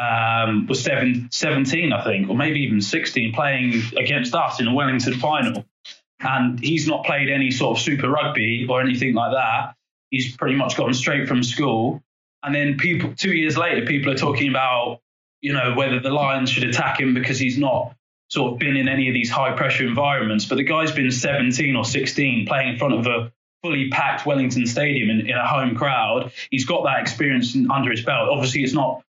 um, 0.00 0.66
was 0.66 0.82
seven, 0.82 1.28
17, 1.30 1.92
I 1.92 2.04
think, 2.04 2.30
or 2.30 2.36
maybe 2.36 2.60
even 2.60 2.80
16, 2.80 3.32
playing 3.34 3.82
against 3.96 4.34
us 4.34 4.60
in 4.60 4.68
a 4.68 4.74
Wellington 4.74 5.14
final. 5.14 5.64
And 6.20 6.58
he's 6.60 6.86
not 6.86 7.04
played 7.04 7.28
any 7.28 7.50
sort 7.50 7.76
of 7.76 7.82
super 7.82 8.08
rugby 8.08 8.66
or 8.68 8.80
anything 8.80 9.14
like 9.14 9.32
that. 9.32 9.74
He's 10.10 10.36
pretty 10.36 10.56
much 10.56 10.76
gotten 10.76 10.94
straight 10.94 11.26
from 11.26 11.42
school. 11.42 12.02
And 12.42 12.54
then 12.54 12.76
people, 12.78 13.12
two 13.14 13.32
years 13.32 13.58
later, 13.58 13.84
people 13.86 14.12
are 14.12 14.16
talking 14.16 14.48
about, 14.48 15.00
you 15.40 15.52
know, 15.52 15.74
whether 15.74 16.00
the 16.00 16.10
Lions 16.10 16.50
should 16.50 16.64
attack 16.64 17.00
him 17.00 17.12
because 17.12 17.38
he's 17.38 17.58
not 17.58 17.94
sort 18.32 18.54
of 18.54 18.58
been 18.58 18.78
in 18.78 18.88
any 18.88 19.08
of 19.08 19.14
these 19.14 19.28
high 19.28 19.52
pressure 19.52 19.86
environments. 19.86 20.46
But 20.46 20.56
the 20.56 20.64
guy's 20.64 20.90
been 20.90 21.10
17 21.10 21.76
or 21.76 21.84
16 21.84 22.46
playing 22.46 22.68
in 22.70 22.78
front 22.78 22.94
of 22.94 23.06
a 23.06 23.30
fully 23.62 23.90
packed 23.90 24.24
Wellington 24.24 24.66
Stadium 24.66 25.10
in, 25.10 25.28
in 25.28 25.36
a 25.36 25.46
home 25.46 25.76
crowd. 25.76 26.32
He's 26.50 26.64
got 26.64 26.84
that 26.84 27.02
experience 27.02 27.54
under 27.70 27.90
his 27.90 28.00
belt. 28.00 28.30
Obviously, 28.30 28.62
it's 28.62 28.72
not 28.72 29.02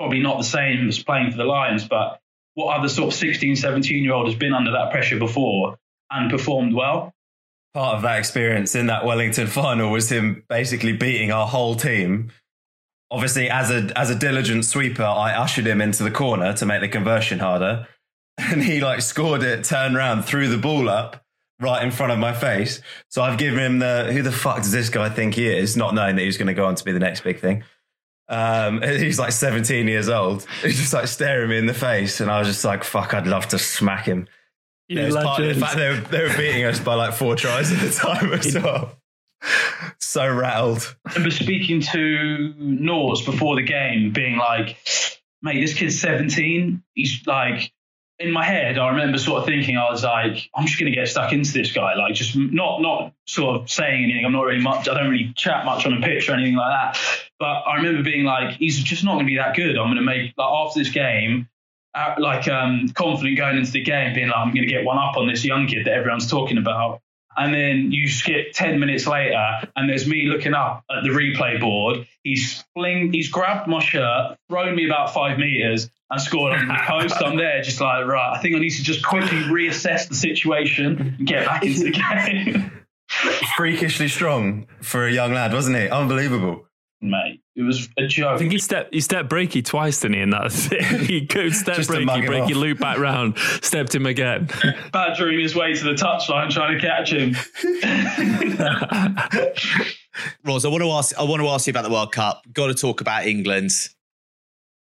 probably 0.00 0.18
not 0.18 0.38
the 0.38 0.44
same 0.44 0.88
as 0.88 1.00
playing 1.00 1.30
for 1.30 1.36
the 1.36 1.44
Lions, 1.44 1.86
but 1.86 2.20
what 2.54 2.76
other 2.76 2.88
sort 2.88 3.12
of 3.12 3.14
16, 3.14 3.54
17 3.54 4.02
year 4.02 4.12
old 4.12 4.26
has 4.26 4.34
been 4.34 4.52
under 4.52 4.72
that 4.72 4.90
pressure 4.90 5.18
before 5.18 5.78
and 6.10 6.28
performed 6.28 6.74
well? 6.74 7.14
Part 7.72 7.94
of 7.94 8.02
that 8.02 8.18
experience 8.18 8.74
in 8.74 8.88
that 8.88 9.04
Wellington 9.04 9.46
final 9.46 9.92
was 9.92 10.10
him 10.10 10.42
basically 10.48 10.92
beating 10.92 11.30
our 11.30 11.46
whole 11.46 11.76
team. 11.76 12.32
Obviously, 13.12 13.48
as 13.48 13.70
a 13.70 13.96
as 13.96 14.10
a 14.10 14.16
diligent 14.16 14.64
sweeper, 14.64 15.04
I 15.04 15.36
ushered 15.36 15.68
him 15.68 15.80
into 15.80 16.02
the 16.02 16.10
corner 16.10 16.52
to 16.54 16.66
make 16.66 16.80
the 16.80 16.88
conversion 16.88 17.38
harder, 17.38 17.86
and 18.38 18.62
he 18.62 18.80
like 18.80 19.02
scored 19.02 19.42
it, 19.42 19.64
turned 19.64 19.96
around, 19.96 20.22
threw 20.22 20.48
the 20.48 20.58
ball 20.58 20.88
up, 20.88 21.24
right 21.60 21.82
in 21.82 21.90
front 21.90 22.12
of 22.12 22.18
my 22.18 22.32
face. 22.32 22.80
So 23.08 23.22
I've 23.22 23.38
given 23.38 23.58
him 23.58 23.78
the 23.78 24.10
who 24.12 24.22
the 24.22 24.32
fuck 24.32 24.58
does 24.58 24.72
this 24.72 24.90
guy 24.90 25.08
think 25.08 25.34
he 25.34 25.48
is, 25.48 25.76
not 25.76 25.94
knowing 25.94 26.16
that 26.16 26.22
he's 26.22 26.36
going 26.36 26.48
to 26.48 26.54
go 26.54 26.66
on 26.66 26.74
to 26.74 26.84
be 26.84 26.92
the 26.92 26.98
next 26.98 27.22
big 27.22 27.40
thing. 27.40 27.64
Um, 28.28 28.82
he's 28.82 29.18
like 29.18 29.32
17 29.32 29.88
years 29.88 30.08
old. 30.08 30.46
He's 30.62 30.78
just 30.78 30.92
like 30.92 31.08
staring 31.08 31.50
me 31.50 31.58
in 31.58 31.66
the 31.66 31.74
face, 31.74 32.20
and 32.20 32.30
I 32.30 32.38
was 32.38 32.48
just 32.48 32.64
like, 32.64 32.84
"Fuck, 32.84 33.14
I'd 33.14 33.26
love 33.26 33.48
to 33.48 33.58
smack 33.58 34.06
him." 34.06 34.28
You 34.88 35.00
Yeah, 35.00 35.06
it's 35.06 35.16
part 35.16 35.42
of 35.42 35.54
the 35.54 35.60
fact 35.60 35.76
they 35.76 35.88
were, 35.88 35.96
they 35.96 36.22
were 36.22 36.36
beating 36.36 36.64
us 36.64 36.78
by 36.78 36.94
like 36.94 37.14
four 37.14 37.34
tries 37.36 37.72
at 37.72 37.80
the 37.80 37.90
time 37.90 38.32
as 38.32 38.54
well. 38.54 38.96
So 39.98 40.28
rattled. 40.28 40.96
I 41.06 41.14
remember 41.14 41.34
speaking 41.34 41.80
to 41.92 42.54
Norse 42.56 43.24
before 43.24 43.56
the 43.56 43.62
game, 43.62 44.12
being 44.12 44.36
like, 44.36 44.76
mate, 45.42 45.60
this 45.60 45.74
kid's 45.74 46.00
17. 46.00 46.82
He's 46.94 47.26
like, 47.26 47.72
in 48.18 48.32
my 48.32 48.44
head, 48.44 48.78
I 48.78 48.88
remember 48.88 49.18
sort 49.18 49.40
of 49.40 49.46
thinking, 49.46 49.76
I 49.76 49.90
was 49.90 50.02
like, 50.02 50.48
I'm 50.54 50.66
just 50.66 50.78
going 50.80 50.90
to 50.90 50.96
get 50.96 51.08
stuck 51.08 51.32
into 51.32 51.52
this 51.52 51.72
guy. 51.72 51.94
Like, 51.94 52.14
just 52.14 52.34
not, 52.36 52.80
not 52.80 53.12
sort 53.26 53.60
of 53.60 53.70
saying 53.70 54.04
anything. 54.04 54.24
I'm 54.24 54.32
not 54.32 54.42
really 54.42 54.62
much, 54.62 54.88
I 54.88 54.94
don't 54.94 55.10
really 55.10 55.32
chat 55.36 55.66
much 55.66 55.84
on 55.84 55.92
a 55.92 56.00
pitch 56.00 56.28
or 56.28 56.32
anything 56.32 56.56
like 56.56 56.70
that. 56.70 57.00
But 57.38 57.62
I 57.66 57.76
remember 57.76 58.02
being 58.02 58.24
like, 58.24 58.56
he's 58.56 58.82
just 58.82 59.04
not 59.04 59.14
going 59.14 59.26
to 59.26 59.30
be 59.30 59.36
that 59.36 59.54
good. 59.54 59.76
I'm 59.76 59.88
going 59.88 59.96
to 59.96 60.02
make, 60.02 60.32
like, 60.36 60.48
after 60.48 60.80
this 60.80 60.90
game, 60.90 61.48
uh, 61.94 62.14
like, 62.18 62.48
um, 62.48 62.88
confident 62.94 63.36
going 63.36 63.58
into 63.58 63.72
the 63.72 63.82
game, 63.82 64.14
being 64.14 64.28
like, 64.28 64.38
I'm 64.38 64.54
going 64.54 64.66
to 64.66 64.72
get 64.72 64.84
one 64.84 64.98
up 64.98 65.16
on 65.16 65.28
this 65.28 65.44
young 65.44 65.66
kid 65.66 65.86
that 65.86 65.92
everyone's 65.92 66.30
talking 66.30 66.56
about. 66.56 67.02
And 67.36 67.52
then 67.52 67.92
you 67.92 68.08
skip 68.08 68.52
10 68.52 68.80
minutes 68.80 69.06
later, 69.06 69.44
and 69.76 69.88
there's 69.88 70.06
me 70.06 70.26
looking 70.26 70.54
up 70.54 70.84
at 70.90 71.02
the 71.02 71.10
replay 71.10 71.60
board. 71.60 72.06
He's 72.22 72.64
fling, 72.74 73.12
he's 73.12 73.28
grabbed 73.28 73.68
my 73.68 73.80
shirt, 73.80 74.36
thrown 74.48 74.74
me 74.74 74.86
about 74.86 75.12
five 75.12 75.38
meters, 75.38 75.90
and 76.10 76.20
scored 76.20 76.54
on 76.54 76.68
the 76.68 76.78
post. 76.86 77.22
I'm 77.22 77.36
there, 77.36 77.62
just 77.62 77.80
like, 77.80 78.06
right, 78.06 78.32
I 78.36 78.40
think 78.40 78.56
I 78.56 78.58
need 78.58 78.70
to 78.70 78.82
just 78.82 79.04
quickly 79.04 79.38
reassess 79.38 80.08
the 80.08 80.14
situation 80.14 81.16
and 81.18 81.26
get 81.26 81.46
back 81.46 81.64
into 81.64 81.84
the 81.84 81.90
game. 81.90 82.72
Freakishly 83.56 84.08
strong 84.08 84.66
for 84.82 85.06
a 85.06 85.12
young 85.12 85.32
lad, 85.32 85.52
wasn't 85.52 85.76
he? 85.76 85.88
Unbelievable. 85.88 86.65
Mate, 87.02 87.42
it 87.54 87.62
was 87.62 87.88
a 87.98 88.06
joke. 88.06 88.34
I 88.34 88.38
think 88.38 88.52
he 88.52 88.58
stepped 88.58 88.94
he 88.94 89.00
stepped 89.00 89.28
breaky 89.28 89.62
twice, 89.62 90.00
didn't 90.00 90.16
he? 90.16 90.22
In 90.22 90.30
that 90.30 90.50
he 91.06 91.20
go 91.20 91.48
step 91.50 91.76
Just 91.76 91.90
to 91.90 91.96
breaky, 91.96 92.26
breaky 92.26 92.50
off. 92.50 92.54
loop 92.56 92.78
back 92.78 92.98
round, 92.98 93.38
stepped 93.60 93.94
him 93.94 94.06
again. 94.06 94.48
badgering 94.92 95.38
his 95.38 95.54
way 95.54 95.74
to 95.74 95.84
the 95.84 95.92
touchline 95.92 96.50
trying 96.50 96.78
to 96.78 96.80
catch 96.80 97.12
him. 97.12 97.36
Roz, 100.44 100.64
I 100.64 100.68
want 100.68 100.82
to 100.82 100.90
ask. 100.90 101.18
I 101.18 101.22
want 101.24 101.42
to 101.42 101.48
ask 101.48 101.66
you 101.66 101.72
about 101.72 101.84
the 101.84 101.90
World 101.90 102.12
Cup. 102.12 102.42
Got 102.52 102.68
to 102.68 102.74
talk 102.74 103.00
about 103.02 103.26
England. 103.26 103.70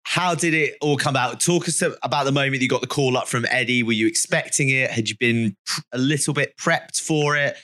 How 0.03 0.35
did 0.35 0.53
it 0.53 0.75
all 0.81 0.97
come 0.97 1.15
out? 1.15 1.39
Talk 1.39 1.67
us 1.69 1.81
about 2.03 2.25
the 2.25 2.31
moment 2.31 2.61
you 2.61 2.67
got 2.67 2.81
the 2.81 2.87
call 2.87 3.15
up 3.15 3.27
from 3.27 3.45
Eddie. 3.49 3.83
Were 3.83 3.93
you 3.93 4.07
expecting 4.07 4.67
it? 4.69 4.91
Had 4.91 5.09
you 5.09 5.15
been 5.17 5.55
a 5.93 5.97
little 5.97 6.33
bit 6.33 6.57
prepped 6.57 6.99
for 6.99 7.37
it? 7.37 7.55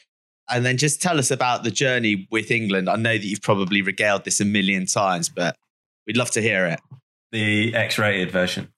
And 0.50 0.66
then 0.66 0.78
just 0.78 1.02
tell 1.02 1.20
us 1.20 1.32
about 1.32 1.64
the 1.64 1.72
journey 1.72 2.28
with 2.32 2.52
England. 2.52 2.90
I 2.90 2.96
know 2.96 3.18
that 3.18 3.26
you've 3.26 3.42
probably 3.42 3.82
regaled 3.82 4.24
this 4.24 4.40
a 4.40 4.46
million 4.46 4.86
times, 4.86 5.30
but 5.30 5.58
we'd 6.06 6.18
love 6.18 6.32
to 6.32 6.42
hear 6.42 6.66
it. 6.66 6.80
The 7.32 7.76
X-rated 7.76 8.32
version. 8.32 8.72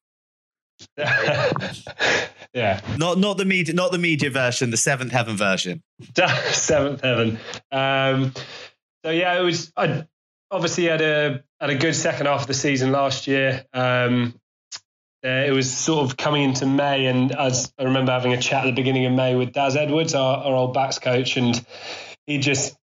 yeah. 0.98 2.82
Not 2.98 3.18
not 3.18 3.38
the 3.38 3.46
media, 3.46 3.76
not 3.76 3.92
the 3.92 3.98
media 3.98 4.30
version, 4.30 4.72
the 4.72 4.78
Seventh 4.78 5.12
Heaven 5.12 5.36
version. 5.38 5.84
Seventh 6.52 7.02
heaven. 7.02 7.38
Um, 7.72 8.34
so 9.04 9.12
yeah, 9.12 9.38
it 9.38 9.44
was. 9.44 9.72
I 9.76 10.06
obviously 10.52 10.86
had 10.86 11.02
a 11.02 11.44
had 11.60 11.70
a 11.70 11.76
good 11.76 11.96
second 11.96 12.28
half 12.28 12.42
of 12.42 12.48
the 12.48 12.54
season 12.54 12.92
last 12.92 13.28
year. 13.28 13.66
Um, 13.74 14.39
uh, 15.24 15.44
it 15.46 15.52
was 15.52 15.72
sort 15.76 16.06
of 16.06 16.16
coming 16.16 16.44
into 16.44 16.66
May, 16.66 17.06
and 17.08 17.34
as 17.34 17.74
I 17.78 17.84
remember 17.84 18.12
having 18.12 18.34
a 18.34 18.42
chat 18.42 18.64
at 18.64 18.68
the 18.68 18.82
beginning 18.82 19.06
of 19.06 19.14
May 19.14 19.36
with 19.36 19.52
Daz 19.52 19.76
Edwards, 19.76 20.16
our, 20.16 20.38
our 20.38 20.56
old 20.56 20.74
backs 20.74 21.00
coach, 21.00 21.36
and 21.36 21.64
he 22.26 22.38
just 22.38 22.78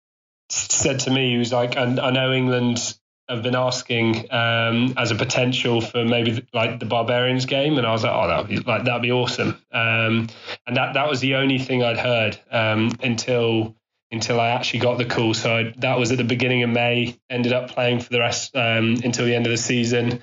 said 0.49 1.01
to 1.01 1.11
me, 1.11 1.33
he 1.33 1.39
was 1.39 1.53
like, 1.53 1.76
"I, 1.76 1.83
I 1.83 2.11
know 2.11 2.33
England." 2.33 2.97
Have 3.28 3.45
been 3.45 3.55
asking 3.55 4.30
um, 4.33 4.95
as 4.99 5.11
a 5.11 5.14
potential 5.14 5.80
for 5.80 6.05
maybe 6.05 6.45
like 6.53 6.80
the 6.80 6.87
Barbarians 6.87 7.47
game, 7.47 7.78
and 7.78 7.87
I 7.87 7.93
was 7.93 8.03
like, 8.03 8.12
"Oh, 8.12 8.28
that'd 8.28 8.49
be 8.49 8.57
like 8.59 8.85
that'd 8.85 9.01
be 9.01 9.12
awesome." 9.12 9.57
Um, 9.72 10.26
and 10.66 10.76
that 10.76 10.95
that 10.95 11.09
was 11.09 11.20
the 11.20 11.37
only 11.37 11.59
thing 11.59 11.83
I'd 11.83 11.99
heard 11.99 12.39
um, 12.51 12.91
until 13.01 13.76
until 14.11 14.39
I 14.39 14.49
actually 14.49 14.80
got 14.80 14.99
the 14.99 15.07
call. 15.07 15.35
So 15.35 15.57
I, 15.57 15.74
that 15.78 15.99
was 15.99 16.12
at 16.12 16.18
the 16.18 16.24
beginning 16.24 16.64
of 16.64 16.70
May. 16.70 17.16
Ended 17.30 17.53
up 17.53 17.70
playing 17.70 18.01
for 18.01 18.11
the 18.11 18.18
rest 18.18 18.55
um, 18.55 18.97
until 19.03 19.24
the 19.24 19.35
end 19.35 19.47
of 19.47 19.51
the 19.53 19.57
season, 19.57 20.22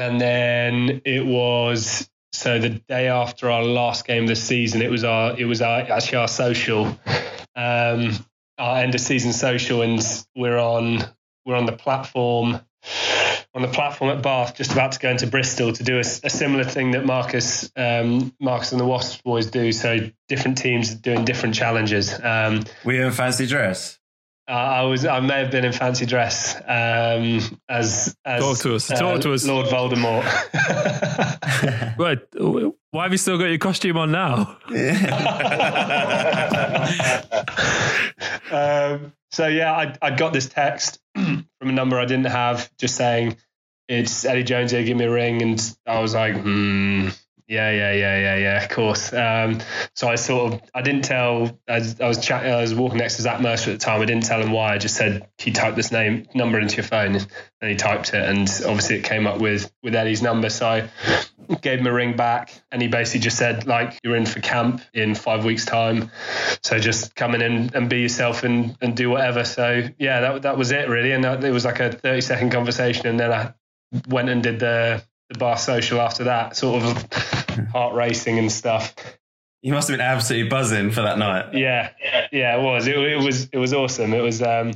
and 0.00 0.18
then 0.18 1.02
it 1.04 1.24
was 1.26 2.08
so 2.32 2.58
the 2.58 2.70
day 2.70 3.08
after 3.08 3.50
our 3.50 3.62
last 3.62 4.06
game 4.06 4.22
of 4.22 4.28
the 4.28 4.36
season. 4.36 4.80
It 4.80 4.90
was 4.90 5.04
our 5.04 5.38
it 5.38 5.44
was 5.44 5.60
our 5.60 5.80
actually 5.80 6.18
our 6.18 6.28
social, 6.28 6.86
um, 7.54 8.12
our 8.58 8.78
end 8.78 8.94
of 8.94 9.00
season 9.00 9.32
social, 9.32 9.82
and 9.82 10.00
we're 10.34 10.58
on 10.58 11.04
we're 11.44 11.56
on 11.56 11.66
the 11.66 11.72
platform 11.72 12.60
on 13.54 13.62
the 13.62 13.68
platform 13.68 14.16
at 14.16 14.22
Bath, 14.22 14.54
just 14.54 14.72
about 14.72 14.92
to 14.92 14.98
go 15.00 15.10
into 15.10 15.26
Bristol 15.26 15.72
to 15.72 15.82
do 15.82 15.96
a, 15.96 16.00
a 16.00 16.30
similar 16.30 16.64
thing 16.64 16.92
that 16.92 17.04
Marcus, 17.04 17.70
um, 17.76 18.32
Marcus 18.40 18.70
and 18.70 18.80
the 18.80 18.86
Wasps 18.86 19.20
boys 19.22 19.50
do. 19.50 19.72
So 19.72 20.08
different 20.28 20.56
teams 20.56 20.94
doing 20.94 21.24
different 21.24 21.56
challenges. 21.56 22.14
Um, 22.22 22.62
you 22.84 23.04
in 23.04 23.12
fancy 23.12 23.46
dress? 23.46 23.99
Uh, 24.50 24.52
I 24.52 24.82
was, 24.82 25.06
I 25.06 25.20
may 25.20 25.38
have 25.38 25.52
been 25.52 25.64
in 25.64 25.72
fancy 25.72 26.06
dress 26.06 26.56
um, 26.56 27.40
as, 27.68 28.16
as 28.24 28.42
Talk 28.42 28.58
to 28.58 28.74
us, 28.74 28.88
talk 28.88 29.20
to 29.20 29.32
us. 29.32 29.46
Lord 29.46 29.66
Voldemort. 29.66 30.24
Wait, 31.98 32.18
why 32.90 33.04
have 33.04 33.12
you 33.12 33.18
still 33.18 33.38
got 33.38 33.44
your 33.44 33.58
costume 33.58 33.96
on 33.96 34.10
now? 34.10 34.58
um, 38.50 39.12
so 39.30 39.46
yeah, 39.46 39.72
I, 39.72 39.96
I 40.02 40.10
got 40.10 40.32
this 40.32 40.48
text 40.48 40.98
from 41.14 41.46
a 41.60 41.72
number 41.72 42.00
I 42.00 42.06
didn't 42.06 42.26
have, 42.26 42.68
just 42.76 42.96
saying 42.96 43.36
it's 43.88 44.24
Eddie 44.24 44.42
Jones 44.42 44.72
here. 44.72 44.82
Give 44.82 44.96
me 44.96 45.04
a 45.04 45.12
ring, 45.12 45.42
and 45.42 45.76
I 45.86 46.00
was 46.00 46.14
like, 46.14 46.34
hmm, 46.34 47.10
yeah, 47.50 47.72
yeah, 47.72 47.92
yeah, 47.92 48.18
yeah, 48.20 48.36
yeah, 48.36 48.62
of 48.62 48.70
course. 48.70 49.12
Um, 49.12 49.58
so 49.96 50.08
I 50.08 50.14
sort 50.14 50.54
of 50.54 50.60
I 50.72 50.82
didn't 50.82 51.02
tell. 51.02 51.58
I 51.68 51.80
was 51.98 52.24
chatting, 52.24 52.52
I 52.52 52.60
was 52.60 52.76
walking 52.76 52.98
next 52.98 53.16
to 53.16 53.22
Zach 53.22 53.40
Mercer 53.40 53.72
at 53.72 53.80
the 53.80 53.84
time. 53.84 54.00
I 54.00 54.04
didn't 54.04 54.22
tell 54.22 54.40
him 54.40 54.52
why. 54.52 54.72
I 54.74 54.78
just 54.78 54.94
said, 54.94 55.26
"Can 55.36 55.48
you 55.48 55.54
type 55.54 55.74
this 55.74 55.90
name 55.90 56.28
number 56.32 56.60
into 56.60 56.76
your 56.76 56.84
phone?" 56.84 57.16
And 57.16 57.70
he 57.70 57.74
typed 57.74 58.14
it, 58.14 58.24
and 58.24 58.42
obviously 58.64 58.98
it 58.98 59.04
came 59.04 59.26
up 59.26 59.40
with 59.40 59.72
with 59.82 59.96
Eddie's 59.96 60.22
number. 60.22 60.48
So 60.48 60.68
I 60.68 60.90
gave 61.60 61.80
him 61.80 61.88
a 61.88 61.92
ring 61.92 62.14
back, 62.14 62.52
and 62.70 62.80
he 62.80 62.86
basically 62.86 63.22
just 63.22 63.36
said, 63.36 63.66
"Like 63.66 63.98
you're 64.04 64.14
in 64.14 64.26
for 64.26 64.38
camp 64.38 64.82
in 64.94 65.16
five 65.16 65.44
weeks' 65.44 65.64
time." 65.64 66.12
So 66.62 66.78
just 66.78 67.16
come 67.16 67.34
in 67.34 67.42
and, 67.42 67.74
and 67.74 67.90
be 67.90 68.02
yourself 68.02 68.44
and, 68.44 68.76
and 68.80 68.96
do 68.96 69.10
whatever. 69.10 69.42
So 69.42 69.88
yeah, 69.98 70.20
that 70.20 70.42
that 70.42 70.56
was 70.56 70.70
it 70.70 70.88
really, 70.88 71.10
and 71.10 71.24
it 71.24 71.50
was 71.50 71.64
like 71.64 71.80
a 71.80 71.90
thirty 71.90 72.20
second 72.20 72.50
conversation, 72.52 73.08
and 73.08 73.18
then 73.18 73.32
I 73.32 73.54
went 74.08 74.28
and 74.28 74.40
did 74.40 74.60
the 74.60 75.02
the 75.30 75.38
bar 75.38 75.56
social 75.56 76.00
after 76.00 76.24
that, 76.24 76.56
sort 76.56 76.82
of 76.82 77.12
heart 77.72 77.94
racing 77.94 78.38
and 78.38 78.52
stuff. 78.52 78.94
You 79.62 79.72
must 79.72 79.88
have 79.88 79.98
been 79.98 80.06
absolutely 80.06 80.48
buzzing 80.48 80.90
for 80.90 81.02
that 81.02 81.18
night. 81.18 81.54
Yeah, 81.54 81.90
yeah, 82.32 82.58
it 82.58 82.62
was. 82.62 82.86
It, 82.86 82.96
it 82.96 83.18
was 83.18 83.48
it 83.52 83.58
was 83.58 83.72
awesome. 83.72 84.14
It 84.14 84.22
was 84.22 84.42
um, 84.42 84.72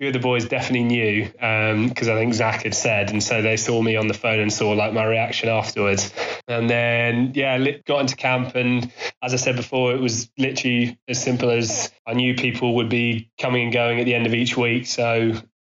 few 0.00 0.08
of 0.08 0.14
the 0.14 0.18
boys 0.18 0.46
definitely 0.46 0.84
knew 0.84 1.24
because 1.26 2.08
um, 2.08 2.14
I 2.14 2.18
think 2.18 2.32
Zach 2.32 2.62
had 2.62 2.74
said, 2.74 3.10
and 3.10 3.22
so 3.22 3.42
they 3.42 3.58
saw 3.58 3.82
me 3.82 3.96
on 3.96 4.06
the 4.06 4.14
phone 4.14 4.40
and 4.40 4.50
saw 4.50 4.70
like 4.70 4.94
my 4.94 5.04
reaction 5.04 5.50
afterwards. 5.50 6.12
And 6.48 6.70
then 6.70 7.32
yeah, 7.34 7.58
got 7.86 8.00
into 8.00 8.16
camp, 8.16 8.54
and 8.54 8.90
as 9.22 9.34
I 9.34 9.36
said 9.36 9.56
before, 9.56 9.92
it 9.92 10.00
was 10.00 10.30
literally 10.38 10.98
as 11.06 11.22
simple 11.22 11.50
as 11.50 11.92
I 12.06 12.14
knew 12.14 12.34
people 12.34 12.76
would 12.76 12.88
be 12.88 13.30
coming 13.38 13.64
and 13.64 13.72
going 13.72 14.00
at 14.00 14.06
the 14.06 14.14
end 14.14 14.26
of 14.26 14.32
each 14.32 14.56
week, 14.56 14.86
so 14.86 15.32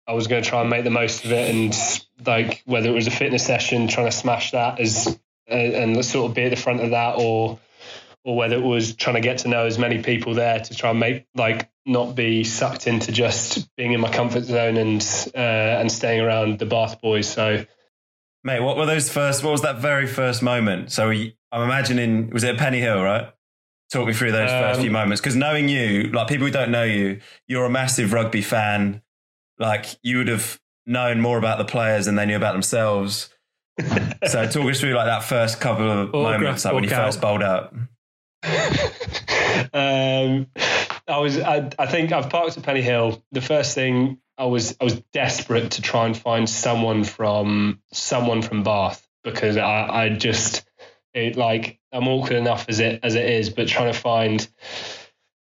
I 0.06 0.12
was 0.12 0.26
going 0.26 0.42
to 0.42 0.48
try 0.48 0.60
and 0.60 0.70
make 0.70 0.84
the 0.84 0.90
most 0.90 1.24
of 1.24 1.32
it, 1.32 1.54
and 1.54 1.74
like 2.26 2.62
whether 2.66 2.88
it 2.88 2.94
was 2.94 3.06
a 3.06 3.10
fitness 3.10 3.44
session, 3.44 3.88
trying 3.88 4.06
to 4.06 4.12
smash 4.12 4.52
that 4.52 4.80
as 4.80 5.18
uh, 5.50 5.54
and 5.54 6.04
sort 6.04 6.30
of 6.30 6.34
be 6.34 6.44
at 6.44 6.50
the 6.50 6.56
front 6.56 6.80
of 6.80 6.90
that, 6.90 7.16
or 7.18 7.58
or 8.24 8.36
whether 8.36 8.56
it 8.56 8.62
was 8.62 8.94
trying 8.96 9.16
to 9.16 9.20
get 9.20 9.38
to 9.38 9.48
know 9.48 9.66
as 9.66 9.78
many 9.78 10.02
people 10.02 10.34
there 10.34 10.58
to 10.58 10.74
try 10.74 10.90
and 10.90 10.98
make 10.98 11.26
like 11.34 11.70
not 11.86 12.14
be 12.14 12.42
sucked 12.44 12.86
into 12.86 13.12
just 13.12 13.74
being 13.76 13.92
in 13.92 14.00
my 14.00 14.10
comfort 14.10 14.44
zone 14.44 14.76
and 14.76 15.30
uh, 15.34 15.38
and 15.38 15.92
staying 15.92 16.20
around 16.20 16.58
the 16.58 16.66
Bath 16.66 17.00
boys. 17.00 17.28
So, 17.28 17.64
mate, 18.42 18.60
what 18.60 18.76
were 18.76 18.86
those 18.86 19.10
first? 19.10 19.44
What 19.44 19.50
was 19.50 19.62
that 19.62 19.78
very 19.78 20.06
first 20.06 20.42
moment? 20.42 20.90
So 20.90 21.10
I'm 21.10 21.62
imagining 21.62 22.30
was 22.30 22.44
it 22.44 22.56
Penny 22.56 22.80
Hill, 22.80 23.02
right? 23.02 23.30
Talk 23.92 24.06
me 24.06 24.14
through 24.14 24.32
those 24.32 24.50
um, 24.50 24.62
first 24.62 24.80
few 24.80 24.90
um, 24.90 24.94
moments 24.94 25.20
because 25.20 25.36
knowing 25.36 25.68
you, 25.68 26.04
like 26.04 26.26
people 26.26 26.46
who 26.46 26.52
don't 26.52 26.70
know 26.70 26.84
you, 26.84 27.20
you're 27.46 27.66
a 27.66 27.70
massive 27.70 28.12
rugby 28.12 28.42
fan. 28.42 29.02
Like 29.58 29.86
you 30.02 30.18
would 30.18 30.28
have 30.28 30.60
known 30.86 31.20
more 31.20 31.38
about 31.38 31.58
the 31.58 31.64
players 31.64 32.06
than 32.06 32.14
they 32.14 32.26
knew 32.26 32.36
about 32.36 32.52
themselves. 32.52 33.30
so 33.80 34.46
talk 34.46 34.70
us 34.70 34.80
through 34.80 34.94
like 34.94 35.06
that 35.06 35.24
first 35.24 35.60
couple 35.60 35.90
of 35.90 36.12
moments, 36.12 36.64
like 36.64 36.74
when 36.74 36.84
you 36.84 36.90
first 36.90 37.20
bowled 37.20 37.42
out. 37.42 37.74
um, 39.72 40.46
I 41.08 41.18
was. 41.18 41.38
I, 41.38 41.70
I 41.78 41.86
think 41.86 42.12
I've 42.12 42.30
parked 42.30 42.56
at 42.56 42.62
Penny 42.62 42.82
Hill. 42.82 43.24
The 43.32 43.40
first 43.40 43.74
thing 43.74 44.18
I 44.36 44.46
was, 44.46 44.76
I 44.80 44.84
was 44.84 45.00
desperate 45.12 45.72
to 45.72 45.82
try 45.82 46.06
and 46.06 46.16
find 46.16 46.48
someone 46.48 47.04
from 47.04 47.80
someone 47.92 48.42
from 48.42 48.62
Bath 48.62 49.06
because 49.22 49.56
I, 49.56 49.88
I 49.88 50.08
just, 50.10 50.64
it 51.14 51.36
like 51.36 51.78
I'm 51.92 52.08
awkward 52.08 52.36
enough 52.36 52.66
as 52.68 52.80
it 52.80 53.00
as 53.02 53.14
it 53.14 53.24
is, 53.24 53.50
but 53.50 53.68
trying 53.68 53.92
to 53.92 53.98
find, 53.98 54.46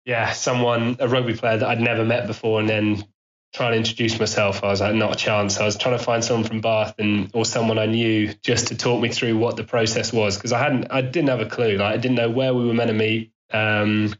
yeah, 0.04 0.32
someone 0.32 0.96
a 1.00 1.08
rugby 1.08 1.34
player 1.34 1.58
that 1.58 1.68
I'd 1.68 1.80
never 1.80 2.04
met 2.04 2.26
before, 2.26 2.60
and 2.60 2.68
then 2.68 3.04
trying 3.52 3.72
to 3.72 3.78
introduce 3.78 4.18
myself, 4.18 4.64
I 4.64 4.68
was 4.68 4.80
like, 4.80 4.94
not 4.94 5.12
a 5.12 5.16
chance. 5.16 5.58
I 5.58 5.64
was 5.64 5.76
trying 5.76 5.98
to 5.98 6.02
find 6.02 6.24
someone 6.24 6.48
from 6.48 6.60
Bath 6.60 6.94
and 6.98 7.30
or 7.34 7.44
someone 7.44 7.78
I 7.78 7.86
knew 7.86 8.32
just 8.42 8.68
to 8.68 8.76
talk 8.76 9.00
me 9.00 9.10
through 9.10 9.36
what 9.36 9.56
the 9.56 9.64
process 9.64 10.12
was 10.12 10.36
because 10.36 10.52
I 10.52 10.58
hadn't, 10.58 10.90
I 10.90 11.02
didn't 11.02 11.28
have 11.28 11.40
a 11.40 11.46
clue. 11.46 11.76
Like 11.76 11.94
I 11.94 11.96
didn't 11.98 12.16
know 12.16 12.30
where 12.30 12.54
we 12.54 12.66
were 12.66 12.74
meant 12.74 12.88
to 12.88 12.94
meet. 12.94 13.32
Um, 13.52 14.14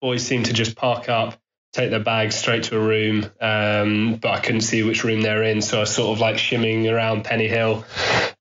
boys 0.00 0.24
seemed 0.24 0.46
to 0.46 0.52
just 0.52 0.76
park 0.76 1.08
up, 1.08 1.36
take 1.72 1.90
their 1.90 2.02
bags 2.02 2.36
straight 2.36 2.64
to 2.64 2.76
a 2.76 2.80
room, 2.80 3.26
um, 3.40 4.16
but 4.16 4.30
I 4.30 4.38
couldn't 4.38 4.60
see 4.60 4.84
which 4.84 5.02
room 5.02 5.22
they're 5.22 5.42
in. 5.42 5.60
So 5.60 5.78
I 5.78 5.80
was 5.80 5.94
sort 5.94 6.16
of 6.16 6.20
like 6.20 6.38
shimming 6.38 6.88
around 6.88 7.24
Penny 7.24 7.48
Hill 7.48 7.84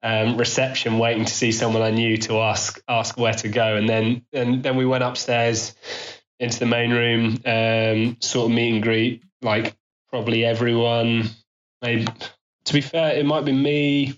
um, 0.04 0.38
reception, 0.38 1.00
waiting 1.00 1.26
to 1.26 1.34
see 1.34 1.52
someone 1.52 1.82
I 1.82 1.90
knew 1.90 2.18
to 2.18 2.40
ask 2.40 2.80
ask 2.88 3.18
where 3.18 3.34
to 3.34 3.50
go. 3.50 3.76
And 3.76 3.90
then 3.90 4.26
and 4.32 4.62
then 4.62 4.76
we 4.76 4.86
went 4.86 5.04
upstairs 5.04 5.74
into 6.40 6.60
the 6.60 6.66
main 6.68 6.92
room, 6.92 7.40
um, 7.46 8.18
sort 8.20 8.52
of 8.52 8.56
meet 8.56 8.74
and 8.74 8.84
greet, 8.84 9.24
like 9.42 9.76
probably 10.14 10.46
everyone. 10.46 11.28
Maybe 11.82 12.06
to 12.66 12.74
be 12.74 12.82
fair, 12.82 13.16
it 13.16 13.26
might 13.26 13.46
be 13.46 13.52
me, 13.52 14.14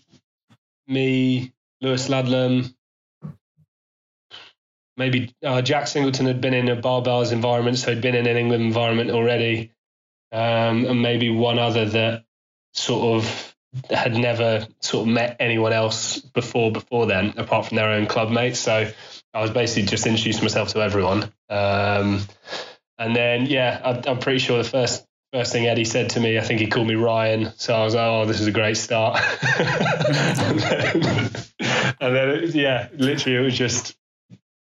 me, 0.90 1.54
Lewis 1.80 2.10
Ludlam, 2.10 2.76
maybe 4.98 5.34
uh, 5.42 5.62
Jack 5.62 5.88
Singleton 5.88 6.26
had 6.26 6.42
been 6.42 6.54
in 6.54 6.68
a 6.68 6.76
barbells 6.76 7.32
environment, 7.32 7.78
so 7.78 7.94
he'd 7.94 8.02
been 8.02 8.14
in 8.14 8.28
an 8.28 8.36
England 8.36 8.62
environment 8.62 9.10
already, 9.10 9.72
um, 10.34 10.86
and 10.86 11.02
maybe 11.02 11.30
one 11.30 11.60
other 11.60 11.86
that 11.86 12.26
sort 12.74 13.16
of 13.16 13.56
had 13.90 14.18
never 14.18 14.68
sort 14.82 15.08
of 15.08 15.14
met 15.14 15.38
anyone 15.40 15.72
else 15.72 16.20
before 16.20 16.74
before 16.74 17.06
then, 17.06 17.36
apart 17.38 17.68
from 17.68 17.78
their 17.78 17.92
own 17.92 18.06
club 18.06 18.32
mates. 18.32 18.60
So 18.60 18.92
I 19.34 19.42
was 19.42 19.52
basically 19.52 19.84
just 19.84 20.06
introducing 20.06 20.44
myself 20.44 20.74
to 20.74 20.82
everyone. 20.82 21.32
Um, 21.50 22.20
and 22.98 23.16
then, 23.16 23.46
yeah, 23.46 23.80
I, 23.82 24.10
I'm 24.10 24.20
pretty 24.20 24.40
sure 24.40 24.58
the 24.58 24.70
first 24.70 25.06
first 25.36 25.52
thing 25.52 25.66
Eddie 25.66 25.84
said 25.84 26.12
to 26.12 26.22
me, 26.22 26.38
I 26.38 26.42
think 26.42 26.62
he 26.62 26.68
called 26.68 26.88
me 26.88 26.96
Ryan. 26.96 27.52
So 27.58 27.74
I 27.74 27.84
was 27.84 27.94
like, 27.94 28.06
oh, 28.06 28.26
this 28.26 28.40
is 28.40 28.48
a 28.48 28.52
great 28.52 28.78
start. 28.78 29.20
and 29.60 30.60
then, 30.60 31.30
and 32.00 32.16
then 32.16 32.30
it, 32.30 32.56
yeah, 32.56 32.88
literally, 32.96 33.38
it 33.38 33.42
was 33.42 33.58
just 33.58 33.98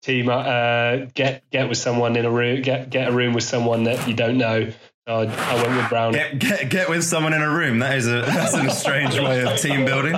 team 0.03 0.29
uh, 0.29 0.97
get 1.15 1.49
get 1.49 1.67
with 1.67 1.77
someone 1.79 2.15
in 2.15 2.25
a 2.25 2.31
room 2.31 2.63
get 2.63 2.89
get 2.89 3.09
a 3.09 3.11
room 3.11 3.33
with 3.33 3.43
someone 3.43 3.85
that 3.85 4.07
you 4.07 4.13
don't 4.13 4.37
know. 4.37 4.71
I, 5.07 5.13
I 5.13 5.55
went 5.55 5.77
with 5.77 5.89
Brown. 5.89 6.13
Get, 6.13 6.37
get 6.37 6.69
get 6.69 6.89
with 6.89 7.03
someone 7.03 7.33
in 7.33 7.41
a 7.41 7.49
room. 7.49 7.79
That 7.79 7.97
is 7.97 8.07
a 8.07 8.21
that's 8.21 8.53
a 8.53 8.69
strange 8.69 9.17
way 9.19 9.43
of 9.43 9.59
team 9.59 9.83
building. 9.83 10.13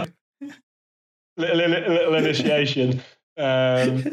Little, 1.37 1.55
little, 1.55 1.93
little 1.93 2.15
initiation. 2.15 3.01
Um, 3.37 4.03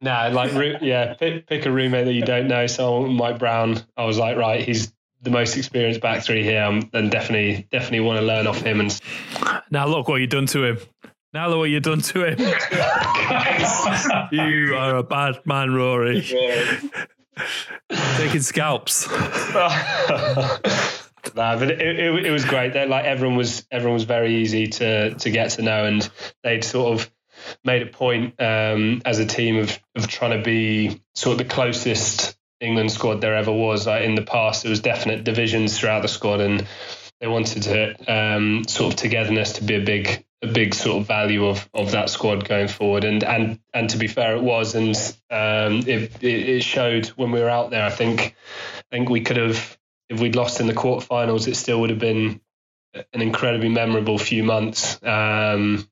nah 0.00 0.28
like 0.32 0.52
yeah 0.82 1.14
pick, 1.14 1.46
pick 1.46 1.66
a 1.66 1.70
roommate 1.70 2.06
that 2.06 2.12
you 2.12 2.22
don't 2.22 2.48
know 2.48 2.66
so 2.66 3.06
Mike 3.06 3.38
Brown 3.38 3.80
I 3.96 4.04
was 4.04 4.18
like 4.18 4.36
right 4.36 4.62
he's 4.62 4.92
the 5.22 5.30
most 5.30 5.56
experienced 5.56 6.00
back 6.00 6.22
three 6.22 6.42
here 6.42 6.62
and 6.64 7.10
definitely 7.10 7.68
definitely 7.70 8.00
want 8.00 8.18
to 8.20 8.24
learn 8.24 8.46
off 8.46 8.60
him 8.62 8.80
and 8.80 9.00
now 9.70 9.86
look 9.86 10.08
what 10.08 10.20
you've 10.20 10.30
done 10.30 10.46
to 10.46 10.64
him 10.64 10.78
now 11.32 11.48
look 11.48 11.58
what 11.58 11.70
you've 11.70 11.84
done 11.84 12.00
to 12.00 12.24
him. 12.24 12.38
you 14.32 14.74
are 14.74 14.96
a 14.96 15.02
bad 15.04 15.40
man, 15.46 15.72
Rory. 15.72 16.22
Taking 18.16 18.40
scalps. 18.40 19.08
nah, 19.08 19.68
but 21.34 21.70
it, 21.70 21.80
it, 21.80 22.26
it 22.26 22.30
was 22.32 22.44
great. 22.44 22.72
That 22.72 22.88
like 22.88 23.04
everyone 23.04 23.36
was 23.36 23.64
everyone 23.70 23.94
was 23.94 24.02
very 24.04 24.36
easy 24.36 24.66
to 24.66 25.14
to 25.14 25.30
get 25.30 25.50
to 25.52 25.62
know, 25.62 25.84
and 25.84 26.10
they'd 26.42 26.64
sort 26.64 26.98
of 26.98 27.08
made 27.64 27.82
a 27.82 27.86
point 27.86 28.34
um, 28.40 29.02
as 29.04 29.18
a 29.18 29.26
team 29.26 29.58
of 29.58 29.78
of 29.94 30.08
trying 30.08 30.36
to 30.38 30.44
be 30.44 31.00
sort 31.14 31.32
of 31.32 31.38
the 31.38 31.52
closest 31.52 32.36
England 32.60 32.92
squad 32.92 33.20
there 33.20 33.34
ever 33.34 33.52
was. 33.52 33.86
Like 33.86 34.04
in 34.04 34.14
the 34.14 34.22
past, 34.22 34.62
there 34.62 34.70
was 34.70 34.80
definite 34.80 35.24
divisions 35.24 35.78
throughout 35.78 36.02
the 36.02 36.08
squad, 36.08 36.40
and 36.40 36.66
they 37.20 37.26
wanted 37.26 37.62
to 37.64 38.12
um, 38.12 38.64
sort 38.66 38.92
of 38.92 38.98
togetherness 38.98 39.54
to 39.54 39.64
be 39.64 39.76
a 39.76 39.84
big 39.84 40.24
a 40.42 40.46
big 40.46 40.74
sort 40.74 41.00
of 41.00 41.06
value 41.06 41.46
of 41.46 41.68
of 41.74 41.92
that 41.92 42.10
squad 42.10 42.48
going 42.48 42.68
forward. 42.68 43.04
And 43.04 43.22
and 43.24 43.60
and 43.74 43.90
to 43.90 43.98
be 43.98 44.06
fair, 44.06 44.36
it 44.36 44.42
was, 44.42 44.74
and 44.74 44.94
um, 45.30 45.86
it 45.86 46.22
it 46.22 46.62
showed 46.62 47.08
when 47.08 47.30
we 47.30 47.40
were 47.40 47.50
out 47.50 47.70
there. 47.70 47.84
I 47.84 47.90
think 47.90 48.34
I 48.78 48.96
think 48.96 49.08
we 49.08 49.22
could 49.22 49.36
have 49.36 49.78
if 50.08 50.20
we'd 50.20 50.36
lost 50.36 50.60
in 50.60 50.66
the 50.66 50.74
quarterfinals, 50.74 51.46
it 51.46 51.54
still 51.56 51.80
would 51.80 51.90
have 51.90 51.98
been 51.98 52.40
an 52.94 53.22
incredibly 53.22 53.68
memorable 53.68 54.18
few 54.18 54.42
months. 54.42 54.98
Um, 55.02 55.88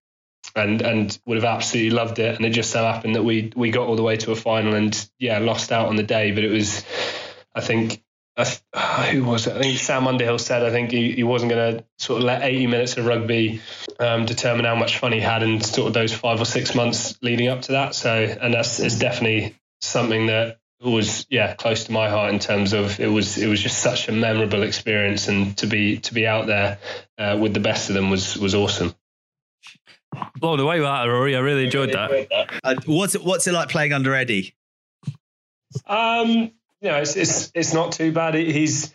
and 0.59 0.83
and 0.83 1.19
would 1.27 1.37
have 1.37 1.45
absolutely 1.45 1.91
loved 1.91 2.19
it. 2.19 2.37
And 2.37 2.45
it 2.45 2.51
just 2.51 2.71
so 2.71 2.83
happened 2.85 3.15
that 3.15 3.25
we 3.25 3.53
we 3.55 3.71
got 3.71 3.87
all 3.89 3.97
the 3.97 4.03
way 4.03 4.17
to 4.19 4.33
a 4.33 4.37
final 4.37 4.75
and 4.75 5.09
yeah, 5.19 5.39
lost 5.39 5.73
out 5.73 5.89
on 5.89 5.97
the 5.97 6.03
day. 6.03 6.33
But 6.33 6.45
it 6.45 6.51
was, 6.51 6.85
I 7.55 7.61
think, 7.61 8.03
uh, 8.37 8.45
who 9.11 9.25
was 9.25 9.47
it? 9.47 9.57
I 9.57 9.61
think 9.61 9.79
Sam 9.79 10.07
Underhill 10.07 10.39
said 10.39 10.65
I 10.65 10.71
think 10.71 10.91
he, 10.91 11.13
he 11.13 11.25
wasn't 11.25 11.51
going 11.51 11.79
to 11.79 11.85
sort 11.99 12.19
of 12.19 12.25
let 12.25 12.43
80 12.43 12.67
minutes 12.67 12.97
of 12.97 13.07
rugby 13.07 13.61
um, 13.99 14.27
determine 14.27 14.65
how 14.65 14.77
much 14.77 14.99
fun 14.99 15.13
he 15.13 15.21
had 15.21 15.43
in 15.43 15.61
sort 15.61 15.89
of 15.89 15.95
those 15.95 16.13
five 16.13 16.41
or 16.41 16.45
six 16.45 16.75
months 16.75 17.19
leading 17.23 17.49
up 17.49 17.63
to 17.63 17.73
that. 17.73 17.95
So, 17.95 18.13
and 18.13 18.55
that's 18.55 18.81
it's 18.81 18.99
definitely 18.99 19.57
something 19.81 20.27
that 20.27 20.59
was 20.81 21.27
yeah 21.29 21.55
close 21.55 21.85
to 21.85 21.93
my 21.93 22.09
heart 22.09 22.33
in 22.33 22.39
terms 22.39 22.73
of 22.73 23.01
it 23.01 23.09
was 23.09 23.37
it 23.37 23.49
was 23.49 23.61
just 23.61 23.79
such 23.79 24.09
a 24.09 24.13
memorable 24.13 24.63
experience 24.63 25.27
and 25.27 25.57
to 25.57 25.67
be 25.67 25.99
to 25.99 26.15
be 26.15 26.27
out 26.27 26.47
there 26.47 26.79
uh, 27.19 27.37
with 27.41 27.53
the 27.53 27.61
best 27.61 27.89
of 27.89 27.95
them 27.95 28.11
was 28.11 28.37
was 28.39 28.55
awesome. 28.55 28.95
Blown 30.37 30.61
away 30.61 30.81
with 30.81 30.89
that, 30.89 31.05
Rory. 31.05 31.37
I 31.37 31.41
really 31.41 31.65
enjoyed 31.65 31.93
that. 31.93 32.49
Uh, 32.63 32.75
what's 32.87 33.15
it 33.15 33.25
What's 33.25 33.47
it 33.47 33.53
like 33.53 33.69
playing 33.69 33.93
under 33.93 34.15
Eddie? 34.15 34.55
Um, 35.87 36.29
you 36.81 36.91
know, 36.91 36.97
it's 36.97 37.17
it's 37.17 37.51
it's 37.55 37.75
not 37.75 37.93
too 37.93 38.13
bad. 38.13 38.35
He's 38.35 38.95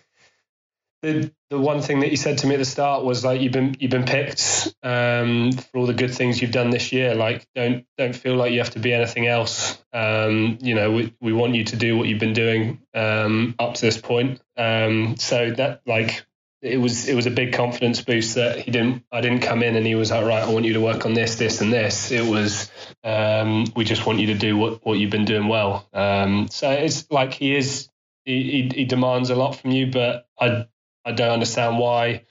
the 1.04 1.32
the 1.50 1.60
one 1.60 1.82
thing 1.82 2.00
that 2.00 2.10
he 2.10 2.16
said 2.16 2.40
to 2.40 2.48
me 2.48 2.56
at 2.56 2.58
the 2.58 2.66
start 2.66 3.04
was 3.04 3.24
like 3.24 3.42
you've 3.42 3.52
been 3.52 3.76
you've 3.80 3.92
been 3.92 4.06
picked 4.06 4.74
um, 4.82 5.52
for 5.52 5.78
all 5.78 5.86
the 5.86 5.94
good 5.94 6.12
things 6.12 6.42
you've 6.42 6.52
done 6.52 6.70
this 6.70 6.92
year. 6.92 7.14
Like 7.14 7.46
don't 7.54 7.86
don't 7.98 8.16
feel 8.16 8.36
like 8.36 8.54
you 8.54 8.60
have 8.60 8.72
to 8.72 8.80
be 8.80 8.94
anything 8.94 9.28
else. 9.28 9.84
Um, 9.92 10.58
you 10.62 10.74
know, 10.74 10.92
we 10.92 11.14
we 11.22 11.34
want 11.34 11.56
you 11.56 11.66
to 11.66 11.76
do 11.76 11.98
what 11.98 12.08
you've 12.08 12.20
been 12.20 12.34
doing 12.34 12.80
um, 12.96 13.54
up 13.60 13.76
to 13.76 13.82
this 13.82 14.00
point. 14.00 14.42
Um, 14.58 15.18
so 15.18 15.52
that 15.52 15.82
like 15.86 16.26
it 16.64 16.78
was 16.78 17.10
it 17.10 17.14
was 17.14 17.26
a 17.26 17.32
big 17.32 17.54
confidence 17.54 18.02
boost 18.02 18.36
that 18.36 18.58
he 18.58 18.72
didn't 18.72 19.04
I 19.12 19.20
didn't 19.20 19.42
come 19.42 19.62
in 19.62 19.76
and 19.76 19.86
he 19.86 19.96
was 19.96 20.12
like 20.12 20.26
right 20.26 20.42
I 20.42 20.50
want 20.50 20.66
you 20.66 20.74
to 20.74 20.82
work 20.82 21.06
on 21.06 21.14
this 21.14 21.36
this 21.36 21.60
and 21.62 21.72
this. 21.72 22.10
It 22.12 22.26
was 22.26 22.72
um, 23.04 23.66
we 23.76 23.84
just 23.84 24.06
want 24.06 24.20
you 24.20 24.28
to 24.28 24.36
do 24.36 24.58
what 24.58 24.86
what 24.86 24.98
you've 24.98 25.12
been 25.12 25.26
doing 25.26 25.50
well. 25.50 25.88
Um, 25.94 26.48
so 26.50 26.72
it's 26.72 27.12
like 27.12 27.34
he 27.34 27.56
is 27.56 27.90
he, 28.24 28.44
he, 28.44 28.72
he 28.74 28.86
demands 28.86 29.30
a 29.30 29.36
lot 29.36 29.58
from 29.58 29.72
you 29.72 29.92
but 29.92 30.26
I 30.40 30.68
I 31.04 31.12
don't 31.12 31.32
understand 31.32 31.78
why 31.78 32.24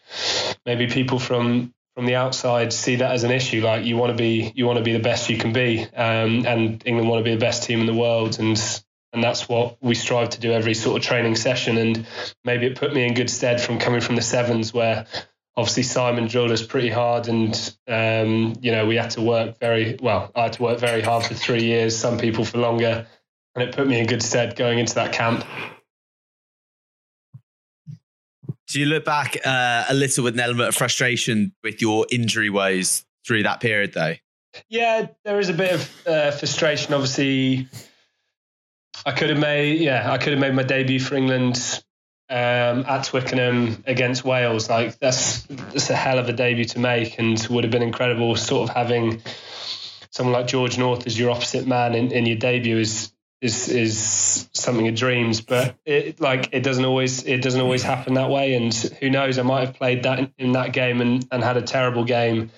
maybe 0.64 0.86
people 0.86 1.18
from 1.18 1.74
from 1.94 2.06
the 2.06 2.14
outside 2.14 2.72
see 2.72 2.96
that 2.96 3.12
as 3.12 3.24
an 3.24 3.30
issue. 3.30 3.62
Like 3.62 3.84
you 3.84 3.98
want 3.98 4.12
to 4.12 4.16
be 4.16 4.50
you 4.54 4.64
want 4.64 4.78
to 4.78 4.84
be 4.84 4.94
the 4.94 5.02
best 5.02 5.28
you 5.28 5.36
can 5.36 5.52
be. 5.52 5.82
Um, 5.84 6.46
and 6.46 6.82
England 6.86 7.10
want 7.10 7.20
to 7.20 7.24
be 7.24 7.34
the 7.34 7.40
best 7.40 7.64
team 7.64 7.80
in 7.80 7.86
the 7.86 7.94
world 7.94 8.38
and 8.38 8.56
and 9.12 9.22
that's 9.22 9.48
what 9.48 9.76
we 9.80 9.94
strive 9.94 10.30
to 10.30 10.40
do 10.40 10.52
every 10.52 10.74
sort 10.74 10.96
of 10.96 11.06
training 11.06 11.36
session. 11.36 11.76
And 11.76 12.06
maybe 12.44 12.66
it 12.66 12.76
put 12.76 12.94
me 12.94 13.06
in 13.06 13.14
good 13.14 13.30
stead 13.30 13.60
from 13.60 13.78
coming 13.78 14.00
from 14.00 14.16
the 14.16 14.22
sevens, 14.22 14.72
where 14.72 15.06
obviously 15.56 15.82
Simon 15.82 16.26
drilled 16.26 16.50
us 16.50 16.64
pretty 16.64 16.88
hard, 16.88 17.28
and 17.28 17.54
um, 17.88 18.54
you 18.60 18.72
know 18.72 18.86
we 18.86 18.96
had 18.96 19.10
to 19.10 19.20
work 19.20 19.58
very 19.58 19.96
well. 20.00 20.30
I 20.34 20.44
had 20.44 20.54
to 20.54 20.62
work 20.62 20.78
very 20.78 21.02
hard 21.02 21.24
for 21.24 21.34
three 21.34 21.64
years. 21.64 21.96
Some 21.96 22.18
people 22.18 22.44
for 22.44 22.58
longer, 22.58 23.06
and 23.54 23.68
it 23.68 23.74
put 23.74 23.86
me 23.86 23.98
in 23.98 24.06
good 24.06 24.22
stead 24.22 24.56
going 24.56 24.78
into 24.78 24.94
that 24.94 25.12
camp. 25.12 25.44
Do 28.68 28.80
you 28.80 28.86
look 28.86 29.04
back 29.04 29.36
uh, 29.44 29.84
a 29.90 29.92
little 29.92 30.24
with 30.24 30.32
an 30.34 30.40
element 30.40 30.68
of 30.70 30.74
frustration 30.74 31.52
with 31.62 31.82
your 31.82 32.06
injury 32.10 32.48
woes 32.48 33.04
through 33.26 33.42
that 33.42 33.60
period, 33.60 33.92
though? 33.92 34.14
Yeah, 34.70 35.08
there 35.24 35.38
is 35.38 35.50
a 35.50 35.52
bit 35.52 35.72
of 35.72 36.06
uh, 36.06 36.30
frustration. 36.30 36.94
Obviously, 36.94 37.68
I 39.04 39.12
could 39.12 39.30
have 39.30 39.38
made 39.38 39.80
yeah, 39.80 40.10
I 40.10 40.18
could 40.18 40.32
have 40.32 40.40
made 40.40 40.54
my 40.54 40.62
debut 40.62 41.00
for 41.00 41.16
England 41.16 41.82
um, 42.30 42.84
at 42.86 43.04
Twickenham 43.04 43.82
against 43.86 44.24
Wales. 44.24 44.70
Like 44.70 44.98
that's 44.98 45.42
that's 45.42 45.90
a 45.90 45.96
hell 45.96 46.18
of 46.18 46.28
a 46.28 46.32
debut 46.32 46.64
to 46.66 46.78
make, 46.78 47.18
and 47.18 47.44
would 47.50 47.64
have 47.64 47.70
been 47.70 47.82
incredible. 47.82 48.34
Sort 48.36 48.68
of 48.68 48.74
having 48.74 49.22
someone 50.10 50.32
like 50.32 50.46
George 50.46 50.78
North 50.78 51.06
as 51.06 51.18
your 51.18 51.30
opposite 51.30 51.66
man 51.66 51.94
in, 51.94 52.12
in 52.12 52.26
your 52.26 52.38
debut 52.38 52.78
is 52.78 53.12
is 53.40 53.68
is 53.68 54.48
something 54.52 54.88
of 54.88 54.94
dreams. 54.94 55.40
But 55.40 55.76
it 55.84 56.20
like 56.20 56.48
it 56.52 56.62
doesn't 56.62 56.84
always 56.84 57.24
it 57.24 57.42
doesn't 57.42 57.60
always 57.60 57.82
happen 57.82 58.14
that 58.14 58.30
way. 58.30 58.54
And 58.54 58.72
who 59.00 59.10
knows? 59.10 59.38
I 59.38 59.42
might 59.42 59.66
have 59.66 59.74
played 59.74 60.04
that 60.04 60.18
in, 60.18 60.32
in 60.38 60.52
that 60.52 60.72
game 60.72 61.00
and, 61.00 61.26
and 61.30 61.42
had 61.42 61.56
a 61.56 61.62
terrible 61.62 62.04
game, 62.04 62.50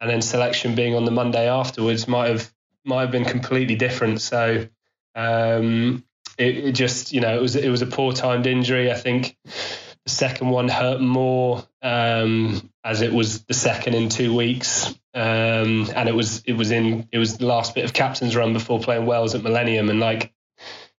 and 0.00 0.10
then 0.10 0.20
selection 0.20 0.74
being 0.74 0.94
on 0.94 1.04
the 1.04 1.10
Monday 1.10 1.48
afterwards 1.48 2.08
might 2.08 2.28
have 2.28 2.52
might 2.84 3.02
have 3.02 3.12
been 3.12 3.24
completely 3.24 3.76
different. 3.76 4.20
So 4.20 4.66
um, 5.14 6.04
it, 6.38 6.56
it, 6.56 6.72
just, 6.72 7.12
you 7.12 7.20
know, 7.20 7.36
it 7.36 7.42
was 7.42 7.56
it 7.56 7.68
was 7.68 7.82
a 7.82 7.86
poor 7.86 8.12
timed 8.12 8.46
injury. 8.46 8.90
I 8.90 8.94
think 8.94 9.36
the 9.44 10.10
second 10.10 10.50
one 10.50 10.68
hurt 10.68 11.00
more 11.00 11.64
um, 11.82 12.70
as 12.84 13.02
it 13.02 13.12
was 13.12 13.44
the 13.44 13.54
second 13.54 13.94
in 13.94 14.08
two 14.08 14.34
weeks, 14.34 14.88
um, 15.14 15.88
and 15.94 16.08
it 16.08 16.14
was 16.14 16.42
it 16.44 16.54
was 16.54 16.70
in 16.70 17.08
it 17.12 17.18
was 17.18 17.38
the 17.38 17.46
last 17.46 17.74
bit 17.74 17.84
of 17.84 17.92
captain's 17.92 18.34
run 18.34 18.52
before 18.52 18.80
playing 18.80 19.06
Wales 19.06 19.34
at 19.34 19.42
Millennium, 19.42 19.90
and 19.90 20.00
like 20.00 20.32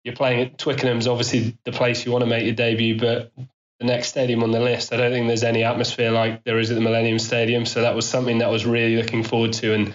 you're 0.05 0.17
playing 0.17 0.41
at 0.41 0.59
Twickenham's 0.59 1.07
obviously 1.07 1.57
the 1.65 1.73
place 1.73 2.05
you 2.05 2.13
want 2.13 2.25
to 2.25 2.31
make 2.31 2.45
your 2.45 2.55
debut, 2.55 2.99
but 2.99 3.33
the 3.79 3.87
next 3.87 4.09
stadium 4.09 4.43
on 4.43 4.53
the 4.53 4.61
list, 4.61 4.93
I 4.93 4.97
don't 4.97 5.13
think 5.13 5.27
there's 5.27 5.43
any 5.45 5.65
atmosphere 5.65 6.11
like 6.11 6.45
there 6.45 6.59
is 6.59 6.71
at 6.71 6.75
the 6.75 6.81
Millennium 6.81 7.19
Stadium. 7.19 7.67
So 7.67 7.83
that 7.83 7.95
was 7.95 8.09
something 8.09 8.39
that 8.39 8.47
I 8.47 8.51
was 8.51 8.65
really 8.65 8.97
looking 8.97 9.25
forward 9.25 9.53
to, 9.55 9.75
and 9.75 9.95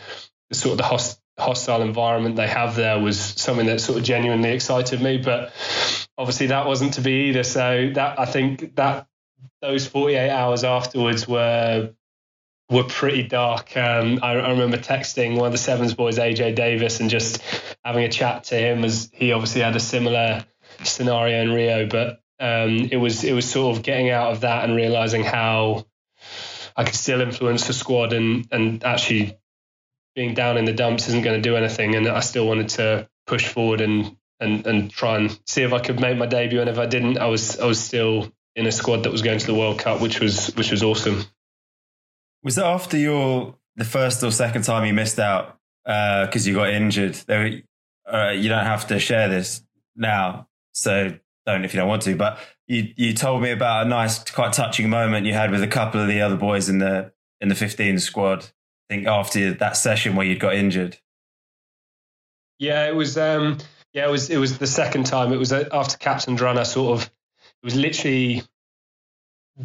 sort 0.51 0.73
of 0.73 0.77
the 0.77 0.83
host, 0.83 1.19
hostile 1.37 1.81
environment 1.81 2.35
they 2.35 2.47
have 2.47 2.75
there 2.75 2.99
was 2.99 3.19
something 3.19 3.67
that 3.67 3.79
sort 3.79 3.99
of 3.99 4.03
genuinely 4.03 4.51
excited 4.51 5.01
me. 5.01 5.17
But 5.17 5.53
obviously 6.17 6.47
that 6.47 6.65
wasn't 6.65 6.95
to 6.95 7.01
be 7.01 7.29
either. 7.29 7.43
So 7.43 7.91
that 7.93 8.19
I 8.19 8.25
think 8.25 8.75
that 8.75 9.07
those 9.61 9.87
48 9.87 10.29
hours 10.29 10.63
afterwards 10.63 11.27
were 11.27 11.93
were 12.69 12.83
pretty 12.83 13.23
dark. 13.23 13.77
Um, 13.77 14.19
I, 14.21 14.33
I, 14.33 14.49
remember 14.49 14.77
texting 14.77 15.37
one 15.37 15.45
of 15.45 15.51
the 15.53 15.57
Sevens 15.57 15.93
boys, 15.93 16.17
AJ 16.17 16.55
Davis, 16.55 16.99
and 16.99 17.09
just 17.09 17.41
having 17.83 18.03
a 18.03 18.09
chat 18.09 18.45
to 18.45 18.55
him 18.55 18.83
as 18.83 19.09
he 19.13 19.31
obviously 19.31 19.61
had 19.61 19.75
a 19.77 19.79
similar 19.79 20.43
scenario 20.83 21.43
in 21.43 21.51
Rio. 21.51 21.87
But 21.87 22.21
um, 22.39 22.89
it 22.91 22.97
was 22.97 23.23
it 23.23 23.33
was 23.33 23.49
sort 23.49 23.77
of 23.77 23.83
getting 23.83 24.09
out 24.09 24.31
of 24.31 24.41
that 24.41 24.65
and 24.65 24.75
realizing 24.75 25.23
how 25.23 25.85
I 26.75 26.83
could 26.83 26.95
still 26.95 27.21
influence 27.21 27.67
the 27.67 27.73
squad 27.73 28.11
and 28.11 28.47
and 28.51 28.83
actually 28.83 29.37
being 30.17 30.33
down 30.33 30.57
in 30.57 30.65
the 30.65 30.73
dumps 30.73 31.07
isn't 31.07 31.21
going 31.21 31.41
to 31.41 31.47
do 31.47 31.55
anything. 31.55 31.93
And 31.93 32.07
I 32.07 32.21
still 32.21 32.47
wanted 32.47 32.69
to 32.69 33.07
push 33.27 33.47
forward 33.47 33.79
and 33.79 34.17
and 34.39 34.65
and 34.65 34.89
try 34.89 35.15
and 35.15 35.39
see 35.45 35.61
if 35.61 35.71
I 35.71 35.79
could 35.79 36.01
make 36.01 36.17
my 36.17 36.25
debut. 36.25 36.59
And 36.59 36.69
if 36.69 36.79
I 36.79 36.87
didn't, 36.87 37.19
I 37.19 37.27
was 37.27 37.59
I 37.59 37.65
was 37.67 37.79
still 37.79 38.33
in 38.55 38.65
a 38.65 38.71
squad 38.71 39.03
that 39.03 39.11
was 39.11 39.21
going 39.21 39.37
to 39.37 39.45
the 39.45 39.53
World 39.53 39.79
Cup, 39.79 40.01
which 40.01 40.19
was 40.19 40.53
which 40.55 40.71
was 40.71 40.81
awesome. 40.83 41.23
Was 42.43 42.57
it 42.57 42.63
after 42.63 42.97
your 42.97 43.55
the 43.75 43.85
first 43.85 44.23
or 44.23 44.31
second 44.31 44.63
time 44.63 44.85
you 44.85 44.93
missed 44.93 45.19
out 45.19 45.59
because 45.85 46.47
uh, 46.47 46.49
you 46.49 46.55
got 46.55 46.71
injured? 46.71 47.13
There, 47.27 47.61
uh, 48.11 48.31
you 48.31 48.49
don't 48.49 48.65
have 48.65 48.87
to 48.87 48.99
share 48.99 49.29
this 49.29 49.61
now, 49.95 50.47
so 50.73 51.15
don't 51.45 51.63
if 51.63 51.75
you 51.75 51.79
don't 51.79 51.89
want 51.89 52.01
to. 52.03 52.15
But 52.15 52.39
you 52.65 52.91
you 52.95 53.13
told 53.13 53.43
me 53.43 53.51
about 53.51 53.85
a 53.85 53.89
nice, 53.89 54.23
quite 54.31 54.53
touching 54.53 54.89
moment 54.89 55.27
you 55.27 55.33
had 55.33 55.51
with 55.51 55.61
a 55.61 55.67
couple 55.67 56.01
of 56.01 56.07
the 56.07 56.21
other 56.21 56.37
boys 56.37 56.69
in 56.69 56.79
the 56.79 57.11
in 57.39 57.49
the 57.49 57.55
15 57.55 57.99
squad 57.99 58.51
think 58.89 59.07
after 59.07 59.53
that 59.55 59.77
session 59.77 60.15
where 60.15 60.25
you'd 60.25 60.39
got 60.39 60.55
injured. 60.55 60.97
Yeah, 62.59 62.87
it 62.87 62.95
was. 62.95 63.17
Um, 63.17 63.57
yeah, 63.93 64.07
it 64.07 64.11
was. 64.11 64.29
It 64.29 64.37
was 64.37 64.57
the 64.57 64.67
second 64.67 65.05
time. 65.05 65.31
It 65.33 65.37
was 65.37 65.51
uh, 65.51 65.65
after 65.71 65.97
captain's 65.97 66.41
run. 66.41 66.57
I 66.57 66.63
sort 66.63 66.99
of. 66.99 67.05
It 67.05 67.65
was 67.65 67.75
literally 67.75 68.43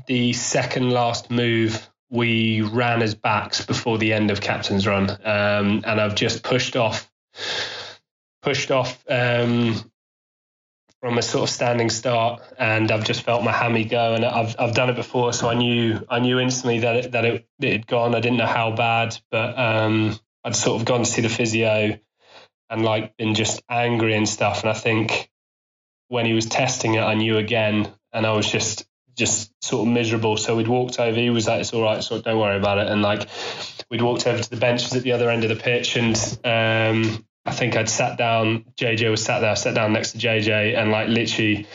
the 0.07 0.33
second 0.33 0.91
last 0.91 1.31
move 1.31 1.89
we 2.11 2.61
ran 2.61 3.03
as 3.03 3.15
backs 3.15 3.65
before 3.65 3.99
the 3.99 4.13
end 4.13 4.31
of 4.31 4.41
captain's 4.41 4.87
run, 4.87 5.11
um, 5.11 5.83
and 5.85 6.01
I've 6.01 6.15
just 6.15 6.43
pushed 6.43 6.77
off, 6.77 7.11
pushed 8.43 8.71
off 8.71 9.03
um, 9.09 9.92
from 11.03 11.19
a 11.19 11.23
sort 11.23 11.43
of 11.43 11.51
standing 11.51 11.91
start, 11.91 12.41
and 12.57 12.93
I've 12.93 13.03
just 13.03 13.23
felt 13.25 13.43
my 13.43 13.51
hammy 13.51 13.85
go, 13.85 14.15
and 14.15 14.25
I've 14.25 14.55
I've 14.57 14.73
done 14.73 14.89
it 14.89 14.95
before, 14.95 15.33
so 15.33 15.49
I 15.49 15.55
knew 15.55 16.07
I 16.09 16.21
knew 16.21 16.39
instantly 16.39 16.79
that 16.79 16.97
it, 16.97 17.13
that 17.13 17.25
it, 17.25 17.49
it 17.61 17.73
had 17.73 17.87
gone. 17.89 18.15
I 18.15 18.21
didn't 18.21 18.39
know 18.39 18.47
how 18.47 18.71
bad, 18.71 19.19
but 19.29 19.59
um, 19.59 20.17
I'd 20.45 20.55
sort 20.55 20.81
of 20.81 20.87
gone 20.87 21.01
to 21.01 21.05
see 21.11 21.21
the 21.21 21.29
physio, 21.29 21.99
and 22.71 22.85
like 22.85 23.17
been 23.17 23.35
just 23.35 23.63
angry 23.69 24.15
and 24.15 24.29
stuff. 24.29 24.61
And 24.61 24.71
I 24.71 24.75
think 24.75 25.29
when 26.07 26.25
he 26.25 26.35
was 26.35 26.47
testing 26.47 26.95
it, 26.95 27.01
I 27.01 27.15
knew 27.15 27.37
again, 27.37 27.93
and 28.13 28.25
I 28.25 28.33
was 28.35 28.49
just 28.49 28.87
just 29.17 29.51
sort 29.61 29.89
of 29.89 29.93
miserable. 29.93 30.37
So 30.37 30.55
we'd 30.55 30.69
walked 30.69 31.01
over. 31.01 31.19
He 31.19 31.31
was 31.31 31.49
like, 31.49 31.63
"It's 31.63 31.73
all 31.73 31.83
right, 31.83 32.03
so 32.05 32.21
don't 32.23 32.39
worry 32.39 32.59
about 32.59 32.79
it." 32.79 32.87
And 32.87 33.03
like 33.03 33.29
we'd 33.91 34.03
walked 34.03 34.29
over 34.29 34.41
to 34.41 34.51
the 34.51 34.57
benches 34.57 34.95
at 34.95 35.03
the 35.03 35.13
other 35.13 35.31
end 35.31 35.43
of 35.43 35.49
the 35.49 35.57
pitch, 35.57 35.97
and 35.97 36.17
um, 36.45 37.27
I 37.45 37.53
think 37.53 37.77
I'd 37.77 37.89
sat 37.89 38.19
down. 38.19 38.65
JJ 38.77 39.11
was 39.11 39.25
sat 39.25 39.41
there. 39.41 39.51
I 39.51 39.55
sat 39.55 39.75
down 39.75 39.93
next 39.93 40.13
to 40.13 40.19
JJ, 40.19 40.77
and 40.79 40.91
like 40.91 41.09
literally, 41.09 41.67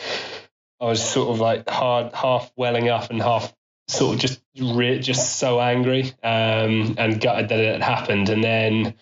I 0.80 0.86
was 0.86 1.06
sort 1.06 1.30
of 1.30 1.40
like 1.40 1.68
hard, 1.68 2.14
half 2.14 2.50
welling 2.56 2.88
up 2.88 3.10
and 3.10 3.20
half 3.20 3.52
sort 3.88 4.14
of 4.14 4.20
just 4.20 4.40
re- 4.58 5.00
just 5.00 5.36
so 5.36 5.60
angry 5.60 6.12
um, 6.22 6.94
and 6.98 7.20
gutted 7.20 7.48
that 7.50 7.58
it 7.58 7.72
had 7.72 7.82
happened. 7.82 8.28
And 8.28 8.44
then 8.44 8.94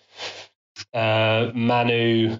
uh, 0.93 1.51
Manu, 1.55 2.39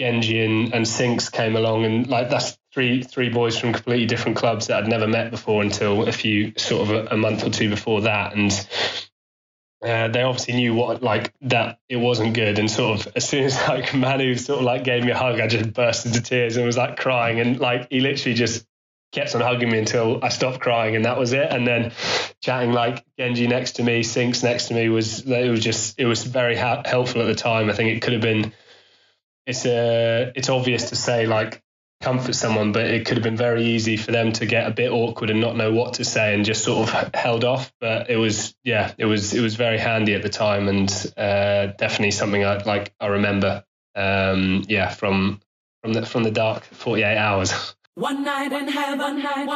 Genji, 0.00 0.44
and, 0.44 0.74
and 0.74 0.86
Sinks 0.86 1.28
came 1.28 1.54
along, 1.54 1.84
and 1.84 2.06
like 2.08 2.30
that's 2.30 2.58
three 2.72 3.02
three 3.02 3.28
boys 3.28 3.58
from 3.58 3.72
completely 3.72 4.06
different 4.06 4.36
clubs 4.36 4.66
that 4.66 4.82
I'd 4.82 4.88
never 4.88 5.06
met 5.06 5.30
before 5.30 5.62
until 5.62 6.08
a 6.08 6.12
few 6.12 6.52
sort 6.56 6.88
of 6.88 6.90
a, 6.90 7.14
a 7.14 7.16
month 7.16 7.44
or 7.44 7.50
two 7.50 7.68
before 7.68 8.02
that, 8.02 8.34
and 8.34 8.52
uh, 9.82 10.08
they 10.08 10.22
obviously 10.22 10.54
knew 10.54 10.74
what 10.74 11.02
like 11.02 11.32
that 11.42 11.78
it 11.88 11.96
wasn't 11.96 12.34
good 12.34 12.58
and 12.58 12.70
sort 12.70 13.00
of 13.06 13.12
as 13.14 13.28
soon 13.28 13.44
as 13.44 13.56
like 13.68 13.94
Manu 13.94 14.34
sort 14.34 14.58
of 14.58 14.64
like 14.64 14.84
gave 14.84 15.04
me 15.04 15.12
a 15.12 15.16
hug 15.16 15.40
I 15.40 15.46
just 15.46 15.72
burst 15.72 16.06
into 16.06 16.20
tears 16.20 16.56
and 16.56 16.66
was 16.66 16.76
like 16.76 16.96
crying 16.96 17.40
and 17.40 17.60
like 17.60 17.88
he 17.90 18.00
literally 18.00 18.34
just 18.34 18.66
kept 19.12 19.34
on 19.34 19.40
hugging 19.40 19.70
me 19.70 19.78
until 19.78 20.22
I 20.22 20.28
stopped 20.28 20.60
crying 20.60 20.96
and 20.96 21.04
that 21.04 21.18
was 21.18 21.32
it 21.32 21.48
and 21.50 21.66
then 21.66 21.92
chatting 22.40 22.72
like 22.72 23.04
Genji 23.18 23.46
next 23.46 23.72
to 23.72 23.82
me 23.82 24.02
Sinks 24.02 24.42
next 24.42 24.68
to 24.68 24.74
me 24.74 24.88
was 24.88 25.20
it 25.20 25.50
was 25.50 25.60
just 25.60 25.98
it 25.98 26.06
was 26.06 26.24
very 26.24 26.56
ha- 26.56 26.82
helpful 26.84 27.22
at 27.22 27.26
the 27.26 27.34
time. 27.34 27.70
I 27.70 27.72
think 27.72 27.96
it 27.96 28.02
could 28.02 28.12
have 28.12 28.22
been 28.22 28.52
it's 29.46 29.64
a 29.64 30.28
uh, 30.28 30.32
it's 30.34 30.48
obvious 30.48 30.90
to 30.90 30.96
say 30.96 31.26
like 31.26 31.62
comfort 32.00 32.34
someone, 32.34 32.72
but 32.72 32.86
it 32.86 33.06
could 33.06 33.16
have 33.16 33.24
been 33.24 33.36
very 33.36 33.64
easy 33.64 33.96
for 33.96 34.12
them 34.12 34.32
to 34.32 34.46
get 34.46 34.66
a 34.66 34.70
bit 34.70 34.90
awkward 34.90 35.30
and 35.30 35.40
not 35.40 35.56
know 35.56 35.72
what 35.72 35.94
to 35.94 36.04
say 36.04 36.34
and 36.34 36.44
just 36.44 36.62
sort 36.64 36.88
of 36.88 37.14
held 37.14 37.44
off. 37.44 37.72
But 37.80 38.10
it 38.10 38.16
was, 38.16 38.54
yeah, 38.64 38.92
it 38.98 39.04
was 39.04 39.34
it 39.34 39.40
was 39.40 39.56
very 39.56 39.78
handy 39.78 40.14
at 40.14 40.22
the 40.22 40.28
time 40.28 40.68
and 40.68 40.90
uh, 41.16 41.66
definitely 41.78 42.12
something 42.12 42.44
I 42.44 42.62
like. 42.62 42.94
I 43.00 43.08
remember, 43.08 43.64
um, 43.94 44.64
yeah, 44.68 44.90
from 44.90 45.40
from 45.82 45.92
the 45.92 46.06
from 46.06 46.22
the 46.22 46.30
dark 46.30 46.64
forty 46.64 47.02
eight 47.02 47.18
hours. 47.18 47.74
One 47.94 48.22
night 48.22 48.52
in 48.52 48.68
heaven, 48.68 49.00
one 49.00 49.20
night, 49.20 49.40
in 49.40 49.48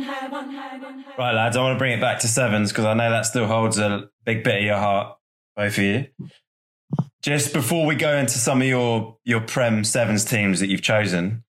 heaven, 0.00 0.30
one 0.30 0.54
night 0.54 0.74
in 0.76 0.80
heaven. 0.80 1.04
Right, 1.18 1.34
lads, 1.34 1.54
I 1.54 1.60
want 1.60 1.74
to 1.74 1.78
bring 1.78 1.92
it 1.92 2.00
back 2.00 2.20
to 2.20 2.28
sevens 2.28 2.72
because 2.72 2.86
I 2.86 2.94
know 2.94 3.10
that 3.10 3.26
still 3.26 3.46
holds 3.46 3.76
a 3.76 4.08
big 4.24 4.42
bit 4.42 4.56
of 4.56 4.62
your 4.62 4.78
heart, 4.78 5.18
both 5.54 5.76
of 5.76 5.84
you. 5.84 6.06
Just 7.22 7.52
before 7.52 7.84
we 7.84 7.94
go 7.94 8.16
into 8.16 8.38
some 8.38 8.62
of 8.62 8.66
your 8.66 9.18
your 9.26 9.42
Prem 9.42 9.84
sevens 9.84 10.24
teams 10.24 10.60
that 10.60 10.68
you've 10.68 10.80
chosen, 10.80 11.43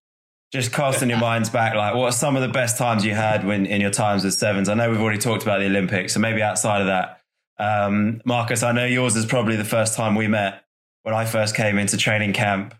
just 0.52 0.72
casting 0.72 1.10
your 1.10 1.18
minds 1.18 1.50
back, 1.50 1.74
like 1.74 1.94
what 1.94 2.06
are 2.06 2.12
some 2.12 2.36
of 2.36 2.42
the 2.42 2.48
best 2.48 2.78
times 2.78 3.04
you 3.04 3.14
had 3.14 3.44
when 3.44 3.66
in 3.66 3.80
your 3.80 3.90
times 3.90 4.24
as 4.24 4.38
sevens? 4.38 4.68
I 4.68 4.74
know 4.74 4.90
we've 4.90 5.00
already 5.00 5.18
talked 5.18 5.42
about 5.42 5.58
the 5.58 5.66
Olympics, 5.66 6.14
so 6.14 6.20
maybe 6.20 6.42
outside 6.42 6.80
of 6.80 6.86
that, 6.86 7.20
um, 7.58 8.20
Marcus, 8.24 8.62
I 8.62 8.72
know 8.72 8.84
yours 8.84 9.16
is 9.16 9.26
probably 9.26 9.56
the 9.56 9.64
first 9.64 9.94
time 9.94 10.14
we 10.14 10.28
met 10.28 10.64
when 11.02 11.14
I 11.14 11.24
first 11.24 11.54
came 11.54 11.78
into 11.78 11.96
training 11.96 12.32
camp. 12.32 12.74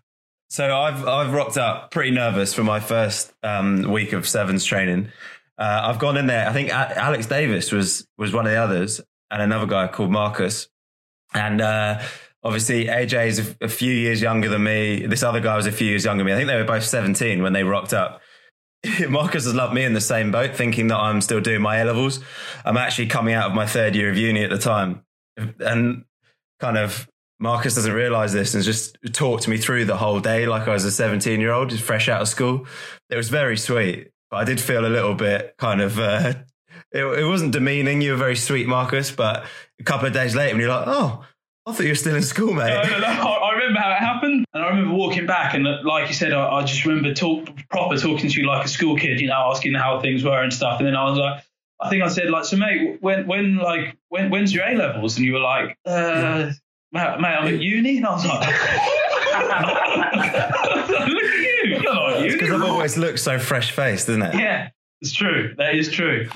So 0.49 0.77
I've 0.77 1.05
I've 1.05 1.33
rocked 1.33 1.57
up 1.57 1.91
pretty 1.91 2.11
nervous 2.11 2.53
for 2.53 2.63
my 2.63 2.79
first 2.79 3.33
um, 3.43 3.91
week 3.91 4.13
of 4.13 4.27
sevens 4.27 4.63
training. 4.63 5.11
Uh, 5.57 5.81
I've 5.85 5.99
gone 5.99 6.15
in 6.17 6.27
there. 6.27 6.47
I 6.47 6.53
think 6.53 6.69
Alex 6.69 7.25
Davis 7.25 7.71
was 7.71 8.07
was 8.17 8.31
one 8.33 8.45
of 8.45 8.51
the 8.51 8.57
others, 8.57 9.01
and 9.29 9.41
another 9.41 9.65
guy 9.65 9.87
called 9.87 10.11
Marcus. 10.11 10.69
And 11.33 11.59
uh, 11.59 12.01
obviously 12.47 12.85
AJ 12.85 13.27
is 13.27 13.55
a, 13.59 13.67
few 13.67 13.91
years 13.91 14.21
younger 14.21 14.47
than 14.47 14.63
me. 14.63 15.05
This 15.05 15.21
other 15.21 15.41
guy 15.41 15.57
was 15.57 15.65
a 15.65 15.71
few 15.71 15.87
years 15.87 16.05
younger 16.05 16.21
than 16.23 16.27
me. 16.27 16.33
I 16.33 16.37
think 16.37 16.47
they 16.47 16.55
were 16.55 16.63
both 16.63 16.85
17 16.85 17.43
when 17.43 17.51
they 17.51 17.63
rocked 17.63 17.93
up. 17.93 18.21
Marcus 19.09 19.43
has 19.43 19.53
loved 19.53 19.73
me 19.73 19.83
in 19.83 19.91
the 19.91 19.99
same 19.99 20.31
boat, 20.31 20.55
thinking 20.55 20.87
that 20.87 20.97
I'm 20.97 21.19
still 21.19 21.41
doing 21.41 21.61
my 21.61 21.77
A 21.77 21.85
levels. 21.85 22.21
I'm 22.63 22.77
actually 22.77 23.07
coming 23.07 23.33
out 23.33 23.49
of 23.49 23.53
my 23.53 23.65
third 23.65 23.95
year 23.95 24.09
of 24.09 24.17
uni 24.17 24.43
at 24.43 24.49
the 24.49 24.57
time. 24.57 25.03
And 25.35 26.05
kind 26.61 26.77
of 26.77 27.05
Marcus 27.37 27.75
doesn't 27.75 27.91
realize 27.91 28.31
this 28.31 28.55
and 28.55 28.63
just 28.63 28.97
talked 29.11 29.49
me 29.49 29.57
through 29.57 29.83
the 29.83 29.97
whole 29.97 30.21
day 30.21 30.45
like 30.45 30.69
I 30.69 30.71
was 30.71 30.85
a 30.85 30.91
17 30.91 31.41
year 31.41 31.51
old, 31.51 31.69
just 31.69 31.83
fresh 31.83 32.07
out 32.07 32.21
of 32.21 32.29
school. 32.29 32.65
It 33.09 33.17
was 33.17 33.27
very 33.27 33.57
sweet, 33.57 34.11
but 34.31 34.37
I 34.37 34.43
did 34.45 34.61
feel 34.61 34.85
a 34.85 34.87
little 34.87 35.15
bit 35.15 35.53
kind 35.57 35.81
of, 35.81 35.99
uh, 35.99 36.33
it, 36.91 37.03
it 37.03 37.25
wasn't 37.25 37.51
demeaning. 37.51 38.01
You 38.01 38.11
were 38.11 38.17
very 38.17 38.37
sweet, 38.37 38.67
Marcus, 38.67 39.11
but 39.11 39.45
a 39.81 39.83
couple 39.83 40.07
of 40.07 40.13
days 40.13 40.33
later, 40.33 40.53
when 40.53 40.61
you're 40.61 40.69
like, 40.69 40.87
oh, 40.87 41.25
I 41.67 41.73
thought 41.73 41.83
you 41.83 41.89
were 41.89 41.95
still 41.95 42.15
in 42.15 42.23
school, 42.23 42.53
mate. 42.53 42.69
No, 42.69 42.81
no, 42.83 42.99
no. 42.99 43.07
I 43.07 43.51
remember 43.51 43.81
how 43.81 43.91
it 43.91 43.99
happened, 43.99 44.45
and 44.53 44.63
I 44.63 44.69
remember 44.69 44.95
walking 44.95 45.25
back, 45.25 45.53
and 45.53 45.65
like 45.83 46.07
you 46.07 46.13
said, 46.13 46.31
I, 46.31 46.49
I 46.49 46.63
just 46.63 46.85
remember 46.85 47.13
talk 47.13 47.49
proper 47.69 47.97
talking 47.97 48.29
to 48.29 48.39
you 48.39 48.47
like 48.47 48.63
a 48.65 48.69
school 48.69 48.95
kid, 48.95 49.19
you 49.19 49.27
know, 49.27 49.49
asking 49.51 49.73
how 49.73 49.99
things 49.99 50.23
were 50.23 50.41
and 50.41 50.53
stuff. 50.53 50.79
And 50.79 50.87
then 50.87 50.95
I 50.95 51.09
was 51.09 51.19
like, 51.19 51.43
I 51.81 51.89
think 51.89 52.03
I 52.03 52.07
said 52.07 52.29
like, 52.29 52.45
so 52.45 52.55
mate, 52.55 52.99
when 53.01 53.27
when 53.27 53.57
like 53.57 53.97
when 54.07 54.29
when's 54.29 54.53
your 54.53 54.65
A 54.65 54.75
levels? 54.75 55.17
And 55.17 55.25
you 55.25 55.33
were 55.33 55.41
like, 55.41 55.77
uh, 55.85 56.51
mate, 56.93 57.19
mate, 57.19 57.27
I'm 57.27 57.53
at 57.53 57.59
uni, 57.59 57.97
and 57.97 58.05
I 58.05 58.11
was 58.11 58.25
like, 58.25 58.47
look 61.09 61.23
at 61.23 61.39
you, 61.39 61.63
you're 61.65 61.83
not 61.83 62.13
at 62.13 62.31
Because 62.31 62.49
I've 62.49 62.63
always 62.63 62.97
looked 62.97 63.19
so 63.19 63.37
fresh 63.39 63.71
faced, 63.71 64.07
isn't 64.07 64.21
it? 64.21 64.35
Yeah, 64.35 64.69
it's 65.01 65.11
true. 65.11 65.53
That 65.57 65.75
is 65.75 65.91
true. 65.91 66.29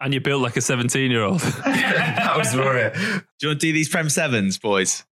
And 0.00 0.12
you're 0.12 0.20
built 0.20 0.42
like 0.42 0.56
a 0.56 0.60
17 0.60 1.10
year 1.10 1.22
old. 1.22 1.40
that 1.40 2.34
was 2.36 2.52
for 2.52 2.76
it. 2.76 2.94
Do 2.94 3.00
you 3.42 3.48
want 3.48 3.60
to 3.60 3.66
do 3.66 3.72
these 3.72 3.88
Prem 3.88 4.08
Sevens, 4.08 4.58
boys? 4.58 5.04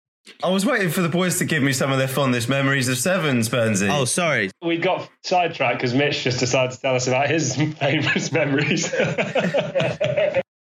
I 0.44 0.49
was 0.49 0.66
waiting 0.66 0.90
for 0.90 1.02
the 1.02 1.10
boys 1.10 1.40
to 1.40 1.45
give 1.45 1.64
me 1.64 1.74
some 1.74 1.91
of 1.91 1.98
their 1.98 2.08
fondest 2.08 2.48
memories 2.48 2.88
of 2.88 2.98
sevens, 2.98 3.49
Burnsy. 3.49 3.90
Oh, 3.90 4.06
sorry. 4.06 4.52
We 4.62 4.78
got 4.78 5.10
sidetracked 5.24 5.80
because 5.80 5.95
Mitch 5.95 6.24
just 6.24 6.40
decided 6.40 6.74
to 6.74 6.82
tell 6.82 6.95
us 6.95 7.08
about 7.08 7.28
his 7.28 7.56
famous 7.80 8.32
memories. 8.32 8.91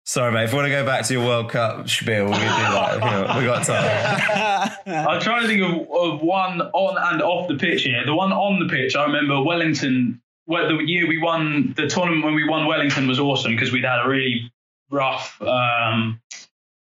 Sorry, 0.05 0.31
mate. 0.33 0.45
If 0.45 0.51
you 0.53 0.57
want 0.57 0.67
to 0.67 0.71
go 0.71 0.85
back 0.87 1.05
to 1.07 1.13
your 1.15 1.25
World 1.27 1.51
Cup 1.51 1.89
spiel, 1.89 2.27
we 2.27 2.33
can 2.33 2.41
do 2.41 2.47
that. 2.47 2.95
You 2.95 3.01
know, 3.01 3.39
we 3.41 3.45
got 3.45 3.65
time. 3.67 4.77
I'm 4.87 5.21
trying 5.21 5.43
to 5.43 5.49
think 5.49 5.63
of, 5.63 5.91
of 5.91 6.21
one 6.23 6.61
on 6.61 7.13
and 7.13 7.23
off 7.23 7.49
the 7.49 7.57
pitch 7.57 7.83
here. 7.83 8.05
The 8.07 8.15
one 8.15 8.33
on 8.33 8.61
the 8.61 8.73
pitch, 8.73 8.95
I 8.95 9.05
remember 9.05 9.43
Wellington. 9.43 10.21
Well, 10.47 10.69
the 10.69 10.77
year 10.85 11.09
we 11.09 11.19
won 11.19 11.75
the 11.77 11.89
tournament 11.89 12.25
when 12.25 12.35
we 12.35 12.49
won 12.49 12.67
Wellington 12.67 13.09
was 13.09 13.19
awesome 13.19 13.53
because 13.53 13.73
we'd 13.73 13.85
had 13.85 14.05
a 14.05 14.09
really 14.09 14.53
rough 14.91 15.41
um, 15.43 16.21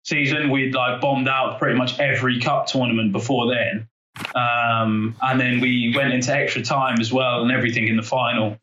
season. 0.05 0.51
We'd 0.51 0.75
like 0.75 1.01
bombed 1.01 1.29
out 1.29 1.59
pretty 1.59 1.77
much 1.77 1.99
every 1.99 2.41
cup 2.41 2.67
tournament 2.67 3.13
before 3.13 3.55
then, 3.55 3.89
um, 4.35 5.17
and 5.23 5.41
then 5.41 5.61
we 5.61 5.95
went 5.97 6.13
into 6.13 6.35
extra 6.35 6.63
time 6.63 7.01
as 7.01 7.13
well 7.13 7.43
and 7.43 7.51
everything 7.51 7.89
in 7.89 7.97
the 7.97 8.03
final. 8.03 8.59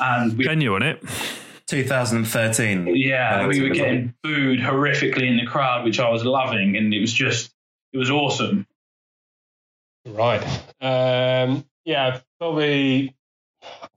And 0.00 0.36
we, 0.36 0.44
Genuine, 0.44 0.82
it. 0.82 1.02
2013. 1.66 2.86
yeah, 2.94 3.38
Wellington 3.38 3.48
we 3.48 3.62
were 3.62 3.68
was 3.70 3.78
getting 3.78 4.14
booed 4.22 4.60
horrifically 4.60 5.28
in 5.28 5.36
the 5.36 5.46
crowd, 5.46 5.84
which 5.84 5.98
I 6.00 6.08
was 6.08 6.24
loving, 6.24 6.76
and 6.76 6.94
it 6.94 7.00
was 7.00 7.12
just 7.12 7.52
it 7.92 7.98
was 7.98 8.10
awesome. 8.10 8.66
right. 10.06 10.42
Um, 10.80 11.64
yeah, 11.84 12.20
probably 12.38 13.14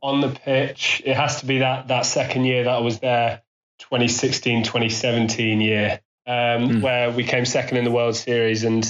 on 0.02 0.22
the 0.22 0.30
pitch. 0.30 1.02
It 1.06 1.16
has 1.16 1.40
to 1.42 1.46
be 1.46 1.60
that 1.60 1.88
that 1.90 2.06
second 2.06 2.46
year 2.46 2.64
that 2.66 2.74
I 2.74 2.80
was 2.80 3.00
there, 3.00 3.42
2016, 3.80 4.64
2017 4.64 5.62
year, 5.62 6.00
um, 6.28 6.70
Hmm. 6.70 6.82
where 6.82 7.12
we 7.12 7.24
came 7.24 7.46
second 7.46 7.78
in 7.78 7.84
the 7.84 7.92
World 7.92 8.16
Series 8.16 8.64
and 8.64 8.86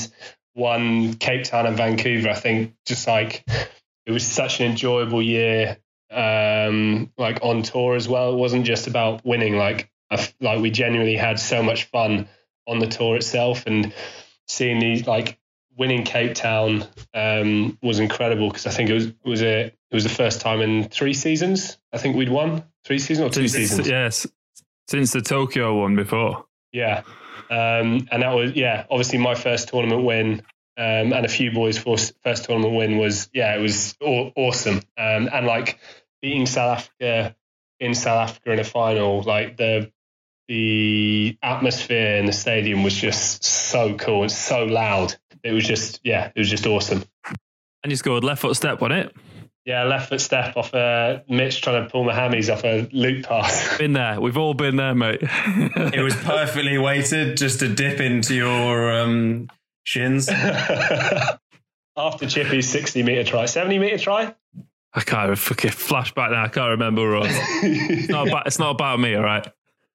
won 0.55 1.13
Cape 1.15 1.45
Town 1.45 1.65
and 1.65 1.77
Vancouver. 1.77 2.29
I 2.29 2.33
think 2.35 2.73
just 2.85 3.07
like 3.07 3.43
it 4.05 4.11
was 4.11 4.25
such 4.25 4.59
an 4.59 4.67
enjoyable 4.71 5.21
year, 5.21 5.77
um, 6.11 7.11
like 7.17 7.39
on 7.43 7.63
tour 7.63 7.95
as 7.95 8.07
well. 8.07 8.33
It 8.33 8.37
wasn't 8.37 8.65
just 8.65 8.87
about 8.87 9.25
winning. 9.25 9.55
Like 9.55 9.89
I 10.11 10.15
f- 10.15 10.33
like 10.41 10.59
we 10.61 10.69
genuinely 10.71 11.15
had 11.15 11.39
so 11.39 11.63
much 11.63 11.85
fun 11.85 12.27
on 12.67 12.79
the 12.79 12.87
tour 12.87 13.15
itself 13.15 13.65
and 13.67 13.93
seeing 14.47 14.79
these 14.79 15.07
like 15.07 15.38
winning 15.79 16.03
Cape 16.03 16.35
Town 16.35 16.85
um, 17.13 17.79
was 17.81 17.99
incredible 17.99 18.49
because 18.49 18.67
I 18.67 18.71
think 18.71 18.89
it 18.89 18.93
was 18.93 19.13
was 19.23 19.41
a 19.41 19.67
it 19.67 19.93
was 19.95 20.03
the 20.03 20.09
first 20.09 20.41
time 20.41 20.61
in 20.61 20.83
three 20.89 21.13
seasons 21.13 21.77
I 21.93 21.97
think 21.97 22.15
we'd 22.17 22.29
won 22.29 22.65
three 22.85 22.99
seasons 22.99 23.27
or 23.27 23.33
two 23.33 23.47
Since, 23.47 23.69
seasons 23.69 23.87
yes. 23.87 24.27
Since 24.87 25.13
the 25.13 25.21
Tokyo 25.21 25.79
one 25.81 25.95
before. 25.95 26.45
yeah 26.73 27.03
um, 27.49 28.07
and 28.11 28.21
that 28.21 28.35
was 28.35 28.51
yeah 28.53 28.85
obviously 28.91 29.17
my 29.17 29.33
first 29.33 29.69
tournament 29.69 30.03
win 30.03 30.41
um, 30.77 31.11
and 31.13 31.25
a 31.25 31.29
few 31.29 31.51
boys' 31.51 31.77
first, 31.77 32.13
first 32.23 32.45
tournament 32.45 32.75
win 32.75 32.97
was 32.97 33.29
yeah 33.33 33.55
it 33.55 33.61
was 33.61 33.95
aw- 34.01 34.31
awesome 34.35 34.81
um, 34.97 35.29
and 35.31 35.47
like 35.47 35.79
beating 36.21 36.45
South 36.45 36.77
Africa 36.79 37.35
in 37.79 37.95
South 37.95 38.29
Africa 38.29 38.51
in 38.51 38.59
a 38.59 38.65
final 38.65 39.21
like 39.23 39.55
the 39.55 39.91
the 40.49 41.37
atmosphere 41.43 42.17
in 42.17 42.25
the 42.25 42.33
stadium 42.33 42.83
was 42.83 42.95
just 42.95 43.43
so 43.45 43.93
cool 43.93 44.23
and 44.23 44.31
so 44.31 44.65
loud 44.65 45.15
it 45.43 45.51
was 45.51 45.65
just 45.65 45.99
yeah 46.03 46.31
it 46.35 46.39
was 46.39 46.49
just 46.49 46.65
awesome 46.65 47.03
And 47.83 47.91
you 47.91 47.95
scored 47.95 48.23
left 48.23 48.41
foot 48.41 48.55
step 48.55 48.81
on 48.81 48.91
it. 48.91 49.15
Yeah, 49.65 49.83
left 49.83 50.09
foot 50.09 50.19
step 50.21 50.57
off 50.57 50.73
uh, 50.73 51.19
Mitch 51.29 51.61
trying 51.61 51.83
to 51.83 51.89
pull 51.91 52.03
my 52.03 52.13
hammies 52.13 52.51
off 52.51 52.63
a 52.63 52.89
loop 52.91 53.25
pass. 53.25 53.77
Been 53.77 53.93
there. 53.93 54.19
We've 54.19 54.37
all 54.37 54.53
been 54.55 54.77
there, 54.77 54.95
mate. 54.95 55.19
It 55.93 56.01
was 56.01 56.15
perfectly 56.15 56.77
weighted 56.77 57.37
just 57.37 57.59
to 57.59 57.73
dip 57.73 57.99
into 57.99 58.33
your 58.35 58.91
um, 58.99 59.47
shins. 59.83 60.27
After 61.97 62.27
Chippy's 62.27 62.69
60 62.69 63.03
metre 63.03 63.23
try. 63.23 63.45
70 63.45 63.77
metre 63.79 63.97
try? 63.97 64.33
I 64.93 65.01
can't 65.01 65.37
fucking 65.37 65.71
flashback 65.71 66.31
now. 66.31 66.45
I 66.45 66.47
can't 66.47 66.69
remember. 66.71 67.07
Ross. 67.07 67.27
It's 67.29 68.09
not 68.09 68.27
about, 68.27 68.47
it's 68.47 68.59
not 68.59 68.71
about 68.71 68.99
me, 68.99 69.15
all 69.15 69.23
right? 69.23 69.45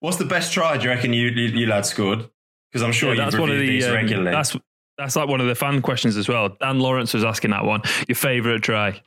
What's 0.01 0.19
the 0.19 0.27
best 0.27 0.53
try 0.53 0.77
do 0.77 0.85
you 0.85 0.91
reckon 0.91 1.13
you, 1.13 1.29
you, 1.29 1.49
you 1.61 1.67
lads 1.67 1.89
scored? 1.89 2.29
Because 2.71 2.83
I'm 2.83 2.93
sure 2.93 3.15
Yeah, 3.15 3.25
you've 3.25 3.33
that's 3.33 3.41
one 3.41 3.51
of 3.51 3.57
reviewed 3.57 3.69
the 3.69 3.73
these 3.79 3.87
um, 3.87 3.95
regularly. 3.95 4.31
that's 4.31 4.57
that's 4.99 5.17
like 5.17 5.29
one 5.29 5.41
of 5.41 5.47
the 5.47 5.55
fan 5.55 5.83
questions 5.83 6.17
as 6.17 6.29
well. 6.29 6.51
Dan 6.61 6.79
Lawrence 6.79 7.15
was 7.15 7.25
asking 7.25 7.51
that 7.51 7.65
one. 7.65 7.83
Your 8.09 8.17
favourite 8.17 8.63
try? 8.63 9.01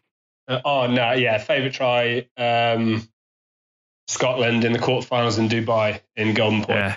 Uh, 0.47 0.61
oh, 0.65 0.87
no, 0.87 1.13
yeah. 1.13 1.37
Favourite 1.37 1.73
try 1.73 2.27
um, 2.37 3.07
Scotland 4.07 4.63
in 4.63 4.73
the 4.73 4.79
quarterfinals 4.79 5.39
in 5.39 5.47
Dubai 5.47 6.01
in 6.15 6.33
Golden 6.33 6.63
Point. 6.63 6.79
Yeah. 6.79 6.95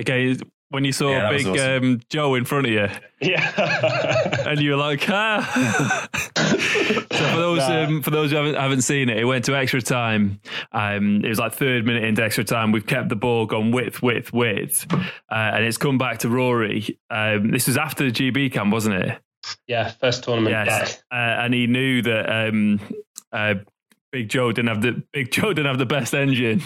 Okay, 0.00 0.36
when 0.70 0.84
you 0.84 0.92
saw 0.92 1.10
Yeah, 1.10 1.30
big 1.30 1.46
awesome. 1.46 1.82
um, 1.84 2.00
Joe 2.10 2.34
in 2.34 2.44
front 2.44 2.66
of 2.66 2.72
you, 2.72 2.88
Yeah. 3.20 4.44
and 4.46 4.60
you 4.60 4.70
were 4.72 4.76
like, 4.76 5.08
ah. 5.08 6.08
so 6.36 7.00
for 7.00 7.36
those 7.36 7.58
Nah. 7.58 7.84
um, 7.84 8.02
for 8.02 8.10
those 8.10 8.30
who 8.30 8.36
haven't, 8.36 8.54
haven't 8.54 8.82
seen 8.82 9.08
it, 9.08 9.18
it 9.18 9.24
went 9.24 9.44
to 9.46 9.56
extra 9.56 9.80
time. 9.82 10.40
Um, 10.72 11.24
it 11.24 11.28
was 11.28 11.38
like 11.38 11.54
third 11.54 11.84
minute 11.86 12.04
into 12.04 12.22
extra 12.22 12.44
time. 12.44 12.72
We've 12.72 12.86
kept 12.86 13.08
the 13.08 13.16
ball 13.16 13.46
gone 13.46 13.70
width, 13.72 14.02
width, 14.02 14.32
width, 14.32 14.86
uh, 14.92 15.04
and 15.30 15.64
it's 15.64 15.76
come 15.78 15.98
back 15.98 16.18
to 16.20 16.28
Rory. 16.28 16.98
Um, 17.10 17.50
this 17.50 17.66
was 17.66 17.76
after 17.76 18.04
the 18.04 18.10
GB 18.12 18.52
camp, 18.52 18.72
wasn't 18.72 18.96
it? 18.96 19.18
yeah, 19.66 19.88
first 20.00 20.24
tournament 20.24 20.50
Yes, 20.52 20.96
back. 20.96 21.02
uh, 21.10 21.42
and 21.44 21.54
he 21.54 21.66
knew 21.66 22.02
that 22.02 22.48
um, 22.48 22.80
uh, 23.32 23.54
Big 24.10 24.28
Joe 24.30 24.52
didn't 24.52 24.68
have 24.68 24.80
the 24.80 25.02
Big 25.12 25.30
Joe 25.32 25.52
didn't 25.52 25.66
have 25.66 25.78
the 25.78 25.86
best 25.86 26.14
engine, 26.14 26.62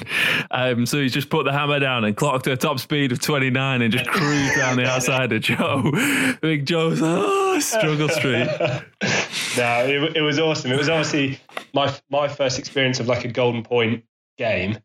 um, 0.51 0.87
so 0.87 0.99
he's 1.01 1.13
just 1.13 1.29
put 1.29 1.45
the 1.45 1.53
hammer 1.53 1.81
down 1.81 2.05
and 2.05 2.17
clocked 2.17 2.47
a 2.47 2.57
top 2.57 2.79
speed 2.79 3.13
of 3.13 3.21
twenty 3.21 3.51
nine 3.51 3.83
and 3.83 3.93
just 3.93 4.09
cruised 4.09 4.57
down 4.57 4.77
the 4.77 4.87
outside 4.87 5.33
of 5.33 5.43
Joe. 5.43 5.91
Big 6.41 6.67
Joe's 6.67 7.01
oh, 7.03 7.59
struggle 7.59 8.09
street. 8.09 8.47
no, 9.57 9.87
it, 9.87 10.17
it 10.17 10.23
was 10.23 10.39
awesome. 10.39 10.71
It 10.71 10.79
was 10.79 10.89
obviously 10.89 11.41
my 11.75 11.93
my 12.11 12.29
first 12.29 12.59
experience 12.59 13.01
of 13.01 13.09
like 13.09 13.25
a 13.25 13.29
Golden 13.29 13.63
Point 13.63 14.05
game. 14.39 14.79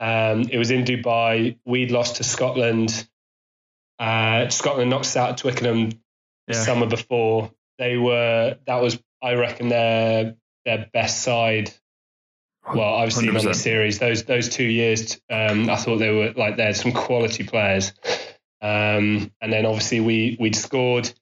Um, 0.00 0.42
it 0.42 0.58
was 0.58 0.70
in 0.70 0.84
Dubai. 0.84 1.58
We'd 1.64 1.90
lost 1.90 2.16
to 2.16 2.24
Scotland. 2.24 3.08
Uh, 3.98 4.48
Scotland 4.48 4.90
knocked 4.90 5.06
us 5.06 5.16
out 5.16 5.38
Twickenham 5.38 5.90
the 6.46 6.54
Yeah. 6.54 6.62
summer 6.62 6.86
before. 6.86 7.50
They 7.78 7.96
were 7.96 8.56
that 8.66 8.80
was 8.80 9.02
I 9.20 9.34
reckon 9.34 9.68
their 9.68 10.36
their 10.64 10.86
best 10.92 11.22
side. 11.22 11.72
Well, 12.74 12.94
I've 12.96 13.12
seen 13.12 13.36
on 13.36 13.44
the 13.44 13.54
series 13.54 13.98
those 13.98 14.24
those 14.24 14.48
two 14.48 14.64
years. 14.64 15.20
Um, 15.30 15.70
I 15.70 15.76
thought 15.76 15.98
they 15.98 16.10
were 16.10 16.32
like 16.36 16.56
there's 16.56 16.80
some 16.80 16.92
quality 16.92 17.44
players. 17.44 17.92
Um, 18.60 19.32
and 19.40 19.52
then 19.52 19.66
obviously 19.66 20.00
we 20.00 20.36
we'd 20.38 20.56
scored. 20.56 21.12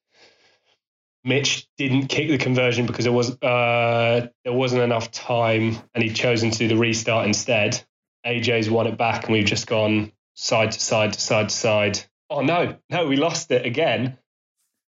Mitch 1.24 1.66
didn't 1.76 2.06
kick 2.06 2.28
the 2.28 2.38
conversion 2.38 2.86
because 2.86 3.04
there 3.04 3.12
was 3.12 3.30
uh, 3.42 4.28
there 4.44 4.52
wasn't 4.52 4.82
enough 4.82 5.10
time, 5.10 5.76
and 5.94 6.04
he'd 6.04 6.14
chosen 6.14 6.50
to 6.50 6.58
do 6.58 6.68
the 6.68 6.76
restart 6.76 7.26
instead. 7.26 7.82
AJ's 8.24 8.70
won 8.70 8.86
it 8.86 8.96
back, 8.96 9.24
and 9.24 9.32
we've 9.32 9.44
just 9.44 9.66
gone 9.66 10.12
side 10.34 10.72
to 10.72 10.80
side 10.80 11.14
to 11.14 11.20
side 11.20 11.48
to 11.48 11.54
side. 11.54 12.00
Oh 12.30 12.42
no, 12.42 12.76
no, 12.90 13.06
we 13.06 13.16
lost 13.16 13.50
it 13.50 13.66
again. 13.66 14.18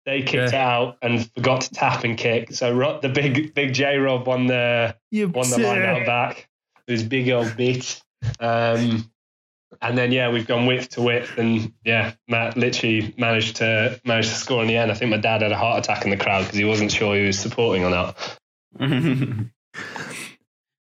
They 0.07 0.21
kicked 0.21 0.33
Yeah. 0.33 0.45
it 0.47 0.53
out 0.55 0.97
and 1.03 1.29
forgot 1.33 1.61
to 1.61 1.69
tap 1.71 2.03
and 2.05 2.17
kick. 2.17 2.53
So 2.53 2.97
the 3.01 3.09
big 3.09 3.53
big 3.53 3.73
J 3.73 3.97
Rob 3.97 4.25
won 4.25 4.47
the 4.47 4.95
You 5.11 5.27
won 5.27 5.47
the 5.49 5.59
line 5.59 5.83
out 5.83 6.05
back. 6.05 6.47
It 6.87 6.91
was 6.93 7.03
big 7.03 7.29
old 7.29 7.47
bitch. 7.49 8.01
Um, 8.39 9.11
and 9.81 9.97
then 9.97 10.13
yeah, 10.13 10.29
we've 10.31 10.47
gone 10.47 10.65
width 10.65 10.89
to 10.91 11.01
width, 11.01 11.37
and 11.37 11.73
yeah, 11.83 12.13
Matt 12.29 12.55
literally 12.55 13.13
managed 13.17 13.57
to 13.57 13.99
managed 14.05 14.29
to 14.29 14.35
score 14.35 14.61
in 14.61 14.67
the 14.69 14.77
end. 14.77 14.91
I 14.91 14.93
think 14.95 15.11
my 15.11 15.17
dad 15.17 15.41
had 15.41 15.51
a 15.51 15.57
heart 15.57 15.79
attack 15.79 16.05
in 16.05 16.09
the 16.09 16.17
crowd 16.17 16.45
because 16.45 16.57
he 16.57 16.63
wasn't 16.63 16.89
sure 16.91 17.13
he 17.15 17.25
was 17.27 17.37
supporting 17.37 17.83
or 17.83 17.89
not. 17.91 18.17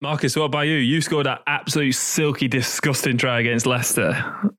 Marcus, 0.01 0.35
what 0.35 0.47
about 0.47 0.63
you? 0.63 0.75
You 0.75 1.01
scored 1.01 1.27
that 1.27 1.43
absolute 1.47 1.93
silky, 1.95 2.49
disgusting 2.49 3.19
try 3.19 3.39
against 3.39 3.67
Leicester 3.67 4.11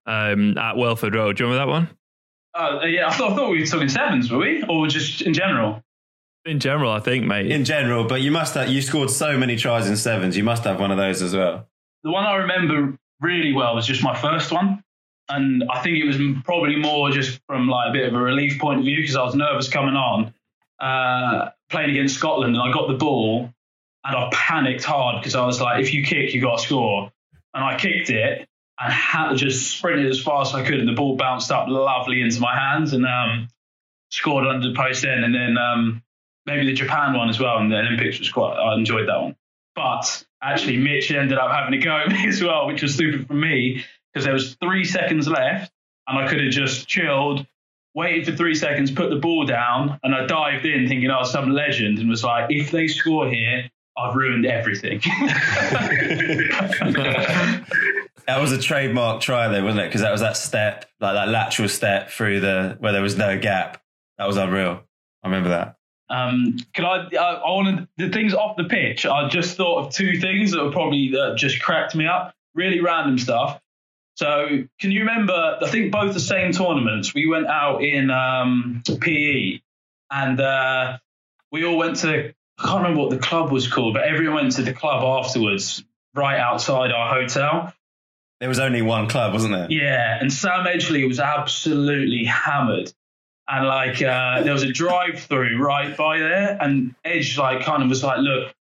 um, 0.05 0.57
at 0.57 0.77
Welford 0.77 1.15
Road. 1.15 1.35
Do 1.35 1.43
you 1.43 1.49
remember 1.49 1.65
that 1.65 1.71
one? 1.71 1.89
Uh, 2.55 2.81
yeah, 2.85 3.07
I 3.07 3.13
thought, 3.13 3.33
I 3.33 3.35
thought 3.35 3.49
we 3.49 3.59
were 3.59 3.65
talking 3.65 3.89
sevens, 3.89 4.31
were 4.31 4.39
we? 4.39 4.63
Or 4.63 4.87
just 4.87 5.21
in 5.21 5.33
general? 5.33 5.83
In 6.45 6.59
general, 6.59 6.91
I 6.91 6.99
think, 6.99 7.25
mate. 7.25 7.49
In 7.51 7.63
general, 7.65 8.03
but 8.03 8.21
you 8.21 8.29
must 8.29 8.53
have 8.55 8.69
you 8.69 8.81
scored 8.81 9.09
so 9.09 9.37
many 9.37 9.55
tries 9.55 9.87
in 9.87 9.95
sevens. 9.95 10.35
You 10.35 10.43
must 10.43 10.65
have 10.65 10.79
one 10.79 10.91
of 10.91 10.97
those 10.97 11.21
as 11.21 11.35
well. 11.35 11.67
The 12.03 12.11
one 12.11 12.25
I 12.25 12.35
remember 12.35 12.97
really 13.21 13.53
well 13.53 13.75
was 13.75 13.87
just 13.87 14.03
my 14.03 14.15
first 14.15 14.51
one. 14.51 14.83
And 15.29 15.63
I 15.71 15.81
think 15.81 15.97
it 15.97 16.05
was 16.05 16.17
probably 16.43 16.75
more 16.75 17.09
just 17.09 17.39
from 17.47 17.69
like 17.69 17.89
a 17.89 17.93
bit 17.93 18.07
of 18.07 18.13
a 18.13 18.19
relief 18.19 18.59
point 18.59 18.79
of 18.79 18.85
view 18.85 18.97
because 18.97 19.15
I 19.15 19.23
was 19.23 19.35
nervous 19.35 19.69
coming 19.69 19.95
on, 19.95 20.33
uh, 20.81 21.49
playing 21.69 21.91
against 21.91 22.15
Scotland, 22.15 22.55
and 22.55 22.61
I 22.61 22.73
got 22.73 22.89
the 22.89 22.95
ball 22.95 23.49
and 24.03 24.15
I 24.17 24.29
panicked 24.33 24.83
hard 24.83 25.21
because 25.21 25.35
I 25.35 25.45
was 25.45 25.61
like, 25.61 25.81
if 25.81 25.93
you 25.93 26.03
kick, 26.03 26.33
you 26.33 26.41
got 26.41 26.57
to 26.59 26.63
score. 26.63 27.11
And 27.53 27.63
I 27.63 27.77
kicked 27.77 28.09
it 28.09 28.47
and 28.79 28.91
had 28.91 29.29
to 29.29 29.35
just 29.35 29.77
sprinted 29.77 30.07
as 30.07 30.21
fast 30.21 30.53
as 30.53 30.61
I 30.61 30.65
could, 30.65 30.79
and 30.79 30.87
the 30.87 30.93
ball 30.93 31.15
bounced 31.15 31.51
up 31.51 31.67
lovely 31.67 32.21
into 32.21 32.39
my 32.39 32.57
hands 32.57 32.93
and 32.93 33.05
um, 33.05 33.47
scored 34.09 34.45
under 34.45 34.69
the 34.69 34.75
post 34.75 35.03
then. 35.03 35.23
And 35.23 35.33
then 35.33 35.57
um, 35.57 36.03
maybe 36.45 36.65
the 36.65 36.73
Japan 36.73 37.15
one 37.15 37.29
as 37.29 37.39
well, 37.39 37.57
and 37.57 37.71
the 37.71 37.77
Olympics 37.77 38.19
was 38.19 38.31
quite. 38.31 38.55
I 38.55 38.75
enjoyed 38.75 39.07
that 39.07 39.21
one. 39.21 39.35
But 39.75 40.23
actually, 40.41 40.77
Mitch 40.77 41.11
ended 41.11 41.37
up 41.37 41.51
having 41.51 41.79
to 41.79 41.85
go 41.85 41.97
at 41.97 42.09
me 42.09 42.27
as 42.29 42.43
well, 42.43 42.67
which 42.67 42.81
was 42.81 42.95
stupid 42.95 43.27
for 43.27 43.33
me 43.33 43.83
because 44.11 44.25
there 44.25 44.33
was 44.33 44.55
three 44.55 44.85
seconds 44.85 45.27
left, 45.27 45.71
and 46.07 46.17
I 46.17 46.27
could 46.27 46.41
have 46.41 46.51
just 46.51 46.87
chilled, 46.87 47.45
waited 47.95 48.25
for 48.25 48.35
three 48.35 48.55
seconds, 48.55 48.91
put 48.91 49.09
the 49.09 49.15
ball 49.15 49.45
down, 49.45 49.99
and 50.03 50.13
I 50.13 50.25
dived 50.25 50.65
in 50.65 50.87
thinking 50.87 51.09
I 51.09 51.19
was 51.19 51.31
some 51.31 51.51
legend, 51.51 51.99
and 51.99 52.09
was 52.09 52.23
like, 52.23 52.47
if 52.49 52.69
they 52.69 52.87
score 52.87 53.27
here, 53.27 53.69
I've 53.97 54.15
ruined 54.15 54.45
everything. 54.45 55.01
That 58.27 58.39
was 58.39 58.51
a 58.51 58.57
trademark 58.59 59.21
try, 59.21 59.47
though, 59.49 59.63
wasn't 59.63 59.83
it? 59.83 59.87
Because 59.89 60.01
that 60.01 60.11
was 60.11 60.21
that 60.21 60.37
step, 60.37 60.85
like 60.99 61.13
that 61.13 61.27
lateral 61.27 61.67
step 61.67 62.09
through 62.09 62.39
the 62.39 62.77
where 62.79 62.93
there 62.93 63.01
was 63.01 63.17
no 63.17 63.37
gap. 63.37 63.81
That 64.17 64.27
was 64.27 64.37
unreal. 64.37 64.83
I 65.23 65.27
remember 65.27 65.49
that. 65.49 65.77
Um, 66.09 66.57
can 66.73 66.85
I? 66.85 67.07
I, 67.17 67.33
I 67.33 67.49
wanted 67.49 67.87
the 67.97 68.09
things 68.09 68.33
off 68.33 68.55
the 68.55 68.65
pitch. 68.65 69.05
I 69.05 69.27
just 69.27 69.57
thought 69.57 69.85
of 69.85 69.93
two 69.93 70.19
things 70.19 70.51
that 70.51 70.63
were 70.63 70.71
probably 70.71 71.09
that 71.11 71.35
just 71.37 71.61
cracked 71.61 71.95
me 71.95 72.05
up. 72.05 72.33
Really 72.55 72.81
random 72.81 73.17
stuff. 73.17 73.59
So, 74.15 74.47
can 74.79 74.91
you 74.91 74.99
remember? 75.01 75.57
I 75.61 75.67
think 75.69 75.91
both 75.91 76.13
the 76.13 76.19
same 76.19 76.51
tournaments. 76.51 77.13
We 77.13 77.25
went 77.25 77.47
out 77.47 77.83
in 77.83 78.11
um, 78.11 78.83
PE, 79.01 79.59
and 80.11 80.39
uh, 80.39 80.97
we 81.51 81.65
all 81.65 81.77
went 81.77 81.97
to. 81.97 82.33
I 82.59 82.63
can't 82.63 82.83
remember 82.83 83.01
what 83.01 83.09
the 83.09 83.17
club 83.17 83.51
was 83.51 83.67
called, 83.67 83.95
but 83.95 84.03
everyone 84.03 84.35
went 84.35 84.51
to 84.53 84.61
the 84.61 84.73
club 84.73 85.03
afterwards, 85.03 85.83
right 86.13 86.37
outside 86.37 86.91
our 86.91 87.21
hotel. 87.21 87.73
There 88.43 88.49
was 88.49 88.59
only 88.59 88.81
one 88.81 89.07
club, 89.07 89.31
wasn't 89.31 89.53
there? 89.53 89.67
Yeah, 89.69 90.17
and 90.19 90.31
Sam 90.31 90.65
Edgerley 90.65 91.07
was 91.07 91.17
absolutely 91.17 92.25
hammered. 92.25 92.91
And 93.47 93.65
like 93.65 94.01
uh, 94.01 94.43
there 94.43 94.51
was 94.51 94.63
a 94.63 94.69
drive-through 94.73 95.63
right 95.63 95.95
by 95.95 96.19
there, 96.19 96.57
and 96.59 96.93
Edge 97.05 97.37
like 97.37 97.63
kind 97.63 97.81
of 97.81 97.87
was 97.87 98.03
like, 98.03 98.17
"Look, 98.17 98.53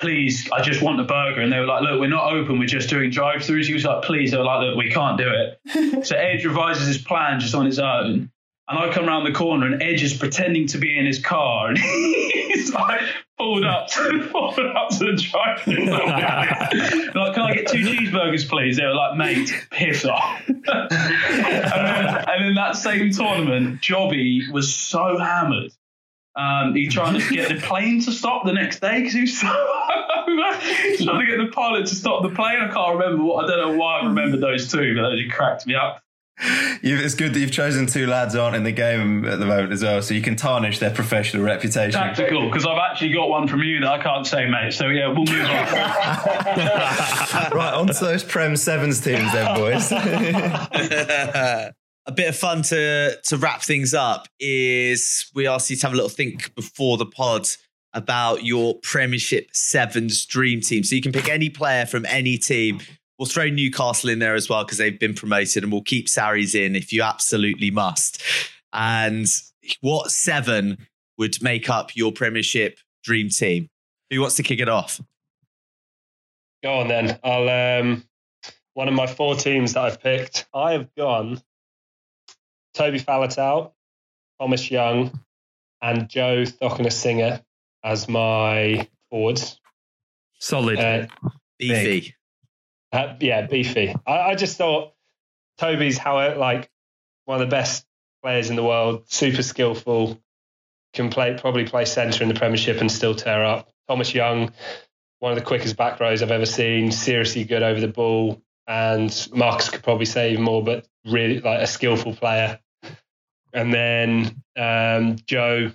please, 0.00 0.48
I 0.52 0.62
just 0.62 0.82
want 0.82 1.00
a 1.00 1.02
burger." 1.02 1.40
And 1.40 1.52
they 1.52 1.58
were 1.58 1.66
like, 1.66 1.82
"Look, 1.82 1.98
we're 1.98 2.06
not 2.06 2.32
open. 2.32 2.60
We're 2.60 2.68
just 2.68 2.90
doing 2.90 3.10
drive-throughs." 3.10 3.64
He 3.64 3.74
was 3.74 3.84
like, 3.84 4.04
"Please." 4.04 4.30
They 4.30 4.36
were 4.36 4.44
like, 4.44 4.60
"Look, 4.60 4.76
we 4.76 4.88
can't 4.88 5.18
do 5.18 5.28
it." 5.28 6.06
so 6.06 6.14
Edge 6.14 6.44
revises 6.44 6.86
his 6.86 6.98
plan 6.98 7.40
just 7.40 7.56
on 7.56 7.66
his 7.66 7.80
own, 7.80 8.30
and 8.68 8.78
I 8.78 8.92
come 8.92 9.08
around 9.08 9.24
the 9.24 9.32
corner, 9.32 9.66
and 9.66 9.82
Edge 9.82 10.04
is 10.04 10.16
pretending 10.16 10.68
to 10.68 10.78
be 10.78 10.96
in 10.96 11.06
his 11.06 11.18
car, 11.18 11.70
and 11.70 11.78
like 12.72 13.00
pulled 13.38 13.64
up, 13.64 13.88
to, 13.88 14.28
pulled 14.32 14.58
up 14.58 14.90
to 14.90 14.98
the 14.98 15.12
drive-through. 15.12 15.86
like, 17.20 17.34
can 17.34 17.42
I 17.42 17.54
get 17.54 17.68
two 17.68 17.78
cheeseburgers, 17.78 18.48
please? 18.48 18.76
They 18.76 18.84
were 18.84 18.94
like, 18.94 19.16
"Mate, 19.16 19.66
piss 19.70 20.04
off." 20.04 20.42
and, 20.48 20.64
then, 20.90 22.24
and 22.28 22.44
then 22.44 22.54
that 22.54 22.76
same 22.76 23.10
tournament, 23.10 23.80
Jobby 23.80 24.50
was 24.52 24.74
so 24.74 25.18
hammered. 25.18 25.72
Um, 26.36 26.74
he 26.74 26.86
tried 26.86 27.20
to 27.20 27.34
get 27.34 27.48
the 27.48 27.60
plane 27.60 28.00
to 28.02 28.12
stop 28.12 28.44
the 28.44 28.52
next 28.52 28.80
day 28.80 29.00
because 29.00 29.12
he 29.12 29.22
was 29.22 29.40
so 29.40 29.48
trying 29.48 31.20
to 31.20 31.26
get 31.26 31.38
the 31.38 31.50
pilot 31.52 31.86
to 31.86 31.94
stop 31.94 32.22
the 32.22 32.28
plane. 32.28 32.60
I 32.60 32.70
can't 32.72 32.98
remember 32.98 33.24
what. 33.24 33.44
I 33.44 33.48
don't 33.48 33.72
know 33.72 33.78
why 33.78 34.00
I 34.00 34.06
remember 34.06 34.36
those 34.36 34.70
two, 34.70 34.94
but 34.94 35.10
they 35.10 35.22
just 35.22 35.34
cracked 35.34 35.66
me 35.66 35.74
up. 35.74 36.00
You, 36.82 36.98
it's 36.98 37.14
good 37.14 37.34
that 37.34 37.40
you've 37.40 37.50
chosen 37.50 37.86
two 37.86 38.06
lads 38.06 38.36
aren't 38.36 38.54
in 38.54 38.62
the 38.62 38.72
game 38.72 39.24
at 39.24 39.40
the 39.40 39.46
moment 39.46 39.72
as 39.72 39.82
well, 39.82 40.00
so 40.02 40.14
you 40.14 40.22
can 40.22 40.36
tarnish 40.36 40.78
their 40.78 40.92
professional 40.92 41.42
reputation. 41.42 42.00
Tactical, 42.00 42.48
because 42.48 42.64
I've 42.64 42.78
actually 42.78 43.12
got 43.12 43.28
one 43.28 43.48
from 43.48 43.62
you 43.62 43.80
that 43.80 43.88
I 43.88 44.02
can't 44.02 44.26
say, 44.26 44.48
mate. 44.48 44.72
So 44.72 44.86
yeah, 44.86 45.08
we'll 45.08 45.24
move 45.24 45.30
on. 45.30 45.48
right, 47.52 47.74
on 47.74 47.88
to 47.88 48.04
those 48.04 48.22
Prem 48.22 48.56
Sevens 48.56 49.00
teams 49.00 49.32
then, 49.32 49.56
boys. 49.56 49.92
a 52.08 52.12
bit 52.14 52.28
of 52.28 52.36
fun 52.36 52.62
to 52.62 53.20
to 53.22 53.36
wrap 53.36 53.62
things 53.62 53.92
up 53.92 54.28
is 54.38 55.30
we 55.34 55.46
asked 55.46 55.70
you 55.70 55.76
to 55.76 55.86
have 55.86 55.92
a 55.92 55.96
little 55.96 56.08
think 56.08 56.54
before 56.54 56.96
the 56.96 57.06
pod 57.06 57.46
about 57.92 58.44
your 58.44 58.74
Premiership 58.82 59.48
Sevens 59.52 60.24
dream 60.24 60.60
team. 60.60 60.84
So 60.84 60.94
you 60.94 61.02
can 61.02 61.12
pick 61.12 61.28
any 61.28 61.50
player 61.50 61.86
from 61.86 62.06
any 62.06 62.38
team. 62.38 62.80
We'll 63.18 63.26
throw 63.26 63.48
Newcastle 63.48 64.10
in 64.10 64.20
there 64.20 64.34
as 64.34 64.48
well 64.48 64.64
because 64.64 64.78
they've 64.78 64.98
been 64.98 65.14
promoted, 65.14 65.62
and 65.62 65.72
we'll 65.72 65.82
keep 65.82 66.08
Sarries 66.08 66.54
in 66.54 66.76
if 66.76 66.92
you 66.92 67.02
absolutely 67.02 67.70
must. 67.70 68.22
And 68.72 69.26
what 69.80 70.10
seven 70.10 70.86
would 71.16 71.42
make 71.42 71.68
up 71.68 71.96
your 71.96 72.12
Premiership 72.12 72.78
dream 73.02 73.28
team? 73.28 73.68
Who 74.10 74.20
wants 74.20 74.36
to 74.36 74.42
kick 74.42 74.60
it 74.60 74.68
off? 74.68 75.00
Go 76.62 76.74
on 76.74 76.88
then. 76.88 77.18
I'll 77.24 77.80
um 77.80 78.04
one 78.74 78.88
of 78.88 78.94
my 78.94 79.06
four 79.06 79.34
teams 79.34 79.74
that 79.74 79.84
I've 79.84 80.00
picked. 80.00 80.46
I 80.54 80.72
have 80.72 80.94
gone 80.94 81.42
Toby 82.74 83.00
Faletau, 83.00 83.72
Thomas 84.40 84.70
Young, 84.70 85.18
and 85.82 86.08
Joe 86.08 86.44
Cokanasiga 86.44 87.42
as 87.82 88.08
my 88.08 88.88
forwards. 89.10 89.60
Solid. 90.38 90.78
Uh, 90.78 91.06
Beefy. 91.58 92.14
Uh, 92.92 93.14
yeah, 93.20 93.46
beefy. 93.46 93.94
I, 94.06 94.12
I 94.12 94.34
just 94.34 94.56
thought 94.56 94.92
Toby's 95.58 95.98
how 95.98 96.36
like 96.36 96.70
one 97.24 97.40
of 97.40 97.46
the 97.48 97.50
best 97.50 97.84
players 98.22 98.50
in 98.50 98.56
the 98.56 98.64
world, 98.64 99.04
super 99.08 99.42
skillful, 99.42 100.18
can 100.94 101.10
play 101.10 101.36
probably 101.38 101.64
play 101.64 101.84
centre 101.84 102.22
in 102.22 102.28
the 102.28 102.34
Premiership 102.34 102.80
and 102.80 102.90
still 102.90 103.14
tear 103.14 103.44
up. 103.44 103.70
Thomas 103.88 104.14
Young, 104.14 104.52
one 105.18 105.32
of 105.32 105.38
the 105.38 105.44
quickest 105.44 105.76
back 105.76 106.00
rows 106.00 106.22
I've 106.22 106.30
ever 106.30 106.46
seen, 106.46 106.92
seriously 106.92 107.44
good 107.44 107.62
over 107.62 107.80
the 107.80 107.88
ball, 107.88 108.42
and 108.66 109.28
Marcus 109.32 109.70
could 109.70 109.82
probably 109.82 110.06
say 110.06 110.32
even 110.32 110.44
more, 110.44 110.62
but 110.62 110.86
really 111.04 111.40
like 111.40 111.60
a 111.60 111.66
skillful 111.66 112.14
player. 112.14 112.60
And 113.52 113.72
then 113.72 114.42
um, 114.56 115.16
Joe, 115.26 115.72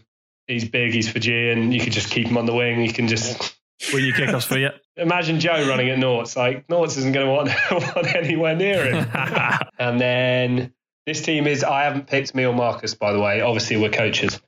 he's 0.48 0.70
big, 0.70 0.94
he's 0.94 1.10
Fijian. 1.10 1.72
You 1.72 1.80
could 1.80 1.94
just 1.94 2.12
keep 2.12 2.28
him 2.28 2.38
on 2.38 2.46
the 2.46 2.54
wing. 2.54 2.82
You 2.82 2.94
can 2.94 3.08
just 3.08 3.56
Win 3.92 4.06
your 4.06 4.16
kickoffs 4.16 4.48
for 4.48 4.58
you. 4.58 4.70
Imagine 4.96 5.40
Joe 5.40 5.68
running 5.68 5.90
at 5.90 5.98
Norts. 6.00 6.36
Like 6.36 6.68
Norts 6.68 6.98
isn't 6.98 7.12
going 7.14 7.26
to 7.26 7.32
want, 7.32 7.50
want 7.96 8.16
anywhere 8.16 8.56
near 8.56 8.86
him. 8.94 9.08
and 9.80 10.00
then 10.00 10.74
this 11.06 11.22
team 11.22 11.48
is 11.48 11.64
I 11.64 11.84
haven't 11.84 12.08
picked 12.08 12.36
me 12.36 12.46
or 12.46 12.54
Marcus, 12.54 12.94
by 12.94 13.12
the 13.14 13.20
way. 13.20 13.42
Obviously, 13.42 13.78
we're 13.78 13.90
coaches. 13.90 14.40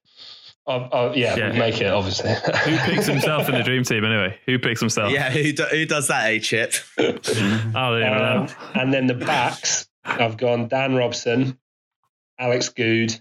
Oh, 0.68 0.88
oh, 0.92 1.14
yeah, 1.14 1.36
Yeah. 1.36 1.50
we'll 1.50 1.60
make 1.60 1.80
it 1.82 1.88
obviously. 1.88 2.32
Who 2.34 2.78
picks 2.92 3.06
himself 3.06 3.48
in 3.50 3.56
the 3.56 3.64
dream 3.64 3.84
team 3.84 4.04
anyway? 4.04 4.40
Who 4.48 4.58
picks 4.60 4.80
himself? 4.80 5.12
Yeah, 5.12 5.30
who, 5.30 5.52
do, 5.52 5.64
who 5.64 5.86
does 5.86 6.08
that, 6.08 6.26
A 6.28 6.40
Chip? 6.40 6.74
Oh, 6.98 7.04
there 7.14 8.00
you 8.00 8.06
Um, 8.06 8.48
go. 8.48 8.54
and 8.74 8.92
then 8.94 9.06
the 9.08 9.14
backs, 9.14 9.88
I've 10.04 10.38
gone 10.38 10.68
Dan 10.68 10.96
Robson, 10.96 11.60
Alex 12.40 12.70
Goode, 12.70 13.20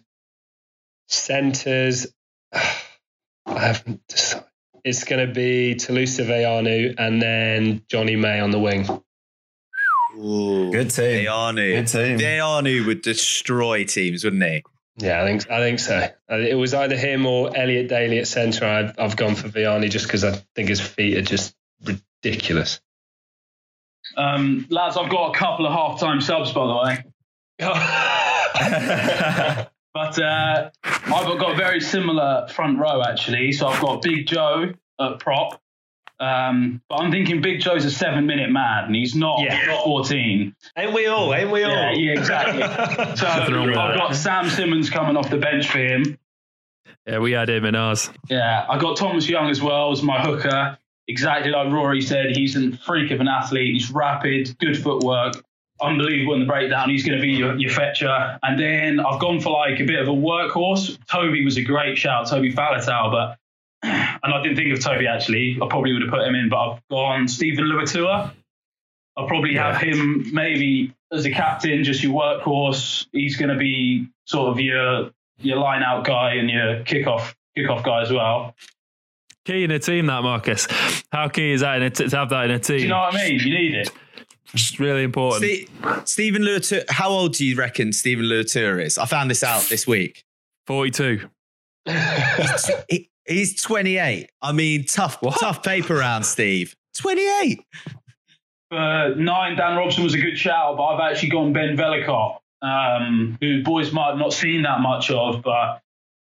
centres. 1.09 2.07
I 2.53 3.59
haven't 3.59 4.07
decided. 4.09 4.44
It's 4.85 5.05
going 5.05 5.27
to 5.27 5.32
be 5.32 5.74
Telusa 5.77 6.27
Veainu 6.27 6.94
and 6.98 7.23
then 7.23 7.82
Johnny 7.89 8.16
May 8.16 8.40
on 8.40 8.51
the 8.51 8.59
wing. 8.59 8.86
Ooh, 10.19 10.70
Good 10.70 10.90
team. 10.90 11.24
Veainu. 11.27 11.74
Good 11.77 11.86
team. 11.89 12.19
Veainu 12.19 12.86
would 12.86 13.01
destroy 13.02 13.85
teams, 13.85 14.24
wouldn't 14.24 14.43
he? 14.43 14.62
Yeah, 14.98 15.23
I 15.23 15.27
think 15.27 15.51
I 15.51 15.59
think 15.59 15.81
so. 15.81 16.09
Uh, 16.31 16.36
It 16.36 16.55
was 16.55 16.73
either 16.74 16.97
him 16.97 17.27
or 17.27 17.56
Elliot 17.56 17.89
Daly 17.89 18.19
at 18.19 18.28
centre. 18.28 18.65
I've, 18.65 18.94
I've 18.98 19.16
gone 19.16 19.35
for 19.35 19.48
Veainu 19.48 19.90
just 19.90 20.06
because 20.06 20.23
I 20.23 20.32
think 20.55 20.69
his 20.69 20.81
feet 20.81 21.16
are 21.16 21.23
just 21.23 21.56
ridiculous. 21.82 22.81
Um, 24.16 24.66
lads, 24.70 24.97
I've 24.97 25.11
got 25.11 25.35
a 25.35 25.39
couple 25.39 25.66
of 25.66 25.73
half-time 25.73 26.20
subs, 26.20 26.52
by 26.52 26.66
the 26.66 26.77
way. 26.85 27.05
But 29.95 30.19
uh, 30.19 30.71
I've 30.85 31.39
got 31.39 31.53
a 31.53 31.57
very 31.57 31.81
similar 31.81 32.49
front 32.49 32.79
row 32.79 33.01
actually. 33.03 33.53
So 33.53 33.69
I've 33.69 33.81
got 33.81 34.03
Big 34.03 34.27
Joe 34.27 34.73
at 35.01 35.19
prop, 35.21 35.61
Um, 36.21 36.81
but 36.89 36.97
I'm 36.97 37.11
thinking 37.12 37.41
Big 37.41 37.61
Joe's 37.61 37.85
a 37.85 37.91
seven 37.91 38.27
minute 38.27 38.51
man, 38.51 38.85
and 38.87 38.95
he's 38.95 39.15
not 39.15 39.41
Yeah. 39.41 39.83
14. 39.85 40.55
Ain't 40.77 40.93
we 40.93 41.07
all? 41.07 41.33
Ain't 41.33 41.51
we 41.51 41.62
all? 41.65 41.71
Yeah, 41.71 41.93
yeah, 41.93 42.12
exactly. 42.12 42.61
so 43.16 43.27
I've 43.27 43.47
that. 43.51 43.95
got 43.97 44.15
Sam 44.16 44.49
Simmonds 44.51 44.91
coming 44.91 45.16
off 45.16 45.31
the 45.31 45.39
bench 45.39 45.69
for 45.69 45.79
him. 45.79 46.19
Yeah, 47.07 47.19
we 47.19 47.33
had 47.33 47.49
him 47.51 47.65
in 47.65 47.75
ours. 47.75 48.11
Yeah, 48.29 48.65
I 48.69 48.79
got 48.79 48.97
Thomas 48.97 49.29
Young 49.29 49.51
as 49.51 49.61
well 49.62 49.93
as 49.93 50.03
my 50.03 50.21
hooker. 50.23 50.79
Exactly 51.07 51.51
like 51.51 51.71
Rory 51.71 52.01
said, 52.01 52.35
he's 52.35 52.57
a 52.57 52.77
freak 52.79 53.11
of 53.11 53.21
an 53.21 53.29
athlete. 53.29 53.75
He's 53.75 53.91
rapid, 53.91 54.57
good 54.59 54.83
footwork, 54.83 55.35
unbelievable 55.81 56.35
in 56.35 56.41
the 56.41 56.47
breakdown. 56.47 56.91
He's 56.91 57.05
going 57.05 57.19
to 57.19 57.23
be 57.23 57.33
your, 57.33 57.57
your 57.57 57.71
fetcher. 57.71 58.39
And 58.43 58.59
then 58.59 59.01
I've 59.01 59.21
gone 59.21 59.41
for 59.41 59.51
like 59.51 59.81
a 59.81 59.85
bit 59.85 60.01
of 60.01 60.09
a 60.09 60.13
workhorse. 60.13 60.99
Toby 61.07 61.45
was 61.45 61.57
a 61.57 61.63
great 61.63 61.99
shout, 61.99 62.29
Toby 62.29 62.53
Faletau, 62.53 63.11
but 63.11 63.39
and 63.83 64.35
I 64.35 64.43
didn't 64.43 64.57
think 64.57 64.73
of 64.73 64.81
Toby 64.81 65.07
actually. 65.07 65.59
I 65.61 65.67
probably 65.69 65.93
would 65.93 66.03
have 66.03 66.11
put 66.11 66.27
him 66.27 66.35
in, 66.35 66.49
but 66.49 66.57
I've 66.57 66.89
gone 66.89 67.29
Stephen 67.29 67.65
Luatua. 67.67 68.33
I'll 69.17 69.29
probably 69.29 69.55
have 69.55 69.81
him 69.81 70.33
maybe 70.33 70.93
as 71.13 71.25
a 71.25 71.31
captain, 71.31 71.85
just 71.85 72.03
your 72.03 72.21
workhorse. 72.21 73.07
He's 73.13 73.37
going 73.37 73.51
to 73.51 73.57
be 73.57 74.09
sort 74.25 74.51
of 74.51 74.61
your 74.61 75.11
your 75.39 75.59
line 75.59 75.83
out 75.83 76.05
guy 76.05 76.35
and 76.35 76.51
your 76.51 76.83
kickoff 76.85 77.35
kickoff 77.57 77.85
guy 77.85 78.03
as 78.03 78.11
well. 78.11 78.55
Key 79.45 79.65
in 79.65 79.71
a 79.71 79.79
team, 79.79 80.07
that 80.07 80.23
Marcus. 80.23 80.67
How 81.13 81.29
key 81.29 81.53
is 81.53 81.61
that 81.61 81.77
in 81.77 81.83
a 81.83 81.91
t- 81.91 82.09
to 82.09 82.17
have 82.17 82.31
that 82.31 82.47
in 82.47 82.51
a 82.53 82.59
team? 82.59 82.79
Do 82.79 82.83
you 82.85 82.89
know 82.89 83.01
what 83.01 83.15
I 83.15 83.29
mean? 83.29 83.41
You 83.41 83.59
need 83.59 83.75
it. 83.75 83.91
It's 84.55 84.78
really 84.78 85.02
important. 85.02 85.44
Ste- 85.44 86.09
Stephen 86.09 86.43
Luatua, 86.43 86.85
how 86.89 87.10
old 87.10 87.35
do 87.35 87.44
you 87.44 87.56
reckon 87.56 87.93
Stephen 87.93 88.24
Luatua 88.24 88.82
is? 88.82 88.98
I 88.98 89.05
found 89.05 89.31
this 89.31 89.43
out 89.43 89.62
this 89.64 89.86
week. 89.86 90.24
42. 90.66 91.28
He, 92.89 93.10
he's 93.26 93.60
28. 93.62 94.31
I 94.40 94.52
mean, 94.52 94.85
tough, 94.85 95.18
tough 95.39 95.62
paper 95.62 95.97
round, 95.97 96.24
Steve. 96.24 96.76
28. 96.97 97.64
For 98.70 99.14
nine, 99.16 99.56
Dan 99.56 99.76
Robson 99.76 100.05
was 100.05 100.14
a 100.14 100.18
good 100.18 100.39
shout, 100.39 100.76
but 100.76 100.85
I've 100.85 101.12
actually 101.12 101.31
gone 101.31 101.52
Ben 101.52 101.76
Vellacott, 101.76 102.39
um, 102.62 103.36
who 103.40 103.62
boys 103.62 103.93
might 103.93 104.10
have 104.10 104.18
not 104.18 104.32
seen 104.32 104.62
that 104.62 104.81
much 104.81 105.10
of, 105.10 105.43
but 105.43 105.82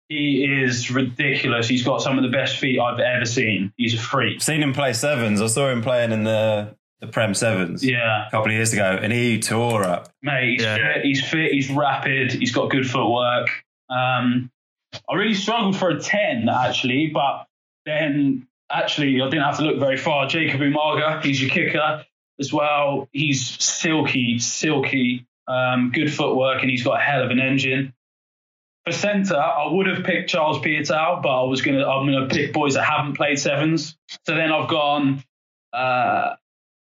he 0.10 0.44
is 0.64 0.90
ridiculous. 0.92 1.68
He's 1.68 1.84
got 1.84 2.02
some 2.02 2.18
of 2.18 2.24
the 2.24 2.30
best 2.30 2.58
feet 2.58 2.80
I've 2.80 3.00
ever 3.00 3.26
seen. 3.26 3.74
He's 3.78 3.94
a 3.94 4.00
freak. 4.00 4.38
I've 4.38 4.44
seen 4.44 4.62
him 4.64 4.74
play 4.74 4.94
sevens. 4.94 5.42
I 5.42 5.48
saw 5.48 5.70
him 5.70 5.82
playing 5.82 6.12
in 6.12 6.24
the 6.24 6.76
the 7.02 7.08
Prem 7.08 7.34
sevens 7.34 7.84
Yeah. 7.86 8.28
a 8.28 8.32
couple 8.32 8.48
of 8.48 8.54
years 8.54 8.74
ago, 8.74 8.98
and 9.02 9.14
he 9.14 9.40
tore 9.40 9.84
up. 9.84 10.10
Mate, 10.22 10.54
he's, 10.54 10.64
Yeah. 10.64 10.76
fit, 10.94 11.06
he's 11.06 11.30
fit, 11.30 11.52
he's 11.52 11.70
rapid, 11.70 12.32
he's 12.34 12.52
got 12.52 12.70
good 12.72 12.90
footwork. 12.90 13.50
Um, 13.90 14.50
I 15.10 15.16
really 15.16 15.34
struggled 15.36 15.76
for 15.78 15.90
a 15.90 16.00
10, 16.00 16.50
actually, 16.50 17.08
but 17.08 17.46
then 17.86 18.48
actually 18.72 19.22
I 19.22 19.26
didn't 19.30 19.44
have 19.44 19.58
to 19.58 19.64
look 19.64 19.80
very 19.80 19.98
far. 19.98 20.28
Jacob 20.28 20.60
Umaga, 20.62 21.24
he's 21.24 21.42
your 21.42 21.50
kicker 21.52 22.04
as 22.40 22.52
well. 22.52 23.08
He's 23.12 23.46
silky, 23.64 24.40
silky, 24.40 25.26
um, 25.48 25.92
good 25.94 26.12
footwork, 26.14 26.62
and 26.62 26.70
he's 26.70 26.84
got 26.84 27.00
a 27.00 27.04
hell 27.04 27.24
of 27.24 27.32
an 27.32 27.40
engine. 27.40 27.94
For 28.86 28.92
centre, 28.94 29.38
I 29.38 29.68
would 29.72 29.88
have 29.88 30.04
picked 30.06 30.30
Charles 30.30 30.60
Piutau, 30.60 31.22
but 31.22 31.30
I 31.30 31.44
was 31.44 31.62
gonna 31.62 31.86
I'm 31.88 32.06
gonna 32.06 32.28
pick 32.28 32.54
boys 32.54 32.74
that 32.76 32.84
haven't 32.84 33.14
played 33.18 33.38
sevens. 33.38 33.98
So 34.26 34.34
then 34.36 34.52
I've 34.52 34.70
gone 34.70 35.24
uh, 35.74 36.36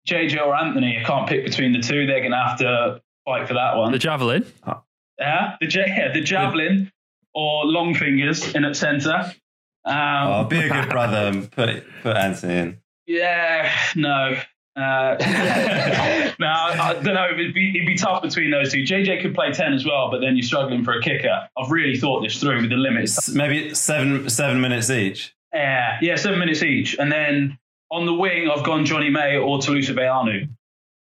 JJ 0.07 0.39
or 0.45 0.55
Anthony. 0.55 0.97
I 0.99 1.03
can't 1.03 1.27
pick 1.27 1.43
between 1.45 1.73
the 1.73 1.79
two. 1.79 2.05
They're 2.07 2.21
gonna 2.21 2.41
have 2.47 2.57
to 2.59 3.01
fight 3.25 3.47
for 3.47 3.53
that 3.55 3.75
one. 3.77 3.91
The 3.91 3.99
javelin. 3.99 4.45
Yeah, 5.19 5.55
the, 5.59 5.67
ja- 5.69 5.83
yeah, 5.87 6.13
the 6.13 6.21
javelin 6.21 6.91
or 7.33 7.65
long 7.65 7.93
fingers 7.95 8.53
in 8.53 8.63
at 8.65 8.75
centre. 8.75 9.33
Um, 9.85 9.95
Oh, 10.27 10.43
be 10.49 10.59
a 10.59 10.69
good 10.69 10.89
brother 10.89 11.17
and 11.17 11.49
put 11.51 11.83
put 12.03 12.15
Anthony 12.15 12.53
in. 12.55 12.77
Yeah, 13.07 13.71
no. 13.95 14.37
Uh, 14.75 15.15
no, 16.39 16.47
I 16.47 16.93
don't 17.01 17.15
know. 17.15 17.25
It'd 17.33 17.53
be, 17.55 17.69
it'd 17.75 17.87
be 17.87 17.95
tough 17.95 18.21
between 18.21 18.51
those 18.51 18.71
two. 18.71 18.83
JJ 18.83 19.23
could 19.23 19.33
play 19.33 19.51
10 19.51 19.73
as 19.73 19.83
well, 19.85 20.11
but 20.11 20.19
then 20.21 20.35
you're 20.37 20.43
struggling 20.45 20.83
for 20.83 20.93
a 20.93 21.01
kicker. 21.01 21.47
I've 21.57 21.71
really 21.71 21.97
thought 21.97 22.21
this 22.21 22.39
through 22.39 22.61
with 22.61 22.69
the 22.69 22.75
limits. 22.75 23.29
Maybe 23.29 23.73
seven 23.73 24.29
seven 24.29 24.61
minutes 24.61 24.89
each. 24.91 25.33
Yeah, 25.53 25.97
yeah, 26.01 26.15
seven 26.15 26.37
minutes 26.37 26.61
each. 26.61 26.95
And 26.99 27.11
then 27.11 27.57
on 27.91 28.05
the 28.05 28.13
wing, 28.13 28.49
I've 28.49 28.63
gone 28.63 28.85
Johnny 28.85 29.09
May 29.09 29.37
or 29.37 29.59
Telusa 29.59 29.95
Veainu. 29.95 30.49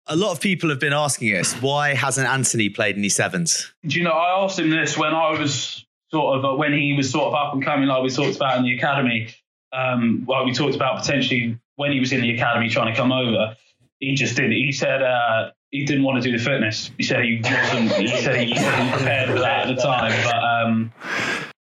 A 0.07 0.15
lot 0.15 0.31
of 0.31 0.41
people 0.41 0.69
have 0.69 0.79
been 0.79 0.93
asking 0.93 1.35
us, 1.35 1.53
why 1.55 1.93
hasn't 1.93 2.27
Anthony 2.27 2.69
played 2.69 2.97
any 2.97 3.09
sevens? 3.09 3.71
Do 3.85 3.97
you 3.97 4.03
know, 4.03 4.11
I 4.11 4.43
asked 4.43 4.57
him 4.57 4.69
this 4.69 4.97
when 4.97 5.13
I 5.13 5.39
was 5.39 5.85
sort 6.09 6.37
of, 6.39 6.45
uh, 6.45 6.55
when 6.55 6.73
he 6.73 6.93
was 6.93 7.11
sort 7.11 7.27
of 7.27 7.35
up 7.35 7.53
and 7.53 7.63
coming, 7.63 7.87
like 7.87 8.01
we 8.01 8.09
talked 8.09 8.35
about 8.35 8.57
in 8.57 8.63
the 8.63 8.75
academy. 8.75 9.29
Um, 9.71 10.23
well, 10.25 10.45
we 10.45 10.51
talked 10.51 10.75
about 10.75 11.01
potentially 11.01 11.59
when 11.75 11.91
he 11.91 11.99
was 11.99 12.11
in 12.11 12.21
the 12.21 12.33
academy 12.33 12.69
trying 12.69 12.91
to 12.91 12.99
come 12.99 13.11
over. 13.11 13.55
He 13.99 14.15
just 14.15 14.35
didn't. 14.35 14.53
He 14.53 14.71
said 14.71 15.03
uh, 15.03 15.51
he 15.69 15.85
didn't 15.85 16.03
want 16.03 16.23
to 16.23 16.31
do 16.31 16.35
the 16.35 16.43
fitness. 16.43 16.89
He 16.97 17.03
said 17.03 17.23
he 17.23 17.39
wasn't. 17.43 17.91
He 17.91 18.07
said 18.07 18.47
he 18.47 18.53
wasn't 18.53 18.91
prepared 18.93 19.29
for 19.29 19.39
that 19.39 19.67
at 19.67 19.75
the 19.75 19.81
time. 19.81 20.11
But 20.23 20.43
um, 20.43 20.91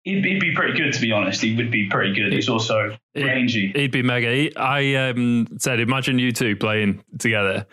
he'd, 0.07 0.24
he'd 0.24 0.41
be 0.41 0.55
pretty 0.55 0.78
good 0.78 0.93
to 0.95 1.01
be 1.01 1.12
honest. 1.12 1.43
He 1.43 1.55
would 1.55 1.70
be 1.70 1.89
pretty 1.89 2.15
good. 2.15 2.33
He's 2.33 2.49
also 2.49 2.97
rangy. 3.15 3.73
He'd 3.74 3.91
be 3.91 4.03
mega. 4.03 4.33
He, 4.33 4.57
I 4.57 5.11
um, 5.11 5.47
said, 5.59 5.81
imagine 5.81 6.19
you 6.19 6.33
two 6.33 6.57
playing 6.57 7.05
together. 7.19 7.66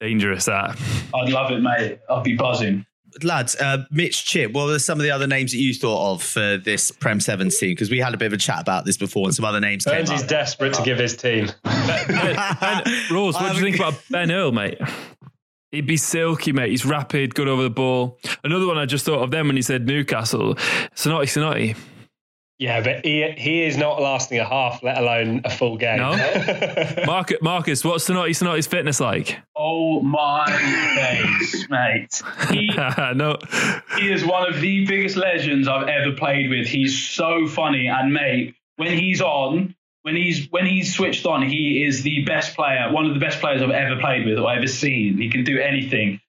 Dangerous 0.00 0.44
that. 0.44 0.78
I'd 1.12 1.30
love 1.30 1.50
it, 1.50 1.60
mate. 1.60 1.98
I'd 2.08 2.22
be 2.22 2.36
buzzing. 2.36 2.86
Lads, 3.24 3.56
uh, 3.56 3.78
Mitch 3.90 4.24
Chip, 4.24 4.52
what 4.52 4.66
were 4.66 4.78
some 4.78 5.00
of 5.00 5.02
the 5.02 5.10
other 5.10 5.26
names 5.26 5.50
that 5.50 5.58
you 5.58 5.74
thought 5.74 6.12
of 6.12 6.22
for 6.22 6.58
this 6.58 6.92
Prem 6.92 7.18
7 7.18 7.50
team? 7.50 7.70
Because 7.70 7.90
we 7.90 7.98
had 7.98 8.14
a 8.14 8.16
bit 8.16 8.26
of 8.26 8.34
a 8.34 8.36
chat 8.36 8.60
about 8.60 8.84
this 8.84 8.96
before 8.96 9.26
and 9.26 9.34
some 9.34 9.44
other 9.44 9.58
names 9.58 9.84
came 9.84 9.96
Burnsy's 9.96 10.22
up. 10.22 10.28
desperate 10.28 10.74
to 10.74 10.82
give 10.82 10.98
his 10.98 11.16
team. 11.16 11.48
Rose, 13.10 13.34
what 13.34 13.50
do 13.50 13.58
you 13.58 13.64
think 13.64 13.76
about 13.76 13.94
Ben 14.10 14.30
Earl, 14.30 14.52
mate? 14.52 14.78
He'd 15.72 15.86
be 15.86 15.96
silky, 15.96 16.52
mate. 16.52 16.70
He's 16.70 16.84
rapid, 16.84 17.34
good 17.34 17.46
over 17.46 17.62
the 17.62 17.70
ball. 17.70 18.18
Another 18.42 18.66
one 18.66 18.76
I 18.76 18.86
just 18.86 19.04
thought 19.04 19.22
of 19.22 19.30
then 19.30 19.46
when 19.46 19.56
he 19.56 19.62
said 19.62 19.86
Newcastle. 19.86 20.56
Sinoti, 20.96 21.22
Sinoti. 21.24 21.76
Yeah, 22.60 22.82
but 22.82 23.06
he 23.06 23.26
he 23.38 23.62
is 23.62 23.78
not 23.78 24.02
lasting 24.02 24.38
a 24.38 24.44
half, 24.44 24.82
let 24.82 24.98
alone 24.98 25.40
a 25.44 25.50
full 25.50 25.78
game. 25.78 25.96
No? 25.96 26.10
Marcus, 27.06 27.38
Marcus 27.40 27.82
what's 27.82 28.06
Sinoti, 28.06 28.30
Sinoti's 28.30 28.66
fitness 28.66 29.00
like? 29.00 29.38
Oh 29.56 30.02
my 30.02 30.44
days, 30.94 31.66
mate. 31.70 32.20
He 32.50 32.66
no. 33.14 33.38
he 33.96 34.12
is 34.12 34.26
one 34.26 34.46
of 34.52 34.60
the 34.60 34.84
biggest 34.84 35.16
legends 35.16 35.68
I've 35.68 35.88
ever 35.88 36.12
played 36.12 36.50
with. 36.50 36.66
He's 36.66 36.98
so 36.98 37.46
funny, 37.46 37.86
and 37.86 38.12
mate, 38.12 38.54
when 38.76 38.98
he's 38.98 39.22
on, 39.22 39.74
when 40.02 40.16
he's 40.16 40.48
when 40.50 40.66
he's 40.66 40.94
switched 40.94 41.26
on, 41.26 41.42
he 41.42 41.84
is 41.84 42.02
the 42.02 42.24
best 42.24 42.54
player, 42.56 42.90
one 42.90 43.06
of 43.06 43.14
the 43.14 43.20
best 43.20 43.40
players 43.40 43.62
I've 43.62 43.70
ever 43.70 44.00
played 44.00 44.26
with 44.26 44.38
or 44.38 44.50
ever 44.52 44.66
seen. 44.66 45.18
He 45.18 45.30
can 45.30 45.44
do 45.44 45.58
anything, 45.58 46.20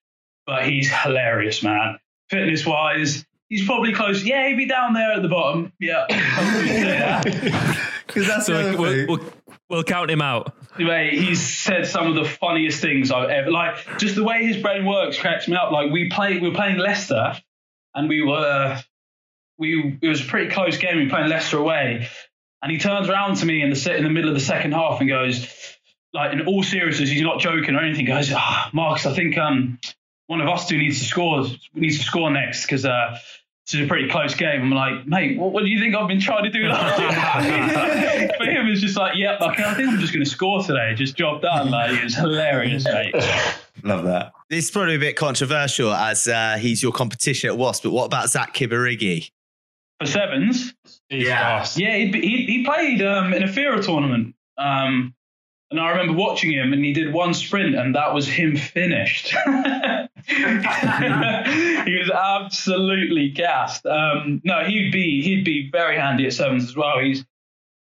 but 0.46 0.66
he's 0.66 0.92
hilarious, 0.92 1.62
man. 1.62 1.98
Fitness 2.28 2.66
wise, 2.66 3.24
he's 3.48 3.64
probably 3.66 3.92
close. 3.92 4.24
Yeah, 4.24 4.48
he'd 4.48 4.56
be 4.56 4.66
down 4.66 4.94
there 4.94 5.12
at 5.12 5.22
the 5.22 5.28
bottom. 5.28 5.72
Yeah, 5.80 6.06
Because 8.06 8.26
that's 8.26 8.46
So 8.46 8.52
the 8.52 8.68
other 8.68 8.78
we'll, 8.78 9.06
we'll, 9.06 9.32
we'll 9.70 9.84
count 9.84 10.10
him 10.10 10.20
out. 10.20 10.54
Mate, 10.78 11.14
he's 11.14 11.40
said 11.40 11.86
some 11.86 12.06
of 12.06 12.14
the 12.14 12.24
funniest 12.24 12.80
things 12.80 13.10
I've 13.10 13.30
ever 13.30 13.50
like. 13.50 13.98
Just 13.98 14.16
the 14.16 14.24
way 14.24 14.46
his 14.46 14.56
brain 14.58 14.84
works 14.84 15.18
cracks 15.18 15.48
me 15.48 15.56
up. 15.56 15.72
Like 15.72 15.90
we 15.90 16.10
played, 16.10 16.42
we 16.42 16.48
were 16.48 16.54
playing 16.54 16.78
Leicester, 16.78 17.34
and 17.94 18.08
we 18.08 18.22
were, 18.22 18.78
we 19.58 19.98
it 20.00 20.08
was 20.08 20.22
a 20.22 20.24
pretty 20.24 20.50
close 20.50 20.76
game. 20.78 20.96
We 20.96 21.04
were 21.04 21.10
playing 21.10 21.28
Leicester 21.28 21.58
away, 21.58 22.08
and 22.62 22.72
he 22.72 22.78
turns 22.78 23.08
around 23.08 23.36
to 23.36 23.46
me 23.46 23.62
in 23.62 23.70
the 23.70 23.76
se- 23.76 23.98
in 23.98 24.04
the 24.04 24.10
middle 24.10 24.30
of 24.30 24.34
the 24.34 24.40
second 24.40 24.72
half 24.72 25.00
and 25.00 25.08
goes, 25.08 25.46
like 26.14 26.32
in 26.32 26.46
all 26.46 26.62
seriousness, 26.62 27.10
he's 27.10 27.22
not 27.22 27.40
joking 27.40 27.74
or 27.74 27.80
anything. 27.80 28.06
Goes, 28.06 28.32
ah, 28.32 28.70
Marcus, 28.72 29.06
I 29.06 29.14
think 29.14 29.36
um 29.36 29.78
one 30.28 30.40
of 30.40 30.48
us 30.48 30.68
two 30.68 30.78
needs 30.78 30.98
to 31.00 31.04
score 31.04 31.44
needs 31.74 31.98
to 31.98 32.04
score 32.04 32.30
next 32.30 32.62
because 32.66 32.84
uh. 32.84 33.18
This 33.64 33.78
is 33.78 33.86
a 33.86 33.88
pretty 33.88 34.08
close 34.10 34.34
game. 34.34 34.60
I'm 34.60 34.70
like, 34.72 35.06
mate, 35.06 35.38
what, 35.38 35.52
what 35.52 35.62
do 35.62 35.68
you 35.68 35.78
think 35.78 35.94
I've 35.94 36.08
been 36.08 36.20
trying 36.20 36.42
to 36.42 36.50
do? 36.50 36.62
For 36.68 38.44
him, 38.44 38.66
it's 38.66 38.80
just 38.80 38.96
like, 38.96 39.16
yep, 39.16 39.40
like, 39.40 39.60
I 39.60 39.74
think 39.74 39.88
I'm 39.88 40.00
just 40.00 40.12
going 40.12 40.24
to 40.24 40.28
score 40.28 40.64
today. 40.64 40.94
Just 40.96 41.16
job 41.16 41.42
done. 41.42 41.70
Like, 41.70 41.92
it's 42.02 42.16
hilarious, 42.16 42.84
mate. 42.84 43.14
Love 43.84 44.02
that. 44.04 44.32
This 44.50 44.64
is 44.64 44.70
probably 44.72 44.96
a 44.96 44.98
bit 44.98 45.14
controversial 45.14 45.92
as 45.92 46.26
uh, 46.26 46.56
he's 46.58 46.82
your 46.82 46.90
competition 46.90 47.50
at 47.50 47.56
Wasp, 47.56 47.84
but 47.84 47.90
what 47.92 48.06
about 48.06 48.28
Zach 48.30 48.52
Kibirige? 48.52 49.30
For 50.00 50.06
sevens, 50.06 50.74
He's 51.12 51.26
Yeah. 51.28 51.58
fast. 51.58 51.78
yeah, 51.78 51.96
he, 51.96 52.06
he, 52.12 52.46
he 52.46 52.64
played 52.64 53.02
um, 53.02 53.32
in 53.34 53.42
a 53.42 53.46
Fira 53.48 53.84
tournament. 53.84 54.34
Um, 54.58 55.14
and 55.70 55.80
I 55.80 55.90
remember 55.90 56.12
watching 56.14 56.50
him, 56.52 56.72
and 56.72 56.84
he 56.84 56.92
did 56.92 57.12
one 57.14 57.32
sprint, 57.34 57.74
and 57.74 57.94
that 57.94 58.12
was 58.12 58.28
him 58.28 58.56
finished. 58.56 59.34
he 60.26 61.98
was 61.98 62.10
absolutely 62.12 63.30
gassed. 63.30 63.86
Um, 63.86 64.40
no, 64.44 64.64
he'd 64.64 64.92
be 64.92 65.22
he'd 65.22 65.44
be 65.44 65.70
very 65.70 65.96
handy 65.96 66.26
at 66.26 66.32
sevens 66.34 66.64
as 66.64 66.76
well. 66.76 66.98
He's 67.00 67.24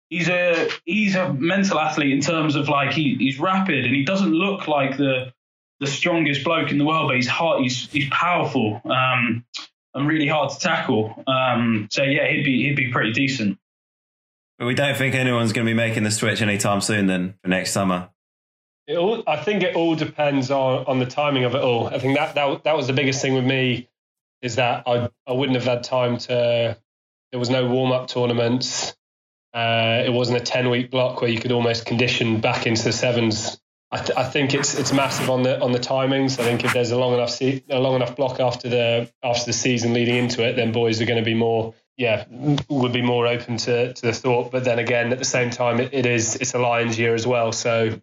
he's 0.10 0.28
a 0.28 0.70
he's 0.86 1.16
a 1.16 1.32
mental 1.34 1.80
athlete 1.80 2.12
in 2.12 2.22
terms 2.22 2.56
of 2.56 2.68
like 2.68 2.94
he, 2.94 3.16
he's 3.20 3.40
rapid 3.40 3.86
and 3.86 3.96
he 3.96 4.04
doesn't 4.04 4.32
look 4.34 4.68
like 4.68 4.98
the 4.98 5.32
the 5.80 5.88
strongest 5.88 6.44
bloke 6.44 6.72
in 6.72 6.80
the 6.80 6.86
world, 6.86 7.10
but 7.10 7.16
he's 7.16 7.28
hard. 7.28 7.62
He's 7.62 7.90
he's 7.92 8.10
powerful 8.10 8.82
um, 8.86 9.46
and 9.98 10.08
really 10.08 10.28
hard 10.28 10.52
to 10.52 10.60
tackle. 10.60 11.24
Um, 11.28 11.88
so 11.92 12.04
yeah, 12.04 12.28
he'd 12.28 12.44
be 12.44 12.64
he'd 12.64 12.76
be 12.76 12.92
pretty 12.92 13.12
decent. 13.12 13.58
But 14.60 14.68
we 14.68 14.76
don't 14.76 14.98
think 14.98 15.16
anyone's 15.16 15.54
going 15.54 15.66
to 15.66 15.70
be 15.70 15.76
making 15.76 16.04
the 16.04 16.12
switch 16.12 16.42
anytime 16.42 16.82
soon. 16.82 17.08
Then 17.08 17.36
for 17.42 17.50
next 17.50 17.72
summer. 17.72 18.10
It 18.88 18.98
all, 18.98 19.22
I 19.28 19.36
think 19.36 19.64
it 19.64 19.76
all 19.76 19.96
depends 19.96 20.50
on, 20.50 20.86
on 20.86 21.00
the 21.00 21.06
timing 21.06 21.44
of 21.44 21.56
it 21.56 21.62
all. 21.62 21.88
I 21.88 22.00
think 22.00 22.18
that, 22.18 22.36
that 22.36 22.64
that 22.64 22.78
was 22.78 22.88
the 22.88 22.94
biggest 22.94 23.22
thing 23.22 23.34
with 23.34 23.44
me 23.44 23.90
is 24.42 24.56
that 24.56 24.84
I 24.88 25.10
I 25.28 25.34
wouldn't 25.34 25.56
have 25.56 25.66
had 25.66 25.84
time 25.84 26.18
to. 26.20 26.78
There 27.32 27.40
was 27.40 27.50
no 27.50 27.68
warm 27.68 27.92
up 27.92 28.08
tournaments. 28.08 28.96
Uh, 29.54 30.04
it 30.06 30.14
wasn't 30.14 30.38
a 30.38 30.44
ten 30.44 30.70
week 30.70 30.92
block 30.92 31.22
where 31.22 31.30
you 31.30 31.40
could 31.40 31.52
almost 31.52 31.86
condition 31.86 32.40
back 32.40 32.68
into 32.68 32.84
the 32.84 32.94
sevens. 32.94 33.60
I, 33.90 33.98
th- 33.98 34.18
I 34.18 34.24
think 34.26 34.54
it's 34.54 34.78
it's 34.78 34.92
massive 34.92 35.30
on 35.30 35.44
the 35.44 35.62
on 35.62 35.72
the 35.72 35.80
timings. 35.80 36.40
I 36.40 36.44
think 36.44 36.66
if 36.66 36.74
there's 36.74 36.92
a 36.92 36.98
long 36.98 37.14
enough 37.14 37.30
se- 37.30 37.64
a 37.70 37.80
long 37.80 37.96
enough 37.96 38.16
block 38.18 38.40
after 38.40 38.68
the 38.68 39.10
after 39.24 39.46
the 39.46 39.54
season 39.54 39.94
leading 39.94 40.16
into 40.16 40.44
it, 40.44 40.56
then 40.58 40.74
boys 40.74 41.02
are 41.02 41.06
going 41.06 41.20
to 41.20 41.26
be 41.26 41.34
more 41.34 41.74
yeah 41.96 42.26
would 42.68 42.92
be 42.92 43.02
more 43.02 43.28
open 43.28 43.58
to, 43.58 43.94
to 43.94 44.02
the 44.02 44.14
thought. 44.14 44.52
But 44.52 44.66
then 44.66 44.78
again, 44.78 45.14
at 45.14 45.20
the 45.20 45.26
same 45.26 45.52
time, 45.52 45.80
it, 45.80 45.94
it 45.94 46.06
is 46.06 46.36
it's 46.36 46.54
a 46.54 46.60
Lions 46.60 47.00
year 47.00 47.16
as 47.16 47.26
well, 47.26 47.54
so 47.54 48.00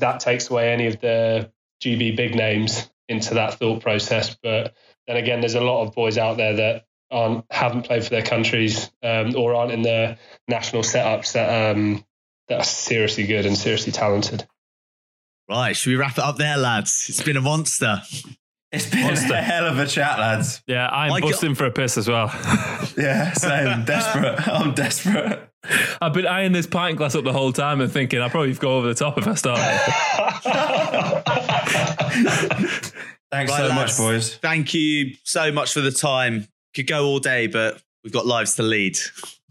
that 0.00 0.20
takes 0.20 0.50
away 0.50 0.72
any 0.72 0.88
of 0.88 1.00
the 1.00 1.52
GB 1.84 2.16
big 2.16 2.34
names 2.34 2.90
into 3.08 3.34
that 3.34 3.54
thought 3.54 3.80
process. 3.80 4.36
But 4.42 4.74
then 5.06 5.16
again, 5.16 5.40
there's 5.40 5.54
a 5.54 5.60
lot 5.60 5.84
of 5.86 5.94
boys 5.94 6.18
out 6.18 6.36
there 6.36 6.56
that 6.56 6.86
aren't 7.12 7.44
haven't 7.50 7.82
played 7.82 8.02
for 8.02 8.10
their 8.10 8.22
countries 8.22 8.90
um, 9.04 9.36
or 9.36 9.54
aren't 9.54 9.72
in 9.72 9.82
the 9.82 10.18
national 10.48 10.82
setups 10.82 11.34
that 11.34 11.76
um, 11.76 12.04
that 12.48 12.60
are 12.60 12.64
seriously 12.64 13.26
good 13.26 13.46
and 13.46 13.56
seriously 13.56 13.92
talented. 13.92 14.44
Right, 15.48 15.74
should 15.76 15.90
we 15.90 15.96
wrap 15.96 16.18
it 16.18 16.24
up 16.24 16.36
there, 16.36 16.56
lads? 16.58 17.06
It's 17.08 17.22
been 17.22 17.36
a 17.36 17.40
monster. 17.40 18.02
It's 18.70 18.84
been 18.90 19.00
Monster. 19.04 19.32
a 19.32 19.40
hell 19.40 19.64
of 19.66 19.78
a 19.78 19.86
chat, 19.86 20.18
lads. 20.18 20.62
Yeah, 20.66 20.88
I'm 20.88 21.08
My 21.08 21.20
busting 21.20 21.54
for 21.54 21.64
a 21.64 21.70
piss 21.70 21.96
as 21.96 22.06
well. 22.08 22.26
Yeah, 22.98 23.32
same. 23.32 23.84
desperate. 23.84 24.46
I'm 24.48 24.74
desperate. 24.74 25.48
I've 26.02 26.12
been 26.12 26.26
eyeing 26.26 26.50
this 26.52 26.66
pint 26.66 26.98
glass 26.98 27.14
up 27.14 27.22
the 27.24 27.32
whole 27.32 27.52
time 27.52 27.80
and 27.80 27.90
thinking 27.92 28.20
I'll 28.20 28.28
probably 28.28 28.52
go 28.54 28.76
over 28.76 28.88
the 28.88 28.94
top 28.94 29.16
if 29.18 29.26
I 29.28 29.34
start. 29.36 29.58
Thanks 33.30 33.52
Right, 33.52 33.58
so 33.58 33.66
lads. 33.68 33.74
much, 33.74 33.96
boys. 33.98 34.34
Thank 34.36 34.74
you 34.74 35.14
so 35.24 35.52
much 35.52 35.72
for 35.72 35.80
the 35.80 35.90
time. 35.92 36.46
Could 36.74 36.86
go 36.86 37.06
all 37.06 37.18
day, 37.20 37.46
but 37.46 37.80
we've 38.04 38.12
got 38.12 38.26
lives 38.26 38.56
to 38.56 38.62
lead. 38.62 38.98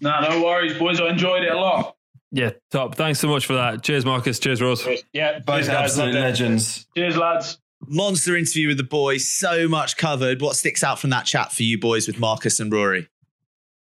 No, 0.02 0.19
no 0.22 0.44
worries, 0.44 0.78
boys. 0.78 0.99
I 0.99 1.10
enjoyed 1.10 1.44
it 1.44 1.52
a 1.52 1.57
lot. 1.57 1.95
Yeah, 2.32 2.52
top. 2.72 2.95
Thanks 2.95 3.20
so 3.20 3.28
much 3.28 3.45
for 3.45 3.54
that. 3.54 3.84
Cheers, 3.84 4.06
Marcus. 4.06 4.40
Cheers, 4.40 4.62
Rose. 4.62 4.86
Yeah, 5.14 5.40
Both 5.40 5.66
cheers, 5.66 5.70
absolute 5.70 6.14
Loved 6.14 6.26
legends. 6.26 6.88
Cheers, 6.95 7.18
lads. 7.18 7.60
Monster 7.86 8.36
interview 8.36 8.68
with 8.68 8.78
the 8.78 8.84
boys. 8.84 9.30
So 9.30 9.68
much 9.68 9.98
covered. 9.98 10.41
What 10.41 10.56
sticks 10.56 10.84
out 10.84 10.99
from 10.99 11.12
that 11.12 11.26
chat 11.26 11.52
for 11.52 11.64
you 11.64 11.80
boys 11.80 12.08
with 12.08 12.20
Marcus 12.20 12.60
and 12.60 12.72
Rory? 12.72 13.08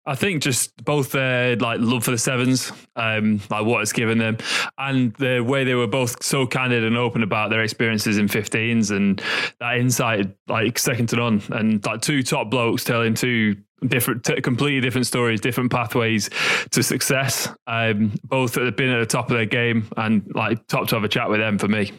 I 0.07 0.15
think 0.15 0.43
just 0.43 0.83
both 0.85 1.11
their 1.11 1.55
like 1.55 1.79
love 1.79 2.03
for 2.03 2.11
the 2.11 2.17
sevens, 2.17 2.71
um, 2.95 3.41
like 3.49 3.65
what 3.65 3.81
it's 3.81 3.91
given 3.93 4.19
them, 4.19 4.37
and 4.77 5.13
the 5.15 5.39
way 5.39 5.63
they 5.63 5.73
were 5.73 5.87
both 5.87 6.23
so 6.23 6.45
candid 6.45 6.83
and 6.83 6.95
open 6.95 7.23
about 7.23 7.49
their 7.49 7.61
experiences 7.61 8.17
in 8.17 8.27
15s 8.27 8.95
and 8.95 9.21
that 9.59 9.77
insight, 9.77 10.35
like 10.47 10.77
second 10.77 11.09
to 11.09 11.15
none, 11.15 11.41
and 11.49 11.83
like 11.85 12.01
two 12.01 12.21
top 12.21 12.51
blokes 12.51 12.83
telling 12.83 13.15
two 13.15 13.55
different, 13.87 14.23
t- 14.23 14.39
completely 14.41 14.79
different 14.79 15.07
stories, 15.07 15.41
different 15.41 15.71
pathways 15.71 16.29
to 16.71 16.83
success. 16.83 17.49
Um, 17.65 18.13
both 18.23 18.55
have 18.55 18.75
been 18.75 18.89
at 18.89 18.99
the 18.99 19.05
top 19.05 19.31
of 19.31 19.37
their 19.37 19.45
game 19.45 19.89
and 19.97 20.23
like 20.35 20.67
top 20.67 20.87
to 20.89 20.95
have 20.95 21.03
a 21.03 21.09
chat 21.09 21.29
with 21.29 21.39
them 21.39 21.57
for 21.57 21.67
me. 21.67 21.91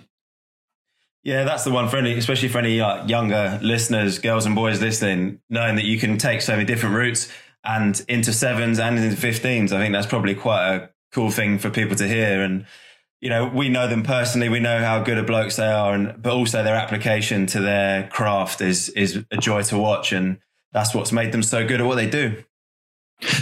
Yeah, 1.24 1.43
that's 1.43 1.65
the 1.65 1.73
one 1.73 1.89
for 1.89 1.97
any, 1.97 2.16
especially 2.16 2.47
for 2.47 2.59
any 2.59 2.81
like, 2.81 3.09
younger 3.09 3.59
listeners, 3.61 4.20
girls 4.20 4.47
and 4.47 4.55
boys 4.55 4.81
listening, 4.81 5.41
knowing 5.51 5.74
that 5.74 5.85
you 5.85 5.99
can 5.99 6.19
take 6.19 6.41
so 6.41 6.53
many 6.53 6.65
different 6.65 6.95
routes 6.95 7.33
and 7.66 8.05
into 8.09 8.32
sevens 8.32 8.78
and 8.78 8.98
into 8.98 9.16
15s. 9.16 9.72
I 9.72 9.78
think 9.78 9.93
that's 9.93 10.06
probably 10.06 10.34
quite 10.34 10.74
a 10.74 10.90
cool 11.12 11.30
thing 11.30 11.59
for 11.59 11.70
people 11.70 11.97
to 11.97 12.06
hear. 12.06 12.43
And, 12.43 12.66
you 13.20 13.28
know, 13.28 13.47
we 13.47 13.68
know 13.68 13.88
them 13.88 14.02
personally. 14.02 14.48
We 14.48 14.60
know 14.60 14.78
how 14.78 15.02
good 15.02 15.18
a 15.18 15.22
blokes 15.22 15.56
they 15.56 15.66
are, 15.66 15.94
and 15.94 16.20
but 16.22 16.32
also 16.32 16.62
their 16.62 16.76
application 16.76 17.47
to 17.47 17.60
their 17.60 18.09
craft 18.09 18.60
is 18.60 18.88
is 18.90 19.24
a 19.30 19.36
joy 19.36 19.62
to 19.64 19.78
watch. 19.78 20.12
And 20.12 20.38
that's 20.72 20.94
what's 20.94 21.12
made 21.12 21.32
them 21.32 21.43
so 21.43 21.66
good 21.66 21.80
at 21.80 21.86
what 21.86 21.97
they 21.97 22.09
do. 22.09 22.44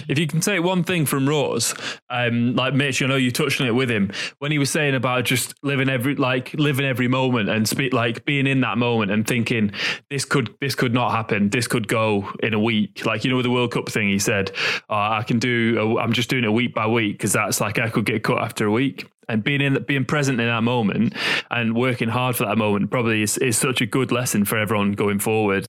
If 0.09 0.18
you 0.18 0.26
can 0.26 0.40
take 0.40 0.62
one 0.62 0.84
thing 0.84 1.05
from 1.05 1.28
Rose, 1.28 1.74
um, 2.09 2.55
like 2.55 2.74
Mitch, 2.74 3.02
I 3.02 3.06
know 3.06 3.16
you 3.16 3.32
touched 3.32 3.60
on 3.60 3.66
it 3.66 3.74
with 3.74 3.90
him 3.90 4.12
when 4.38 4.52
he 4.52 4.59
was 4.59 4.70
saying 4.70 4.94
about 4.94 5.24
just 5.24 5.55
living 5.62 5.88
every 5.88 6.14
like 6.14 6.55
living 6.55 6.86
every 6.86 7.09
moment 7.09 7.48
and 7.48 7.68
speak 7.68 7.92
like 7.92 8.24
being 8.24 8.46
in 8.46 8.60
that 8.60 8.78
moment 8.78 9.10
and 9.10 9.26
thinking 9.26 9.72
this 10.10 10.24
could 10.24 10.55
this 10.60 10.74
could 10.74 10.94
not 10.94 11.10
happen, 11.10 11.51
this 11.51 11.66
could 11.66 11.88
go 11.88 12.30
in 12.40 12.55
a 12.55 12.59
week. 12.59 13.05
Like 13.05 13.24
you 13.24 13.30
know 13.30 13.36
with 13.36 13.44
the 13.44 13.51
World 13.51 13.72
Cup 13.72 13.88
thing, 13.88 14.09
he 14.09 14.18
said, 14.18 14.52
oh, 14.88 14.96
I 14.96 15.24
can 15.26 15.38
do. 15.38 15.76
A, 15.78 16.01
I'm 16.01 16.12
just 16.12 16.30
doing 16.30 16.44
it 16.44 16.52
week 16.52 16.74
by 16.74 16.86
week 16.86 17.18
because 17.18 17.32
that's 17.32 17.60
like 17.60 17.78
I 17.78 17.88
could 17.88 18.05
get 18.05 18.22
cut 18.22 18.38
after 18.38 18.66
a 18.66 18.70
week. 18.70 19.09
And 19.28 19.42
being 19.42 19.62
in, 19.62 19.82
being 19.84 20.05
present 20.05 20.38
in 20.38 20.46
that 20.46 20.62
moment 20.62 21.14
and 21.51 21.74
working 21.74 22.09
hard 22.09 22.36
for 22.36 22.44
that 22.44 22.59
moment 22.59 22.90
probably 22.90 23.22
is, 23.22 23.38
is 23.38 23.56
such 23.56 23.80
a 23.80 23.86
good 23.86 24.12
lesson 24.12 24.44
for 24.44 24.59
everyone 24.59 24.92
going 24.92 25.18
forward. 25.18 25.66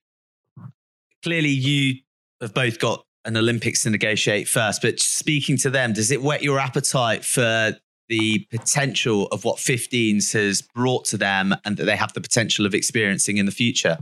Clearly, 1.24 1.50
you 1.50 2.02
have 2.42 2.54
both 2.54 2.80
got 2.80 3.06
an 3.26 3.36
Olympics 3.36 3.84
to 3.84 3.90
negotiate 3.90 4.48
first, 4.48 4.82
but 4.82 5.00
speaking 5.00 5.58
to 5.58 5.70
them, 5.70 5.94
does 5.94 6.12
it 6.12 6.22
whet 6.22 6.44
your 6.44 6.60
appetite 6.60 7.26
for 7.26 7.74
the 8.08 8.46
potential 8.52 9.28
of 9.28 9.44
what 9.44 9.58
15s 9.58 10.34
has 10.34 10.62
brought 10.62 11.06
to 11.06 11.18
them 11.18 11.56
and 11.66 11.78
that 11.78 11.86
they 11.86 11.96
have 11.96 12.14
the 12.14 12.22
potential 12.22 12.66
of 12.66 12.74
experiencing 12.74 13.38
in 13.38 13.46
the 13.46 13.52
future? 13.52 13.98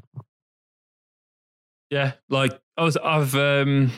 Yeah, 1.89 2.13
like 2.29 2.59
I 2.75 2.83
was, 2.83 2.97
I've 2.97 3.35
um, 3.35 3.91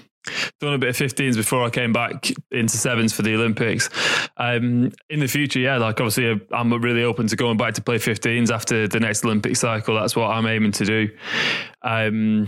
done 0.60 0.74
a 0.74 0.78
bit 0.78 0.90
of 0.90 0.98
15s 0.98 1.36
before 1.36 1.64
I 1.64 1.70
came 1.70 1.94
back 1.94 2.32
into 2.52 2.78
sevens 2.78 3.14
for 3.14 3.22
the 3.22 3.34
Olympics. 3.36 3.90
Um, 4.38 4.92
in 5.10 5.20
the 5.20 5.28
future, 5.28 5.60
yeah, 5.60 5.78
like 5.78 6.00
obviously 6.00 6.40
I'm 6.52 6.74
really 6.82 7.04
open 7.04 7.28
to 7.28 7.36
going 7.36 7.58
back 7.58 7.74
to 7.76 7.82
play 7.82 7.98
15s 7.98 8.52
after 8.52 8.88
the 8.88 9.00
next 9.00 9.24
Olympic 9.24 9.56
cycle. 9.56 9.96
That's 9.96 10.16
what 10.16 10.28
I'm 10.28 10.46
aiming 10.46 10.74
to 10.74 10.86
do. 10.86 11.10
Um, 11.82 12.48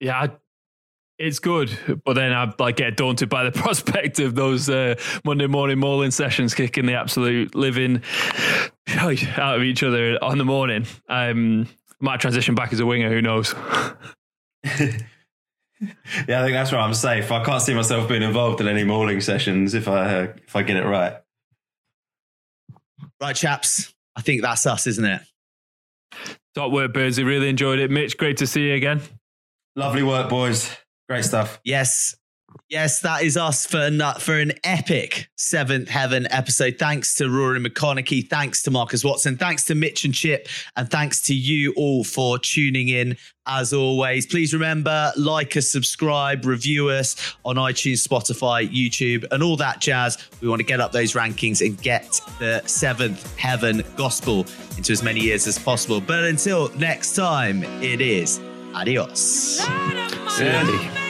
yeah, 0.00 0.18
I, 0.18 0.30
it's 1.20 1.38
good, 1.38 2.00
but 2.04 2.14
then 2.14 2.32
I 2.32 2.52
like 2.58 2.76
get 2.76 2.96
daunted 2.96 3.28
by 3.28 3.44
the 3.44 3.52
prospect 3.60 4.18
of 4.20 4.34
those 4.34 4.68
uh, 4.70 4.94
Monday 5.24 5.46
morning 5.46 5.78
mauling 5.78 6.10
sessions 6.10 6.54
kicking 6.54 6.86
the 6.86 6.94
absolute 6.94 7.54
living 7.54 8.02
out 8.88 9.56
of 9.56 9.62
each 9.62 9.82
other 9.82 10.18
on 10.22 10.38
the 10.38 10.44
morning. 10.44 10.86
Um, 11.08 11.68
might 12.00 12.20
transition 12.20 12.54
back 12.54 12.72
as 12.72 12.80
a 12.80 12.86
winger. 12.86 13.10
Who 13.10 13.22
knows? 13.22 13.54
Yeah, 16.28 16.40
I 16.40 16.44
think 16.44 16.52
that's 16.52 16.70
where 16.72 16.80
I'm 16.82 16.92
safe. 16.92 17.32
I 17.32 17.42
can't 17.42 17.62
see 17.62 17.72
myself 17.72 18.06
being 18.06 18.22
involved 18.22 18.60
in 18.60 18.68
any 18.68 18.84
mauling 18.84 19.22
sessions 19.22 19.72
if 19.72 19.88
I 19.88 20.14
uh, 20.14 20.32
if 20.46 20.54
I 20.54 20.62
get 20.62 20.76
it 20.76 20.84
right. 20.84 21.14
Right, 23.18 23.34
chaps. 23.34 23.94
I 24.14 24.20
think 24.20 24.42
that's 24.42 24.66
us, 24.66 24.86
isn't 24.86 25.06
it? 25.06 25.22
Top 26.54 26.70
work, 26.70 26.92
Birdsey. 26.92 27.24
Really 27.24 27.48
enjoyed 27.48 27.78
it. 27.78 27.90
Mitch, 27.90 28.18
great 28.18 28.36
to 28.36 28.46
see 28.46 28.68
you 28.68 28.74
again. 28.74 29.00
Lovely 29.74 30.02
work, 30.02 30.28
boys. 30.28 30.76
Great 31.10 31.24
stuff. 31.24 31.60
Yes. 31.64 32.14
Yes, 32.68 33.00
that 33.00 33.24
is 33.24 33.36
us 33.36 33.66
for 33.66 33.78
an, 33.78 34.00
for 34.20 34.38
an 34.38 34.52
epic 34.62 35.28
Seventh 35.36 35.88
Heaven 35.88 36.28
episode. 36.30 36.76
Thanks 36.78 37.16
to 37.16 37.28
Rory 37.28 37.58
McConnochie. 37.58 38.28
Thanks 38.28 38.62
to 38.62 38.70
Marcus 38.70 39.02
Watson. 39.02 39.36
Thanks 39.36 39.64
to 39.64 39.74
Mitch 39.74 40.04
and 40.04 40.14
Chip. 40.14 40.46
And 40.76 40.88
thanks 40.88 41.20
to 41.22 41.34
you 41.34 41.72
all 41.76 42.04
for 42.04 42.38
tuning 42.38 42.88
in 42.90 43.16
as 43.46 43.72
always. 43.72 44.24
Please 44.24 44.54
remember, 44.54 45.12
like 45.16 45.56
us, 45.56 45.68
subscribe, 45.68 46.44
review 46.44 46.90
us 46.90 47.34
on 47.44 47.56
iTunes, 47.56 48.06
Spotify, 48.06 48.68
YouTube, 48.70 49.24
and 49.32 49.42
all 49.42 49.56
that 49.56 49.80
jazz. 49.80 50.16
We 50.40 50.48
want 50.48 50.60
to 50.60 50.66
get 50.66 50.80
up 50.80 50.92
those 50.92 51.14
rankings 51.14 51.64
and 51.64 51.80
get 51.82 52.20
the 52.38 52.62
Seventh 52.66 53.36
Heaven 53.36 53.82
gospel 53.96 54.46
into 54.76 54.92
as 54.92 55.02
many 55.02 55.22
ears 55.24 55.48
as 55.48 55.58
possible. 55.58 56.00
But 56.00 56.22
until 56.22 56.68
next 56.76 57.16
time, 57.16 57.64
it 57.82 58.00
is 58.00 58.40
adios. 58.74 59.60
See 60.28 60.44
you. 60.44 61.09